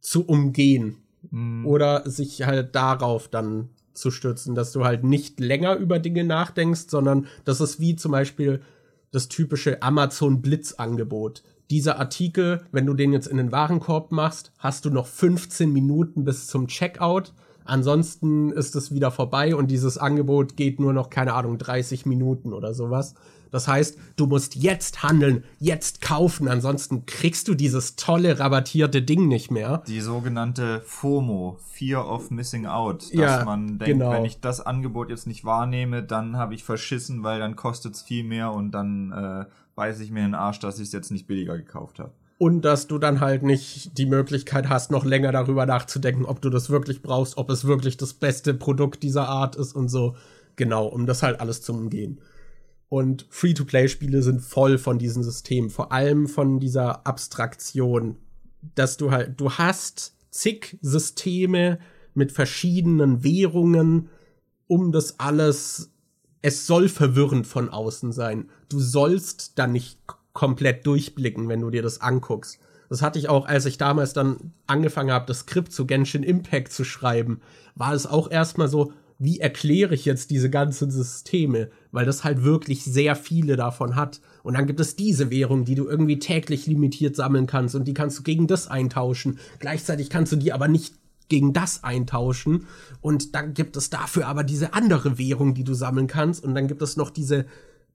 zu 0.01 0.25
umgehen. 0.27 0.99
Mhm. 1.31 1.67
Oder 1.67 2.09
sich 2.09 2.43
halt 2.45 2.75
darauf 2.75 3.29
dann 3.29 3.71
zu 3.93 4.11
stützen, 4.11 4.55
dass 4.55 4.73
du 4.73 4.85
halt 4.85 5.05
nicht 5.05 5.41
länger 5.41 5.77
über 5.77 5.99
Dinge 5.99 6.25
nachdenkst, 6.25 6.89
sondern 6.89 7.27
das 7.45 7.61
ist 7.61 7.81
wie 7.81 7.97
zum 7.97 8.13
Beispiel 8.13 8.63
das 9.11 9.29
typische 9.29 9.83
Amazon 9.83 10.43
Blitz-Angebot. 10.43 11.43
Dieser 11.71 11.99
Artikel, 11.99 12.65
wenn 12.73 12.87
du 12.87 12.95
den 12.95 13.13
jetzt 13.13 13.27
in 13.27 13.37
den 13.37 13.53
Warenkorb 13.53 14.13
machst, 14.13 14.53
hast 14.59 14.85
du 14.85 14.91
noch 14.91 15.07
15 15.07 15.73
Minuten 15.73 16.25
bis 16.25 16.47
zum 16.47 16.67
Checkout. 16.67 17.33
Ansonsten 17.65 18.51
ist 18.53 18.77
es 18.77 18.93
wieder 18.93 19.11
vorbei 19.11 19.57
und 19.57 19.71
dieses 19.71 19.97
Angebot 19.97 20.57
geht 20.57 20.79
nur 20.79 20.93
noch, 20.93 21.09
keine 21.09 21.33
Ahnung, 21.33 21.57
30 21.57 22.05
Minuten 22.05 22.53
oder 22.53 22.75
sowas. 22.75 23.15
Das 23.55 23.69
heißt, 23.69 23.97
du 24.17 24.27
musst 24.27 24.57
jetzt 24.57 25.05
handeln, 25.05 25.45
jetzt 25.61 26.01
kaufen, 26.01 26.49
ansonsten 26.49 27.07
kriegst 27.07 27.47
du 27.47 27.55
dieses 27.55 27.95
tolle 27.95 28.41
rabattierte 28.41 29.01
Ding 29.01 29.29
nicht 29.29 29.53
mehr. 29.53 29.85
Die 29.87 30.01
sogenannte 30.01 30.83
FOMO, 30.85 31.61
Fear 31.71 32.11
of 32.11 32.33
Missing 32.33 32.67
Out, 32.67 33.05
dass 33.05 33.13
ja, 33.13 33.45
man 33.45 33.79
denkt, 33.79 33.85
genau. 33.85 34.11
wenn 34.11 34.25
ich 34.25 34.41
das 34.41 34.61
Angebot 34.61 35.09
jetzt 35.09 35.29
nicht 35.29 35.45
wahrnehme, 35.45 36.03
dann 36.03 36.37
habe 36.37 36.57
ich 36.57 36.65
verschissen, 36.65 37.23
weil 37.23 37.39
dann 37.39 37.55
kostet 37.55 37.95
es 37.95 38.03
viel 38.03 38.25
mehr 38.25 38.51
und 38.51 38.73
dann 38.73 39.13
äh, 39.13 39.45
weiß 39.77 40.01
ich 40.01 40.11
mir 40.11 40.25
in 40.25 40.33
den 40.33 40.35
Arsch, 40.35 40.59
dass 40.59 40.81
ich 40.81 40.89
es 40.89 40.93
jetzt 40.93 41.13
nicht 41.13 41.29
billiger 41.29 41.57
gekauft 41.57 42.01
habe 42.01 42.11
und 42.39 42.63
dass 42.63 42.89
du 42.89 42.99
dann 42.99 43.21
halt 43.21 43.45
nicht 43.45 43.97
die 43.97 44.07
Möglichkeit 44.07 44.69
hast, 44.69 44.91
noch 44.91 45.05
länger 45.05 45.31
darüber 45.31 45.65
nachzudenken, 45.65 46.25
ob 46.25 46.41
du 46.41 46.51
das 46.51 46.71
wirklich 46.71 47.03
brauchst, 47.03 47.37
ob 47.37 47.51
es 47.51 47.67
wirklich 47.67 47.99
das 47.99 48.15
beste 48.15 48.53
Produkt 48.53 49.05
dieser 49.05 49.29
Art 49.29 49.55
ist 49.55 49.77
und 49.77 49.89
so. 49.89 50.17
Genau, 50.57 50.87
um 50.87 51.07
das 51.07 51.23
halt 51.23 51.39
alles 51.39 51.63
zu 51.63 51.73
umgehen. 51.73 52.19
Und 52.89 53.27
Free-to-Play-Spiele 53.31 54.23
sind 54.23 54.41
voll 54.41 54.79
von 54.79 54.99
diesem 54.99 55.23
System, 55.23 55.71
vor 55.71 55.93
allem 55.93 56.29
von 56.29 56.61
dieser 56.61 57.07
Abstraktion, 57.07 58.17
dass 58.75 58.97
du 58.97 59.11
halt, 59.11 59.41
du 59.41 59.53
hast 59.53 60.17
zig 60.31 60.79
Systeme 60.81 61.79
mit 62.15 62.33
verschiedenen 62.33 63.25
Währungen, 63.25 64.11
um 64.67 64.93
das 64.93 65.19
alles, 65.19 65.93
es 66.43 66.67
soll 66.67 66.89
verwirrend 66.89 67.47
von 67.47 67.69
außen 67.69 68.13
sein. 68.13 68.51
Du 68.69 68.79
sollst 68.81 69.59
da 69.59 69.67
nicht 69.67 69.99
komplett 70.33 70.87
durchblicken, 70.87 71.49
wenn 71.49 71.61
du 71.61 71.71
dir 71.71 71.83
das 71.83 72.01
anguckst. 72.01 72.59
Das 72.89 73.03
hatte 73.03 73.19
ich 73.19 73.29
auch, 73.29 73.47
als 73.47 73.67
ich 73.67 73.79
damals 73.79 74.13
dann 74.13 74.53
angefangen 74.67 75.11
habe, 75.11 75.27
das 75.27 75.41
Skript 75.41 75.73
zu 75.73 75.87
Genshin 75.87 76.23
Impact 76.23 76.73
zu 76.73 76.85
schreiben, 76.85 77.41
war 77.75 77.95
es 77.95 78.07
auch 78.07 78.31
erstmal 78.31 78.69
so, 78.69 78.93
wie 79.25 79.41
erkläre 79.41 79.95
ich 79.95 80.05
jetzt 80.05 80.31
diese 80.31 80.51
ganzen 80.51 80.91
Systeme, 80.91 81.71
weil 81.93 82.07
das 82.07 82.25
halt 82.25 82.45
wirklich 82.45 82.85
sehr 82.85 83.17
viele 83.17 83.57
davon 83.57 83.97
hat. 83.97 84.21
Und 84.43 84.55
dann 84.55 84.67
gibt 84.67 84.81
es 84.81 84.97
diese 84.97 85.31
Währung, 85.31 85.65
die 85.65 85.75
du 85.75 85.89
irgendwie 85.89 86.19
täglich 86.19 86.67
limitiert 86.67 87.17
sammeln 87.17 87.47
kannst 87.47 87.75
und 87.75 87.89
die 87.89 87.95
kannst 87.95 88.19
du 88.19 88.23
gegen 88.23 88.47
das 88.47 88.69
eintauschen. 88.69 89.39
Gleichzeitig 89.59 90.11
kannst 90.11 90.33
du 90.33 90.37
die 90.37 90.53
aber 90.53 90.69
nicht 90.69 90.95
gegen 91.29 91.53
das 91.53 91.83
eintauschen. 91.85 92.67
Und 93.01 93.35
dann 93.35 93.55
gibt 93.55 93.77
es 93.77 93.91
dafür 93.91 94.27
aber 94.27 94.45
diese 94.45 94.75
andere 94.75 95.19
Währung, 95.19 95.55
die 95.55 95.65
du 95.65 95.75
sammeln 95.75 96.07
kannst. 96.07 96.45
Und 96.45 96.55
dann 96.55 96.69
gibt 96.69 96.83
es 96.83 96.97
noch 96.97 97.11
diese 97.11 97.47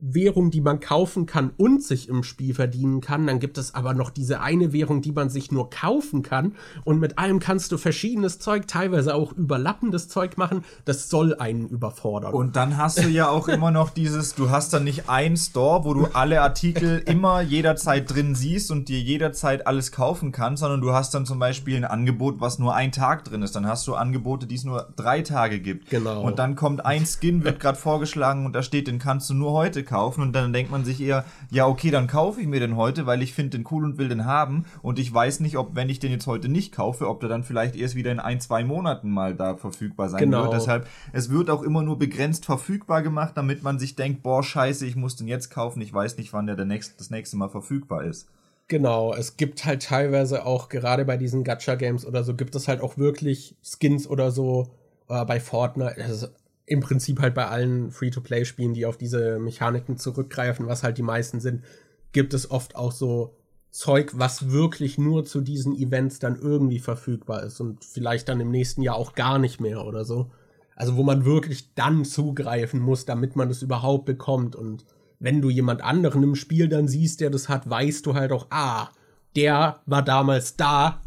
Währung, 0.02 0.50
die 0.50 0.62
man 0.62 0.80
kaufen 0.80 1.26
kann 1.26 1.52
und 1.58 1.84
sich 1.84 2.08
im 2.08 2.24
Spiel 2.24 2.54
verdienen 2.54 3.02
kann. 3.02 3.28
Dann 3.28 3.40
gibt 3.40 3.58
es 3.58 3.76
aber 3.76 3.94
noch 3.94 4.12
diese 4.12 4.40
eine 4.40 4.72
Währung, 4.72 5.02
die 5.02 5.12
man 5.12 5.30
sich 5.30 5.52
nur 5.52 5.70
kaufen 5.70 6.24
kann. 6.24 6.56
Und 6.86 7.00
mit 7.00 7.18
allem 7.18 7.40
kannst 7.40 7.74
du 7.74 7.78
verschiedenes 7.78 8.40
Zeug, 8.40 8.68
teilweise 8.68 9.14
auch 9.14 9.34
überlappendes 9.34 10.08
Zeug 10.08 10.38
machen. 10.38 10.64
Das 10.86 11.10
soll 11.10 11.36
einen 11.36 11.68
überfordern. 11.68 12.34
Und 12.34 12.56
dann 12.56 12.78
hast 12.78 13.04
du 13.04 13.10
ja 13.10 13.28
auch 13.28 13.50
immer 13.50 13.72
noch 13.72 13.90
dieses, 13.90 14.36
du 14.36 14.50
hast 14.50 14.74
dann 14.74 14.86
nicht 14.86 15.10
einen 15.10 15.36
Store, 15.36 15.84
wo 15.84 15.94
du 15.94 16.06
alle 16.14 16.42
Artikel 16.42 17.00
immer 17.06 17.42
jederzeit 17.42 18.10
drin 18.10 18.36
siehst 18.36 18.72
und 18.72 18.88
dir 18.88 19.02
jederzeit 19.02 19.68
alles 19.68 19.92
kaufen 19.92 20.32
kannst, 20.32 20.62
sondern 20.62 20.80
du 20.80 20.94
hast 20.94 21.14
dann 21.14 21.26
zum 21.26 21.40
Beispiel 21.40 21.76
ein 21.76 21.86
Angebot, 21.86 22.40
was 22.40 22.58
nur 22.58 22.74
ein 22.74 22.94
Tag 22.94 23.26
drin 23.26 23.42
ist. 23.42 23.54
Dann 23.54 23.68
hast 23.68 23.86
du 23.86 23.96
Angebote, 23.96 24.48
die 24.48 24.56
es 24.56 24.64
nur 24.64 24.94
drei 24.96 25.24
Tage 25.24 25.60
gibt. 25.60 25.90
Genau. 25.90 26.22
Und 26.22 26.40
dann 26.40 26.56
kommt 26.56 26.86
ein 26.86 27.06
Skin, 27.06 27.44
wird 27.44 27.60
gerade 27.60 27.78
vorgeschlagen 27.78 28.46
und 28.46 28.54
da 28.54 28.64
steht, 28.64 28.88
den 28.88 29.00
kannst 29.00 29.30
du 29.30 29.34
nur 29.34 29.52
heute 29.52 29.84
kaufen 29.90 30.22
und 30.22 30.34
dann 30.34 30.53
denkt 30.53 30.72
man 30.72 30.86
sich 30.86 31.02
eher, 31.02 31.26
ja 31.52 31.68
okay, 31.68 31.91
dann 31.91 32.07
kaufe 32.07 32.40
ich 32.40 32.48
mir 32.48 32.60
den 32.60 32.78
heute, 32.78 33.06
weil 33.06 33.22
ich 33.22 33.34
finde 33.34 33.57
den 33.57 33.68
cool 33.72 33.84
und 33.84 33.98
will 33.98 34.07
den 34.07 34.26
haben 34.26 34.66
und 34.82 34.99
ich 34.99 35.14
weiß 35.14 35.41
nicht, 35.41 35.57
ob 35.57 35.76
wenn 35.76 35.90
ich 35.90 35.99
den 35.99 36.11
jetzt 36.11 36.28
heute 36.28 36.48
nicht 36.48 36.74
kaufe, 36.74 37.10
ob 37.10 37.20
der 37.20 37.30
dann 37.30 37.44
vielleicht 37.44 37.76
erst 37.76 37.95
wieder 37.95 38.11
in 38.11 38.20
ein, 38.20 38.40
zwei 38.40 38.64
Monaten 38.64 39.10
mal 39.10 39.36
da 39.36 39.56
verfügbar 39.56 40.10
sein 40.10 40.20
genau. 40.20 40.44
wird. 40.44 40.53
Deshalb, 40.53 40.88
es 41.11 41.30
wird 41.30 41.49
auch 41.49 41.64
immer 41.64 41.82
nur 41.82 41.98
begrenzt 41.98 42.45
verfügbar 42.45 43.02
gemacht, 43.02 43.34
damit 43.36 43.64
man 43.64 43.80
sich 43.80 43.95
denkt, 43.95 44.24
boah, 44.24 44.44
scheiße, 44.44 44.86
ich 44.86 44.95
muss 44.95 45.16
den 45.16 45.28
jetzt 45.28 45.49
kaufen, 45.49 45.82
ich 45.82 45.94
weiß 45.94 46.18
nicht, 46.18 46.32
wann 46.32 46.45
der, 46.45 46.56
der 46.56 46.66
nächst, 46.66 46.99
das 46.99 47.10
nächste 47.10 47.38
Mal 47.38 47.49
verfügbar 47.49 48.03
ist. 48.03 48.30
Genau, 48.70 49.16
es 49.16 49.36
gibt 49.36 49.66
halt 49.66 49.82
teilweise 49.82 50.45
auch, 50.45 50.70
gerade 50.70 51.03
bei 51.03 51.18
diesen 51.18 51.44
Gacha-Games 51.44 52.06
oder 52.06 52.24
so, 52.24 52.36
gibt 52.36 52.53
es 52.56 52.68
halt 52.68 52.82
auch 52.82 52.98
wirklich 52.98 53.56
Skins 53.64 54.07
oder 54.07 54.30
so, 54.30 54.68
äh, 55.10 55.26
bei 55.26 55.40
Fortnite, 55.40 55.95
also 56.03 56.28
im 56.70 56.82
Prinzip 56.82 57.20
halt 57.20 57.34
bei 57.34 57.48
allen 57.48 57.90
Free-to-Play-Spielen, 57.90 58.74
die 58.74 58.86
auf 58.86 58.96
diese 58.96 59.40
Mechaniken 59.40 59.98
zurückgreifen, 59.98 60.68
was 60.68 60.84
halt 60.84 61.00
die 61.00 61.04
meisten 61.04 61.40
sind, 61.40 61.64
gibt 62.12 62.34
es 62.36 62.52
oft 62.52 62.76
auch 62.76 62.91
so 62.91 63.36
Zeug, 63.72 64.12
was 64.16 64.52
wirklich 64.52 65.00
nur 65.00 65.26
zu 65.26 65.41
diesen 65.41 65.76
Events 65.76 66.20
dann 66.20 66.36
irgendwie 66.40 66.80
verfügbar 66.80 67.44
ist 67.44 67.60
und 67.60 67.84
vielleicht 67.84 68.30
dann 68.30 68.40
im 68.40 68.52
nächsten 68.52 68.84
Jahr 68.84 68.96
auch 68.96 69.14
gar 69.14 69.40
nicht 69.40 69.60
mehr 69.60 69.84
oder 69.84 70.06
so. 70.06 70.32
Also 70.76 70.96
wo 70.96 71.04
man 71.04 71.26
wirklich 71.26 71.74
dann 71.74 72.06
zugreifen 72.06 72.80
muss, 72.80 73.06
damit 73.06 73.36
man 73.36 73.50
es 73.50 73.64
überhaupt 73.64 74.06
bekommt. 74.06 74.56
Und 74.56 74.86
wenn 75.20 75.41
du 75.41 75.50
jemand 75.50 75.82
anderen 75.82 76.22
im 76.22 76.36
Spiel 76.36 76.70
dann 76.70 76.88
siehst, 76.88 77.20
der 77.20 77.32
das 77.32 77.50
hat, 77.50 77.68
weißt 77.68 78.06
du 78.06 78.14
halt 78.14 78.32
auch, 78.32 78.48
ah, 78.52 78.90
der 79.36 79.82
war 79.88 80.04
damals 80.04 80.56
da 80.56 81.02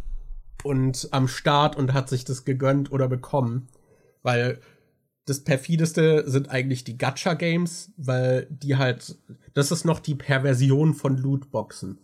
und 0.64 1.08
am 1.12 1.28
Start 1.28 1.76
und 1.76 1.94
hat 1.94 2.08
sich 2.08 2.24
das 2.24 2.44
gegönnt 2.44 2.90
oder 2.90 3.08
bekommen. 3.08 3.68
Weil 4.22 4.60
das 5.24 5.44
perfideste 5.44 6.28
sind 6.28 6.50
eigentlich 6.50 6.84
die 6.84 6.98
Gacha-Games, 6.98 7.92
weil 7.96 8.46
die 8.50 8.76
halt, 8.76 9.16
das 9.54 9.70
ist 9.70 9.84
noch 9.84 10.00
die 10.00 10.14
Perversion 10.16 10.94
von 10.94 11.16
Lootboxen. 11.16 11.98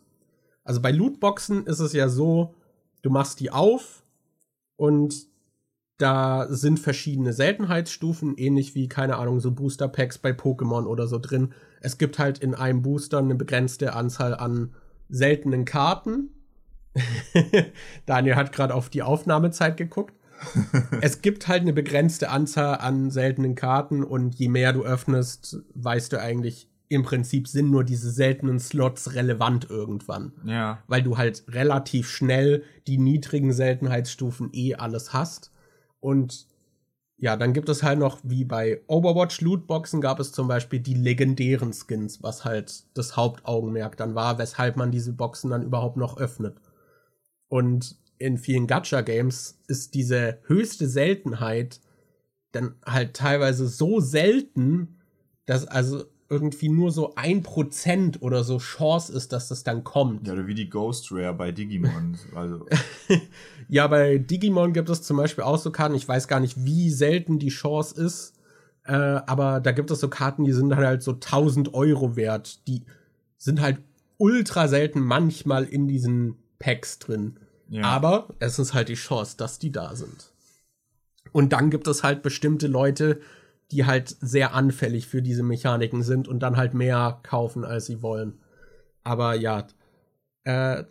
Also 0.65 0.81
bei 0.81 0.93
Lootboxen 0.93 1.67
ist 1.67 1.81
es 1.81 1.93
ja 1.93 2.09
so, 2.09 2.55
du 3.03 3.11
machst 3.11 3.41
die 3.41 3.51
auf 3.51 4.05
Und 4.77 5.27
da 5.99 6.47
sind 6.49 6.79
verschiedene 6.79 7.33
Seltenheitsstufen, 7.33 8.37
ähnlich 8.37 8.77
wie, 8.77 8.89
keine 8.89 9.17
Ahnung, 9.17 9.41
so 9.41 9.51
Booster 9.51 9.89
Packs 9.89 10.19
bei 10.19 10.31
Pokémon 10.31 10.87
oder 10.87 11.09
so 11.09 11.19
drin. 11.19 11.53
Es 11.81 11.99
gibt 11.99 12.21
halt 12.21 12.39
in 12.39 12.55
einem 12.55 12.83
Booster 12.83 13.19
eine 13.19 13.35
begrenzte 13.35 13.95
Anzahl 13.95 14.35
an 14.35 14.75
seltenen 15.09 15.65
Karten. 15.65 16.31
Daniel 18.07 18.37
hat 18.37 18.53
gerade 18.53 18.75
auf 18.75 18.91
die 18.91 19.03
Aufnahmezeit 19.03 19.77
geguckt. 19.77 20.15
es 21.01 21.23
gibt 21.23 21.49
halt 21.49 21.63
eine 21.63 21.73
begrenzte 21.73 22.31
Anzahl 22.31 22.79
an 22.79 23.11
seltenen 23.11 23.55
Karten 23.55 24.05
und 24.05 24.35
je 24.35 24.49
mehr 24.49 24.73
du 24.73 24.85
öffnest, 24.85 25.59
weißt 25.75 26.13
du 26.13 26.21
eigentlich, 26.21 26.69
im 26.89 27.03
Prinzip 27.03 27.49
sind 27.49 27.71
nur 27.71 27.85
diese 27.85 28.11
seltenen 28.11 28.59
Slots 28.59 29.15
relevant 29.15 29.69
irgendwann. 29.69 30.33
Ja. 30.45 30.83
Weil 30.87 31.03
du 31.03 31.19
halt 31.19 31.45
relativ 31.49 32.09
schnell 32.09 32.63
die 32.87 32.99
niedrigen 32.99 33.53
Seltenheitsstufen 33.53 34.51
eh 34.53 34.75
alles 34.75 35.13
hast. 35.13 35.53
Und 36.01 36.47
ja, 37.19 37.37
dann 37.37 37.53
gibt 37.53 37.69
es 37.69 37.83
halt 37.83 37.99
noch, 37.99 38.21
wie 38.23 38.45
bei 38.45 38.81
Overwatch 38.87 39.41
Lootboxen 39.41 40.01
gab 40.01 40.21
es 40.21 40.33
zum 40.33 40.49
Beispiel 40.49 40.81
die 40.81 40.95
legendären 40.95 41.73
Skins, 41.73 42.23
was 42.23 42.45
halt 42.45 42.85
das 42.95 43.17
Hauptaugenmerk 43.17 43.97
dann 43.97 44.15
war, 44.15 44.39
weshalb 44.39 44.77
man 44.77 44.91
diese 44.91 45.13
Boxen 45.13 45.51
dann 45.51 45.65
überhaupt 45.65 45.97
noch 45.97 46.17
öffnet. 46.17 46.57
Und 47.49 47.97
in 48.19 48.39
vielen 48.39 48.67
Gacha-Games 48.67 49.61
ist 49.67 49.95
diese 49.95 50.39
höchste 50.47 50.89
Seltenheit 50.89 51.81
dann 52.53 52.75
halt 52.85 53.15
teilweise 53.15 53.67
so 53.69 54.01
selten, 54.01 54.99
dass 55.47 55.67
also 55.67 56.05
irgendwie 56.31 56.69
nur 56.69 56.91
so 56.91 57.15
ein 57.15 57.43
Prozent 57.43 58.21
oder 58.21 58.45
so 58.45 58.59
Chance 58.59 59.13
ist, 59.13 59.33
dass 59.33 59.49
das 59.49 59.65
dann 59.65 59.83
kommt. 59.83 60.27
Ja, 60.27 60.35
oder 60.35 60.47
wie 60.47 60.55
die 60.55 60.69
Ghost 60.69 61.11
Rare 61.11 61.35
bei 61.35 61.53
Digimon. 61.53 62.19
Also. 62.35 62.67
ja, 63.69 63.87
bei 63.87 64.19
Digimon 64.19 64.73
gibt 64.73 64.91
es 64.91 65.03
zum 65.03 65.17
Beispiel 65.17 65.45
auch 65.45 65.59
so 65.59 65.71
Karten, 65.71 65.95
ich 65.95 66.07
weiß 66.07 66.29
gar 66.29 66.41
nicht, 66.41 66.65
wie 66.65 66.91
selten 66.91 67.39
die 67.39 67.49
Chance 67.49 68.01
ist, 68.01 68.35
äh, 68.85 68.93
aber 68.93 69.61
da 69.61 69.73
gibt 69.73 69.91
es 69.91 70.01
so 70.01 70.09
Karten, 70.09 70.45
die 70.45 70.53
sind 70.53 70.75
halt 70.77 71.03
so 71.03 71.13
1000 71.13 71.75
Euro 71.75 72.17
wert. 72.17 72.67
Die 72.67 72.85
sind 73.37 73.61
halt 73.61 73.79
ultra 74.19 74.69
selten 74.69 75.01
manchmal 75.01 75.65
in 75.65 75.89
diesen 75.89 76.37
Packs 76.59 76.99
drin. 76.99 77.39
Ja. 77.69 77.85
Aber 77.85 78.35
es 78.39 78.59
ist 78.59 78.75
halt 78.75 78.89
die 78.89 78.95
Chance, 78.95 79.37
dass 79.37 79.59
die 79.59 79.71
da 79.71 79.95
sind. 79.95 80.33
Und 81.33 81.53
dann 81.53 81.71
gibt 81.71 81.87
es 81.87 82.03
halt 82.03 82.23
bestimmte 82.23 82.67
Leute, 82.67 83.21
die 83.71 83.85
halt 83.85 84.17
sehr 84.21 84.55
anfällig 84.55 85.07
für 85.07 85.21
diese 85.21 85.43
Mechaniken 85.43 86.03
sind 86.03 86.27
und 86.27 86.41
dann 86.41 86.57
halt 86.57 86.73
mehr 86.73 87.21
kaufen, 87.23 87.65
als 87.65 87.87
sie 87.87 88.03
wollen. 88.03 88.41
Aber 89.05 89.35
ja, 89.35 89.67
äh, 90.45 90.85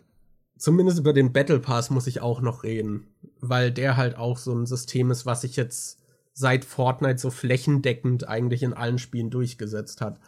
zumindest 0.56 1.00
über 1.00 1.12
den 1.12 1.32
Battle 1.32 1.58
Pass 1.58 1.90
muss 1.90 2.06
ich 2.06 2.20
auch 2.20 2.40
noch 2.40 2.62
reden, 2.62 3.08
weil 3.40 3.72
der 3.72 3.96
halt 3.96 4.16
auch 4.16 4.38
so 4.38 4.54
ein 4.54 4.66
System 4.66 5.10
ist, 5.10 5.26
was 5.26 5.40
sich 5.40 5.56
jetzt 5.56 5.98
seit 6.32 6.64
Fortnite 6.64 7.18
so 7.18 7.30
flächendeckend 7.30 8.28
eigentlich 8.28 8.62
in 8.62 8.74
allen 8.74 8.98
Spielen 8.98 9.30
durchgesetzt 9.30 10.00
hat. 10.00 10.20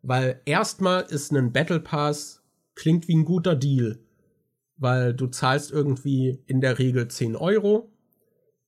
Weil 0.00 0.40
erstmal 0.46 1.02
ist 1.02 1.30
ein 1.32 1.52
Battle 1.52 1.80
Pass 1.80 2.42
klingt 2.74 3.08
wie 3.08 3.16
ein 3.16 3.26
guter 3.26 3.54
Deal, 3.54 3.98
weil 4.78 5.14
du 5.14 5.26
zahlst 5.26 5.70
irgendwie 5.70 6.42
in 6.46 6.60
der 6.60 6.78
Regel 6.78 7.08
10 7.08 7.36
Euro 7.36 7.90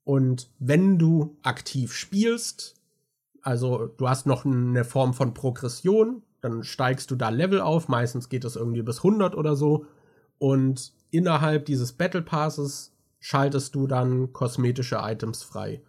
und 0.04 0.50
wenn 0.58 0.98
du 0.98 1.36
aktiv 1.42 1.92
spielst, 1.92 2.76
also 3.42 3.86
du 3.86 4.08
hast 4.08 4.26
noch 4.26 4.44
eine 4.44 4.84
Form 4.84 5.14
von 5.14 5.34
Progression, 5.34 6.22
dann 6.40 6.64
steigst 6.64 7.10
du 7.10 7.16
da 7.16 7.28
Level 7.28 7.60
auf, 7.60 7.88
meistens 7.88 8.28
geht 8.28 8.44
es 8.44 8.56
irgendwie 8.56 8.82
bis 8.82 8.98
100 8.98 9.34
oder 9.34 9.56
so 9.56 9.86
und 10.38 10.92
innerhalb 11.10 11.66
dieses 11.66 11.92
Battle 11.92 12.22
Passes 12.22 12.92
schaltest 13.20 13.74
du 13.74 13.86
dann 13.86 14.32
kosmetische 14.32 14.98
Items 15.02 15.42
frei. 15.42 15.82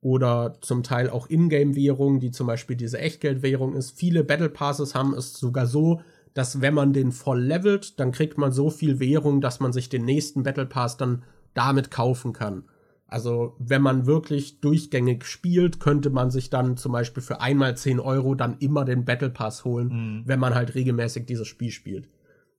Oder 0.00 0.58
zum 0.60 0.82
Teil 0.82 1.08
auch 1.08 1.30
Ingame-Währung, 1.30 2.20
die 2.20 2.30
zum 2.30 2.46
Beispiel 2.46 2.76
diese 2.76 2.98
Echtgeldwährung 2.98 3.74
ist. 3.74 3.92
Viele 3.92 4.22
Battle 4.22 4.50
Passes 4.50 4.94
haben 4.94 5.14
es 5.14 5.32
sogar 5.32 5.66
so, 5.66 6.02
dass 6.34 6.60
wenn 6.60 6.74
man 6.74 6.92
den 6.92 7.12
voll 7.12 7.40
levelt, 7.40 7.98
dann 7.98 8.12
kriegt 8.12 8.38
man 8.38 8.52
so 8.52 8.70
viel 8.70 9.00
Währung, 9.00 9.40
dass 9.40 9.60
man 9.60 9.72
sich 9.72 9.88
den 9.88 10.04
nächsten 10.04 10.42
Battle 10.42 10.66
Pass 10.66 10.96
dann 10.96 11.22
damit 11.54 11.90
kaufen 11.90 12.32
kann. 12.32 12.64
Also, 13.06 13.54
wenn 13.58 13.82
man 13.82 14.06
wirklich 14.06 14.60
durchgängig 14.60 15.24
spielt, 15.24 15.78
könnte 15.78 16.10
man 16.10 16.30
sich 16.30 16.50
dann 16.50 16.76
zum 16.76 16.92
Beispiel 16.92 17.22
für 17.22 17.40
einmal 17.40 17.76
10 17.76 18.00
Euro 18.00 18.34
dann 18.34 18.58
immer 18.58 18.84
den 18.84 19.04
Battle 19.04 19.30
Pass 19.30 19.64
holen, 19.64 19.88
mhm. 19.88 20.22
wenn 20.26 20.40
man 20.40 20.54
halt 20.54 20.74
regelmäßig 20.74 21.26
dieses 21.26 21.46
Spiel 21.46 21.70
spielt. 21.70 22.08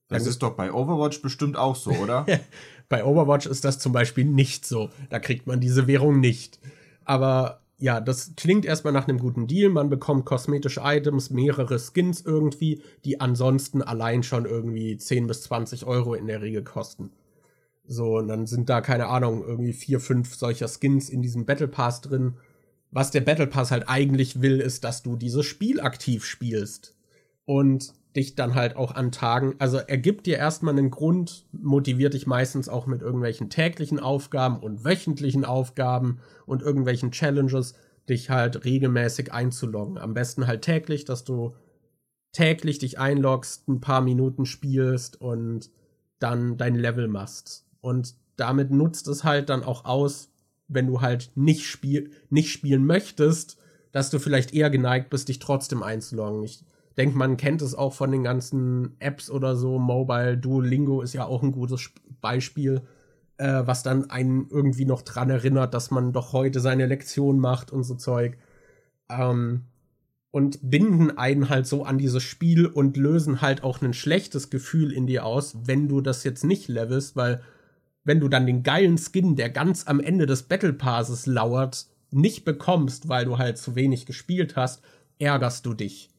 Das 0.08 0.22
dann 0.22 0.30
ist 0.30 0.42
doch 0.42 0.56
bei 0.56 0.72
Overwatch 0.72 1.20
bestimmt 1.20 1.56
auch 1.56 1.76
so, 1.76 1.90
oder? 1.90 2.24
bei 2.88 3.04
Overwatch 3.04 3.46
ist 3.46 3.64
das 3.64 3.78
zum 3.78 3.92
Beispiel 3.92 4.24
nicht 4.24 4.64
so. 4.64 4.90
Da 5.10 5.18
kriegt 5.18 5.46
man 5.46 5.60
diese 5.60 5.86
Währung 5.86 6.20
nicht. 6.20 6.60
Aber 7.04 7.65
ja, 7.78 8.00
das 8.00 8.32
klingt 8.36 8.64
erstmal 8.64 8.92
nach 8.92 9.06
einem 9.06 9.18
guten 9.18 9.46
Deal. 9.46 9.68
Man 9.68 9.90
bekommt 9.90 10.24
kosmetische 10.24 10.80
Items, 10.82 11.30
mehrere 11.30 11.78
Skins 11.78 12.22
irgendwie, 12.22 12.82
die 13.04 13.20
ansonsten 13.20 13.82
allein 13.82 14.22
schon 14.22 14.46
irgendwie 14.46 14.96
10 14.96 15.26
bis 15.26 15.42
20 15.42 15.84
Euro 15.84 16.14
in 16.14 16.26
der 16.26 16.40
Regel 16.40 16.64
kosten. 16.64 17.10
So, 17.86 18.16
und 18.16 18.28
dann 18.28 18.46
sind 18.46 18.68
da, 18.70 18.80
keine 18.80 19.08
Ahnung, 19.08 19.44
irgendwie 19.46 19.74
vier, 19.74 20.00
fünf 20.00 20.34
solcher 20.34 20.68
Skins 20.68 21.10
in 21.10 21.22
diesem 21.22 21.44
Battle 21.44 21.68
Pass 21.68 22.00
drin. 22.00 22.34
Was 22.90 23.10
der 23.10 23.20
Battle 23.20 23.46
Pass 23.46 23.70
halt 23.70 23.88
eigentlich 23.88 24.40
will, 24.40 24.60
ist, 24.60 24.82
dass 24.82 25.02
du 25.02 25.16
dieses 25.16 25.44
Spiel 25.44 25.80
aktiv 25.80 26.24
spielst. 26.24 26.96
Und 27.44 27.92
dich 28.16 28.34
dann 28.34 28.54
halt 28.54 28.76
auch 28.76 28.94
an 28.94 29.12
Tagen, 29.12 29.54
also 29.58 29.78
er 29.78 29.98
gibt 29.98 30.26
dir 30.26 30.38
erstmal 30.38 30.76
einen 30.76 30.90
Grund, 30.90 31.46
motiviert 31.52 32.14
dich 32.14 32.26
meistens 32.26 32.68
auch 32.68 32.86
mit 32.86 33.02
irgendwelchen 33.02 33.50
täglichen 33.50 34.00
Aufgaben 34.00 34.58
und 34.58 34.84
wöchentlichen 34.84 35.44
Aufgaben 35.44 36.18
und 36.46 36.62
irgendwelchen 36.62 37.12
Challenges, 37.12 37.74
dich 38.08 38.30
halt 38.30 38.64
regelmäßig 38.64 39.32
einzuloggen. 39.32 39.98
Am 39.98 40.14
besten 40.14 40.46
halt 40.46 40.62
täglich, 40.62 41.04
dass 41.04 41.24
du 41.24 41.54
täglich 42.32 42.78
dich 42.78 42.98
einloggst, 42.98 43.68
ein 43.68 43.80
paar 43.80 44.00
Minuten 44.00 44.46
spielst 44.46 45.20
und 45.20 45.70
dann 46.18 46.56
dein 46.56 46.74
Level 46.74 47.08
machst. 47.08 47.66
Und 47.80 48.14
damit 48.36 48.70
nutzt 48.70 49.08
es 49.08 49.24
halt 49.24 49.48
dann 49.48 49.64
auch 49.64 49.84
aus, 49.84 50.30
wenn 50.68 50.86
du 50.86 51.00
halt 51.00 51.30
nicht, 51.34 51.66
spiel 51.66 52.10
nicht 52.30 52.50
spielen 52.50 52.84
möchtest, 52.84 53.58
dass 53.92 54.10
du 54.10 54.18
vielleicht 54.18 54.52
eher 54.52 54.70
geneigt 54.70 55.10
bist, 55.10 55.28
dich 55.28 55.38
trotzdem 55.38 55.82
einzuloggen. 55.82 56.42
Ich 56.42 56.64
denke, 56.96 57.16
man 57.16 57.36
kennt 57.36 57.62
es 57.62 57.74
auch 57.74 57.92
von 57.92 58.10
den 58.10 58.22
ganzen 58.22 58.96
Apps 59.00 59.30
oder 59.30 59.56
so. 59.56 59.78
Mobile 59.78 60.38
Duolingo 60.38 61.02
ist 61.02 61.12
ja 61.12 61.24
auch 61.24 61.42
ein 61.42 61.52
gutes 61.52 61.90
Beispiel, 62.20 62.82
äh, 63.36 63.62
was 63.64 63.82
dann 63.82 64.10
einen 64.10 64.48
irgendwie 64.50 64.86
noch 64.86 65.02
dran 65.02 65.30
erinnert, 65.30 65.74
dass 65.74 65.90
man 65.90 66.12
doch 66.12 66.32
heute 66.32 66.60
seine 66.60 66.86
Lektion 66.86 67.38
macht 67.38 67.70
und 67.70 67.84
so 67.84 67.94
Zeug. 67.96 68.38
Ähm, 69.10 69.64
und 70.30 70.58
binden 70.62 71.16
einen 71.16 71.48
halt 71.48 71.66
so 71.66 71.84
an 71.84 71.98
dieses 71.98 72.22
Spiel 72.22 72.66
und 72.66 72.96
lösen 72.96 73.40
halt 73.40 73.62
auch 73.62 73.80
ein 73.80 73.94
schlechtes 73.94 74.50
Gefühl 74.50 74.92
in 74.92 75.06
dir 75.06 75.24
aus, 75.24 75.56
wenn 75.64 75.88
du 75.88 76.02
das 76.02 76.24
jetzt 76.24 76.44
nicht 76.44 76.68
levelst, 76.68 77.16
weil 77.16 77.40
wenn 78.04 78.20
du 78.20 78.28
dann 78.28 78.46
den 78.46 78.62
geilen 78.62 78.98
Skin, 78.98 79.34
der 79.36 79.50
ganz 79.50 79.86
am 79.86 79.98
Ende 79.98 80.26
des 80.26 80.44
Battle 80.44 80.72
Passes 80.72 81.26
lauert, 81.26 81.86
nicht 82.10 82.44
bekommst, 82.44 83.08
weil 83.08 83.24
du 83.24 83.38
halt 83.38 83.58
zu 83.58 83.74
wenig 83.74 84.06
gespielt 84.06 84.56
hast, 84.56 84.82
ärgerst 85.18 85.64
du 85.66 85.74
dich. 85.74 86.10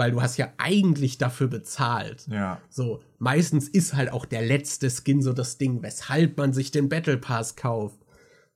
Weil 0.00 0.12
du 0.12 0.22
hast 0.22 0.38
ja 0.38 0.48
eigentlich 0.56 1.18
dafür 1.18 1.48
bezahlt. 1.48 2.26
Ja. 2.30 2.58
So, 2.70 3.00
meistens 3.18 3.68
ist 3.68 3.92
halt 3.92 4.10
auch 4.10 4.24
der 4.24 4.40
letzte 4.40 4.88
Skin 4.88 5.20
so 5.20 5.34
das 5.34 5.58
Ding, 5.58 5.82
weshalb 5.82 6.38
man 6.38 6.54
sich 6.54 6.70
den 6.70 6.88
Battle 6.88 7.18
Pass 7.18 7.54
kauft. 7.54 7.98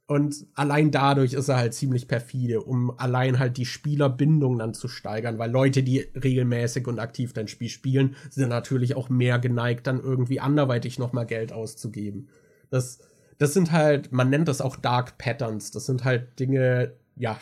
Und 0.07 0.47
allein 0.55 0.91
dadurch 0.91 1.35
ist 1.35 1.51
er 1.51 1.59
halt 1.59 1.75
ziemlich 1.75 2.09
perfide, 2.09 2.62
um 2.62 2.99
allein 2.99 3.39
halt 3.39 3.59
die 3.59 3.66
Spielerbindung 3.66 4.59
dann 4.59 4.73
zu 4.73 4.89
steigern, 4.89 5.39
weil 5.39 5.51
Leute, 5.51 5.83
die 5.83 5.99
regelmäßig 6.15 6.87
und 6.87 6.99
aktiv 6.99 7.35
dein 7.35 7.49
Spiel 7.49 7.69
spielen, 7.69 8.16
sind 8.31 8.49
natürlich 8.49 8.97
auch 8.97 9.11
mehr 9.11 9.39
geneigt, 9.39 9.87
dann 9.87 10.01
irgendwie 10.01 10.41
anderweitig 10.41 10.99
nochmal 10.99 11.27
Geld 11.27 11.53
auszugeben. 11.53 12.31
Das, 12.71 13.01
das 13.37 13.53
sind 13.53 13.71
halt, 13.71 14.12
man 14.12 14.31
nennt 14.31 14.49
das 14.49 14.62
auch 14.62 14.77
Dark 14.77 15.19
Patterns. 15.19 15.73
Das 15.73 15.85
sind 15.85 16.05
halt 16.05 16.41
Dinge, 16.41 16.95
ja, 17.16 17.39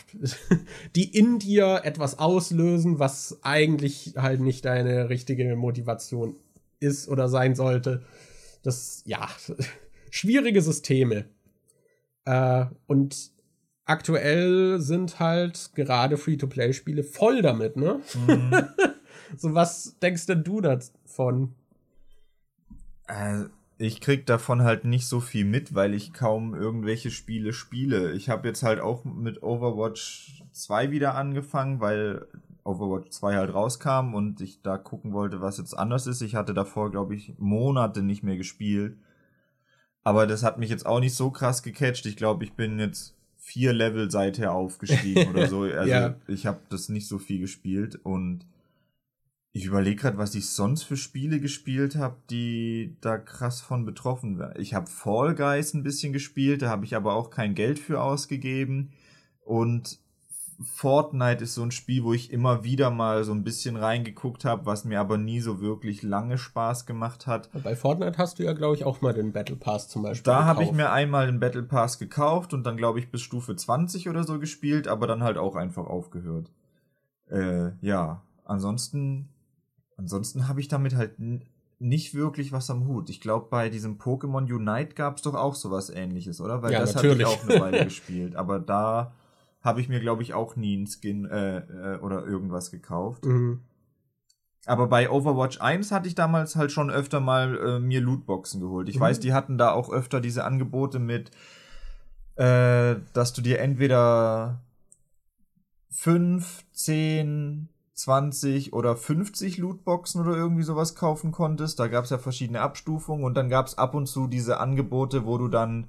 die 0.96 1.16
in 1.16 1.38
dir 1.38 1.80
etwas 1.84 2.18
auslösen, 2.18 2.98
was 2.98 3.38
eigentlich 3.42 4.14
halt 4.16 4.40
nicht 4.40 4.64
deine 4.64 5.08
richtige 5.08 5.56
Motivation 5.56 6.36
ist 6.80 7.08
oder 7.08 7.28
sein 7.28 7.54
sollte. 7.54 8.02
Das, 8.62 9.02
ja, 9.06 9.28
schwierige 10.10 10.62
Systeme. 10.62 11.26
Äh, 12.24 12.66
und 12.86 13.32
aktuell 13.84 14.80
sind 14.80 15.18
halt 15.18 15.72
gerade 15.74 16.16
Free-to-Play-Spiele 16.16 17.02
voll 17.02 17.42
damit, 17.42 17.76
ne? 17.76 18.00
Mhm. 18.26 18.52
so, 19.36 19.54
was 19.54 19.98
denkst 20.00 20.26
denn 20.26 20.44
du 20.44 20.60
davon? 20.60 21.54
Äh, 23.08 23.44
ich 23.82 24.00
krieg 24.00 24.26
davon 24.26 24.62
halt 24.62 24.84
nicht 24.84 25.06
so 25.06 25.18
viel 25.18 25.44
mit, 25.44 25.74
weil 25.74 25.92
ich 25.94 26.12
kaum 26.12 26.54
irgendwelche 26.54 27.10
Spiele 27.10 27.52
spiele. 27.52 28.12
Ich 28.12 28.28
habe 28.28 28.46
jetzt 28.46 28.62
halt 28.62 28.80
auch 28.80 29.04
mit 29.04 29.42
Overwatch 29.42 30.44
2 30.52 30.92
wieder 30.92 31.16
angefangen, 31.16 31.80
weil 31.80 32.26
Overwatch 32.62 33.10
2 33.10 33.34
halt 33.34 33.52
rauskam 33.52 34.14
und 34.14 34.40
ich 34.40 34.62
da 34.62 34.78
gucken 34.78 35.12
wollte, 35.12 35.40
was 35.40 35.58
jetzt 35.58 35.76
anders 35.76 36.06
ist. 36.06 36.22
Ich 36.22 36.36
hatte 36.36 36.54
davor, 36.54 36.92
glaube 36.92 37.16
ich, 37.16 37.34
Monate 37.38 38.02
nicht 38.02 38.22
mehr 38.22 38.36
gespielt. 38.36 38.96
Aber 40.04 40.28
das 40.28 40.44
hat 40.44 40.58
mich 40.58 40.70
jetzt 40.70 40.86
auch 40.86 41.00
nicht 41.00 41.14
so 41.14 41.30
krass 41.30 41.64
gecatcht. 41.64 42.06
Ich 42.06 42.16
glaube, 42.16 42.44
ich 42.44 42.52
bin 42.52 42.78
jetzt 42.78 43.16
vier 43.36 43.72
Level 43.72 44.12
seither 44.12 44.52
aufgestiegen 44.52 45.28
oder 45.30 45.46
so. 45.48 45.62
Also 45.62 45.90
ja. 45.90 46.14
ich 46.28 46.46
habe 46.46 46.60
das 46.68 46.88
nicht 46.88 47.08
so 47.08 47.18
viel 47.18 47.40
gespielt 47.40 47.98
und 48.04 48.46
ich 49.52 49.66
überlege 49.66 49.96
gerade, 49.96 50.18
was 50.18 50.34
ich 50.34 50.48
sonst 50.48 50.82
für 50.82 50.96
Spiele 50.96 51.38
gespielt 51.38 51.96
habe, 51.96 52.16
die 52.30 52.96
da 53.02 53.18
krass 53.18 53.60
von 53.60 53.84
betroffen 53.84 54.38
waren. 54.38 54.58
Ich 54.58 54.72
habe 54.72 54.86
Fall 54.86 55.34
Guys 55.34 55.74
ein 55.74 55.82
bisschen 55.82 56.12
gespielt, 56.12 56.62
da 56.62 56.70
habe 56.70 56.86
ich 56.86 56.96
aber 56.96 57.14
auch 57.14 57.30
kein 57.30 57.54
Geld 57.54 57.78
für 57.78 58.00
ausgegeben. 58.00 58.92
Und 59.44 59.98
Fortnite 60.64 61.44
ist 61.44 61.54
so 61.54 61.62
ein 61.62 61.70
Spiel, 61.70 62.04
wo 62.04 62.14
ich 62.14 62.32
immer 62.32 62.64
wieder 62.64 62.90
mal 62.90 63.24
so 63.24 63.32
ein 63.32 63.44
bisschen 63.44 63.76
reingeguckt 63.76 64.44
habe, 64.46 64.64
was 64.64 64.84
mir 64.84 65.00
aber 65.00 65.18
nie 65.18 65.40
so 65.40 65.60
wirklich 65.60 66.02
lange 66.02 66.38
Spaß 66.38 66.86
gemacht 66.86 67.26
hat. 67.26 67.50
Bei 67.62 67.76
Fortnite 67.76 68.16
hast 68.18 68.38
du 68.38 68.44
ja, 68.44 68.54
glaube 68.54 68.76
ich, 68.76 68.84
auch 68.84 69.00
mal 69.02 69.12
den 69.12 69.32
Battle 69.32 69.56
Pass 69.56 69.88
zum 69.88 70.02
Beispiel. 70.02 70.32
Da 70.32 70.44
habe 70.44 70.62
ich 70.62 70.72
mir 70.72 70.92
einmal 70.92 71.26
den 71.26 71.40
Battle 71.40 71.62
Pass 71.62 71.98
gekauft 71.98 72.54
und 72.54 72.64
dann, 72.64 72.76
glaube 72.76 73.00
ich, 73.00 73.10
bis 73.10 73.20
Stufe 73.20 73.54
20 73.54 74.08
oder 74.08 74.24
so 74.24 74.38
gespielt, 74.38 74.88
aber 74.88 75.06
dann 75.06 75.22
halt 75.22 75.36
auch 75.36 75.56
einfach 75.56 75.86
aufgehört. 75.86 76.50
Äh, 77.28 77.70
ja, 77.80 78.22
ansonsten, 78.44 79.28
ansonsten 79.96 80.48
habe 80.48 80.60
ich 80.60 80.68
damit 80.68 80.94
halt 80.94 81.14
nicht 81.78 82.14
wirklich 82.14 82.52
was 82.52 82.70
am 82.70 82.86
Hut. 82.86 83.10
Ich 83.10 83.20
glaube, 83.20 83.48
bei 83.50 83.68
diesem 83.68 83.98
Pokémon 83.98 84.50
Unite 84.52 84.94
gab 84.94 85.16
es 85.16 85.22
doch 85.22 85.34
auch 85.34 85.54
sowas 85.54 85.90
ähnliches, 85.90 86.40
oder? 86.40 86.62
Weil 86.62 86.72
ja, 86.72 86.80
das 86.80 86.94
habe 86.94 87.08
ich 87.08 87.24
auch 87.24 87.48
eine 87.48 87.60
Weile 87.60 87.84
gespielt. 87.84 88.36
Aber 88.36 88.60
da 88.60 89.12
habe 89.62 89.80
ich 89.80 89.88
mir, 89.88 90.00
glaube 90.00 90.22
ich, 90.22 90.34
auch 90.34 90.56
nie 90.56 90.76
einen 90.76 90.86
Skin 90.86 91.24
äh, 91.24 91.58
äh, 91.58 91.98
oder 91.98 92.24
irgendwas 92.24 92.70
gekauft. 92.70 93.24
Mhm. 93.24 93.60
Aber 94.64 94.86
bei 94.86 95.10
Overwatch 95.10 95.60
1 95.60 95.90
hatte 95.90 96.06
ich 96.06 96.14
damals 96.14 96.54
halt 96.54 96.70
schon 96.70 96.90
öfter 96.90 97.18
mal 97.18 97.58
äh, 97.58 97.78
mir 97.80 98.00
Lootboxen 98.00 98.60
geholt. 98.60 98.88
Ich 98.88 98.96
mhm. 98.96 99.00
weiß, 99.00 99.20
die 99.20 99.32
hatten 99.32 99.58
da 99.58 99.72
auch 99.72 99.90
öfter 99.90 100.20
diese 100.20 100.44
Angebote 100.44 101.00
mit, 101.00 101.30
äh, 102.36 102.96
dass 103.12 103.32
du 103.32 103.42
dir 103.42 103.58
entweder 103.58 104.60
5, 105.90 106.64
10, 106.72 107.68
20 107.94 108.72
oder 108.72 108.96
50 108.96 109.58
Lootboxen 109.58 110.20
oder 110.20 110.36
irgendwie 110.36 110.62
sowas 110.62 110.94
kaufen 110.94 111.32
konntest. 111.32 111.78
Da 111.78 111.88
gab 111.88 112.04
es 112.04 112.10
ja 112.10 112.18
verschiedene 112.18 112.60
Abstufungen 112.60 113.24
und 113.24 113.34
dann 113.34 113.48
gab 113.48 113.66
es 113.66 113.78
ab 113.78 113.94
und 113.94 114.06
zu 114.06 114.26
diese 114.26 114.58
Angebote, 114.58 115.26
wo 115.26 115.38
du 115.38 115.48
dann 115.48 115.88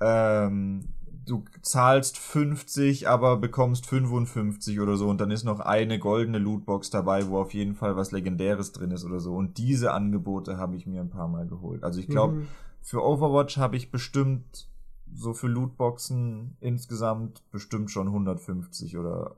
ähm, 0.00 0.88
du 1.26 1.44
zahlst 1.62 2.18
50, 2.18 3.08
aber 3.08 3.36
bekommst 3.36 3.86
55 3.86 4.80
oder 4.80 4.96
so 4.96 5.08
und 5.08 5.20
dann 5.20 5.30
ist 5.30 5.44
noch 5.44 5.60
eine 5.60 5.98
goldene 5.98 6.38
Lootbox 6.38 6.90
dabei, 6.90 7.28
wo 7.28 7.38
auf 7.38 7.54
jeden 7.54 7.74
Fall 7.74 7.96
was 7.96 8.12
Legendäres 8.12 8.72
drin 8.72 8.90
ist 8.90 9.04
oder 9.04 9.20
so. 9.20 9.34
Und 9.34 9.58
diese 9.58 9.92
Angebote 9.92 10.58
habe 10.58 10.76
ich 10.76 10.86
mir 10.86 11.00
ein 11.00 11.10
paar 11.10 11.28
Mal 11.28 11.46
geholt. 11.46 11.82
Also 11.82 12.00
ich 12.00 12.08
glaube, 12.08 12.34
mhm. 12.34 12.48
für 12.82 13.02
Overwatch 13.04 13.56
habe 13.56 13.76
ich 13.76 13.90
bestimmt 13.90 14.68
so 15.12 15.32
für 15.32 15.46
Lootboxen 15.46 16.56
insgesamt 16.60 17.42
bestimmt 17.50 17.90
schon 17.90 18.08
150 18.08 18.98
oder 18.98 19.36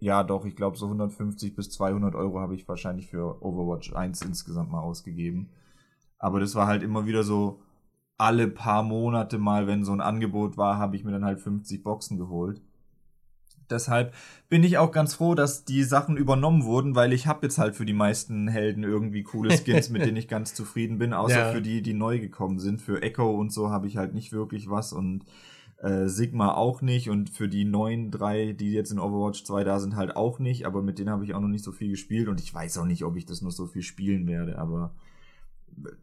ja 0.00 0.22
doch, 0.22 0.44
ich 0.44 0.56
glaube 0.56 0.76
so 0.76 0.86
150 0.86 1.54
bis 1.54 1.70
200 1.70 2.14
Euro 2.14 2.40
habe 2.40 2.54
ich 2.54 2.68
wahrscheinlich 2.68 3.08
für 3.08 3.42
Overwatch 3.42 3.92
1 3.92 4.22
insgesamt 4.22 4.70
mal 4.70 4.80
ausgegeben. 4.80 5.50
Aber 6.18 6.40
das 6.40 6.54
war 6.54 6.66
halt 6.66 6.82
immer 6.82 7.06
wieder 7.06 7.24
so, 7.24 7.60
alle 8.18 8.46
paar 8.46 8.82
Monate 8.82 9.38
mal, 9.38 9.66
wenn 9.66 9.84
so 9.84 9.92
ein 9.92 10.00
Angebot 10.00 10.56
war, 10.56 10.78
habe 10.78 10.94
ich 10.94 11.04
mir 11.04 11.10
dann 11.10 11.24
halt 11.24 11.40
50 11.40 11.82
Boxen 11.82 12.18
geholt. 12.18 12.60
Deshalb 13.68 14.14
bin 14.48 14.62
ich 14.62 14.78
auch 14.78 14.92
ganz 14.92 15.14
froh, 15.14 15.34
dass 15.34 15.64
die 15.64 15.82
Sachen 15.82 16.16
übernommen 16.16 16.64
wurden, 16.64 16.94
weil 16.94 17.12
ich 17.12 17.26
habe 17.26 17.46
jetzt 17.46 17.58
halt 17.58 17.74
für 17.74 17.86
die 17.86 17.94
meisten 17.94 18.46
Helden 18.46 18.84
irgendwie 18.84 19.22
coole 19.22 19.56
Skins, 19.56 19.88
mit 19.88 20.04
denen 20.04 20.16
ich 20.16 20.28
ganz 20.28 20.54
zufrieden 20.54 20.98
bin, 20.98 21.12
außer 21.12 21.38
ja. 21.46 21.52
für 21.52 21.62
die, 21.62 21.82
die 21.82 21.94
neu 21.94 22.18
gekommen 22.20 22.58
sind. 22.58 22.80
Für 22.80 23.02
Echo 23.02 23.30
und 23.30 23.52
so 23.52 23.70
habe 23.70 23.86
ich 23.86 23.96
halt 23.96 24.14
nicht 24.14 24.32
wirklich 24.32 24.68
was 24.68 24.92
und 24.92 25.24
äh, 25.82 26.08
Sigma 26.08 26.54
auch 26.54 26.80
nicht 26.80 27.10
und 27.10 27.28
für 27.28 27.48
die 27.48 27.64
neuen 27.64 28.10
drei, 28.10 28.52
die 28.52 28.72
jetzt 28.72 28.92
in 28.92 29.00
Overwatch 29.00 29.44
2 29.44 29.64
da 29.64 29.80
sind, 29.80 29.96
halt 29.96 30.16
auch 30.16 30.38
nicht, 30.38 30.64
aber 30.64 30.80
mit 30.80 30.98
denen 30.98 31.10
habe 31.10 31.24
ich 31.24 31.34
auch 31.34 31.40
noch 31.40 31.48
nicht 31.48 31.64
so 31.64 31.72
viel 31.72 31.90
gespielt 31.90 32.28
und 32.28 32.40
ich 32.40 32.54
weiß 32.54 32.78
auch 32.78 32.86
nicht, 32.86 33.04
ob 33.04 33.16
ich 33.16 33.26
das 33.26 33.42
noch 33.42 33.50
so 33.50 33.66
viel 33.66 33.82
spielen 33.82 34.26
werde, 34.26 34.58
aber 34.58 34.94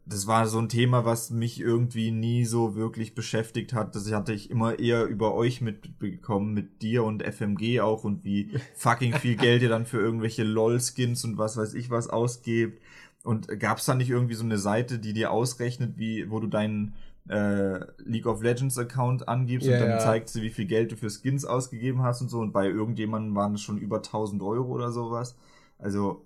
das 0.04 0.26
war 0.26 0.46
so 0.46 0.58
ein 0.58 0.68
Thema, 0.68 1.04
was 1.04 1.30
mich 1.30 1.60
irgendwie 1.60 2.10
nie 2.10 2.44
so 2.44 2.74
wirklich 2.74 3.14
beschäftigt 3.14 3.72
hat. 3.72 3.94
Das 3.94 4.10
hatte 4.12 4.32
ich 4.32 4.50
immer 4.50 4.78
eher 4.78 5.06
über 5.06 5.34
euch 5.34 5.60
mitbekommen, 5.60 6.52
mit 6.54 6.82
dir 6.82 7.04
und 7.04 7.22
FMG 7.22 7.80
auch 7.80 8.04
und 8.04 8.24
wie 8.24 8.50
fucking 8.74 9.14
viel 9.14 9.36
Geld 9.36 9.62
ihr 9.62 9.68
dann 9.68 9.86
für 9.86 9.98
irgendwelche 9.98 10.42
LOL-Skins 10.42 11.24
und 11.24 11.38
was 11.38 11.56
weiß 11.56 11.74
ich 11.74 11.90
was 11.90 12.08
ausgebt. 12.08 12.82
Und 13.22 13.48
gab 13.60 13.78
es 13.78 13.84
da 13.84 13.94
nicht 13.94 14.10
irgendwie 14.10 14.34
so 14.34 14.44
eine 14.44 14.58
Seite, 14.58 14.98
die 14.98 15.12
dir 15.12 15.30
ausrechnet, 15.30 15.98
wie, 15.98 16.30
wo 16.30 16.40
du 16.40 16.46
deinen 16.46 16.94
äh, 17.28 17.80
League 17.98 18.26
of 18.26 18.42
Legends 18.42 18.78
Account 18.78 19.28
angibst 19.28 19.66
yeah, 19.66 19.76
und 19.76 19.82
dann 19.82 19.90
ja. 19.90 19.98
zeigt 19.98 20.28
sie, 20.28 20.42
wie 20.42 20.50
viel 20.50 20.66
Geld 20.66 20.92
du 20.92 20.96
für 20.96 21.10
Skins 21.10 21.44
ausgegeben 21.44 22.02
hast 22.02 22.22
und 22.22 22.28
so. 22.28 22.38
Und 22.38 22.52
bei 22.52 22.66
irgendjemandem 22.66 23.34
waren 23.34 23.54
es 23.54 23.60
schon 23.60 23.78
über 23.78 23.96
1000 23.98 24.42
Euro 24.42 24.72
oder 24.72 24.90
sowas. 24.90 25.36
Also 25.78 26.24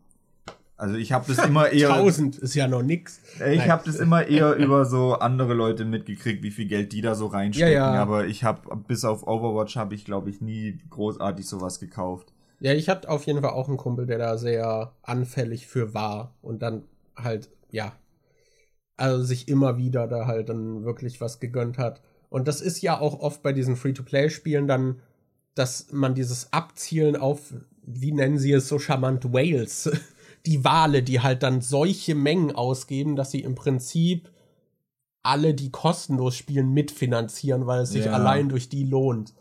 also 0.76 0.96
ich 0.96 1.12
habe 1.12 1.24
das 1.32 1.38
immer 1.46 1.70
eher. 1.70 1.92
1000 1.92 2.38
ist 2.38 2.54
ja 2.54 2.66
noch 2.66 2.82
nix. 2.82 3.20
Ich 3.52 3.68
habe 3.68 3.82
das 3.84 3.96
immer 3.96 4.26
eher 4.28 4.54
über 4.56 4.84
so 4.84 5.14
andere 5.14 5.54
Leute 5.54 5.84
mitgekriegt, 5.84 6.42
wie 6.42 6.50
viel 6.50 6.66
Geld 6.66 6.92
die 6.92 7.00
da 7.00 7.14
so 7.14 7.26
reinstecken. 7.26 7.72
Ja, 7.72 7.94
ja. 7.94 8.02
Aber 8.02 8.26
ich 8.26 8.44
habe 8.44 8.76
bis 8.88 9.04
auf 9.04 9.26
Overwatch 9.26 9.76
habe 9.76 9.94
ich 9.94 10.04
glaube 10.04 10.30
ich 10.30 10.40
nie 10.40 10.78
großartig 10.90 11.46
sowas 11.46 11.78
gekauft. 11.80 12.32
Ja, 12.60 12.72
ich 12.72 12.88
hatte 12.88 13.08
auf 13.08 13.26
jeden 13.26 13.42
Fall 13.42 13.50
auch 13.50 13.68
einen 13.68 13.76
Kumpel, 13.76 14.06
der 14.06 14.18
da 14.18 14.38
sehr 14.38 14.92
anfällig 15.02 15.66
für 15.66 15.94
war 15.94 16.34
und 16.40 16.62
dann 16.62 16.84
halt 17.16 17.50
ja, 17.70 17.92
also 18.96 19.22
sich 19.22 19.48
immer 19.48 19.78
wieder 19.78 20.06
da 20.06 20.26
halt 20.26 20.48
dann 20.48 20.84
wirklich 20.84 21.20
was 21.20 21.40
gegönnt 21.40 21.78
hat. 21.78 22.00
Und 22.28 22.48
das 22.48 22.60
ist 22.60 22.82
ja 22.82 22.98
auch 22.98 23.20
oft 23.20 23.42
bei 23.42 23.52
diesen 23.52 23.76
Free-to-Play-Spielen 23.76 24.66
dann, 24.66 25.00
dass 25.54 25.92
man 25.92 26.14
dieses 26.14 26.52
Abzielen 26.52 27.16
auf, 27.16 27.54
wie 27.82 28.12
nennen 28.12 28.38
sie 28.38 28.52
es 28.52 28.68
so 28.68 28.78
charmant, 28.78 29.32
Whales 29.32 29.90
die 30.46 30.64
Wale, 30.64 31.02
die 31.02 31.20
halt 31.20 31.42
dann 31.42 31.60
solche 31.60 32.14
Mengen 32.14 32.54
ausgeben, 32.54 33.16
dass 33.16 33.30
sie 33.30 33.40
im 33.40 33.54
Prinzip 33.54 34.30
alle, 35.22 35.54
die 35.54 35.70
kostenlos 35.70 36.36
spielen, 36.36 36.72
mitfinanzieren, 36.72 37.66
weil 37.66 37.82
es 37.82 37.90
sich 37.90 38.04
ja. 38.06 38.12
allein 38.12 38.50
durch 38.50 38.68
die 38.68 38.84
lohnt. 38.84 39.32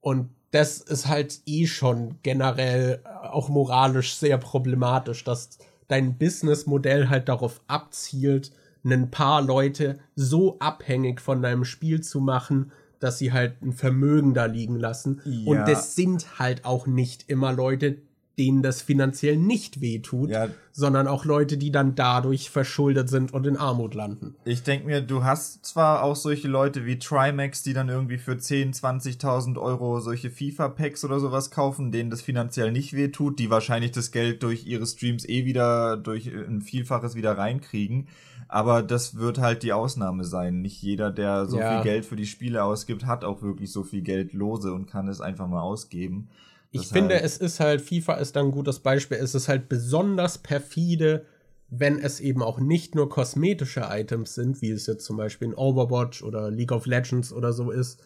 Und 0.00 0.30
das 0.50 0.78
ist 0.78 1.06
halt 1.06 1.40
eh 1.46 1.66
schon 1.66 2.16
generell 2.22 3.02
auch 3.04 3.48
moralisch 3.48 4.16
sehr 4.16 4.38
problematisch, 4.38 5.22
dass 5.22 5.58
dein 5.86 6.18
Businessmodell 6.18 7.08
halt 7.08 7.28
darauf 7.28 7.60
abzielt, 7.68 8.52
ein 8.84 9.10
paar 9.10 9.42
Leute 9.42 9.98
so 10.14 10.58
abhängig 10.58 11.20
von 11.20 11.42
deinem 11.42 11.64
Spiel 11.64 12.00
zu 12.00 12.20
machen, 12.20 12.72
dass 13.00 13.18
sie 13.18 13.32
halt 13.32 13.62
ein 13.62 13.72
Vermögen 13.72 14.34
da 14.34 14.46
liegen 14.46 14.76
lassen. 14.76 15.20
Ja. 15.24 15.50
Und 15.50 15.68
das 15.68 15.94
sind 15.94 16.38
halt 16.38 16.64
auch 16.64 16.86
nicht 16.86 17.28
immer 17.28 17.52
Leute, 17.52 17.98
denen 18.38 18.62
das 18.62 18.80
finanziell 18.82 19.36
nicht 19.36 19.80
wehtut, 19.80 20.30
ja. 20.30 20.48
sondern 20.70 21.08
auch 21.08 21.24
Leute, 21.24 21.58
die 21.58 21.72
dann 21.72 21.96
dadurch 21.96 22.50
verschuldet 22.50 23.08
sind 23.08 23.34
und 23.34 23.46
in 23.46 23.56
Armut 23.56 23.94
landen. 23.94 24.36
Ich 24.44 24.62
denke 24.62 24.86
mir, 24.86 25.00
du 25.00 25.24
hast 25.24 25.66
zwar 25.66 26.04
auch 26.04 26.14
solche 26.14 26.46
Leute 26.46 26.86
wie 26.86 27.00
Trimax, 27.00 27.64
die 27.64 27.72
dann 27.72 27.88
irgendwie 27.88 28.18
für 28.18 28.38
10, 28.38 28.74
20.000 28.74 29.58
Euro 29.58 29.98
solche 30.00 30.30
FIFA-Packs 30.30 31.04
oder 31.04 31.18
sowas 31.18 31.50
kaufen, 31.50 31.90
denen 31.90 32.10
das 32.10 32.22
finanziell 32.22 32.70
nicht 32.70 32.92
wehtut, 32.92 33.40
die 33.40 33.50
wahrscheinlich 33.50 33.90
das 33.90 34.12
Geld 34.12 34.44
durch 34.44 34.66
ihre 34.66 34.86
Streams 34.86 35.28
eh 35.28 35.44
wieder 35.44 35.96
durch 35.96 36.28
ein 36.28 36.62
Vielfaches 36.62 37.16
wieder 37.16 37.36
reinkriegen. 37.36 38.06
Aber 38.48 38.82
das 38.82 39.16
wird 39.16 39.38
halt 39.38 39.62
die 39.62 39.74
Ausnahme 39.74 40.24
sein. 40.24 40.62
Nicht 40.62 40.82
jeder, 40.82 41.10
der 41.10 41.46
so 41.46 41.58
ja. 41.58 41.74
viel 41.74 41.90
Geld 41.90 42.06
für 42.06 42.16
die 42.16 42.26
Spiele 42.26 42.64
ausgibt, 42.64 43.04
hat 43.04 43.22
auch 43.22 43.42
wirklich 43.42 43.70
so 43.70 43.84
viel 43.84 44.00
Geld 44.00 44.32
lose 44.32 44.72
und 44.72 44.86
kann 44.86 45.06
es 45.06 45.20
einfach 45.20 45.46
mal 45.46 45.60
ausgeben. 45.60 46.30
Ich 46.70 46.82
das 46.82 46.92
finde, 46.92 47.20
es 47.20 47.36
ist 47.36 47.60
halt, 47.60 47.82
FIFA 47.82 48.14
ist 48.14 48.36
dann 48.36 48.46
ein 48.46 48.52
gutes 48.52 48.80
Beispiel, 48.80 49.18
es 49.18 49.34
ist 49.34 49.48
halt 49.48 49.68
besonders 49.68 50.38
perfide, 50.38 51.24
wenn 51.70 51.98
es 51.98 52.20
eben 52.20 52.42
auch 52.42 52.58
nicht 52.58 52.94
nur 52.94 53.10
kosmetische 53.10 53.86
Items 53.90 54.34
sind, 54.34 54.62
wie 54.62 54.70
es 54.70 54.86
jetzt 54.86 55.04
zum 55.04 55.18
Beispiel 55.18 55.48
in 55.48 55.54
Overwatch 55.54 56.22
oder 56.22 56.50
League 56.50 56.72
of 56.72 56.86
Legends 56.86 57.32
oder 57.32 57.52
so 57.52 57.70
ist, 57.70 58.02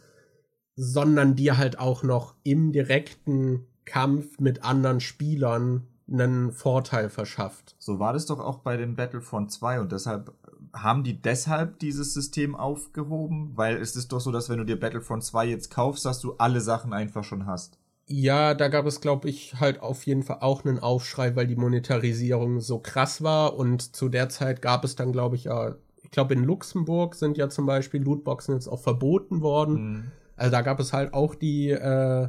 sondern 0.74 1.36
dir 1.36 1.58
halt 1.58 1.78
auch 1.78 2.02
noch 2.02 2.34
im 2.42 2.72
direkten 2.72 3.66
Kampf 3.84 4.40
mit 4.40 4.64
anderen 4.64 5.00
Spielern 5.00 5.86
einen 6.12 6.52
Vorteil 6.52 7.08
verschafft. 7.08 7.74
So 7.78 7.98
war 7.98 8.12
das 8.12 8.26
doch 8.26 8.40
auch 8.40 8.58
bei 8.58 8.76
dem 8.76 8.96
Battlefront 8.96 9.50
2 9.50 9.80
und 9.80 9.92
deshalb 9.92 10.32
haben 10.72 11.04
die 11.04 11.20
deshalb 11.20 11.78
dieses 11.78 12.14
System 12.14 12.54
aufgehoben, 12.54 13.52
weil 13.56 13.76
es 13.76 13.96
ist 13.96 14.12
doch 14.12 14.20
so, 14.20 14.32
dass 14.32 14.48
wenn 14.48 14.58
du 14.58 14.64
dir 14.64 14.78
Battlefront 14.78 15.24
2 15.24 15.46
jetzt 15.46 15.70
kaufst, 15.70 16.04
dass 16.04 16.20
du 16.20 16.34
alle 16.38 16.60
Sachen 16.60 16.92
einfach 16.92 17.24
schon 17.24 17.46
hast. 17.46 17.78
Ja, 18.06 18.54
da 18.54 18.68
gab 18.68 18.86
es, 18.86 19.00
glaube 19.00 19.28
ich, 19.28 19.54
halt 19.60 19.80
auf 19.80 20.04
jeden 20.04 20.22
Fall 20.22 20.38
auch 20.40 20.64
einen 20.64 20.78
Aufschrei, 20.78 21.36
weil 21.36 21.46
die 21.46 21.56
Monetarisierung 21.56 22.60
so 22.60 22.78
krass 22.78 23.22
war. 23.22 23.56
Und 23.56 23.94
zu 23.94 24.08
der 24.08 24.28
Zeit 24.28 24.60
gab 24.60 24.84
es 24.84 24.96
dann, 24.96 25.12
glaube 25.12 25.36
ich, 25.36 25.44
ja, 25.44 25.76
ich 26.02 26.10
glaube, 26.10 26.34
in 26.34 26.44
Luxemburg 26.44 27.14
sind 27.14 27.38
ja 27.38 27.48
zum 27.48 27.64
Beispiel 27.64 28.02
Lootboxen 28.02 28.54
jetzt 28.54 28.68
auch 28.68 28.80
verboten 28.80 29.40
worden. 29.40 29.74
Mhm. 29.74 30.12
Also 30.36 30.50
da 30.50 30.62
gab 30.62 30.80
es 30.80 30.92
halt 30.92 31.14
auch 31.14 31.34
die 31.34 31.70
äh, 31.70 32.28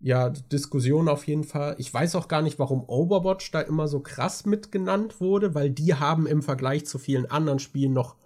ja, 0.00 0.30
Diskussion 0.30 1.08
auf 1.08 1.26
jeden 1.26 1.44
Fall. 1.44 1.76
Ich 1.78 1.92
weiß 1.92 2.14
auch 2.14 2.28
gar 2.28 2.42
nicht, 2.42 2.58
warum 2.58 2.84
Overwatch 2.88 3.50
da 3.50 3.60
immer 3.60 3.86
so 3.86 4.00
krass 4.00 4.46
mitgenannt 4.46 5.20
wurde, 5.20 5.54
weil 5.54 5.70
die 5.70 5.94
haben 5.94 6.26
im 6.26 6.42
Vergleich 6.42 6.86
zu 6.86 6.98
vielen 6.98 7.30
anderen 7.30 7.58
Spielen 7.58 7.92
noch 7.92 8.16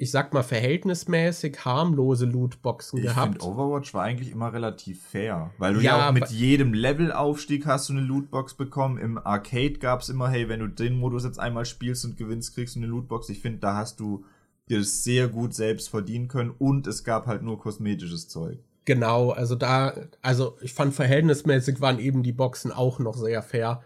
ich 0.00 0.10
sag 0.10 0.32
mal, 0.32 0.42
verhältnismäßig 0.42 1.62
harmlose 1.66 2.24
Lootboxen 2.24 3.00
ich 3.00 3.04
gehabt. 3.04 3.36
Ich 3.36 3.42
finde, 3.42 3.54
Overwatch 3.54 3.92
war 3.92 4.02
eigentlich 4.02 4.32
immer 4.32 4.50
relativ 4.50 5.02
fair, 5.02 5.50
weil 5.58 5.74
du 5.74 5.80
Ja, 5.80 5.98
ja, 5.98 6.08
auch 6.08 6.12
mit 6.14 6.30
jedem 6.30 6.72
Levelaufstieg 6.72 7.66
hast 7.66 7.90
du 7.90 7.92
eine 7.92 8.00
Lootbox 8.00 8.54
bekommen. 8.54 8.96
Im 8.96 9.18
Arcade 9.18 9.74
gab's 9.74 10.08
immer, 10.08 10.30
hey, 10.30 10.48
wenn 10.48 10.60
du 10.60 10.68
den 10.68 10.98
Modus 10.98 11.24
jetzt 11.24 11.38
einmal 11.38 11.66
spielst 11.66 12.06
und 12.06 12.16
gewinnst, 12.16 12.54
kriegst 12.54 12.76
du 12.76 12.80
eine 12.80 12.86
Lootbox. 12.86 13.28
Ich 13.28 13.40
finde, 13.40 13.58
da 13.58 13.76
hast 13.76 14.00
du 14.00 14.24
dir 14.70 14.78
das 14.78 15.04
sehr 15.04 15.28
gut 15.28 15.52
selbst 15.52 15.90
verdienen 15.90 16.28
können 16.28 16.54
und 16.56 16.86
es 16.86 17.04
gab 17.04 17.26
halt 17.26 17.42
nur 17.42 17.60
kosmetisches 17.60 18.26
Zeug. 18.26 18.58
Genau, 18.90 19.30
also 19.30 19.54
da, 19.54 19.94
also 20.20 20.56
ich 20.62 20.74
fand 20.74 20.94
verhältnismäßig 20.94 21.80
waren 21.80 22.00
eben 22.00 22.24
die 22.24 22.32
Boxen 22.32 22.72
auch 22.72 22.98
noch 22.98 23.16
sehr 23.16 23.40
fair. 23.40 23.82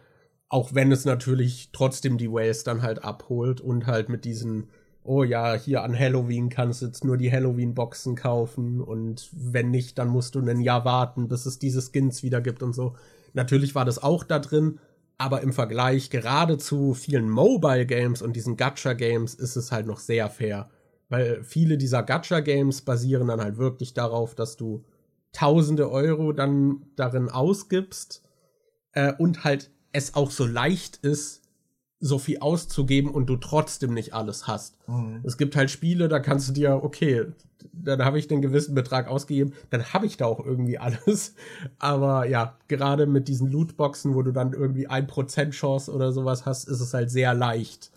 Auch 0.48 0.72
wenn 0.72 0.90
es 0.93 1.05
natürlich 1.05 1.68
trotzdem 1.74 2.16
die 2.16 2.32
Whales 2.32 2.64
dann 2.64 2.81
halt 2.81 3.05
abholt 3.05 3.60
und 3.60 3.86
halt 3.86 4.09
mit 4.09 4.24
diesen, 4.24 4.70
oh 5.02 5.22
ja, 5.22 5.56
hier 5.56 5.82
an 5.82 5.94
Halloween 5.94 6.48
kannst 6.48 6.81
du 6.81 6.86
jetzt 6.86 7.05
nur 7.05 7.18
die 7.18 7.31
Halloween-Boxen 7.31 8.14
kaufen 8.14 8.81
und 8.81 9.28
wenn 9.35 9.70
nicht, 9.70 9.98
dann 9.98 10.09
musst 10.09 10.36
du 10.36 10.40
ein 10.40 10.60
Jahr 10.62 10.86
warten, 10.86 11.28
bis 11.28 11.44
es 11.44 11.59
diese 11.59 11.82
Skins 11.82 12.22
wieder 12.22 12.40
gibt 12.40 12.62
und 12.62 12.72
so. 12.72 12.97
Natürlich 13.35 13.74
war 13.74 13.85
das 13.85 14.02
auch 14.02 14.24
da 14.24 14.39
drin, 14.39 14.81
aber 15.18 15.43
im 15.43 15.52
Vergleich 15.52 16.09
gerade 16.09 16.56
zu 16.56 16.94
vielen 16.94 17.28
Mobile-Games 17.28 18.22
und 18.22 18.36
diesen 18.36 18.56
Gacha-Games 18.56 19.35
ist 19.35 19.56
es 19.56 19.70
halt 19.70 19.86
noch 19.86 19.98
sehr 19.98 20.31
fair. 20.31 20.70
Weil 21.10 21.44
viele 21.44 21.76
dieser 21.76 22.02
Gacha-Games 22.02 22.81
basieren 22.81 23.28
dann 23.28 23.43
halt 23.43 23.59
wirklich 23.59 23.93
darauf, 23.93 24.35
dass 24.35 24.56
du 24.56 24.82
tausende 25.35 25.90
Euro 25.90 26.32
dann 26.32 26.86
darin 26.97 27.28
ausgibst 27.28 28.23
äh, 28.93 29.12
und 29.19 29.44
halt 29.44 29.70
es 29.93 30.15
auch 30.15 30.31
so 30.31 30.47
leicht 30.47 30.97
ist, 30.98 31.43
so 32.01 32.19
viel 32.19 32.39
auszugeben 32.40 33.11
und 33.11 33.27
du 33.27 33.36
trotzdem 33.36 33.94
nicht 33.94 34.15
alles 34.15 34.47
hast. 34.47 34.77
Es 35.24 35.39
gibt 35.39 35.56
halt 35.56 35.70
Spiele, 35.70 36.09
da 36.09 36.20
kannst 36.20 36.48
du 36.48 36.52
dir, 36.52 36.82
okay, 36.82 37.27
dann 37.73 38.05
habe 38.05 38.19
ich 38.19 38.28
den 38.28 38.43
gewissen 38.43 38.74
Betrag 38.74 39.09
ausgegeben, 39.09 39.55
dann 39.70 39.93
habe 39.93 40.06
ich 40.06 40.16
da 40.16 40.27
auch 40.27 40.44
irgendwie 40.44 40.78
alles. 40.78 41.35
Aber 41.78 42.27
ja, 42.27 42.59
gerade 42.69 43.06
mit 43.06 43.28
diesen 43.28 43.51
Lootboxen, 43.51 44.15
wo 44.15 44.23
du 44.23 44.32
dann 44.32 44.52
irgendwie 44.52 44.86
ein 44.86 45.06
Prozent 45.06 45.55
Chance 45.55 45.93
oder 45.93 46.12
sowas 46.12 46.44
hast, 46.47 46.69
ist 46.69 46.81
es 46.81 46.93
halt 46.93 47.11
sehr 47.11 47.35
leicht, 47.35 47.90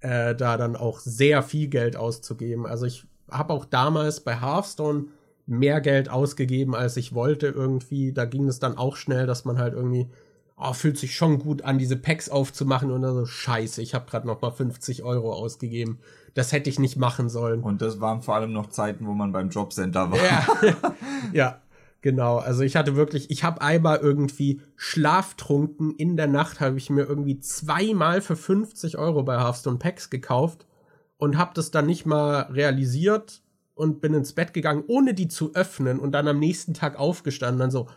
äh, 0.00 0.34
da 0.34 0.56
dann 0.56 0.74
auch 0.76 0.98
sehr 0.98 1.42
viel 1.42 1.68
Geld 1.68 1.96
auszugeben. 1.96 2.66
Also 2.66 2.86
ich 2.86 3.06
habe 3.30 3.52
auch 3.52 3.64
damals 3.64 4.20
bei 4.20 4.40
Hearthstone 4.40 5.06
mehr 5.46 5.80
Geld 5.80 6.08
ausgegeben, 6.08 6.74
als 6.74 6.96
ich 6.96 7.14
wollte 7.14 7.48
irgendwie. 7.48 8.12
Da 8.12 8.24
ging 8.24 8.48
es 8.48 8.58
dann 8.58 8.78
auch 8.78 8.96
schnell, 8.96 9.26
dass 9.26 9.44
man 9.44 9.58
halt 9.58 9.74
irgendwie, 9.74 10.08
oh, 10.56 10.72
fühlt 10.72 10.98
sich 10.98 11.14
schon 11.14 11.38
gut 11.38 11.62
an, 11.62 11.78
diese 11.78 11.96
Packs 11.96 12.28
aufzumachen 12.28 12.90
und 12.90 13.02
dann 13.02 13.14
so, 13.14 13.26
scheiße, 13.26 13.82
ich 13.82 13.94
habe 13.94 14.08
gerade 14.08 14.26
noch 14.26 14.40
mal 14.40 14.50
50 14.50 15.02
Euro 15.02 15.32
ausgegeben. 15.32 15.98
Das 16.34 16.52
hätte 16.52 16.70
ich 16.70 16.78
nicht 16.78 16.96
machen 16.96 17.28
sollen. 17.28 17.62
Und 17.62 17.82
das 17.82 18.00
waren 18.00 18.22
vor 18.22 18.34
allem 18.34 18.52
noch 18.52 18.68
Zeiten, 18.68 19.06
wo 19.06 19.12
man 19.12 19.32
beim 19.32 19.50
Jobcenter 19.50 20.10
war. 20.10 20.18
Ja, 20.18 20.46
ja, 21.32 21.60
genau. 22.00 22.38
Also 22.38 22.62
ich 22.62 22.74
hatte 22.74 22.96
wirklich, 22.96 23.30
ich 23.30 23.44
habe 23.44 23.60
einmal 23.60 23.98
irgendwie 23.98 24.60
schlaftrunken 24.76 25.94
in 25.94 26.16
der 26.16 26.26
Nacht, 26.26 26.60
habe 26.60 26.78
ich 26.78 26.90
mir 26.90 27.02
irgendwie 27.02 27.38
zweimal 27.38 28.20
für 28.20 28.36
50 28.36 28.98
Euro 28.98 29.22
bei 29.22 29.38
Hearthstone 29.38 29.78
Packs 29.78 30.10
gekauft 30.10 30.66
und 31.18 31.38
habe 31.38 31.52
das 31.54 31.70
dann 31.70 31.86
nicht 31.86 32.06
mal 32.06 32.42
realisiert 32.50 33.43
und 33.74 34.00
bin 34.00 34.14
ins 34.14 34.32
Bett 34.32 34.54
gegangen, 34.54 34.84
ohne 34.86 35.14
die 35.14 35.28
zu 35.28 35.54
öffnen 35.54 35.98
und 35.98 36.12
dann 36.12 36.28
am 36.28 36.38
nächsten 36.38 36.74
Tag 36.74 36.98
aufgestanden, 36.98 37.58
dann 37.60 37.70
so, 37.70 37.88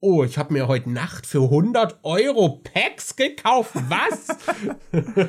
oh, 0.00 0.24
ich 0.24 0.38
habe 0.38 0.52
mir 0.52 0.68
heute 0.68 0.90
Nacht 0.90 1.26
für 1.26 1.42
100 1.42 2.00
Euro 2.02 2.60
Packs 2.62 3.16
gekauft, 3.16 3.74
was? 3.88 4.28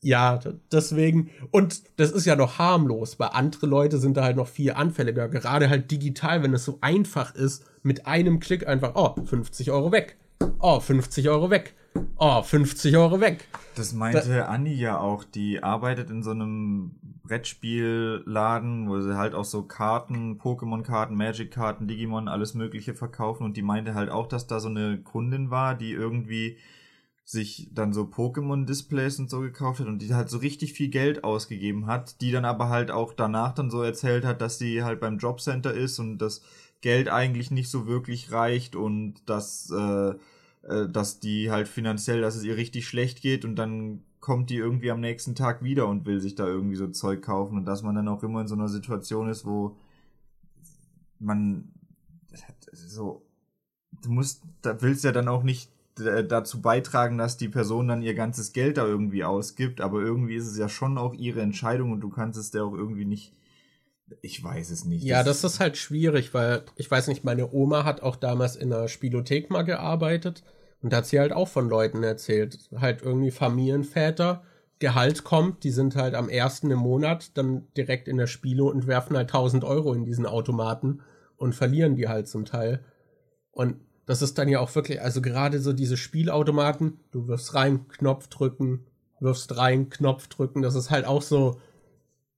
Ja, 0.00 0.38
deswegen, 0.70 1.30
und 1.50 1.82
das 1.98 2.12
ist 2.12 2.24
ja 2.24 2.36
noch 2.36 2.58
harmlos, 2.58 3.18
weil 3.18 3.30
andere 3.32 3.66
Leute 3.66 3.98
sind 3.98 4.16
da 4.16 4.22
halt 4.22 4.36
noch 4.36 4.46
viel 4.46 4.72
anfälliger, 4.72 5.28
gerade 5.28 5.68
halt 5.68 5.90
digital, 5.90 6.44
wenn 6.44 6.54
es 6.54 6.64
so 6.64 6.78
einfach 6.80 7.34
ist, 7.34 7.64
mit 7.82 8.06
einem 8.06 8.38
Klick 8.38 8.66
einfach, 8.68 8.92
oh, 8.94 9.20
50 9.24 9.72
Euro 9.72 9.90
weg, 9.90 10.16
oh, 10.60 10.78
50 10.78 11.28
Euro 11.28 11.50
weg, 11.50 11.74
oh, 12.16 12.42
50 12.42 12.96
Euro 12.96 13.20
weg. 13.20 13.48
Das 13.76 13.92
meinte 13.92 14.48
Anni 14.48 14.74
ja 14.74 14.98
auch, 14.98 15.24
die 15.24 15.62
arbeitet 15.62 16.10
in 16.10 16.22
so 16.22 16.30
einem 16.30 16.96
Brettspielladen, 17.22 18.88
wo 18.88 19.00
sie 19.00 19.16
halt 19.16 19.34
auch 19.34 19.44
so 19.44 19.62
Karten, 19.62 20.38
Pokémon-Karten, 20.38 21.14
Magic-Karten, 21.14 21.86
Digimon, 21.86 22.28
alles 22.28 22.54
Mögliche 22.54 22.94
verkaufen 22.94 23.44
und 23.44 23.56
die 23.56 23.62
meinte 23.62 23.94
halt 23.94 24.10
auch, 24.10 24.26
dass 24.26 24.46
da 24.46 24.60
so 24.60 24.68
eine 24.68 24.98
Kundin 24.98 25.50
war, 25.50 25.74
die 25.74 25.92
irgendwie 25.92 26.56
sich 27.24 27.68
dann 27.74 27.92
so 27.92 28.04
Pokémon-Displays 28.04 29.18
und 29.18 29.28
so 29.28 29.40
gekauft 29.40 29.80
hat 29.80 29.86
und 29.86 30.00
die 30.00 30.14
halt 30.14 30.30
so 30.30 30.38
richtig 30.38 30.72
viel 30.72 30.88
Geld 30.88 31.24
ausgegeben 31.24 31.86
hat, 31.86 32.22
die 32.22 32.32
dann 32.32 32.46
aber 32.46 32.70
halt 32.70 32.90
auch 32.90 33.12
danach 33.12 33.52
dann 33.54 33.70
so 33.70 33.82
erzählt 33.82 34.24
hat, 34.24 34.40
dass 34.40 34.58
sie 34.58 34.82
halt 34.82 34.98
beim 34.98 35.18
Jobcenter 35.18 35.74
ist 35.74 35.98
und 35.98 36.16
das 36.18 36.42
Geld 36.80 37.10
eigentlich 37.10 37.50
nicht 37.50 37.70
so 37.70 37.86
wirklich 37.86 38.32
reicht 38.32 38.76
und 38.76 39.16
dass, 39.26 39.70
äh, 39.70 40.14
dass 40.62 41.20
die 41.20 41.50
halt 41.50 41.68
finanziell, 41.68 42.20
dass 42.20 42.36
es 42.36 42.44
ihr 42.44 42.56
richtig 42.56 42.86
schlecht 42.86 43.22
geht 43.22 43.44
und 43.44 43.56
dann 43.56 44.02
kommt 44.20 44.50
die 44.50 44.56
irgendwie 44.56 44.90
am 44.90 45.00
nächsten 45.00 45.34
Tag 45.34 45.62
wieder 45.62 45.86
und 45.86 46.04
will 46.04 46.20
sich 46.20 46.34
da 46.34 46.46
irgendwie 46.46 46.76
so 46.76 46.88
Zeug 46.88 47.22
kaufen 47.22 47.56
und 47.56 47.64
dass 47.64 47.82
man 47.82 47.94
dann 47.94 48.08
auch 48.08 48.22
immer 48.22 48.40
in 48.40 48.48
so 48.48 48.54
einer 48.54 48.68
Situation 48.68 49.28
ist, 49.28 49.46
wo 49.46 49.76
man 51.18 51.70
so 52.72 53.22
du 54.02 54.10
musst 54.10 54.42
da 54.62 54.80
willst 54.82 55.04
ja 55.04 55.12
dann 55.12 55.28
auch 55.28 55.42
nicht 55.42 55.70
äh, 56.00 56.24
dazu 56.24 56.60
beitragen, 56.60 57.18
dass 57.18 57.36
die 57.36 57.48
Person 57.48 57.88
dann 57.88 58.02
ihr 58.02 58.14
ganzes 58.14 58.52
Geld 58.52 58.76
da 58.76 58.84
irgendwie 58.86 59.24
ausgibt, 59.24 59.80
aber 59.80 60.00
irgendwie 60.00 60.36
ist 60.36 60.46
es 60.46 60.58
ja 60.58 60.68
schon 60.68 60.98
auch 60.98 61.14
ihre 61.14 61.40
Entscheidung 61.40 61.92
und 61.92 62.00
du 62.00 62.08
kannst 62.08 62.38
es 62.38 62.50
der 62.50 62.64
auch 62.64 62.74
irgendwie 62.74 63.04
nicht 63.04 63.34
ich 64.22 64.42
weiß 64.42 64.70
es 64.70 64.84
nicht. 64.84 65.04
Ja, 65.04 65.22
das 65.22 65.44
ist 65.44 65.60
halt 65.60 65.76
schwierig, 65.76 66.34
weil 66.34 66.62
ich 66.76 66.90
weiß 66.90 67.08
nicht, 67.08 67.24
meine 67.24 67.52
Oma 67.52 67.84
hat 67.84 68.02
auch 68.02 68.16
damals 68.16 68.56
in 68.56 68.72
einer 68.72 68.88
Spielothek 68.88 69.50
mal 69.50 69.62
gearbeitet 69.62 70.42
und 70.80 70.92
da 70.92 70.98
hat 70.98 71.06
sie 71.06 71.18
halt 71.18 71.32
auch 71.32 71.48
von 71.48 71.68
Leuten 71.68 72.02
erzählt, 72.02 72.58
halt 72.76 73.02
irgendwie 73.02 73.30
Familienväter, 73.30 74.42
Gehalt 74.80 75.24
kommt, 75.24 75.64
die 75.64 75.72
sind 75.72 75.96
halt 75.96 76.14
am 76.14 76.28
ersten 76.28 76.70
im 76.70 76.78
Monat 76.78 77.36
dann 77.36 77.66
direkt 77.76 78.06
in 78.06 78.16
der 78.16 78.28
Spielo 78.28 78.68
und 78.68 78.86
werfen 78.86 79.16
halt 79.16 79.28
1000 79.28 79.64
Euro 79.64 79.92
in 79.92 80.04
diesen 80.04 80.24
Automaten 80.24 81.00
und 81.36 81.54
verlieren 81.54 81.96
die 81.96 82.08
halt 82.08 82.28
zum 82.28 82.44
Teil. 82.44 82.84
Und 83.50 83.76
das 84.06 84.22
ist 84.22 84.38
dann 84.38 84.48
ja 84.48 84.60
auch 84.60 84.72
wirklich, 84.76 85.02
also 85.02 85.20
gerade 85.20 85.58
so 85.58 85.72
diese 85.72 85.96
Spielautomaten, 85.96 87.00
du 87.10 87.26
wirfst 87.26 87.54
rein, 87.54 87.88
Knopf 87.88 88.28
drücken, 88.28 88.86
wirfst 89.18 89.56
rein, 89.56 89.90
Knopf 89.90 90.28
drücken, 90.28 90.62
das 90.62 90.76
ist 90.76 90.90
halt 90.90 91.06
auch 91.06 91.22
so, 91.22 91.60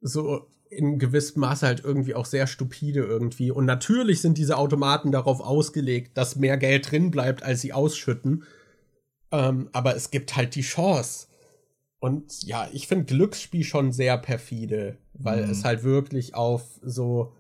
so 0.01 0.47
in 0.71 0.99
gewissem 0.99 1.41
Maße 1.41 1.67
halt 1.67 1.85
irgendwie 1.85 2.15
auch 2.15 2.27
sehr 2.27 2.47
stupide 2.47 3.01
irgendwie. 3.01 3.51
Und 3.51 3.67
natürlich 3.67 4.21
sind 4.23 4.39
diese 4.39 4.57
Automaten 4.57 5.13
darauf 5.13 5.41
ausgelegt, 5.41 6.17
dass 6.17 6.37
mehr 6.37 6.57
Geld 6.57 6.91
drin 6.91 7.11
bleibt, 7.11 7.43
als 7.43 7.61
sie 7.61 7.73
ausschütten. 7.73 8.45
Ähm, 9.33 9.69
aber 9.73 9.97
es 9.97 10.11
gibt 10.11 10.37
halt 10.37 10.55
die 10.55 10.63
Chance. 10.63 11.27
Und 12.01 12.43
ja, 12.45 12.69
ich 12.73 12.89
finde 12.89 13.05
Glücksspiel 13.07 13.65
schon 13.65 13.93
sehr 13.93 14.17
perfide, 14.19 14.97
weil 15.15 15.45
Mhm. 15.45 15.51
es 15.51 15.65
halt 15.65 15.83
wirklich 15.85 16.35
auf 16.35 16.63
so 16.83 17.33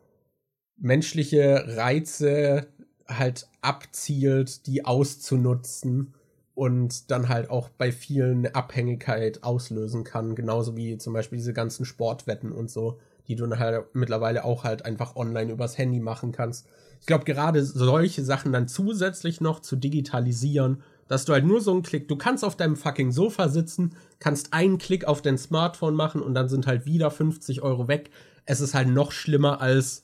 menschliche 0.76 1.64
Reize 1.76 2.68
halt 3.08 3.48
abzielt, 3.60 4.66
die 4.66 4.84
auszunutzen 4.84 6.14
und 6.54 7.10
dann 7.10 7.28
halt 7.28 7.50
auch 7.50 7.68
bei 7.70 7.92
vielen 7.92 8.38
eine 8.38 8.54
Abhängigkeit 8.54 9.42
auslösen 9.42 10.04
kann, 10.04 10.34
genauso 10.34 10.76
wie 10.76 10.98
zum 10.98 11.12
Beispiel 11.12 11.38
diese 11.38 11.52
ganzen 11.52 11.84
Sportwetten 11.84 12.52
und 12.52 12.70
so, 12.70 12.98
die 13.30 13.36
du 13.36 13.48
halt 13.58 13.94
mittlerweile 13.94 14.44
auch 14.44 14.64
halt 14.64 14.84
einfach 14.84 15.14
online 15.14 15.52
übers 15.52 15.78
Handy 15.78 16.00
machen 16.00 16.32
kannst. 16.32 16.66
Ich 17.00 17.06
glaube, 17.06 17.24
gerade 17.24 17.64
solche 17.64 18.24
Sachen 18.24 18.52
dann 18.52 18.66
zusätzlich 18.66 19.40
noch 19.40 19.60
zu 19.60 19.76
digitalisieren, 19.76 20.82
dass 21.06 21.24
du 21.24 21.32
halt 21.32 21.46
nur 21.46 21.60
so 21.60 21.70
einen 21.70 21.82
Klick, 21.82 22.08
du 22.08 22.16
kannst 22.16 22.44
auf 22.44 22.56
deinem 22.56 22.74
fucking 22.74 23.12
Sofa 23.12 23.48
sitzen, 23.48 23.94
kannst 24.18 24.52
einen 24.52 24.78
Klick 24.78 25.04
auf 25.04 25.22
dein 25.22 25.38
Smartphone 25.38 25.94
machen 25.94 26.22
und 26.22 26.34
dann 26.34 26.48
sind 26.48 26.66
halt 26.66 26.86
wieder 26.86 27.10
50 27.10 27.62
Euro 27.62 27.86
weg. 27.86 28.10
Es 28.46 28.60
ist 28.60 28.74
halt 28.74 28.88
noch 28.88 29.12
schlimmer 29.12 29.60
als 29.60 30.02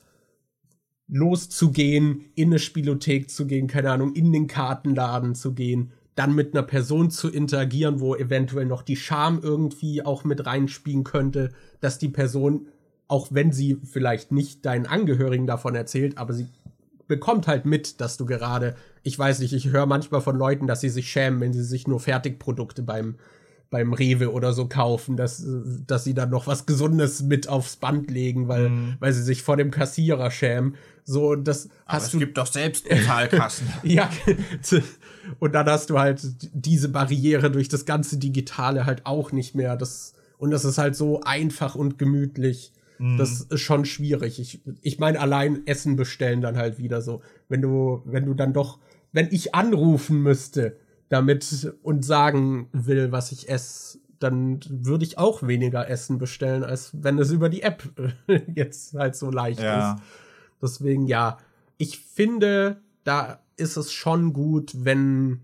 loszugehen, 1.09 2.31
in 2.35 2.49
eine 2.49 2.59
Spielothek 2.59 3.29
zu 3.29 3.45
gehen, 3.45 3.67
keine 3.67 3.91
Ahnung, 3.91 4.13
in 4.13 4.31
den 4.31 4.47
Kartenladen 4.47 5.35
zu 5.35 5.53
gehen, 5.53 5.91
dann 6.15 6.33
mit 6.33 6.53
einer 6.53 6.63
Person 6.63 7.11
zu 7.11 7.29
interagieren, 7.29 7.99
wo 7.99 8.15
eventuell 8.15 8.65
noch 8.65 8.81
die 8.81 8.95
Scham 8.95 9.39
irgendwie 9.41 10.03
auch 10.03 10.23
mit 10.23 10.45
reinspielen 10.45 11.03
könnte, 11.03 11.51
dass 11.79 11.99
die 11.99 12.09
Person, 12.09 12.67
auch 13.07 13.27
wenn 13.31 13.51
sie 13.51 13.77
vielleicht 13.83 14.31
nicht 14.31 14.65
deinen 14.65 14.85
Angehörigen 14.85 15.47
davon 15.47 15.75
erzählt, 15.75 16.17
aber 16.17 16.33
sie 16.33 16.47
bekommt 17.07 17.47
halt 17.47 17.65
mit, 17.65 18.01
dass 18.01 18.17
du 18.17 18.25
gerade, 18.25 18.75
ich 19.03 19.17
weiß 19.17 19.39
nicht, 19.39 19.53
ich 19.53 19.69
höre 19.69 19.85
manchmal 19.85 20.21
von 20.21 20.37
Leuten, 20.37 20.67
dass 20.67 20.81
sie 20.81 20.89
sich 20.89 21.09
schämen, 21.09 21.39
wenn 21.39 21.53
sie 21.53 21.63
sich 21.63 21.87
nur 21.87 21.99
Fertigprodukte 21.99 22.83
beim 22.83 23.15
beim 23.69 23.91
Rewe 23.91 24.31
oder 24.31 24.53
so 24.53 24.69
kaufen, 24.69 25.17
dass, 25.17 25.45
dass 25.85 26.05
sie 26.05 26.13
dann 26.13 26.29
noch 26.29 26.47
was 26.47 26.65
Gesundes 26.65 27.21
mit 27.21 27.49
aufs 27.49 27.75
Band 27.75 28.09
legen, 28.09 28.47
weil, 28.47 28.69
Mhm. 28.69 28.95
weil 29.01 29.11
sie 29.11 29.21
sich 29.21 29.43
vor 29.43 29.57
dem 29.57 29.71
Kassierer 29.71 30.31
schämen. 30.31 30.75
So, 31.03 31.35
das 31.35 31.67
hast 31.85 32.13
du. 32.13 32.19
gibt 32.19 32.37
doch 32.37 32.47
selbst 32.47 32.87
Bezahlkassen. 32.87 33.67
Ja, 33.83 34.09
und 35.39 35.53
dann 35.53 35.67
hast 35.67 35.89
du 35.89 35.99
halt 35.99 36.21
diese 36.53 36.87
Barriere 36.87 37.51
durch 37.51 37.67
das 37.67 37.83
ganze 37.85 38.15
Digitale 38.17 38.85
halt 38.85 39.05
auch 39.05 39.33
nicht 39.33 39.53
mehr. 39.53 39.75
Das, 39.75 40.13
und 40.37 40.51
das 40.51 40.63
ist 40.63 40.77
halt 40.77 40.95
so 40.95 41.21
einfach 41.23 41.75
und 41.75 41.97
gemütlich. 41.99 42.71
Mhm. 42.99 43.17
Das 43.17 43.41
ist 43.41 43.59
schon 43.61 43.85
schwierig. 43.85 44.39
Ich, 44.39 44.61
ich 44.81 44.99
meine, 44.99 45.19
allein 45.19 45.65
Essen 45.65 45.95
bestellen 45.95 46.41
dann 46.41 46.57
halt 46.57 46.77
wieder 46.77 47.01
so. 47.01 47.21
Wenn 47.49 47.61
du, 47.61 48.01
wenn 48.05 48.25
du 48.25 48.33
dann 48.33 48.53
doch, 48.53 48.79
wenn 49.11 49.27
ich 49.31 49.55
anrufen 49.55 50.21
müsste, 50.21 50.77
damit 51.09 51.73
und 51.83 52.03
sagen 52.03 52.67
will, 52.73 53.11
was 53.11 53.31
ich 53.31 53.49
esse, 53.49 53.99
dann 54.19 54.59
würde 54.69 55.05
ich 55.05 55.17
auch 55.17 55.45
weniger 55.47 55.89
Essen 55.89 56.17
bestellen, 56.17 56.63
als 56.63 56.91
wenn 57.01 57.19
es 57.19 57.31
über 57.31 57.49
die 57.49 57.61
App 57.61 57.83
jetzt 58.55 58.93
halt 58.93 59.15
so 59.15 59.29
leicht 59.29 59.61
ja. 59.61 59.93
ist. 59.93 60.01
Deswegen 60.61 61.05
ja, 61.05 61.37
ich 61.77 61.99
finde, 61.99 62.81
da 63.03 63.39
ist 63.57 63.77
es 63.77 63.91
schon 63.91 64.33
gut, 64.33 64.73
wenn 64.75 65.41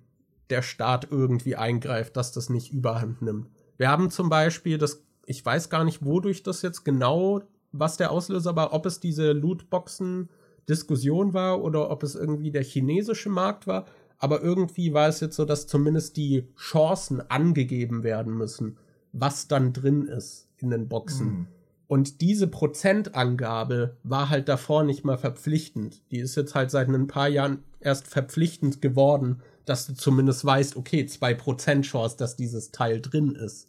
der 0.50 0.62
Staat 0.62 1.08
irgendwie 1.10 1.56
eingreift, 1.56 2.18
dass 2.18 2.32
das 2.32 2.50
nicht 2.50 2.74
überhand 2.74 3.22
nimmt. 3.22 3.50
Wir 3.78 3.90
haben 3.90 4.10
zum 4.10 4.30
Beispiel 4.30 4.78
das, 4.78 5.04
ich 5.26 5.46
weiß 5.46 5.70
gar 5.70 5.84
nicht, 5.84 6.06
wodurch 6.06 6.44
das 6.44 6.62
jetzt 6.62 6.84
genau, 6.84 7.42
was 7.72 7.98
der 7.98 8.12
Auslöser 8.12 8.56
war, 8.56 8.74
ob 8.74 8.86
es 8.86 9.00
diese 9.00 9.32
Lootboxen-Diskussion 9.32 11.34
war 11.34 11.64
oder 11.64 11.90
ob 11.90 12.04
es 12.04 12.16
irgendwie 12.16 12.52
der 12.52 12.64
chinesische 12.64 13.30
Markt 13.30 13.68
war. 13.68 13.86
Aber 14.20 14.42
irgendwie 14.42 14.94
war 14.94 15.10
es 15.10 15.20
jetzt 15.20 15.36
so, 15.36 15.46
dass 15.46 15.68
zumindest 15.68 16.18
die 16.18 16.48
Chancen 16.56 17.22
angegeben 17.30 18.04
werden 18.04 18.38
müssen, 18.38 18.78
was 19.12 19.48
dann 19.48 19.74
drin 19.74 20.08
ist 20.08 20.48
in 20.58 20.70
den 20.70 20.88
Boxen. 20.88 21.28
Mhm. 21.28 21.48
Und 21.88 22.22
diese 22.22 22.48
Prozentangabe 22.48 23.98
war 24.04 24.30
halt 24.30 24.50
davor 24.50 24.84
nicht 24.84 25.04
mal 25.04 25.18
verpflichtend. 25.18 26.02
Die 26.12 26.20
ist 26.20 26.36
jetzt 26.36 26.56
halt 26.56 26.72
seit 26.72 26.88
ein 26.88 27.08
paar 27.08 27.28
Jahren 27.28 27.64
erst 27.82 28.08
verpflichtend 28.08 28.82
geworden, 28.82 29.42
dass 29.66 29.88
du 29.88 29.94
zumindest 29.94 30.46
weißt, 30.46 30.76
okay, 30.76 31.04
2% 31.04 31.82
Chance, 31.82 32.18
dass 32.18 32.36
dieses 32.36 32.72
Teil 32.72 33.02
drin 33.02 33.36
ist. 33.36 33.68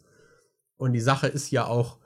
Und 0.77 0.93
die 0.93 1.01
Sache 1.01 1.27
ist 1.27 1.51
ja 1.51 1.65
auch, 1.67 1.97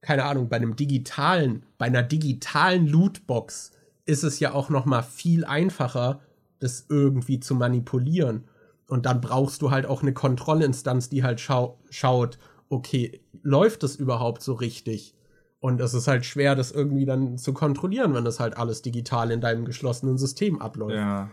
keine 0.00 0.24
Ahnung, 0.24 0.48
bei 0.48 0.56
einem 0.56 0.76
digitalen, 0.76 1.64
bei 1.78 1.86
einer 1.86 2.02
digitalen 2.02 2.86
Lootbox 2.86 3.72
ist 4.06 4.22
es 4.22 4.40
ja 4.40 4.52
auch 4.52 4.68
noch 4.70 4.84
mal 4.84 5.02
viel 5.02 5.44
einfacher, 5.44 6.20
das 6.58 6.86
irgendwie 6.88 7.40
zu 7.40 7.54
manipulieren. 7.54 8.44
Und 8.88 9.06
dann 9.06 9.20
brauchst 9.20 9.62
du 9.62 9.70
halt 9.70 9.86
auch 9.86 10.02
eine 10.02 10.12
Kontrollinstanz, 10.12 11.08
die 11.08 11.22
halt 11.22 11.40
schau 11.40 11.78
schaut, 11.90 12.38
okay, 12.68 13.20
läuft 13.42 13.82
das 13.82 13.96
überhaupt 13.96 14.42
so 14.42 14.54
richtig? 14.54 15.14
Und 15.60 15.80
es 15.80 15.94
ist 15.94 16.08
halt 16.08 16.26
schwer, 16.26 16.54
das 16.54 16.72
irgendwie 16.72 17.06
dann 17.06 17.38
zu 17.38 17.54
kontrollieren, 17.54 18.12
wenn 18.12 18.24
das 18.24 18.38
halt 18.40 18.56
alles 18.56 18.82
digital 18.82 19.30
in 19.30 19.40
deinem 19.40 19.64
geschlossenen 19.64 20.18
System 20.18 20.60
abläuft. 20.60 20.96
Ja. 20.96 21.30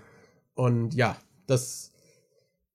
Und 0.53 0.93
ja, 0.93 1.18
das. 1.47 1.90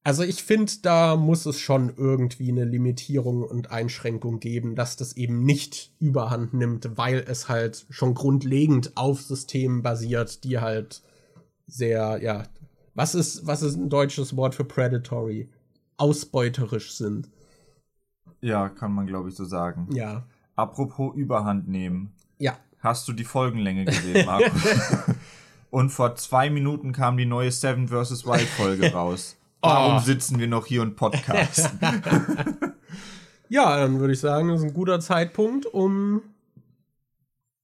Also 0.06 0.22
ich 0.22 0.44
finde, 0.44 0.72
da 0.82 1.16
muss 1.16 1.46
es 1.46 1.58
schon 1.58 1.92
irgendwie 1.96 2.52
eine 2.52 2.64
Limitierung 2.64 3.42
und 3.42 3.72
Einschränkung 3.72 4.38
geben, 4.38 4.76
dass 4.76 4.94
das 4.94 5.16
eben 5.16 5.42
nicht 5.42 5.90
überhand 5.98 6.54
nimmt, 6.54 6.96
weil 6.96 7.24
es 7.26 7.48
halt 7.48 7.86
schon 7.90 8.14
grundlegend 8.14 8.96
auf 8.96 9.20
Systemen 9.20 9.82
basiert, 9.82 10.44
die 10.44 10.60
halt 10.60 11.02
sehr, 11.66 12.22
ja, 12.22 12.44
was 12.94 13.16
ist, 13.16 13.48
was 13.48 13.62
ist 13.62 13.74
ein 13.74 13.88
deutsches 13.88 14.36
Wort 14.36 14.54
für 14.54 14.62
predatory? 14.62 15.50
Ausbeuterisch 15.96 16.92
sind. 16.92 17.28
Ja, 18.40 18.68
kann 18.68 18.92
man, 18.92 19.08
glaube 19.08 19.30
ich, 19.30 19.34
so 19.34 19.44
sagen. 19.44 19.88
Ja. 19.90 20.24
Apropos 20.54 21.16
Überhand 21.16 21.66
nehmen. 21.66 22.12
Ja. 22.38 22.56
Hast 22.78 23.08
du 23.08 23.12
die 23.12 23.24
Folgenlänge 23.24 23.86
gesehen, 23.86 24.24
Markus? 24.24 24.62
und 25.70 25.90
vor 25.90 26.14
zwei 26.14 26.48
Minuten 26.48 26.92
kam 26.92 27.16
die 27.16 27.26
neue 27.26 27.50
Seven 27.50 27.88
vs. 27.88 28.24
Wild 28.24 28.46
Folge 28.46 28.92
raus. 28.92 29.36
Warum 29.66 29.96
oh. 29.96 30.00
sitzen 30.00 30.38
wir 30.38 30.46
noch 30.46 30.66
hier 30.66 30.82
und 30.82 30.96
podcasten? 30.96 31.80
ja, 33.48 33.76
dann 33.76 33.98
würde 33.98 34.12
ich 34.12 34.20
sagen, 34.20 34.48
das 34.48 34.60
ist 34.60 34.66
ein 34.66 34.74
guter 34.74 35.00
Zeitpunkt, 35.00 35.66
um 35.66 36.22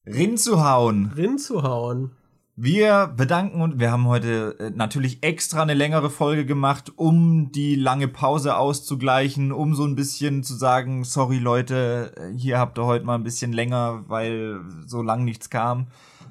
Rin 0.06 0.36
zu 0.36 0.64
hauen. 0.64 1.12
Rin 1.16 1.38
zu 1.38 1.62
hauen. 1.62 2.10
Wir 2.54 3.06
bedanken 3.16 3.62
uns. 3.62 3.78
Wir 3.78 3.90
haben 3.90 4.06
heute 4.08 4.56
äh, 4.58 4.70
natürlich 4.70 5.22
extra 5.22 5.62
eine 5.62 5.74
längere 5.74 6.10
Folge 6.10 6.44
gemacht, 6.44 6.92
um 6.96 7.50
die 7.50 7.76
lange 7.76 8.08
Pause 8.08 8.56
auszugleichen, 8.56 9.52
um 9.52 9.74
so 9.74 9.84
ein 9.84 9.94
bisschen 9.94 10.42
zu 10.42 10.54
sagen, 10.54 11.04
sorry 11.04 11.38
Leute, 11.38 12.12
äh, 12.16 12.36
hier 12.36 12.58
habt 12.58 12.78
ihr 12.78 12.84
heute 12.84 13.06
mal 13.06 13.14
ein 13.14 13.22
bisschen 13.22 13.52
länger, 13.52 14.04
weil 14.08 14.60
so 14.86 15.00
lang 15.00 15.24
nichts 15.24 15.48
kam. 15.48 15.86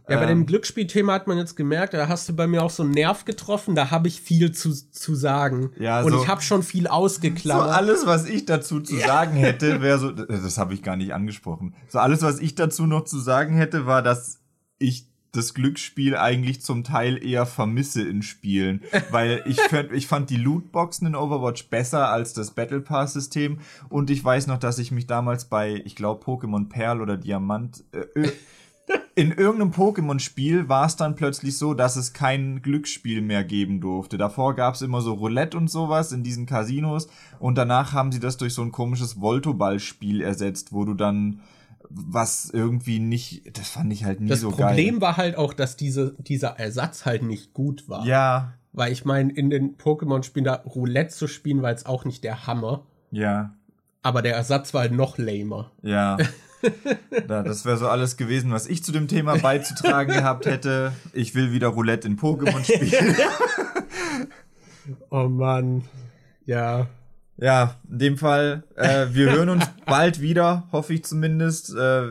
Ja, 0.09 0.19
bei 0.19 0.25
dem 0.25 0.39
ähm, 0.39 0.45
Glücksspielthema 0.45 1.13
hat 1.13 1.27
man 1.27 1.37
jetzt 1.37 1.55
gemerkt, 1.55 1.93
da 1.93 2.07
hast 2.07 2.27
du 2.27 2.35
bei 2.35 2.47
mir 2.47 2.63
auch 2.63 2.69
so 2.69 2.83
einen 2.83 2.91
Nerv 2.91 3.25
getroffen, 3.25 3.75
da 3.75 3.91
habe 3.91 4.07
ich 4.07 4.21
viel 4.21 4.51
zu, 4.51 4.71
zu 4.73 5.15
sagen. 5.15 5.71
Ja, 5.79 6.01
Und 6.01 6.11
so, 6.11 6.21
ich 6.21 6.27
habe 6.27 6.41
schon 6.41 6.63
viel 6.63 6.87
ausgeklammert. 6.87 7.67
So 7.67 7.71
alles, 7.71 8.05
was 8.05 8.25
ich 8.25 8.45
dazu 8.45 8.79
zu 8.81 8.95
ja. 8.95 9.07
sagen 9.07 9.33
hätte, 9.33 9.81
wäre 9.81 9.99
so, 9.99 10.11
das 10.11 10.57
habe 10.57 10.73
ich 10.73 10.83
gar 10.83 10.95
nicht 10.95 11.13
angesprochen. 11.13 11.75
So 11.87 11.99
alles, 11.99 12.21
was 12.21 12.39
ich 12.39 12.55
dazu 12.55 12.87
noch 12.87 13.05
zu 13.05 13.19
sagen 13.19 13.55
hätte, 13.55 13.85
war, 13.85 14.01
dass 14.01 14.39
ich 14.79 15.07
das 15.31 15.53
Glücksspiel 15.53 16.17
eigentlich 16.17 16.61
zum 16.61 16.83
Teil 16.83 17.23
eher 17.23 17.45
vermisse 17.45 18.01
in 18.01 18.21
Spielen, 18.21 18.81
weil 19.11 19.43
ich 19.45 19.59
fand, 19.61 19.91
ich 19.93 20.07
fand 20.07 20.29
die 20.29 20.37
Lootboxen 20.37 21.07
in 21.07 21.15
Overwatch 21.15 21.69
besser 21.69 22.09
als 22.09 22.33
das 22.33 22.51
Battle 22.51 22.81
Pass 22.81 23.13
System 23.13 23.59
und 23.89 24.09
ich 24.09 24.23
weiß 24.23 24.47
noch, 24.47 24.57
dass 24.57 24.79
ich 24.79 24.91
mich 24.91 25.07
damals 25.07 25.45
bei, 25.45 25.81
ich 25.85 25.95
glaube 25.95 26.23
Pokémon 26.23 26.67
Perl 26.67 27.01
oder 27.01 27.17
Diamant 27.17 27.83
äh, 27.93 28.29
in 29.15 29.31
irgendeinem 29.31 29.71
Pokémon-Spiel 29.71 30.69
war 30.69 30.85
es 30.85 30.95
dann 30.95 31.15
plötzlich 31.15 31.57
so, 31.57 31.73
dass 31.73 31.95
es 31.95 32.13
kein 32.13 32.61
Glücksspiel 32.61 33.21
mehr 33.21 33.43
geben 33.43 33.81
durfte. 33.81 34.17
Davor 34.17 34.55
gab 34.55 34.75
es 34.75 34.81
immer 34.81 35.01
so 35.01 35.13
Roulette 35.13 35.57
und 35.57 35.69
sowas 35.69 36.11
in 36.11 36.23
diesen 36.23 36.45
Casinos 36.45 37.07
und 37.39 37.57
danach 37.57 37.93
haben 37.93 38.11
sie 38.11 38.19
das 38.19 38.37
durch 38.37 38.53
so 38.53 38.61
ein 38.61 38.71
komisches 38.71 39.19
Voltoball-Spiel 39.19 40.21
ersetzt, 40.21 40.73
wo 40.73 40.85
du 40.85 40.93
dann 40.93 41.41
was 41.89 42.49
irgendwie 42.49 42.99
nicht, 42.99 43.57
das 43.57 43.67
fand 43.67 43.91
ich 43.91 44.05
halt 44.05 44.21
nie 44.21 44.29
das 44.29 44.39
so 44.39 44.49
Problem 44.49 44.67
geil. 44.67 44.75
Das 44.75 44.85
Problem 44.85 45.01
war 45.01 45.17
halt 45.17 45.35
auch, 45.35 45.53
dass 45.53 45.75
diese, 45.75 46.15
dieser 46.19 46.59
Ersatz 46.59 47.05
halt 47.05 47.23
nicht 47.23 47.53
gut 47.53 47.89
war. 47.89 48.05
Ja. 48.05 48.53
Weil 48.71 48.93
ich 48.93 49.03
meine, 49.03 49.33
in 49.33 49.49
den 49.49 49.77
Pokémon-Spielen 49.77 50.45
da 50.45 50.55
Roulette 50.65 51.13
zu 51.13 51.27
spielen, 51.27 51.61
war 51.61 51.71
jetzt 51.71 51.85
auch 51.85 52.05
nicht 52.05 52.23
der 52.23 52.47
Hammer. 52.47 52.85
Ja. 53.11 53.53
Aber 54.01 54.21
der 54.21 54.35
Ersatz 54.35 54.73
war 54.73 54.81
halt 54.81 54.93
noch 54.93 55.17
lamer. 55.17 55.71
Ja. 55.81 56.17
ja 56.61 57.43
das 57.43 57.65
wäre 57.65 57.77
so 57.77 57.87
alles 57.87 58.17
gewesen, 58.17 58.51
was 58.51 58.67
ich 58.67 58.83
zu 58.83 58.91
dem 58.91 59.07
Thema 59.07 59.37
beizutragen 59.37 60.13
gehabt 60.13 60.45
hätte. 60.45 60.93
Ich 61.13 61.35
will 61.35 61.51
wieder 61.51 61.69
Roulette 61.69 62.07
in 62.07 62.17
Pokémon 62.17 62.63
spielen. 62.63 63.15
oh 65.09 65.27
Mann. 65.27 65.83
Ja. 66.45 66.87
Ja, 67.37 67.75
in 67.89 67.99
dem 67.99 68.17
Fall, 68.17 68.63
äh, 68.75 69.07
wir 69.11 69.31
hören 69.31 69.49
uns 69.49 69.65
bald 69.85 70.21
wieder, 70.21 70.67
hoffe 70.71 70.93
ich 70.93 71.03
zumindest. 71.05 71.73
Äh, 71.75 72.03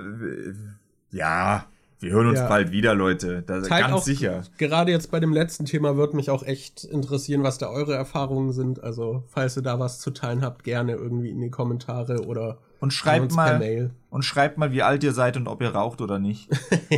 ja, 1.12 1.66
wir 2.00 2.12
hören 2.12 2.28
uns 2.28 2.38
ja. 2.38 2.48
bald 2.48 2.72
wieder, 2.72 2.94
Leute. 2.94 3.42
Das 3.42 3.64
ist 3.64 3.68
ganz 3.68 3.92
auch, 3.92 4.02
sicher. 4.02 4.42
Gerade 4.56 4.90
jetzt 4.90 5.10
bei 5.10 5.20
dem 5.20 5.32
letzten 5.32 5.66
Thema 5.66 5.96
wird 5.96 6.14
mich 6.14 6.30
auch 6.30 6.42
echt 6.42 6.84
interessieren, 6.84 7.42
was 7.42 7.58
da 7.58 7.68
eure 7.68 7.94
Erfahrungen 7.94 8.52
sind. 8.52 8.82
Also, 8.82 9.24
falls 9.28 9.56
ihr 9.56 9.62
da 9.62 9.78
was 9.78 10.00
zu 10.00 10.10
teilen 10.10 10.42
habt, 10.42 10.64
gerne 10.64 10.92
irgendwie 10.92 11.30
in 11.30 11.40
die 11.40 11.50
Kommentare 11.50 12.24
oder 12.26 12.58
und 12.80 12.94
schreibt 12.94 13.32
mal 13.32 13.90
und 14.08 14.24
schreibt 14.24 14.56
mal, 14.56 14.72
wie 14.72 14.82
alt 14.82 15.04
ihr 15.04 15.12
seid 15.12 15.36
und 15.36 15.46
ob 15.46 15.60
ihr 15.60 15.68
raucht 15.68 16.00
oder 16.00 16.18
nicht. 16.18 16.48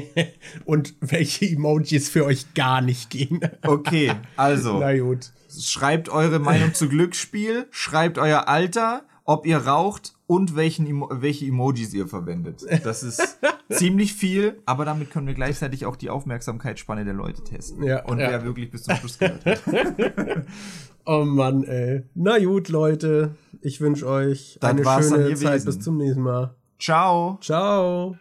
und 0.64 0.94
welche 1.00 1.46
Emojis 1.46 2.08
für 2.08 2.24
euch 2.24 2.54
gar 2.54 2.80
nicht 2.80 3.10
gehen. 3.10 3.40
okay, 3.62 4.12
also. 4.36 4.78
Na 4.80 4.96
gut. 4.96 5.30
Schreibt 5.50 6.08
eure 6.08 6.38
Meinung 6.38 6.72
zu 6.72 6.88
Glücksspiel, 6.88 7.66
schreibt 7.70 8.16
euer 8.16 8.48
Alter, 8.48 9.02
ob 9.32 9.46
ihr 9.46 9.56
raucht 9.56 10.12
und 10.26 10.56
welchen 10.56 10.86
Emo 10.86 11.08
welche 11.10 11.46
Emojis 11.46 11.94
ihr 11.94 12.06
verwendet. 12.06 12.64
Das 12.84 13.02
ist 13.02 13.38
ziemlich 13.70 14.12
viel, 14.12 14.60
aber 14.66 14.84
damit 14.84 15.10
können 15.10 15.26
wir 15.26 15.34
gleichzeitig 15.34 15.86
auch 15.86 15.96
die 15.96 16.10
Aufmerksamkeitsspanne 16.10 17.04
der 17.04 17.14
Leute 17.14 17.42
testen. 17.42 17.82
Ja, 17.82 18.04
und 18.04 18.18
ja. 18.18 18.30
wer 18.30 18.44
wirklich 18.44 18.70
bis 18.70 18.82
zum 18.82 18.94
Schluss 18.96 19.18
gehört 19.18 19.44
hat. 19.46 19.62
oh 21.06 21.24
Mann, 21.24 21.64
ey. 21.64 22.02
Na 22.14 22.38
gut, 22.38 22.68
Leute. 22.68 23.34
Ich 23.62 23.80
wünsche 23.80 24.06
euch 24.06 24.58
Dann 24.60 24.86
eine 24.86 25.02
schöne 25.02 25.34
Zeit. 25.34 25.64
Bis 25.64 25.80
zum 25.80 25.96
nächsten 25.96 26.22
Mal. 26.22 26.54
Ciao. 26.78 27.38
Ciao. 27.40 28.16